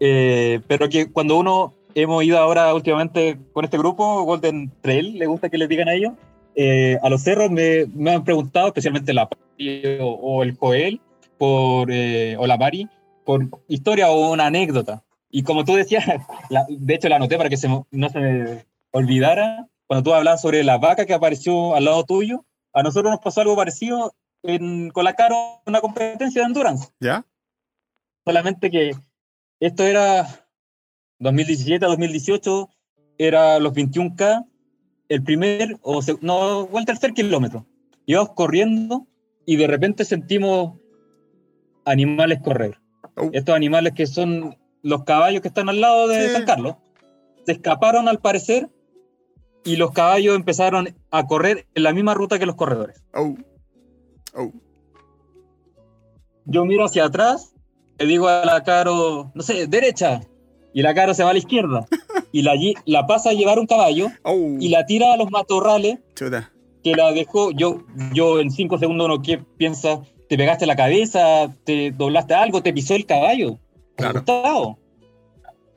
eh, 0.00 0.60
pero 0.66 0.88
que 0.88 1.10
cuando 1.10 1.36
uno 1.36 1.74
hemos 1.94 2.24
ido 2.24 2.38
ahora 2.38 2.74
últimamente 2.74 3.38
con 3.52 3.64
este 3.64 3.78
grupo, 3.78 4.22
Golden 4.24 4.72
Trail, 4.80 5.18
le 5.18 5.26
gusta 5.26 5.48
que 5.48 5.58
le 5.58 5.68
digan 5.68 5.88
a 5.88 5.94
ellos, 5.94 6.14
eh, 6.56 6.98
a 7.02 7.08
los 7.08 7.22
cerros 7.22 7.50
me, 7.50 7.86
me, 7.86 8.12
han 8.12 8.24
preguntado, 8.24 8.68
especialmente 8.68 9.12
la 9.12 9.28
o, 10.00 10.42
el 10.42 10.56
Joel, 10.56 11.00
por, 11.38 11.90
eh, 11.90 12.36
o 12.38 12.46
la 12.46 12.56
Mari, 12.56 12.88
por 13.24 13.48
historia 13.68 14.10
o 14.10 14.32
una 14.32 14.46
anécdota. 14.46 15.04
Y 15.30 15.42
como 15.42 15.64
tú 15.64 15.74
decías, 15.74 16.04
de 16.68 16.94
hecho 16.94 17.08
la 17.08 17.16
anoté 17.16 17.36
para 17.36 17.48
que 17.48 17.56
se, 17.56 17.68
no 17.68 18.08
se 18.08 18.20
me 18.20 18.66
olvidara, 18.92 19.68
cuando 19.86 20.04
tú 20.04 20.14
hablabas 20.14 20.40
sobre 20.40 20.64
la 20.64 20.78
vaca 20.78 21.06
que 21.06 21.14
apareció 21.14 21.74
al 21.74 21.84
lado 21.84 22.04
tuyo, 22.04 22.44
a 22.72 22.82
nosotros 22.82 23.10
nos 23.10 23.20
pasó 23.20 23.40
algo 23.40 23.56
parecido 23.56 24.14
en, 24.42 24.90
con 24.90 25.04
la 25.04 25.14
Caro 25.14 25.62
una 25.66 25.80
competencia 25.80 26.42
de 26.42 26.46
endurance. 26.46 26.88
¿Ya? 27.00 27.24
Solamente 28.24 28.70
que 28.70 28.92
esto 29.60 29.84
era 29.84 30.46
2017 31.18 31.84
2018, 31.84 32.68
era 33.18 33.58
los 33.58 33.72
21K 33.72 34.46
el 35.08 35.22
primer, 35.22 35.78
o 35.82 36.00
no, 36.20 36.60
o 36.60 36.78
el 36.78 36.84
tercer 36.84 37.12
kilómetro. 37.12 37.66
Íbamos 38.06 38.30
corriendo 38.34 39.06
y 39.46 39.56
de 39.56 39.66
repente 39.66 40.04
sentimos 40.04 40.74
animales 41.84 42.40
correr. 42.42 42.78
Oh. 43.16 43.30
Estos 43.32 43.54
animales 43.54 43.92
que 43.94 44.06
son 44.06 44.56
los 44.82 45.04
caballos 45.04 45.40
que 45.40 45.48
están 45.48 45.68
al 45.68 45.80
lado 45.80 46.08
de 46.08 46.28
Sí. 46.28 46.32
San 46.32 46.44
Carlos. 46.44 46.76
Se 47.46 47.52
escaparon 47.52 48.08
al 48.08 48.20
parecer 48.20 48.70
y 49.64 49.76
los 49.76 49.92
caballos 49.92 50.36
empezaron 50.36 50.94
a 51.10 51.26
correr 51.26 51.66
en 51.74 51.82
la 51.82 51.92
misma 51.92 52.14
ruta 52.14 52.38
que 52.38 52.46
los 52.46 52.56
corredores. 52.56 53.02
Oh. 53.14 53.34
Oh. 54.34 54.52
Yo 56.46 56.64
miro 56.64 56.84
hacia 56.84 57.04
atrás, 57.04 57.54
le 57.98 58.06
digo 58.06 58.28
a 58.28 58.44
la 58.44 58.62
Caro, 58.62 59.30
no 59.34 59.42
sé, 59.42 59.66
derecha, 59.66 60.20
y 60.74 60.82
la 60.82 60.94
Caro 60.94 61.14
se 61.14 61.24
va 61.24 61.30
a 61.30 61.32
la 61.32 61.38
izquierda. 61.38 61.86
Y 62.34 62.42
la, 62.42 62.54
la 62.86 63.06
pasa 63.06 63.30
a 63.30 63.32
llevar 63.32 63.60
un 63.60 63.66
caballo 63.68 64.08
Oh. 64.24 64.56
y 64.58 64.68
la 64.68 64.84
tira 64.86 65.12
a 65.12 65.16
los 65.16 65.30
matorrales 65.30 66.00
Chuta. 66.16 66.50
que 66.82 66.92
la 66.96 67.12
dejó. 67.12 67.52
Yo, 67.52 67.82
yo 68.12 68.40
en 68.40 68.50
cinco 68.50 68.76
segundos 68.76 69.04
uno 69.06 69.22
que 69.22 69.38
piensa, 69.38 70.00
te 70.28 70.36
pegaste 70.36 70.66
la 70.66 70.74
cabeza, 70.74 71.48
te 71.62 71.92
doblaste 71.92 72.34
algo, 72.34 72.60
te 72.60 72.72
pisó 72.72 72.96
el 72.96 73.06
caballo. 73.06 73.58
Claro. 73.94 74.14
Asustado. 74.18 74.78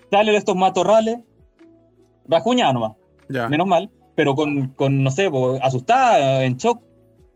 Sale 0.10 0.32
de 0.32 0.38
estos 0.40 0.56
matorrales, 0.56 1.18
rajuñada 2.28 2.74
nomás, 2.74 2.94
Ya. 3.30 3.48
menos 3.50 3.68
mal, 3.68 3.92
pero 4.16 4.34
con, 4.34 4.70
con 4.70 5.04
no 5.04 5.12
sé, 5.12 5.30
asustada, 5.62 6.44
en 6.44 6.58
shock. 6.58 6.82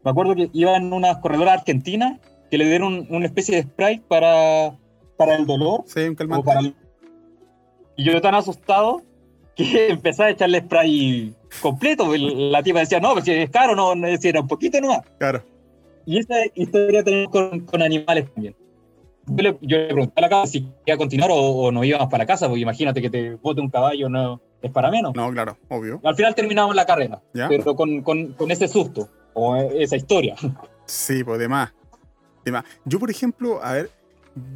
Me 0.03 0.09
acuerdo 0.09 0.33
que 0.33 0.49
iba 0.53 0.75
en 0.77 0.91
unas 0.93 1.17
corredoras 1.19 1.59
argentinas 1.59 2.19
que 2.49 2.57
le 2.57 2.65
dieron 2.65 3.05
una 3.11 3.27
especie 3.27 3.55
de 3.55 3.63
spray 3.63 3.99
para, 3.99 4.75
para 5.15 5.35
el 5.35 5.45
dolor. 5.45 5.83
Sí, 5.85 5.99
un 6.01 6.15
calmante. 6.15 6.45
para 6.47 6.59
el- 6.61 6.75
Y 7.97 8.03
yo 8.05 8.19
tan 8.19 8.33
asustado 8.33 9.03
que 9.55 9.87
empecé 9.89 10.23
a 10.23 10.29
echarle 10.29 10.61
spray 10.61 11.33
completo. 11.61 12.11
La 12.15 12.63
tipa 12.63 12.79
decía, 12.79 12.99
no, 12.99 13.13
pues 13.13 13.25
si 13.25 13.31
es 13.31 13.49
caro, 13.49 13.75
no, 13.75 13.95
no 13.95 14.17
si 14.17 14.27
era 14.27 14.41
un 14.41 14.47
poquito 14.47 14.79
nomás. 14.79 15.01
Claro. 15.17 15.43
Y 16.05 16.19
esa 16.19 16.35
historia 16.55 17.03
tenemos 17.03 17.31
con, 17.31 17.61
con 17.61 17.81
animales 17.81 18.31
también. 18.33 18.55
Yo 19.27 19.43
le, 19.43 19.57
yo 19.61 19.77
le 19.77 19.87
pregunté 19.87 20.13
a 20.15 20.21
la 20.21 20.29
casa 20.29 20.47
si 20.47 20.67
quería 20.83 20.97
continuar 20.97 21.29
o, 21.31 21.35
o 21.35 21.71
no 21.71 21.83
íbamos 21.83 22.07
para 22.07 22.23
la 22.23 22.27
casa, 22.27 22.47
porque 22.47 22.61
imagínate 22.61 23.01
que 23.01 23.09
te 23.09 23.35
bote 23.35 23.61
un 23.61 23.69
caballo, 23.69 24.09
no 24.09 24.41
es 24.61 24.71
para 24.71 24.89
menos. 24.89 25.13
No, 25.15 25.31
claro, 25.31 25.57
obvio. 25.69 25.99
Al 26.03 26.15
final 26.15 26.35
terminamos 26.35 26.75
la 26.75 26.85
carrera, 26.85 27.21
¿Ya? 27.33 27.47
pero 27.47 27.75
con, 27.75 28.01
con, 28.01 28.33
con 28.33 28.51
ese 28.51 28.67
susto 28.67 29.09
o 29.33 29.55
esa 29.55 29.95
historia. 29.95 30.35
Sí, 30.85 31.23
pues 31.23 31.39
de 31.39 31.47
más. 31.47 31.73
De 32.43 32.51
más. 32.51 32.65
Yo, 32.85 32.99
por 32.99 33.09
ejemplo, 33.09 33.63
a 33.63 33.73
ver, 33.73 33.91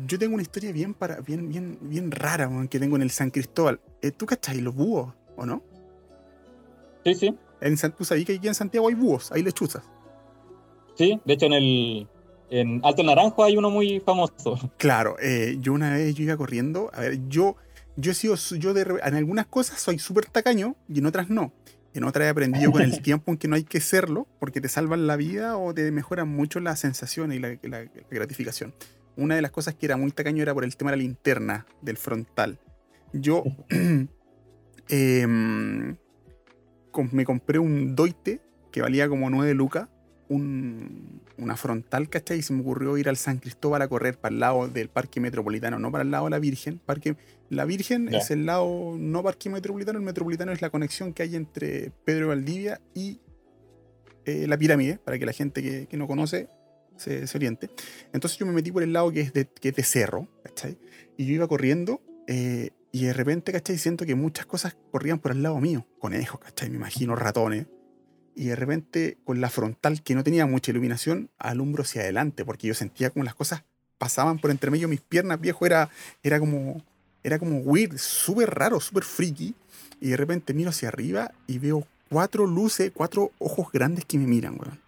yo 0.08 0.18
tengo 0.20 0.34
una 0.36 0.44
historia 0.44 0.72
bien 0.72 0.94
para, 0.94 1.20
bien, 1.22 1.50
bien, 1.50 1.78
bien 1.82 2.12
rara, 2.12 2.50
que 2.70 2.80
tengo 2.80 2.96
en 2.96 3.02
el 3.02 3.12
San 3.12 3.30
Cristóbal. 3.32 3.80
Eh, 4.02 4.12
¿Tú 4.12 4.26
cachai 4.26 4.62
los 4.62 4.74
búhos, 4.76 5.14
o 5.36 5.46
no? 5.46 5.62
Sí, 7.04 7.14
sí, 7.16 7.38
En 7.62 7.78
San, 7.78 7.96
tú 7.96 8.04
sabías 8.06 8.26
que 8.26 8.36
aquí 8.36 8.48
en 8.48 8.56
Santiago 8.56 8.88
hay 8.88 8.96
búhos, 8.96 9.32
hay 9.32 9.44
lechuzas. 9.44 9.84
sí. 10.96 11.20
De 11.26 11.34
hecho, 11.34 11.46
en 11.48 11.54
el 11.54 12.08
en 12.50 12.80
Alto 12.84 13.04
Naranjo 13.04 13.44
hay 13.44 13.58
uno 13.58 13.70
muy 13.70 14.00
famoso. 14.00 14.58
Claro, 14.78 15.16
eh, 15.22 15.58
yo 15.60 15.74
una 15.74 15.92
vez 15.94 16.14
yo 16.16 16.24
iba 16.24 16.38
corriendo, 16.38 16.90
a 16.94 17.02
ver, 17.02 17.28
yo, 17.28 17.56
yo 17.96 18.12
he 18.12 18.16
sido, 18.16 18.36
yo 18.36 18.74
de, 18.74 18.82
en 19.04 19.16
algunas 19.16 19.46
cosas 19.48 19.80
soy 19.82 20.00
súper 20.00 20.26
tacaño 20.28 20.76
y 20.88 21.00
en 21.00 21.06
otras 21.08 21.30
no. 21.30 21.52
En 21.94 22.04
otras 22.04 22.26
he 22.26 22.30
aprendido 22.30 22.72
con 22.72 22.82
el 22.82 23.02
tiempo 23.02 23.32
en 23.32 23.38
que 23.38 23.48
no 23.48 23.56
hay 23.56 23.64
que 23.64 23.80
serlo 23.82 24.28
porque 24.40 24.62
te 24.62 24.70
salvan 24.70 25.08
la 25.08 25.16
vida 25.16 25.58
o 25.58 25.74
te 25.74 25.92
mejoran 25.92 26.28
mucho 26.28 26.60
las 26.60 26.80
sensaciones 26.80 27.38
y 27.38 27.40
la, 27.42 27.50
la- 27.64 27.84
la 27.84 27.90
gratificación. 28.10 28.74
Una 29.18 29.36
de 29.36 29.42
las 29.42 29.52
cosas 29.52 29.76
que 29.76 29.86
era 29.86 29.98
muy 29.98 30.12
tacaño 30.12 30.42
era 30.44 30.54
por 30.54 30.64
el 30.64 30.76
tema 30.76 30.92
de 30.92 30.98
la 30.98 31.04
linterna 31.04 31.66
del 31.82 31.98
frontal. 31.98 32.60
Yo 33.14 33.44
em, 34.90 35.96
com- 36.92 37.10
me 37.12 37.26
compré 37.26 37.60
un 37.60 37.96
doite 37.96 38.42
que 38.72 38.82
valía 38.82 39.08
como 39.08 39.30
9 39.30 39.54
lucas 39.54 39.88
un- 40.28 41.22
una 41.38 41.56
frontal, 41.56 42.10
¿cachai? 42.10 42.40
Y 42.40 42.42
se 42.42 42.52
me 42.54 42.62
ocurrió 42.62 42.98
ir 42.98 43.10
al 43.10 43.18
San 43.18 43.38
Cristóbal 43.38 43.82
a 43.84 43.88
correr 43.88 44.18
para 44.20 44.34
el 44.34 44.40
lado 44.40 44.68
del 44.68 44.90
Parque 44.90 45.20
Metropolitano, 45.20 45.78
no 45.80 45.92
para 45.92 46.04
el 46.04 46.12
lado 46.12 46.26
de 46.26 46.32
la 46.32 46.40
Virgen. 46.40 46.80
Parque, 46.84 47.16
la 47.50 47.66
Virgen 47.66 48.14
es 48.14 48.32
el 48.32 48.46
lado, 48.46 48.96
no 48.98 49.22
Parque 49.22 49.50
Metropolitano, 49.50 50.00
el 50.00 50.06
Metropolitano 50.06 50.52
es 50.52 50.62
la 50.62 50.70
conexión 50.72 51.14
que 51.14 51.24
hay 51.24 51.36
entre 51.36 51.92
Pedro 52.06 52.30
Valdivia 52.30 52.82
y 52.96 53.20
eh, 54.26 54.48
la 54.48 54.58
pirámide, 54.58 54.98
para 54.98 55.20
que 55.20 55.26
la 55.28 55.34
gente 55.34 55.62
que, 55.62 55.86
que 55.88 55.98
no 55.98 56.08
conoce 56.08 56.50
se, 56.98 57.28
se 57.28 57.38
oriente. 57.38 57.70
Entonces 58.14 58.38
yo 58.38 58.46
me 58.46 58.54
metí 58.54 58.72
por 58.72 58.84
el 58.84 58.94
lado 58.94 59.12
que 59.12 59.22
es 59.22 59.34
de, 59.34 59.48
que 59.48 59.72
de 59.72 59.84
cerro, 59.84 60.28
¿cachai? 60.44 60.78
Y 61.18 61.26
yo 61.26 61.34
iba 61.34 61.48
corriendo 61.48 62.02
eh, 62.28 62.72
y 62.92 63.06
de 63.06 63.14
repente, 63.14 63.52
¿cachai? 63.52 63.78
Siento 63.78 64.06
que 64.06 64.16
muchas 64.16 64.46
cosas 64.46 64.76
corrían 64.92 65.20
por 65.20 65.32
el 65.32 65.44
lado 65.44 65.60
mío, 65.60 65.86
conejos, 66.00 66.40
¿cachai? 66.40 66.70
Me 66.70 66.78
imagino 66.78 67.16
ratones 67.16 67.68
y 68.36 68.48
de 68.48 68.56
repente 68.56 69.18
con 69.24 69.42
la 69.42 69.50
frontal 69.50 70.04
que 70.04 70.14
no 70.14 70.24
tenía 70.24 70.46
mucha 70.46 70.72
iluminación 70.72 71.30
alumbro 71.40 71.84
hacia 71.84 72.02
adelante 72.02 72.44
porque 72.44 72.68
yo 72.68 72.74
sentía 72.74 73.10
como 73.10 73.24
las 73.24 73.34
cosas 73.34 73.64
pasaban 73.98 74.40
por 74.40 74.52
entre 74.52 74.70
medio 74.70 74.90
mis 74.90 75.00
piernas 75.00 75.40
viejo 75.40 75.66
era 75.66 75.90
era 76.22 76.40
como 76.40 76.84
era 77.24 77.40
como 77.40 77.60
weird 77.60 77.98
súper 77.98 78.54
raro 78.54 78.82
súper 78.82 79.04
freaky 79.04 79.56
y 80.02 80.10
de 80.10 80.18
repente 80.18 80.54
miro 80.54 80.70
hacia 80.70 80.90
arriba 80.90 81.32
y 81.48 81.60
veo 81.60 81.88
cuatro 82.10 82.46
luces 82.46 82.92
cuatro 82.94 83.32
ojos 83.40 83.72
grandes 83.72 84.04
que 84.04 84.18
me 84.18 84.28
miran 84.28 84.58
weón 84.60 84.85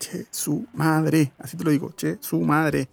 che 0.00 0.26
su 0.30 0.66
madre 0.72 1.32
así 1.38 1.56
te 1.56 1.62
lo 1.62 1.70
digo 1.70 1.92
che 1.94 2.16
su 2.20 2.40
madre 2.40 2.88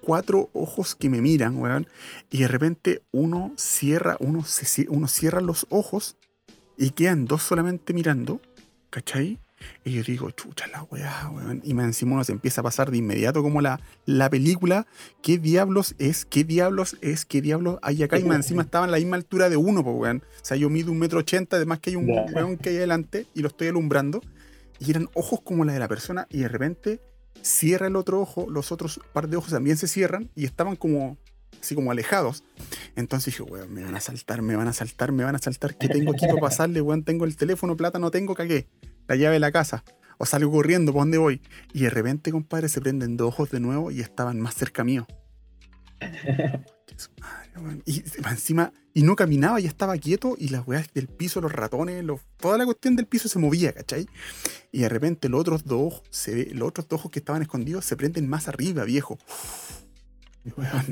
cuatro 0.00 0.50
ojos 0.54 0.96
que 0.96 1.08
me 1.08 1.20
miran 1.20 1.58
weón 1.58 1.86
y 2.30 2.38
de 2.38 2.48
repente 2.48 3.02
uno 3.12 3.52
cierra 3.56 4.16
uno 4.18 4.42
se 4.44 4.86
uno 4.88 5.06
cierra 5.06 5.40
los 5.40 5.66
ojos 5.68 6.16
y 6.78 6.90
quedan 6.90 7.24
dos 7.26 7.42
solamente 7.42 7.92
mirando, 7.92 8.40
¿cachai? 8.90 9.40
Y 9.84 9.90
yo 9.90 10.04
digo, 10.04 10.30
chucha 10.30 10.68
la 10.68 10.84
weá, 10.84 11.28
weón. 11.30 11.60
Y 11.64 11.72
encima 11.72 12.14
uno 12.14 12.22
se 12.22 12.30
empieza 12.30 12.60
a 12.60 12.64
pasar 12.64 12.92
de 12.92 12.98
inmediato 12.98 13.42
como 13.42 13.60
la, 13.60 13.80
la 14.06 14.30
película. 14.30 14.86
¿Qué 15.20 15.38
diablos 15.38 15.96
es? 15.98 16.24
¿Qué 16.24 16.44
diablos 16.44 16.96
es? 17.00 17.24
¿Qué 17.24 17.42
diablos 17.42 17.80
hay 17.82 18.04
acá? 18.04 18.20
Y 18.20 18.22
más 18.22 18.36
encima 18.36 18.62
estaba 18.62 18.84
a 18.84 18.88
la 18.88 18.98
misma 18.98 19.16
altura 19.16 19.50
de 19.50 19.56
uno, 19.56 19.82
pues, 19.82 19.96
weón. 19.96 20.22
O 20.40 20.44
sea, 20.44 20.56
yo 20.56 20.70
mido 20.70 20.92
un 20.92 21.00
metro 21.00 21.18
ochenta, 21.18 21.56
además 21.56 21.80
que 21.80 21.90
hay 21.90 21.96
un 21.96 22.08
weón 22.08 22.56
que 22.56 22.70
hay 22.70 22.76
adelante 22.76 23.26
y 23.34 23.42
lo 23.42 23.48
estoy 23.48 23.66
alumbrando. 23.66 24.22
Y 24.78 24.90
eran 24.90 25.08
ojos 25.14 25.40
como 25.42 25.64
la 25.64 25.72
de 25.72 25.78
la 25.78 25.88
persona 25.88 26.26
y 26.30 26.40
de 26.40 26.48
repente 26.48 27.00
cierra 27.42 27.86
el 27.86 27.96
otro 27.96 28.20
ojo, 28.20 28.46
los 28.50 28.72
otros 28.72 29.00
par 29.12 29.28
de 29.28 29.36
ojos 29.36 29.50
también 29.50 29.76
se 29.76 29.88
cierran 29.88 30.30
y 30.34 30.44
estaban 30.44 30.76
como 30.76 31.18
así 31.60 31.74
como 31.74 31.90
alejados. 31.90 32.44
Entonces 32.96 33.34
dije, 33.34 33.42
weón, 33.42 33.72
me 33.72 33.82
van 33.82 33.94
a 33.94 34.00
saltar, 34.00 34.42
me 34.42 34.56
van 34.56 34.68
a 34.68 34.72
saltar, 34.72 35.12
me 35.12 35.24
van 35.24 35.34
a 35.34 35.38
saltar. 35.38 35.76
¿Qué 35.76 35.88
tengo 35.88 36.12
aquí 36.12 36.26
para 36.26 36.40
pasarle, 36.40 36.80
weón? 36.80 37.04
Tengo 37.04 37.24
el 37.24 37.36
teléfono, 37.36 37.76
plata 37.76 37.98
no 37.98 38.10
tengo, 38.10 38.34
cagué. 38.34 38.68
La 39.06 39.16
llave 39.16 39.34
de 39.34 39.40
la 39.40 39.52
casa. 39.52 39.84
O 40.18 40.26
salgo 40.26 40.50
corriendo, 40.50 40.92
¿para 40.92 41.02
dónde 41.02 41.18
voy? 41.18 41.40
Y 41.72 41.82
de 41.82 41.90
repente, 41.90 42.32
compadre, 42.32 42.68
se 42.68 42.80
prenden 42.80 43.16
dos 43.16 43.28
ojos 43.28 43.50
de 43.50 43.60
nuevo 43.60 43.90
y 43.90 44.00
estaban 44.00 44.40
más 44.40 44.54
cerca 44.54 44.84
mío. 44.84 45.06
Y 47.86 48.04
encima, 48.28 48.72
y 48.98 49.02
no 49.02 49.14
caminaba, 49.14 49.60
ya 49.60 49.68
estaba 49.68 49.96
quieto 49.96 50.34
y 50.36 50.48
las 50.48 50.66
weas 50.66 50.92
del 50.92 51.06
piso, 51.06 51.40
los 51.40 51.52
ratones, 51.52 52.02
los- 52.02 52.20
toda 52.36 52.58
la 52.58 52.64
cuestión 52.64 52.96
del 52.96 53.06
piso 53.06 53.28
se 53.28 53.38
movía, 53.38 53.72
¿cachai? 53.72 54.08
Y 54.72 54.80
de 54.80 54.88
repente 54.88 55.28
los 55.28 55.40
otros 55.40 55.64
dos 55.64 56.02
se 56.10 56.34
ve, 56.34 56.48
los 56.52 56.70
otros 56.70 56.88
dos 56.88 56.98
ojos 56.98 57.12
que 57.12 57.20
estaban 57.20 57.40
escondidos 57.42 57.84
se 57.84 57.96
prenden 57.96 58.28
más 58.28 58.48
arriba, 58.48 58.82
viejo. 58.82 59.16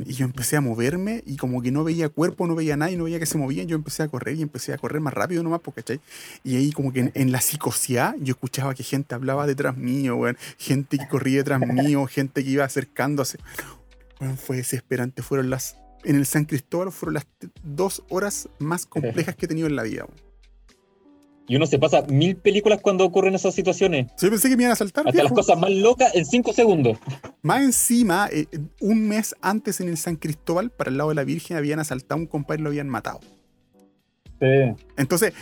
Y, 0.05 0.13
yo 0.13 0.25
empecé 0.25 0.57
a 0.57 0.61
moverme 0.61 1.25
y 1.27 1.37
como 1.37 1.61
que 1.63 1.73
no 1.73 1.83
veía 1.83 2.09
cuerpo, 2.09 2.47
no 2.47 2.55
veía 2.55 2.77
nada 2.77 2.93
y 2.93 2.97
no 2.97 3.05
veía 3.05 3.19
que 3.19 3.27
se 3.27 3.39
movían, 3.39 3.67
yo 3.67 3.75
empecé 3.75 4.05
a 4.05 4.09
correr 4.09 4.37
y 4.37 4.43
empecé 4.43 4.73
a 4.73 4.79
correr 4.79 5.01
más 5.01 5.13
rápido 5.13 5.43
nomás, 5.43 5.61
pues, 5.65 5.75
¿cachai? 5.75 6.01
Y 6.45 6.55
ahí 6.55 6.71
como 6.71 6.93
que 6.93 7.11
en, 7.13 7.33
la 7.33 7.41
psicosidad 7.41 8.15
yo 8.21 8.35
escuchaba 8.35 8.73
que 8.77 8.85
gente 8.85 9.17
hablaba 9.17 9.49
detrás 9.49 9.77
mío, 9.77 10.15
weón, 10.15 10.39
gente 10.59 10.97
que 10.97 11.09
corría 11.09 11.39
detrás 11.39 11.59
mío, 11.59 12.07
gente 12.07 12.45
que 12.45 12.51
iba 12.51 12.65
acercándose. 12.65 13.39
Weón, 14.21 14.39
fue 14.39 14.59
desesperante, 14.59 15.23
fueron 15.23 15.51
las... 15.51 15.77
En 16.07 16.15
el 16.15 16.25
San 16.25 16.45
Cristóbal 16.45 16.93
fueron 16.93 17.15
las 17.15 17.27
dos 17.65 18.05
horas 18.11 18.49
más 18.61 18.87
complejas 18.87 19.35
que 19.35 19.47
he 19.47 19.49
tenido 19.49 19.67
en 19.67 19.75
la 19.75 19.83
vida. 19.83 20.07
Y 21.49 21.57
uno 21.57 21.67
se 21.67 21.81
pasa 21.81 22.03
mil 22.03 22.37
películas 22.37 22.81
cuando 22.81 23.05
ocurren 23.05 23.35
esas 23.35 23.57
situaciones. 23.57 24.07
Yo 24.21 24.31
pensé 24.31 24.49
que 24.49 24.57
me 24.57 24.63
iban 24.63 24.73
a 24.73 24.77
saltar. 24.77 25.07
Hasta 25.07 25.25
las 25.25 25.33
cosas 25.33 25.59
más 25.59 25.73
locas 25.73 26.15
en 26.15 26.25
cinco 26.25 26.53
segundos. 26.53 26.97
Más 27.43 27.61
encima, 27.63 28.29
eh, 28.31 28.47
un 28.81 29.09
mes 29.09 29.35
antes 29.41 29.81
en 29.81 29.89
el 29.89 29.97
San 29.97 30.15
Cristóbal, 30.15 30.71
para 30.71 30.91
el 30.91 30.97
lado 30.97 31.09
de 31.09 31.17
la 31.17 31.25
Virgen, 31.25 31.57
habían 31.57 31.81
asaltado 31.81 32.21
a 32.21 32.23
un 32.23 32.27
compadre 32.29 32.61
y 32.61 32.63
lo 32.63 32.69
habían 32.69 32.89
matado. 32.89 33.19
Sí. 34.41 34.85
Entonces, 34.97 35.33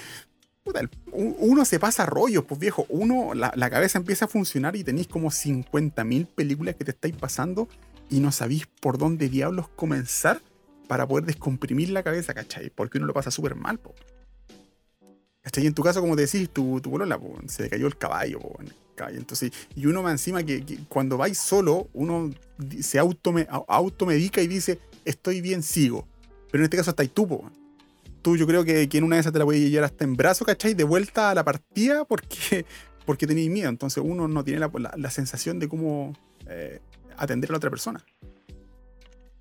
puta, 0.62 0.80
uno 1.12 1.66
se 1.66 1.78
pasa 1.78 2.06
rollos, 2.06 2.44
pues 2.44 2.58
viejo. 2.58 2.86
Uno, 2.88 3.34
la, 3.34 3.52
la 3.54 3.68
cabeza 3.68 3.98
empieza 3.98 4.24
a 4.24 4.28
funcionar 4.28 4.76
y 4.76 4.84
tenéis 4.84 5.08
como 5.08 5.28
50.000 5.28 6.26
películas 6.26 6.74
que 6.76 6.84
te 6.84 6.92
estáis 6.92 7.14
pasando 7.14 7.68
y 8.08 8.20
no 8.20 8.32
sabéis 8.32 8.66
por 8.80 8.96
dónde 8.96 9.28
diablos 9.28 9.68
comenzar 9.68 10.40
para 10.88 11.06
poder 11.06 11.24
descomprimir 11.24 11.90
la 11.90 12.02
cabeza, 12.02 12.34
¿cachai? 12.34 12.70
Porque 12.70 12.98
uno 12.98 13.06
lo 13.06 13.14
pasa 13.14 13.30
súper 13.30 13.54
mal, 13.54 13.78
po. 13.78 13.94
¿Cachai? 15.42 15.64
Y 15.64 15.66
en 15.66 15.74
tu 15.74 15.82
caso, 15.82 16.00
como 16.00 16.16
te 16.16 16.22
decís, 16.22 16.48
tu, 16.50 16.80
tu 16.80 16.90
polola, 16.90 17.18
po, 17.18 17.36
se 17.46 17.68
cayó 17.68 17.86
el 17.86 17.96
caballo, 17.96 18.40
po, 18.40 18.56
el 18.60 18.72
caballo. 18.94 19.18
Entonces, 19.18 19.52
y 19.74 19.86
uno 19.86 20.02
más 20.02 20.12
encima 20.12 20.42
que, 20.42 20.64
que 20.64 20.78
cuando 20.88 21.16
vais 21.16 21.38
solo, 21.38 21.88
uno 21.92 22.30
se 22.80 22.98
autome, 22.98 23.46
au- 23.48 23.64
automedica 23.68 24.40
y 24.40 24.46
dice, 24.46 24.78
estoy 25.04 25.40
bien, 25.40 25.62
sigo. 25.62 26.06
Pero 26.50 26.62
en 26.62 26.64
este 26.64 26.76
caso 26.76 26.90
estáis 26.90 27.10
tú, 27.12 27.26
po. 27.26 27.50
tú 28.22 28.36
yo 28.36 28.46
creo 28.46 28.64
que, 28.64 28.88
en 28.90 29.04
una 29.04 29.16
de 29.16 29.20
esas 29.20 29.32
te 29.32 29.38
la 29.38 29.44
voy 29.44 29.56
a 29.56 29.68
llevar 29.68 29.84
hasta 29.84 30.04
en 30.04 30.16
brazo, 30.16 30.44
¿cachai? 30.44 30.74
De 30.74 30.84
vuelta 30.84 31.30
a 31.30 31.34
la 31.34 31.44
partida 31.44 32.04
porque, 32.04 32.64
porque 33.06 33.26
tenéis 33.26 33.50
miedo. 33.50 33.68
Entonces 33.68 34.02
uno 34.04 34.28
no 34.28 34.44
tiene 34.44 34.60
la, 34.60 35.10
sensación 35.10 35.58
de 35.58 35.68
cómo 35.68 36.14
eh, 36.46 36.80
atender 37.16 37.50
a 37.50 37.52
la 37.52 37.56
otra 37.58 37.70
persona. 37.70 38.04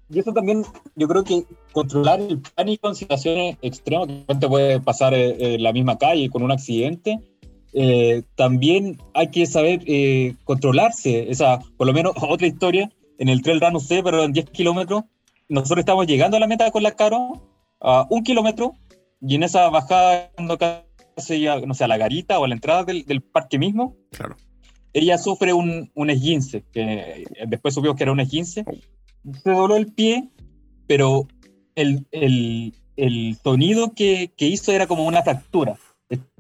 Y 0.10 0.20
eso 0.20 0.34
también, 0.34 0.64
yo 0.96 1.08
creo 1.08 1.24
que 1.24 1.46
controlar 1.72 2.20
el 2.20 2.40
pánico 2.40 2.90
en 2.90 2.96
situaciones 2.96 3.58
extremas, 3.62 4.08
que 4.28 4.36
te 4.36 4.48
puede 4.48 4.80
pasar 4.80 5.14
en 5.14 5.36
eh, 5.40 5.60
la 5.60 5.74
misma 5.74 5.98
calle 5.98 6.30
con 6.30 6.44
un 6.44 6.52
accidente, 6.52 7.20
eh, 7.74 8.24
también 8.36 9.00
hay 9.14 9.30
que 9.30 9.46
saber 9.46 9.82
eh, 9.88 10.36
controlarse. 10.44 11.32
Esa, 11.32 11.60
por 11.78 11.88
lo 11.88 11.94
menos, 11.94 12.14
otra 12.22 12.48
historia, 12.48 12.92
en 13.18 13.30
el 13.30 13.42
trail 13.42 13.62
run, 13.62 13.74
no 13.74 13.80
sé, 13.80 14.04
pero 14.04 14.24
en 14.24 14.34
10 14.34 14.50
kilómetros, 14.52 15.04
nosotros 15.50 15.80
estamos 15.80 16.08
llegando 16.08 16.38
a 16.38 16.40
la 16.40 16.48
meta 16.48 16.70
con 16.72 16.84
la 16.84 16.92
Caro 16.92 17.50
a 17.82 18.08
un 18.10 18.24
kilómetro 18.24 18.76
y 19.22 19.36
en 19.36 19.44
esa 19.44 19.70
bajada, 19.70 20.32
casi, 21.16 21.46
no 21.66 21.74
sé, 21.74 21.84
a 21.84 21.88
la 21.88 21.98
garita 21.98 22.40
o 22.40 22.46
a 22.46 22.48
la 22.48 22.56
entrada 22.56 22.84
del, 22.84 23.06
del 23.06 23.22
parque 23.22 23.58
mismo, 23.58 23.96
claro. 24.12 24.36
ella 24.94 25.18
sufre 25.18 25.54
un, 25.54 25.92
un 25.94 26.10
esguince, 26.10 26.64
que 26.72 27.26
después 27.48 27.74
supimos 27.74 27.98
que 27.98 28.04
era 28.04 28.12
un 28.12 28.20
esguince. 28.20 28.66
Se 29.44 29.52
dobló 29.52 29.78
el 29.78 29.92
pie, 29.92 30.30
pero 30.88 31.28
el, 31.76 32.06
el, 32.12 32.74
el 32.98 33.38
sonido 33.42 33.94
que, 33.94 34.32
que, 34.36 34.48
hizo 34.48 34.72
era 34.72 34.88
como 34.88 35.06
una 35.06 35.24
fractura. 35.24 35.78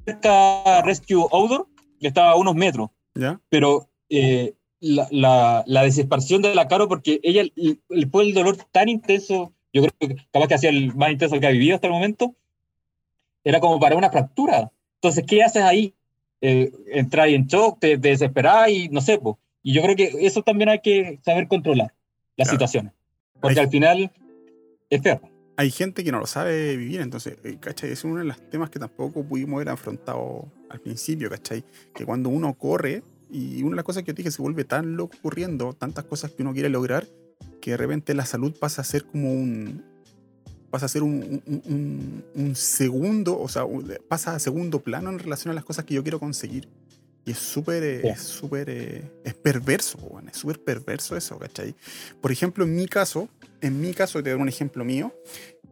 Cerca 0.05 0.81
Rescue 0.81 1.25
Outdoor, 1.31 1.67
que 1.99 2.07
estaba 2.07 2.31
a 2.31 2.35
unos 2.35 2.55
metros. 2.55 2.89
¿Ya? 3.15 3.39
Pero 3.49 3.89
eh, 4.09 4.53
la, 4.79 5.07
la, 5.11 5.63
la, 5.65 5.83
desesperación 5.83 6.41
de 6.41 6.53
la 6.55 6.67
Caro, 6.67 6.87
porque 6.87 7.19
ella 7.23 7.43
le 7.55 8.07
fue 8.07 8.23
el 8.23 8.33
dolor 8.33 8.57
tan 8.71 8.89
intenso, 8.89 9.53
yo 9.71 9.83
creo 9.83 9.93
que 9.99 10.15
capaz 10.31 10.47
que 10.47 10.55
hacía 10.55 10.69
el 10.69 10.93
más 10.95 11.11
intenso 11.11 11.39
que 11.39 11.47
ha 11.47 11.51
vivido 11.51 11.75
hasta 11.75 11.87
el 11.87 11.93
momento, 11.93 12.35
era 13.43 13.59
como 13.59 13.79
para 13.79 13.95
una 13.95 14.09
fractura. 14.09 14.71
Entonces, 14.95 15.23
¿qué 15.27 15.43
haces 15.43 15.63
ahí? 15.63 15.93
Eh, 16.41 16.71
entrar 16.87 17.29
en 17.29 17.47
shock, 17.47 17.79
te, 17.79 17.97
te 17.97 18.09
desesperar 18.09 18.69
y 18.69 18.89
no 18.89 18.99
sé. 18.99 19.19
Y 19.61 19.73
yo 19.73 19.81
creo 19.81 19.95
que 19.95 20.13
eso 20.19 20.41
también 20.41 20.69
hay 20.69 20.79
que 20.79 21.19
saber 21.23 21.47
controlar 21.47 21.93
las 22.35 22.49
situaciones. 22.49 22.93
Porque 23.39 23.59
al 23.59 23.69
final 23.69 24.11
es 24.89 25.01
feo. 25.01 25.21
Hay 25.55 25.69
gente 25.69 26.03
que 26.03 26.11
no 26.11 26.19
lo 26.19 26.25
sabe 26.25 26.75
vivir, 26.75 27.01
entonces, 27.01 27.37
eh, 27.43 27.57
¿cachai? 27.59 27.91
Es 27.91 28.03
uno 28.03 28.17
de 28.17 28.25
los 28.25 28.49
temas 28.49 28.69
que 28.69 28.79
tampoco 28.79 29.23
pudimos 29.23 29.57
haber 29.57 29.69
afrontado 29.69 30.51
al 30.69 30.79
principio, 30.79 31.29
¿cachai? 31.29 31.63
Que 31.93 32.05
cuando 32.05 32.29
uno 32.29 32.53
corre, 32.55 33.03
y 33.29 33.61
una 33.61 33.71
de 33.71 33.75
las 33.77 33.85
cosas 33.85 34.03
que 34.03 34.11
yo 34.11 34.15
dije, 34.15 34.31
se 34.31 34.41
vuelve 34.41 34.63
tan 34.63 34.95
loco 34.95 35.17
ocurriendo, 35.17 35.73
tantas 35.73 36.05
cosas 36.05 36.31
que 36.31 36.41
uno 36.41 36.53
quiere 36.53 36.69
lograr, 36.69 37.07
que 37.61 37.71
de 37.71 37.77
repente 37.77 38.13
la 38.13 38.25
salud 38.25 38.55
pasa 38.59 38.81
a 38.81 38.85
ser 38.85 39.05
como 39.05 39.31
un. 39.31 39.83
pasa 40.71 40.87
a 40.87 40.89
ser 40.89 41.03
un, 41.03 41.43
un, 41.45 42.23
un 42.33 42.55
segundo, 42.55 43.39
o 43.39 43.47
sea, 43.47 43.63
pasa 44.07 44.35
a 44.35 44.39
segundo 44.39 44.79
plano 44.79 45.11
en 45.11 45.19
relación 45.19 45.51
a 45.51 45.55
las 45.55 45.63
cosas 45.63 45.85
que 45.85 45.93
yo 45.93 46.01
quiero 46.01 46.19
conseguir. 46.19 46.67
Y 47.25 47.31
es 47.31 47.37
súper, 47.37 47.83
eh, 47.83 48.07
es 48.09 48.21
súper, 48.21 48.69
eh, 48.69 49.09
es 49.23 49.33
perverso, 49.33 49.97
es 50.29 50.37
súper 50.37 50.59
perverso 50.61 51.15
eso, 51.15 51.39
¿cachai? 51.39 51.73
Por 52.21 52.31
ejemplo, 52.31 52.65
en 52.65 52.75
mi 52.75 52.85
caso, 52.85 53.29
en 53.61 53.79
mi 53.79 53.93
caso, 53.93 54.21
te 54.21 54.31
doy 54.31 54.41
un 54.41 54.49
ejemplo 54.49 54.83
mío, 54.83 55.13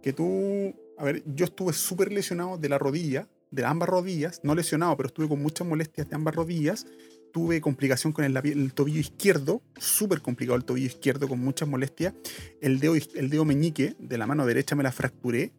que 0.02 0.14
tú, 0.14 0.74
a 0.98 1.04
ver, 1.04 1.24
yo 1.26 1.46
estuve 1.46 1.74
súper 1.74 2.12
lesionado 2.12 2.58
de 2.58 2.70
la 2.70 2.78
rodilla, 2.78 3.28
de 3.52 3.66
ambas 3.66 3.90
rodillas, 3.90 4.40
no 4.44 4.56
lesionado, 4.56 4.96
pero 4.96 5.08
estuve 5.08 5.28
con 5.28 5.42
muchas 5.42 5.68
molestias 5.68 6.10
de 6.10 6.16
ambas 6.16 6.36
rodillas, 6.36 6.88
tuve 7.34 7.60
complicación 7.60 8.14
con 8.14 8.24
el, 8.24 8.74
tobillo 8.74 9.00
izquierdo, 9.00 9.62
súper 9.78 10.22
complicado 10.22 10.58
el 10.58 10.64
tobillo 10.64 10.88
izquierdo, 10.88 11.28
con 11.28 11.40
muchas 11.40 11.68
molestias, 11.68 12.14
el 12.62 12.80
dedo, 12.80 12.96
el 12.96 13.30
dedo 13.30 13.44
meñique 13.44 13.96
de 14.00 14.18
la 14.18 14.26
mano 14.26 14.46
derecha 14.46 14.76
me 14.76 14.84
la 14.84 14.92
fracturé 14.94 15.52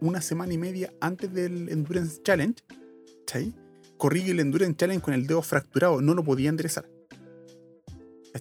una 0.00 0.20
semana 0.20 0.54
y 0.54 0.58
media 0.58 0.92
antes 1.00 1.32
del 1.32 1.68
Endurance 1.68 2.22
Challenge, 2.22 2.62
¿cachai? 3.26 3.63
Corrí 3.96 4.28
el 4.30 4.40
Endurance 4.40 4.76
Challenge 4.76 5.02
con 5.02 5.14
el 5.14 5.26
dedo 5.26 5.42
fracturado, 5.42 6.00
no 6.00 6.14
lo 6.14 6.24
podía 6.24 6.48
enderezar. 6.48 6.88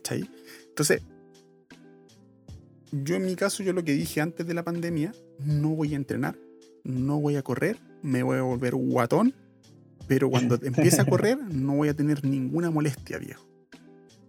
ahí? 0.10 0.30
Entonces, 0.68 1.02
yo 2.92 3.16
en 3.16 3.26
mi 3.26 3.36
caso, 3.36 3.64
yo 3.64 3.74
lo 3.74 3.84
que 3.84 3.94
dije 3.94 4.22
antes 4.22 4.46
de 4.46 4.54
la 4.54 4.64
pandemia, 4.64 5.14
no 5.40 5.70
voy 5.70 5.94
a 5.94 5.96
entrenar, 5.96 6.38
no 6.84 7.20
voy 7.20 7.36
a 7.38 7.42
correr, 7.42 7.80
me 8.02 8.22
voy 8.24 8.38
a 8.38 8.42
volver 8.44 8.76
guatón, 8.76 9.34
pero 10.08 10.30
cuando 10.30 10.56
empiece 10.62 11.02
a 11.02 11.06
correr 11.06 11.38
no 11.38 11.76
voy 11.76 11.90
a 11.90 11.96
tener 11.96 12.24
ninguna 12.24 12.70
molestia, 12.70 13.18
viejo. 13.18 13.48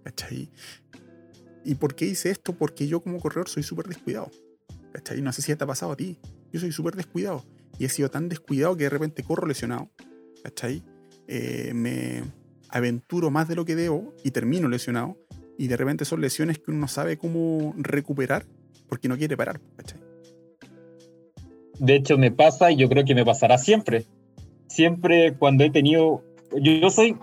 ¿Cachai? 0.03 0.51
¿Y 1.65 1.75
por 1.77 1.95
qué 1.95 2.07
hice 2.07 2.31
esto? 2.31 2.55
Porque 2.57 2.87
yo 2.87 3.01
como 3.03 3.19
corredor 3.19 3.49
soy 3.49 3.63
súper 3.63 3.87
descuidado. 3.87 4.31
¿Cachai? 4.93 5.23
No 5.23 5.33
sé 5.33 5.43
si 5.43 5.55
te 5.55 5.65
ha 5.65 5.67
pasado 5.67 5.93
a 5.93 5.97
ti. 5.97 6.19
Yo 6.53 6.61
soy 6.61 6.73
súper 6.73 6.95
descuidado. 6.95 7.45
Y 7.79 7.87
he 7.87 7.89
sido 7.89 8.11
tan 8.11 8.29
descuidado 8.29 8.77
que 8.77 8.85
de 8.85 8.91
repente 8.91 9.23
corro 9.23 9.47
lesionado. 9.47 9.91
¿Cachai? 10.43 10.85
Eh, 11.29 11.73
me 11.75 12.23
aventuro 12.69 13.31
más 13.31 13.49
de 13.49 13.55
lo 13.55 13.65
que 13.65 13.77
debo 13.77 14.15
y 14.23 14.31
termino 14.31 14.69
lesionado. 14.69 15.17
Y 15.57 15.69
de 15.69 15.77
repente 15.77 16.05
son 16.05 16.21
lesiones 16.21 16.59
que 16.59 16.71
uno 16.71 16.81
no 16.81 16.89
sabe 16.89 17.17
cómo 17.17 17.75
recuperar 17.77 18.45
porque 18.89 19.09
no 19.09 19.17
quiere 19.17 19.37
parar. 19.37 19.61
De 21.79 21.97
hecho, 21.97 22.19
me 22.19 22.31
pasa 22.31 22.71
y 22.71 22.77
yo 22.77 22.89
creo 22.89 23.05
que 23.05 23.15
me 23.15 23.25
pasará 23.25 23.59
siempre. 23.59 24.05
Siempre 24.67 25.35
cuando 25.35 25.65
he 25.65 25.71
tenido. 25.71 26.23
Yo, 26.61 26.91
soy 26.91 27.17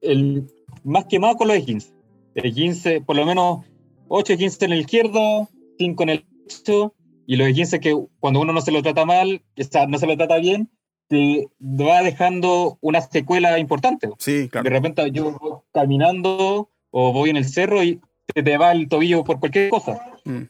el 0.00 0.46
más 0.84 1.06
quemado 1.06 1.36
con 1.36 1.48
los 1.48 1.56
E15. 1.56 1.92
El 2.34 2.54
15, 2.54 3.00
por 3.02 3.16
lo 3.16 3.26
menos 3.26 3.60
8 4.08 4.36
15 4.36 4.64
en 4.64 4.72
el 4.72 4.80
izquierdo, 4.80 5.48
5 5.78 6.02
en 6.02 6.08
el 6.08 6.24
derecho. 6.46 6.94
Y 7.26 7.36
los 7.36 7.48
E15 7.48 7.80
que 7.80 8.06
cuando 8.18 8.40
uno 8.40 8.52
no 8.52 8.60
se 8.60 8.72
lo 8.72 8.82
trata 8.82 9.04
mal, 9.04 9.42
no 9.88 9.98
se 9.98 10.06
lo 10.06 10.16
trata 10.16 10.38
bien, 10.38 10.70
te 11.10 11.48
va 11.60 12.02
dejando 12.02 12.78
una 12.80 13.00
secuela 13.00 13.58
importante. 13.58 14.08
Sí, 14.18 14.48
claro. 14.48 14.62
De 14.62 14.70
repente 14.70 15.10
yo 15.10 15.32
voy 15.32 15.58
caminando 15.72 16.70
o 16.92 17.12
voy 17.12 17.30
en 17.30 17.36
el 17.36 17.46
cerro 17.46 17.82
y 17.82 18.00
se 18.32 18.44
te 18.44 18.56
va 18.56 18.70
el 18.70 18.88
tobillo 18.88 19.24
por 19.24 19.40
cualquier 19.40 19.70
cosa. 19.70 20.00
Mm. 20.24 20.42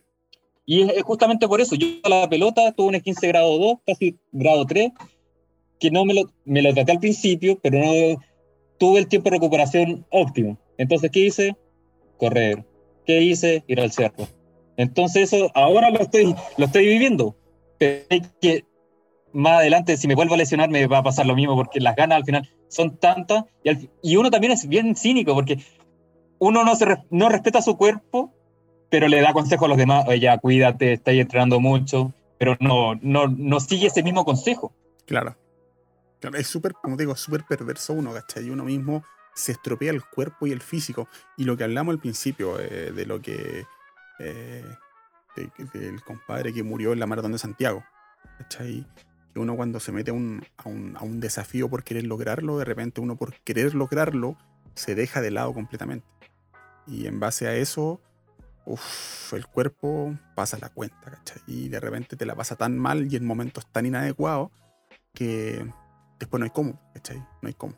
Y 0.66 0.82
es, 0.82 1.02
justamente 1.02 1.48
por 1.48 1.62
eso. 1.62 1.76
Yo 1.76 1.86
la 2.06 2.28
pelota 2.28 2.72
tuve 2.72 2.94
un 2.94 3.00
15 3.00 3.26
grado 3.28 3.58
2, 3.58 3.78
casi 3.86 4.18
grado 4.32 4.66
3, 4.66 4.90
que 5.78 5.90
no 5.90 6.04
me 6.04 6.12
lo, 6.12 6.30
me 6.44 6.60
lo 6.60 6.74
traté 6.74 6.92
al 6.92 7.00
principio, 7.00 7.58
pero 7.62 7.78
no 7.78 8.22
tuve 8.76 8.98
el 8.98 9.08
tiempo 9.08 9.30
de 9.30 9.36
recuperación 9.36 10.04
óptimo. 10.10 10.58
Entonces, 10.76 11.10
¿qué 11.10 11.20
hice? 11.20 11.56
Correr. 12.18 12.66
¿Qué 13.06 13.22
hice? 13.22 13.64
Ir 13.66 13.80
al 13.80 13.92
cerro. 13.92 14.28
Entonces, 14.76 15.32
eso 15.32 15.50
ahora 15.54 15.88
lo 15.88 16.00
estoy, 16.00 16.34
lo 16.58 16.66
estoy 16.66 16.84
viviendo. 16.84 17.34
Pero 17.78 18.04
hay 18.10 18.22
que 18.42 18.64
más 19.32 19.60
adelante, 19.60 19.96
si 19.96 20.08
me 20.08 20.14
vuelvo 20.14 20.34
a 20.34 20.38
lesionar, 20.38 20.70
me 20.70 20.86
va 20.86 20.98
a 20.98 21.02
pasar 21.02 21.26
lo 21.26 21.34
mismo, 21.34 21.56
porque 21.56 21.80
las 21.80 21.96
ganas 21.96 22.16
al 22.16 22.24
final 22.24 22.48
son 22.68 22.96
tantas. 22.96 23.44
Y, 24.02 24.16
uno 24.16 24.30
también 24.30 24.52
es 24.52 24.68
bien 24.68 24.96
cínico, 24.96 25.34
porque 25.34 25.58
uno 26.38 26.64
no, 26.64 26.74
se, 26.74 26.86
no 27.10 27.28
respeta 27.28 27.62
su 27.62 27.76
cuerpo, 27.76 28.32
pero 28.90 29.08
le 29.08 29.20
da 29.20 29.32
consejo 29.32 29.66
a 29.66 29.68
los 29.68 29.78
demás, 29.78 30.04
oye, 30.08 30.20
ya, 30.20 30.38
cuídate, 30.38 30.94
estás 30.94 31.14
entrenando 31.14 31.60
mucho, 31.60 32.12
pero 32.38 32.56
no, 32.60 32.94
no, 32.96 33.28
no 33.28 33.60
sigue 33.60 33.86
ese 33.86 34.02
mismo 34.02 34.24
consejo. 34.24 34.72
Claro. 35.06 35.36
Es 36.34 36.48
súper, 36.48 36.72
como 36.74 36.96
digo, 36.96 37.16
súper 37.16 37.44
perverso 37.48 37.94
uno, 37.94 38.12
¿cachai? 38.12 38.50
Uno 38.50 38.64
mismo 38.64 39.02
se 39.34 39.52
estropea 39.52 39.90
el 39.90 40.04
cuerpo 40.04 40.46
y 40.46 40.52
el 40.52 40.60
físico. 40.60 41.08
Y 41.36 41.44
lo 41.44 41.56
que 41.56 41.64
hablamos 41.64 41.94
al 41.94 42.00
principio, 42.00 42.58
eh, 42.60 42.92
de 42.92 43.06
lo 43.06 43.20
que... 43.20 43.64
Eh, 44.18 44.64
del 45.72 46.02
compadre 46.02 46.52
que 46.52 46.62
murió 46.62 46.92
en 46.92 46.98
la 46.98 47.06
maratón 47.06 47.32
de 47.32 47.38
Santiago, 47.38 47.84
¿cachai? 48.38 48.86
Que 49.32 49.40
uno 49.40 49.56
cuando 49.56 49.80
se 49.80 49.92
mete 49.92 50.10
a 50.10 50.14
un, 50.14 50.44
a, 50.56 50.68
un, 51.04 51.20
desafío 51.20 51.68
por 51.68 51.84
querer 51.84 52.04
lograrlo, 52.04 52.58
de 52.58 52.64
repente 52.64 53.00
uno 53.00 53.16
por 53.16 53.34
querer 53.42 53.74
lograrlo 53.74 54.36
se 54.74 54.94
deja 54.94 55.20
de 55.20 55.30
lado 55.30 55.54
completamente. 55.54 56.06
Y 56.86 57.06
en 57.06 57.20
base 57.20 57.46
a 57.46 57.54
eso, 57.54 58.00
el 59.32 59.46
cuerpo 59.46 60.16
pasa 60.34 60.58
la 60.60 60.68
cuenta, 60.68 61.10
¿cachai? 61.10 61.42
Y 61.46 61.68
de 61.68 61.80
repente 61.80 62.16
te 62.16 62.26
la 62.26 62.34
pasa 62.34 62.56
tan 62.56 62.78
mal 62.78 63.12
y 63.12 63.16
en 63.16 63.24
momentos 63.24 63.66
tan 63.66 63.86
inadecuados 63.86 64.50
que 65.14 65.64
después 66.18 66.38
no 66.38 66.44
hay 66.44 66.50
cómo, 66.50 66.80
¿cachai? 66.94 67.18
No 67.42 67.48
hay 67.48 67.54
cómo. 67.54 67.74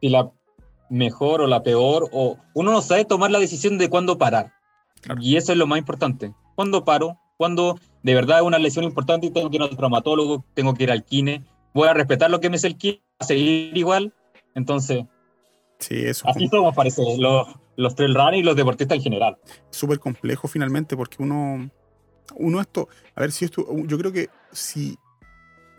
Y 0.00 0.10
la 0.10 0.30
mejor 0.88 1.40
o 1.40 1.46
la 1.46 1.62
peor, 1.62 2.08
o 2.12 2.38
uno 2.54 2.72
no 2.72 2.82
sabe 2.82 3.04
tomar 3.04 3.30
la 3.30 3.38
decisión 3.38 3.78
de 3.78 3.88
cuándo 3.88 4.18
parar. 4.18 4.52
Y 5.20 5.36
eso 5.36 5.52
es 5.52 5.58
lo 5.58 5.66
más 5.66 5.78
importante. 5.78 6.34
¿Cuándo 6.54 6.84
paro? 6.84 7.18
Cuando 7.40 7.80
de 8.02 8.14
verdad 8.14 8.40
es 8.40 8.44
una 8.44 8.58
lesión 8.58 8.84
importante 8.84 9.28
y 9.28 9.30
tengo 9.30 9.48
que 9.48 9.56
ir 9.56 9.62
al 9.62 9.74
traumatólogo, 9.74 10.44
tengo 10.52 10.74
que 10.74 10.82
ir 10.82 10.90
al 10.90 11.06
kine, 11.06 11.42
voy 11.72 11.88
a 11.88 11.94
respetar 11.94 12.30
lo 12.30 12.38
que 12.38 12.50
me 12.50 12.56
es 12.56 12.64
el 12.64 12.76
kine, 12.76 13.02
a 13.18 13.24
seguir 13.24 13.74
igual. 13.74 14.12
Entonces, 14.54 15.06
sí, 15.78 16.04
eso 16.04 16.28
así 16.28 16.48
somos, 16.48 16.74
parece, 16.74 17.02
los, 17.16 17.48
los 17.76 17.94
trail 17.94 18.14
runners 18.14 18.36
y 18.36 18.42
los 18.42 18.56
deportistas 18.56 18.98
en 18.98 19.04
general. 19.04 19.38
Súper 19.70 19.98
complejo 19.98 20.48
finalmente 20.48 20.98
porque 20.98 21.22
uno, 21.22 21.70
uno 22.36 22.60
esto, 22.60 22.90
a 23.14 23.22
ver 23.22 23.32
si 23.32 23.46
esto, 23.46 23.66
yo 23.86 23.96
creo 23.96 24.12
que 24.12 24.28
si 24.52 24.98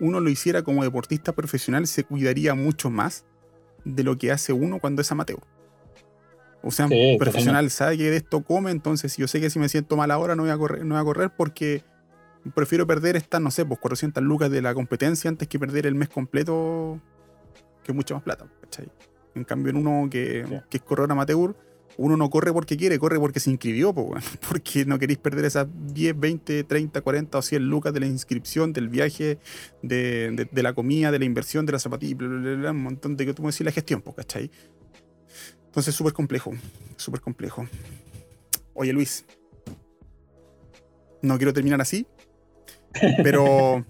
uno 0.00 0.18
lo 0.18 0.30
hiciera 0.30 0.64
como 0.64 0.82
deportista 0.82 1.30
profesional 1.30 1.86
se 1.86 2.02
cuidaría 2.02 2.56
mucho 2.56 2.90
más 2.90 3.24
de 3.84 4.02
lo 4.02 4.18
que 4.18 4.32
hace 4.32 4.52
uno 4.52 4.80
cuando 4.80 5.00
es 5.00 5.12
amateur. 5.12 5.38
O 6.62 6.70
sea, 6.70 6.86
un 6.86 7.18
profesional 7.18 7.70
sabe 7.70 7.98
que 7.98 8.10
de 8.10 8.16
esto 8.18 8.42
come, 8.42 8.70
entonces 8.70 9.16
yo 9.16 9.26
sé 9.26 9.40
que 9.40 9.50
si 9.50 9.58
me 9.58 9.68
siento 9.68 9.96
mal 9.96 10.10
ahora 10.10 10.36
no 10.36 10.42
voy 10.44 10.52
a 10.52 10.56
correr, 10.56 10.84
no 10.84 10.94
voy 10.94 11.02
a 11.02 11.04
correr 11.04 11.30
porque 11.36 11.82
prefiero 12.54 12.86
perder 12.86 13.16
estas, 13.16 13.40
no 13.40 13.50
sé, 13.50 13.64
pues 13.64 13.80
400 13.80 14.22
lucas 14.22 14.50
de 14.50 14.62
la 14.62 14.72
competencia 14.74 15.28
antes 15.28 15.48
que 15.48 15.58
perder 15.58 15.86
el 15.86 15.94
mes 15.94 16.08
completo, 16.08 17.00
que 17.82 17.92
es 17.92 17.96
mucho 17.96 18.14
más 18.14 18.22
plata, 18.22 18.46
¿cachai? 18.60 18.88
En 19.34 19.44
cambio, 19.44 19.70
en 19.70 19.76
uno 19.76 20.08
que, 20.10 20.44
Sí. 20.48 20.54
que 20.70 20.76
es 20.76 20.82
corredor 20.82 21.10
amateur, 21.12 21.56
uno 21.98 22.16
no 22.16 22.30
corre 22.30 22.52
porque 22.52 22.76
quiere, 22.76 22.98
corre 22.98 23.18
porque 23.18 23.38
se 23.40 23.50
inscribió, 23.50 23.92
po, 23.92 24.14
porque 24.48 24.84
no 24.86 24.98
queréis 24.98 25.18
perder 25.18 25.44
esas 25.44 25.66
10, 25.92 26.18
20, 26.18 26.64
30, 26.64 27.00
40 27.00 27.38
o 27.38 27.42
100 27.42 27.68
lucas 27.68 27.92
de 27.92 28.00
la 28.00 28.06
inscripción, 28.06 28.72
del 28.72 28.88
viaje, 28.88 29.38
de, 29.82 30.30
de- 30.32 30.48
de 30.50 30.62
la 30.62 30.72
comida, 30.74 31.10
de 31.10 31.18
la 31.18 31.24
inversión, 31.24 31.66
de 31.66 31.72
la 31.72 31.78
zapatilla, 31.78 32.16
bla, 32.16 32.28
bla, 32.28 32.54
bla, 32.56 32.70
un 32.70 32.82
montón 32.82 33.16
de 33.16 33.26
que 33.26 33.34
tú 33.34 33.42
me 33.42 33.50
decís 33.50 33.64
la 33.64 33.72
gestión, 33.72 34.00
po, 34.00 34.14
¿cachai? 34.14 34.50
Entonces, 35.72 35.94
súper 35.94 36.12
complejo, 36.12 36.52
súper 36.98 37.22
complejo. 37.22 37.66
Oye, 38.74 38.92
Luis, 38.92 39.24
no 41.22 41.38
quiero 41.38 41.54
terminar 41.54 41.80
así, 41.80 42.06
pero 43.22 43.82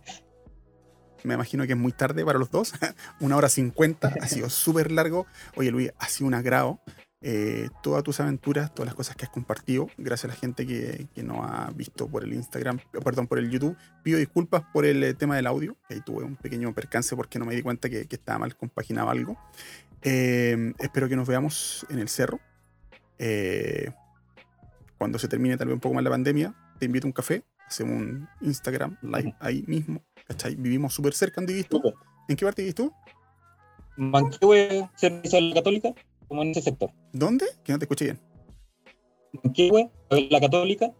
me 1.24 1.34
imagino 1.34 1.66
que 1.66 1.72
es 1.72 1.78
muy 1.78 1.90
tarde 1.90 2.24
para 2.24 2.38
los 2.38 2.52
dos. 2.52 2.72
Una 3.20 3.36
hora 3.36 3.48
cincuenta, 3.48 4.14
ha 4.20 4.28
sido 4.28 4.48
súper 4.48 4.92
largo. 4.92 5.26
Oye, 5.56 5.72
Luis, 5.72 5.90
ha 5.98 6.06
sido 6.06 6.28
un 6.28 6.34
agrado. 6.34 6.80
Eh, 7.20 7.68
todas 7.82 8.04
tus 8.04 8.20
aventuras, 8.20 8.72
todas 8.72 8.86
las 8.86 8.94
cosas 8.94 9.16
que 9.16 9.24
has 9.24 9.30
compartido, 9.30 9.88
gracias 9.96 10.24
a 10.26 10.34
la 10.34 10.40
gente 10.40 10.66
que, 10.66 11.08
que 11.14 11.22
nos 11.24 11.38
ha 11.38 11.70
visto 11.74 12.08
por 12.08 12.24
el 12.24 12.32
Instagram, 12.32 12.78
perdón, 12.92 13.26
por 13.26 13.40
el 13.40 13.50
YouTube. 13.50 13.76
Pido 14.04 14.18
disculpas 14.18 14.62
por 14.72 14.84
el 14.84 15.02
eh, 15.02 15.14
tema 15.14 15.34
del 15.34 15.48
audio, 15.48 15.76
que 15.88 15.94
ahí 15.94 16.00
tuve 16.00 16.22
un 16.22 16.36
pequeño 16.36 16.72
percance 16.74 17.16
porque 17.16 17.40
no 17.40 17.44
me 17.44 17.56
di 17.56 17.62
cuenta 17.62 17.88
que, 17.88 18.06
que 18.06 18.16
estaba 18.16 18.38
mal 18.38 18.56
compaginado 18.56 19.10
algo. 19.10 19.36
Eh, 20.02 20.72
espero 20.78 21.08
que 21.08 21.16
nos 21.16 21.28
veamos 21.28 21.86
en 21.90 21.98
el 21.98 22.08
cerro. 22.08 22.40
Eh, 23.18 23.90
cuando 24.98 25.18
se 25.18 25.28
termine 25.28 25.56
tal 25.56 25.68
vez 25.68 25.74
un 25.74 25.80
poco 25.80 25.94
más 25.94 26.04
la 26.04 26.10
pandemia, 26.10 26.54
te 26.78 26.86
invito 26.86 27.06
a 27.06 27.08
un 27.08 27.12
café, 27.12 27.44
hacemos 27.66 28.00
un 28.00 28.28
Instagram 28.40 28.98
live 29.02 29.34
ahí 29.40 29.64
mismo, 29.66 30.02
¿cachai? 30.26 30.54
Vivimos 30.56 30.94
súper 30.94 31.14
cerca. 31.14 31.40
Súper. 31.40 31.94
¿En 32.28 32.36
qué 32.36 32.44
parte 32.44 32.62
vivís 32.62 32.74
tú? 32.74 32.92
Manquehue, 33.96 34.88
servicio 34.96 35.38
de 35.38 35.48
la 35.48 35.54
Católica, 35.54 35.94
como 36.28 36.42
en 36.42 36.50
ese 36.50 36.62
sector. 36.62 36.90
¿Dónde? 37.12 37.46
Que 37.62 37.72
no 37.72 37.78
te 37.78 37.84
escuché 37.84 38.04
bien. 38.06 38.20
Manquehue, 39.42 39.90
la 40.30 40.40
Católica, 40.40 40.92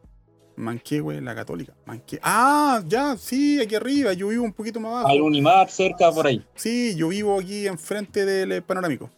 Manquehue, 0.56 1.20
la 1.20 1.34
católica. 1.34 1.74
Manque... 1.86 2.18
Ah, 2.22 2.82
ya, 2.86 3.16
sí, 3.16 3.60
aquí 3.60 3.74
arriba. 3.74 4.12
Yo 4.12 4.28
vivo 4.28 4.44
un 4.44 4.52
poquito 4.52 4.80
más 4.80 4.92
abajo. 4.92 5.08
al 5.08 5.20
Unimar, 5.20 5.68
cerca, 5.70 6.10
por 6.12 6.26
ahí. 6.26 6.44
Sí, 6.54 6.94
yo 6.96 7.08
vivo 7.08 7.38
aquí 7.38 7.66
enfrente 7.66 8.24
del 8.24 8.52
eh, 8.52 8.62
panorámico. 8.62 9.10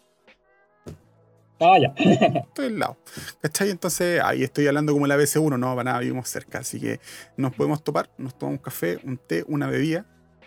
Ah, 1.60 1.78
ya. 1.80 1.94
Estoy 1.96 2.66
al 2.66 2.78
lado. 2.78 2.96
¿Cachai? 3.40 3.70
Entonces, 3.70 4.20
ahí 4.22 4.42
estoy 4.42 4.66
hablando 4.66 4.92
como 4.92 5.06
la 5.06 5.16
BC1, 5.16 5.58
no, 5.58 5.70
para 5.70 5.84
nada, 5.84 6.00
vivimos 6.00 6.28
cerca. 6.28 6.58
Así 6.58 6.80
que 6.80 7.00
nos 7.36 7.54
podemos 7.54 7.82
topar, 7.82 8.10
nos 8.18 8.36
tomamos 8.36 8.58
un 8.58 8.64
café, 8.64 8.98
un 9.04 9.16
té, 9.16 9.44
una 9.46 9.66
bebida. 9.66 10.06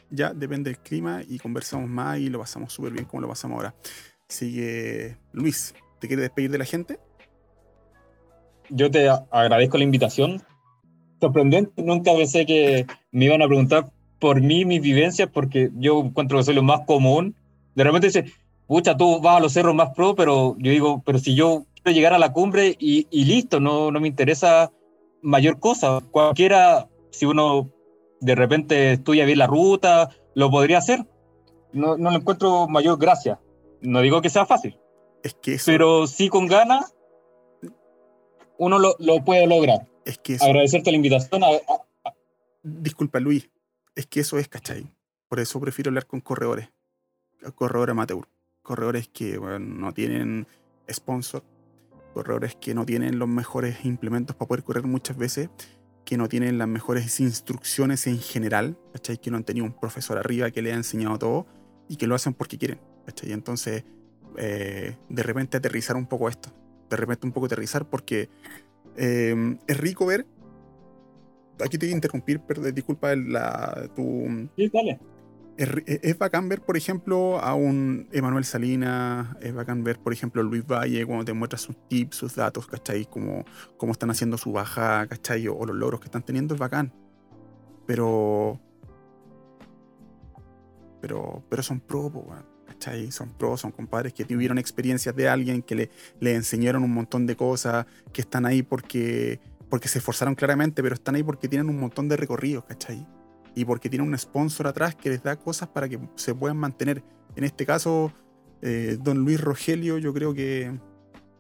Ya 0.10 0.34
depende 0.34 0.70
del 0.70 0.80
clima 0.80 1.22
y 1.28 1.38
conversamos 1.38 1.90
más 1.90 2.20
y 2.20 2.30
lo 2.30 2.40
pasamos 2.40 2.72
súper 2.72 2.94
bien 2.94 3.06
como 3.06 3.22
lo 3.22 3.28
pasamos 3.28 3.58
ahora. 3.58 3.76
Así 4.30 4.56
que, 4.56 5.18
Luis, 5.34 5.74
¿te 6.00 6.08
quieres 6.08 6.24
despedir 6.24 6.52
de 6.52 6.58
la 6.58 6.66
gente? 6.66 7.00
Yo 8.70 8.92
te 8.92 9.10
agradezco 9.32 9.78
la 9.78 9.84
invitación. 9.84 10.44
Sorprendente, 11.20 11.82
nunca 11.82 12.14
pensé 12.14 12.46
que 12.46 12.86
me 13.12 13.26
iban 13.26 13.42
a 13.42 13.48
preguntar 13.48 13.90
por 14.20 14.42
mí, 14.42 14.66
mis 14.66 14.82
vivencias, 14.82 15.30
porque 15.32 15.70
yo 15.76 16.00
encuentro 16.00 16.38
que 16.38 16.44
soy 16.44 16.56
lo 16.56 16.64
más 16.64 16.82
común. 16.86 17.36
De 17.76 17.84
repente 17.84 18.08
dice, 18.08 18.26
pucha, 18.68 18.98
tú 18.98 19.20
vas 19.22 19.38
a 19.38 19.40
los 19.40 19.54
cerros 19.54 19.76
más 19.76 19.90
pro, 19.96 20.16
pero 20.16 20.56
yo 20.60 20.72
digo, 20.72 21.02
pero 21.06 21.20
si 21.20 21.36
yo 21.36 21.66
quiero 21.76 21.96
llegar 21.96 22.14
a 22.14 22.20
la 22.20 22.34
cumbre 22.34 22.76
y, 22.80 23.08
y 23.10 23.26
listo, 23.26 23.60
no, 23.60 23.92
no 23.92 24.00
me 24.00 24.08
interesa 24.08 24.72
mayor 25.22 25.60
cosa. 25.60 26.00
Cualquiera, 26.12 26.88
si 27.12 27.26
uno 27.26 27.70
de 28.20 28.36
repente 28.36 28.94
estudia 28.94 29.26
bien 29.26 29.40
la 29.40 29.48
ruta, 29.48 30.10
lo 30.34 30.50
podría 30.50 30.80
hacer. 30.80 31.06
No, 31.74 31.98
no 31.98 32.10
le 32.12 32.18
encuentro 32.18 32.68
mayor 32.68 32.98
gracia. 32.98 33.40
No 33.82 34.02
digo 34.02 34.22
que 34.22 34.30
sea 34.30 34.46
fácil, 34.46 34.76
Es 35.22 35.36
que 35.36 35.56
eso, 35.56 35.66
pero 35.68 36.08
sí 36.08 36.30
con 36.30 36.48
ganas 36.48 36.96
uno 38.58 38.80
lo, 38.80 38.96
lo 38.98 39.24
puede 39.24 39.46
lograr. 39.46 39.88
Es 40.08 40.18
que 40.20 40.34
eso, 40.36 40.46
Agradecerte 40.46 40.92
la 40.92 40.98
invitación. 40.98 41.44
a- 41.44 41.48
a- 41.48 42.14
disculpa 42.64 43.20
Luis, 43.20 43.50
es 43.96 44.06
que 44.08 44.20
eso 44.22 44.38
es, 44.38 44.48
¿cachai? 44.48 44.86
Por 45.30 45.40
eso 45.40 45.60
prefiero 45.60 45.90
hablar 45.90 46.08
con 46.08 46.22
corredores, 46.22 46.70
corredores 47.56 47.92
amateur, 47.92 48.28
corredores 48.62 49.08
que 49.08 49.38
bueno, 49.38 49.60
no 49.60 49.94
tienen 49.94 50.48
sponsor, 50.92 51.44
corredores 52.14 52.56
que 52.56 52.74
no 52.74 52.86
tienen 52.86 53.20
los 53.20 53.28
mejores 53.28 53.86
implementos 53.86 54.36
para 54.36 54.48
poder 54.48 54.64
correr 54.64 54.84
muchas 54.86 55.18
veces, 55.18 55.50
que 56.06 56.18
no 56.18 56.30
tienen 56.30 56.58
las 56.58 56.68
mejores 56.68 57.20
instrucciones 57.20 58.08
en 58.08 58.20
general, 58.20 58.78
¿cachai? 58.94 59.18
Que 59.18 59.30
no 59.30 59.38
han 59.38 59.44
tenido 59.44 59.66
un 59.66 59.74
profesor 59.74 60.18
arriba 60.18 60.50
que 60.52 60.62
le 60.62 60.72
ha 60.72 60.76
enseñado 60.76 61.20
todo 61.20 61.48
y 61.90 61.98
que 61.98 62.08
lo 62.08 62.16
hacen 62.16 62.34
porque 62.34 62.58
quieren, 62.58 62.80
¿cachai? 63.06 63.34
Entonces, 63.34 63.84
eh, 64.38 64.96
de 65.10 65.24
repente 65.24 65.58
aterrizar 65.58 65.96
un 65.98 66.06
poco 66.08 66.30
esto, 66.30 66.50
de 66.90 66.96
repente 66.96 67.28
un 67.28 67.34
poco 67.34 67.48
aterrizar 67.48 67.86
porque 67.90 68.30
eh, 68.98 69.58
es 69.68 69.78
rico 69.78 70.06
ver 70.06 70.26
aquí 71.64 71.78
te 71.78 71.86
voy 71.86 71.94
a 71.94 71.96
interrumpir, 71.96 72.42
pero 72.42 72.62
disculpa 72.72 73.16
la, 73.16 73.90
tu, 73.96 74.50
Sí, 74.56 74.70
dale. 74.74 75.00
es, 75.58 75.70
es 75.86 76.18
bacán 76.18 76.50
ver, 76.50 76.62
por 76.62 76.78
ejemplo, 76.78 77.40
a 77.40 77.54
un 77.56 78.08
Emanuel 78.12 78.46
Salinas, 78.46 79.36
es 79.42 79.54
bacán 79.54 79.84
ver, 79.84 80.00
por 80.00 80.14
ejemplo, 80.14 80.42
a 80.42 80.46
Luis 80.46 80.66
Valle 80.66 81.06
cuando 81.06 81.26
te 81.26 81.34
muestra 81.34 81.58
sus 81.58 81.76
tips, 81.88 82.18
sus 82.18 82.36
datos, 82.36 82.68
¿cachai? 82.68 83.06
Cómo, 83.06 83.46
cómo 83.78 83.92
están 83.92 84.10
haciendo 84.10 84.38
su 84.38 84.52
baja, 84.52 85.08
¿cachai? 85.08 85.48
O, 85.48 85.56
o 85.56 85.66
los 85.66 85.76
logros 85.76 86.00
que 86.00 86.06
están 86.06 86.24
teniendo, 86.24 86.54
es 86.54 86.60
bacán. 86.60 86.94
Pero. 87.86 88.60
Pero, 91.00 91.44
pero 91.48 91.62
son 91.62 91.80
pro, 91.80 92.08
weón, 92.08 92.44
¿cachai? 92.78 93.12
Son 93.12 93.30
pro, 93.30 93.58
son 93.58 93.72
compadres 93.72 94.14
que 94.14 94.26
tuvieron 94.26 94.58
experiencias 94.58 95.16
de 95.16 95.28
alguien, 95.28 95.62
que 95.62 95.76
le, 95.76 95.90
le 96.20 96.36
enseñaron 96.36 96.84
un 96.84 96.94
montón 96.94 97.26
de 97.26 97.36
cosas, 97.36 97.86
que 98.14 98.22
están 98.22 98.46
ahí 98.46 98.64
porque, 98.64 99.40
porque 99.70 99.88
se 99.88 100.00
esforzaron 100.00 100.36
claramente, 100.36 100.82
pero 100.82 100.96
están 100.96 101.16
ahí 101.16 101.24
porque 101.24 101.48
tienen 101.48 101.70
un 101.70 101.80
montón 101.80 102.08
de 102.08 102.18
recorridos, 102.18 102.64
¿cachai? 102.66 103.06
y 103.58 103.66
porque 103.66 103.90
tiene 103.90 104.06
un 104.06 104.16
sponsor 104.16 104.68
atrás 104.68 104.94
que 104.94 105.10
les 105.10 105.24
da 105.24 105.36
cosas 105.36 105.68
para 105.70 105.90
que 105.90 106.00
se 106.14 106.36
puedan 106.36 106.58
mantener. 106.58 107.02
En 107.36 107.44
este 107.44 107.66
caso, 107.66 108.12
eh, 108.62 109.00
don 109.02 109.18
Luis 109.26 109.42
Rogelio, 109.42 109.98
yo 109.98 110.14
creo 110.14 110.32
que 110.32 110.80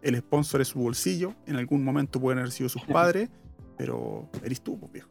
el 0.01 0.17
sponsor 0.17 0.61
es 0.61 0.69
su 0.69 0.79
bolsillo. 0.79 1.35
En 1.45 1.57
algún 1.57 1.83
momento 1.83 2.19
pueden 2.19 2.39
haber 2.39 2.51
sido 2.51 2.69
sus 2.69 2.81
padres, 2.91 3.29
pero 3.77 4.27
eres 4.43 4.61
tú, 4.61 4.79
pues, 4.79 4.91
viejo. 4.93 5.09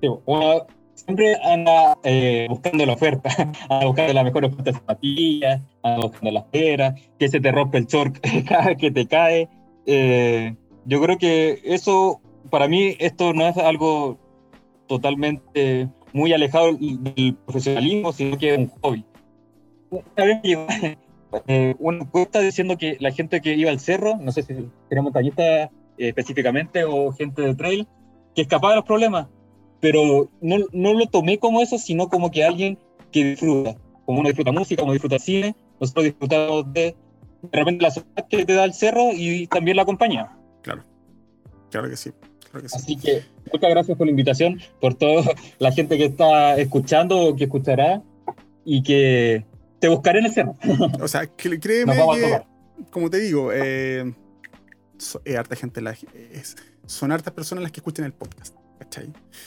Sí, 0.00 0.06
uno 0.26 0.64
siempre 0.94 1.36
anda 1.42 1.98
eh, 2.04 2.46
buscando 2.48 2.86
la 2.86 2.94
oferta, 2.94 3.30
anda 3.68 3.86
buscando 3.86 4.12
la 4.12 4.24
mejor 4.24 4.44
oferta 4.44 4.64
de 4.64 4.72
zapatillas, 4.72 5.60
anda 5.82 6.06
buscando 6.06 6.30
las 6.30 6.44
peras, 6.44 7.00
que 7.18 7.28
se 7.28 7.40
te 7.40 7.52
rompe 7.52 7.78
el 7.78 7.86
short 7.86 8.18
cada 8.48 8.66
vez 8.66 8.78
que 8.78 8.90
te 8.90 9.06
cae. 9.06 9.48
Eh, 9.86 10.54
yo 10.84 11.00
creo 11.00 11.18
que 11.18 11.60
eso, 11.64 12.20
para 12.50 12.68
mí, 12.68 12.96
esto 12.98 13.32
no 13.32 13.46
es 13.46 13.56
algo 13.56 14.18
totalmente 14.86 15.88
muy 16.12 16.32
alejado 16.32 16.72
del 16.72 17.36
profesionalismo, 17.46 18.12
sino 18.12 18.36
que 18.36 18.52
es 18.52 18.58
un 18.58 18.68
hobby. 18.80 19.04
Una 19.90 20.24
vez 20.24 20.42
llegó 20.42 20.66
eh, 21.46 21.74
una 21.78 21.98
encuesta 21.98 22.40
diciendo 22.40 22.76
que 22.76 22.96
la 23.00 23.12
gente 23.12 23.40
que 23.40 23.54
iba 23.54 23.70
al 23.70 23.80
cerro, 23.80 24.16
no 24.16 24.32
sé 24.32 24.42
si 24.42 24.54
era 24.90 25.02
montañista 25.02 25.42
eh, 25.42 25.70
específicamente 25.96 26.84
o 26.84 27.12
gente 27.12 27.42
de 27.42 27.54
trail, 27.54 27.86
que 28.34 28.42
escapaba 28.42 28.72
de 28.72 28.76
los 28.76 28.86
problemas, 28.86 29.28
pero 29.82 30.30
no, 30.40 30.56
no 30.72 30.94
lo 30.94 31.06
tomé 31.08 31.38
como 31.38 31.60
eso, 31.60 31.76
sino 31.76 32.08
como 32.08 32.30
que 32.30 32.44
alguien 32.44 32.78
que 33.10 33.24
disfruta, 33.24 33.74
como 34.06 34.20
uno 34.20 34.28
disfruta 34.28 34.52
música, 34.52 34.80
como 34.80 34.92
disfruta 34.92 35.18
cine, 35.18 35.56
nosotros 35.80 36.04
disfrutamos 36.04 36.72
de, 36.72 36.94
de 37.42 37.58
repente 37.58 37.82
la 37.82 37.90
soledad 37.90 38.28
que 38.30 38.44
te 38.46 38.52
da 38.54 38.64
el 38.64 38.72
cerro 38.74 39.10
y 39.12 39.48
también 39.48 39.76
la 39.76 39.84
compañía. 39.84 40.30
Claro, 40.62 40.84
claro 41.72 41.90
que 41.90 41.96
sí. 41.96 42.12
Claro 42.50 42.62
que 42.62 42.68
sí. 42.68 42.76
Así 42.78 42.96
que 42.96 43.22
muchas 43.52 43.70
gracias 43.70 43.98
por 43.98 44.06
la 44.06 44.10
invitación, 44.12 44.60
por 44.80 44.94
toda 44.94 45.24
la 45.58 45.72
gente 45.72 45.98
que 45.98 46.04
está 46.04 46.56
escuchando 46.58 47.18
o 47.18 47.34
que 47.36 47.44
escuchará 47.44 48.02
y 48.64 48.82
que 48.84 49.44
te 49.80 49.88
buscaré 49.88 50.20
en 50.20 50.26
el 50.26 50.32
cerro. 50.32 50.54
O 51.02 51.08
sea, 51.08 51.26
que- 51.26 51.58
créeme 51.58 51.94
que, 52.14 52.42
como 52.92 53.10
te 53.10 53.18
digo, 53.18 53.50
eh, 53.52 54.14
so- 54.96 55.20
es 55.24 55.34
harta 55.36 55.56
gente, 55.56 55.80
la- 55.80 55.96
es- 56.32 56.54
son 56.86 57.10
hartas 57.10 57.32
personas 57.34 57.62
las 57.62 57.72
que 57.72 57.80
escuchan 57.80 58.04
el 58.04 58.12
podcast, 58.12 58.54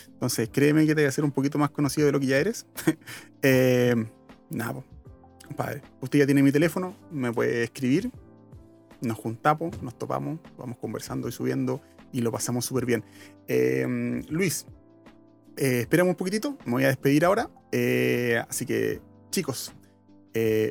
Entonces, 0.08 0.50
créeme 0.52 0.82
que 0.86 0.96
te 0.96 1.02
voy 1.02 1.06
a 1.06 1.10
hacer 1.10 1.24
un 1.24 1.32
poquito 1.32 1.58
más 1.58 1.70
conocido 1.70 2.06
de 2.08 2.12
lo 2.12 2.20
que 2.20 2.28
ya 2.28 2.38
eres. 2.38 2.66
eh, 3.42 3.96
nada, 4.50 4.84
compadre, 5.46 5.82
usted 6.02 6.20
ya 6.20 6.26
tiene 6.26 6.44
mi 6.44 6.52
teléfono, 6.52 6.96
me 7.12 7.32
puede 7.32 7.64
escribir, 7.64 8.12
nos 9.02 9.18
juntamos, 9.18 9.82
nos 9.82 9.98
topamos, 9.98 10.40
vamos 10.58 10.78
conversando 10.78 11.28
y 11.28 11.32
subiendo 11.32 11.82
y 12.12 12.22
lo 12.22 12.32
pasamos 12.32 12.66
súper 12.66 12.86
bien. 12.86 13.04
Eh, 13.48 14.22
Luis, 14.30 14.66
eh, 15.58 15.82
esperamos 15.82 16.12
un 16.12 16.18
poquitito, 16.18 16.58
me 16.66 16.74
voy 16.74 16.84
a 16.86 16.88
despedir 16.88 17.26
ahora. 17.26 17.50
eh, 17.72 18.42
así 18.48 18.66
que, 18.66 19.02
chicos, 19.32 19.74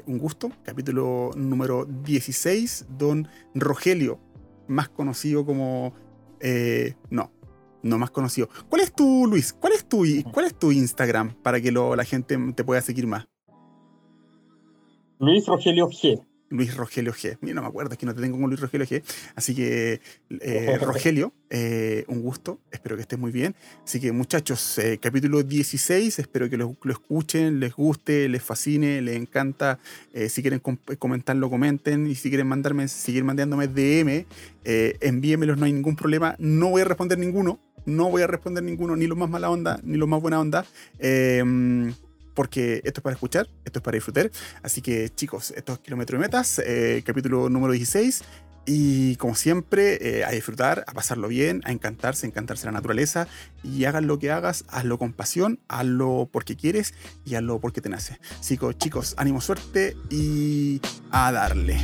un 0.06 0.18
gusto. 0.18 0.50
Capítulo 0.62 1.30
número 1.36 1.86
16, 1.86 2.86
don 2.98 3.28
Rogelio, 3.54 4.20
más 4.68 4.88
conocido 4.88 5.46
como... 5.46 5.94
no, 7.10 7.30
no 7.84 7.98
más 7.98 8.10
conocido. 8.10 8.48
¿Cuál 8.68 8.82
es 8.82 8.92
tu, 8.92 9.26
Luis? 9.26 9.52
¿Cuál 9.52 9.74
es 9.74 9.84
tu, 9.88 10.04
cuál 10.32 10.46
es 10.46 10.58
tu 10.58 10.72
Instagram 10.72 11.34
para 11.42 11.60
que 11.60 11.70
lo, 11.70 11.94
la 11.94 12.04
gente 12.04 12.36
te 12.54 12.64
pueda 12.64 12.80
seguir 12.80 13.06
más? 13.06 13.26
Luis 15.18 15.46
Rogelio 15.46 15.88
G. 15.88 16.20
Luis 16.50 16.76
Rogelio 16.76 17.12
G. 17.12 17.36
Mira, 17.40 17.54
no 17.56 17.62
me 17.62 17.68
acuerdo, 17.68 17.92
es 17.92 17.98
que 17.98 18.06
no 18.06 18.14
te 18.14 18.20
tengo 18.20 18.38
con 18.38 18.48
Luis 18.48 18.60
Rogelio 18.60 18.86
G. 18.86 19.02
Así 19.34 19.54
que, 19.54 20.00
eh, 20.40 20.78
Rogelio, 20.80 21.32
eh, 21.50 22.04
un 22.08 22.22
gusto. 22.22 22.60
Espero 22.70 22.96
que 22.96 23.02
estés 23.02 23.18
muy 23.18 23.32
bien. 23.32 23.54
Así 23.84 24.00
que, 24.00 24.12
muchachos, 24.12 24.78
eh, 24.78 24.98
capítulo 24.98 25.42
16. 25.42 26.18
Espero 26.18 26.48
que 26.48 26.56
lo, 26.56 26.76
escuchen, 26.88 27.58
les 27.58 27.74
guste, 27.74 28.28
les 28.28 28.42
fascine, 28.42 29.02
les 29.02 29.16
encanta. 29.16 29.78
si 30.28 30.42
quieren 30.42 30.60
comentarlo, 30.60 31.50
comenten. 31.50 32.06
Y 32.06 32.14
si 32.14 32.28
quieren 32.28 32.46
mandarme, 32.46 32.86
seguir 32.88 33.24
mandándome 33.24 33.66
DM, 33.66 34.26
envíenmelos, 34.64 35.58
no 35.58 35.64
hay 35.64 35.72
ningún 35.72 35.96
problema. 35.96 36.36
No 36.38 36.70
voy 36.70 36.82
a 36.82 36.84
responder 36.84 37.18
ninguno. 37.18 37.58
No 37.86 38.10
voy 38.10 38.22
a 38.22 38.26
responder 38.26 38.62
ninguno, 38.62 38.96
ni 38.96 39.06
los 39.06 39.18
más 39.18 39.28
mala 39.28 39.50
onda, 39.50 39.80
ni 39.82 39.96
los 39.96 40.08
más 40.08 40.20
buena 40.20 40.40
onda 40.40 40.64
porque 42.34 42.82
esto 42.84 43.00
es 43.00 43.02
para 43.02 43.14
escuchar, 43.14 43.48
esto 43.64 43.78
es 43.78 43.82
para 43.82 43.94
disfrutar. 43.94 44.30
Así 44.62 44.82
que 44.82 45.08
chicos, 45.08 45.52
esto 45.56 45.74
es 45.74 45.78
Kilómetro 45.78 46.18
de 46.18 46.24
Metas, 46.24 46.58
eh, 46.58 47.02
capítulo 47.06 47.48
número 47.48 47.72
16. 47.72 48.22
Y 48.66 49.16
como 49.16 49.34
siempre, 49.34 49.98
eh, 50.00 50.24
a 50.24 50.30
disfrutar, 50.30 50.84
a 50.86 50.92
pasarlo 50.92 51.28
bien, 51.28 51.60
a 51.64 51.72
encantarse, 51.72 52.26
a 52.26 52.30
encantarse 52.30 52.64
la 52.64 52.72
naturaleza. 52.72 53.28
Y 53.62 53.84
hagan 53.84 54.06
lo 54.06 54.18
que 54.18 54.30
hagas, 54.30 54.64
hazlo 54.68 54.98
con 54.98 55.12
pasión, 55.12 55.60
hazlo 55.68 56.28
porque 56.32 56.56
quieres 56.56 56.94
y 57.26 57.34
hazlo 57.34 57.60
porque 57.60 57.80
te 57.80 57.90
nace. 57.90 58.18
Así 58.40 58.56
que 58.56 58.74
chicos, 58.74 59.14
ánimo, 59.18 59.40
suerte 59.40 59.96
y 60.10 60.80
a 61.10 61.30
darle. 61.30 61.78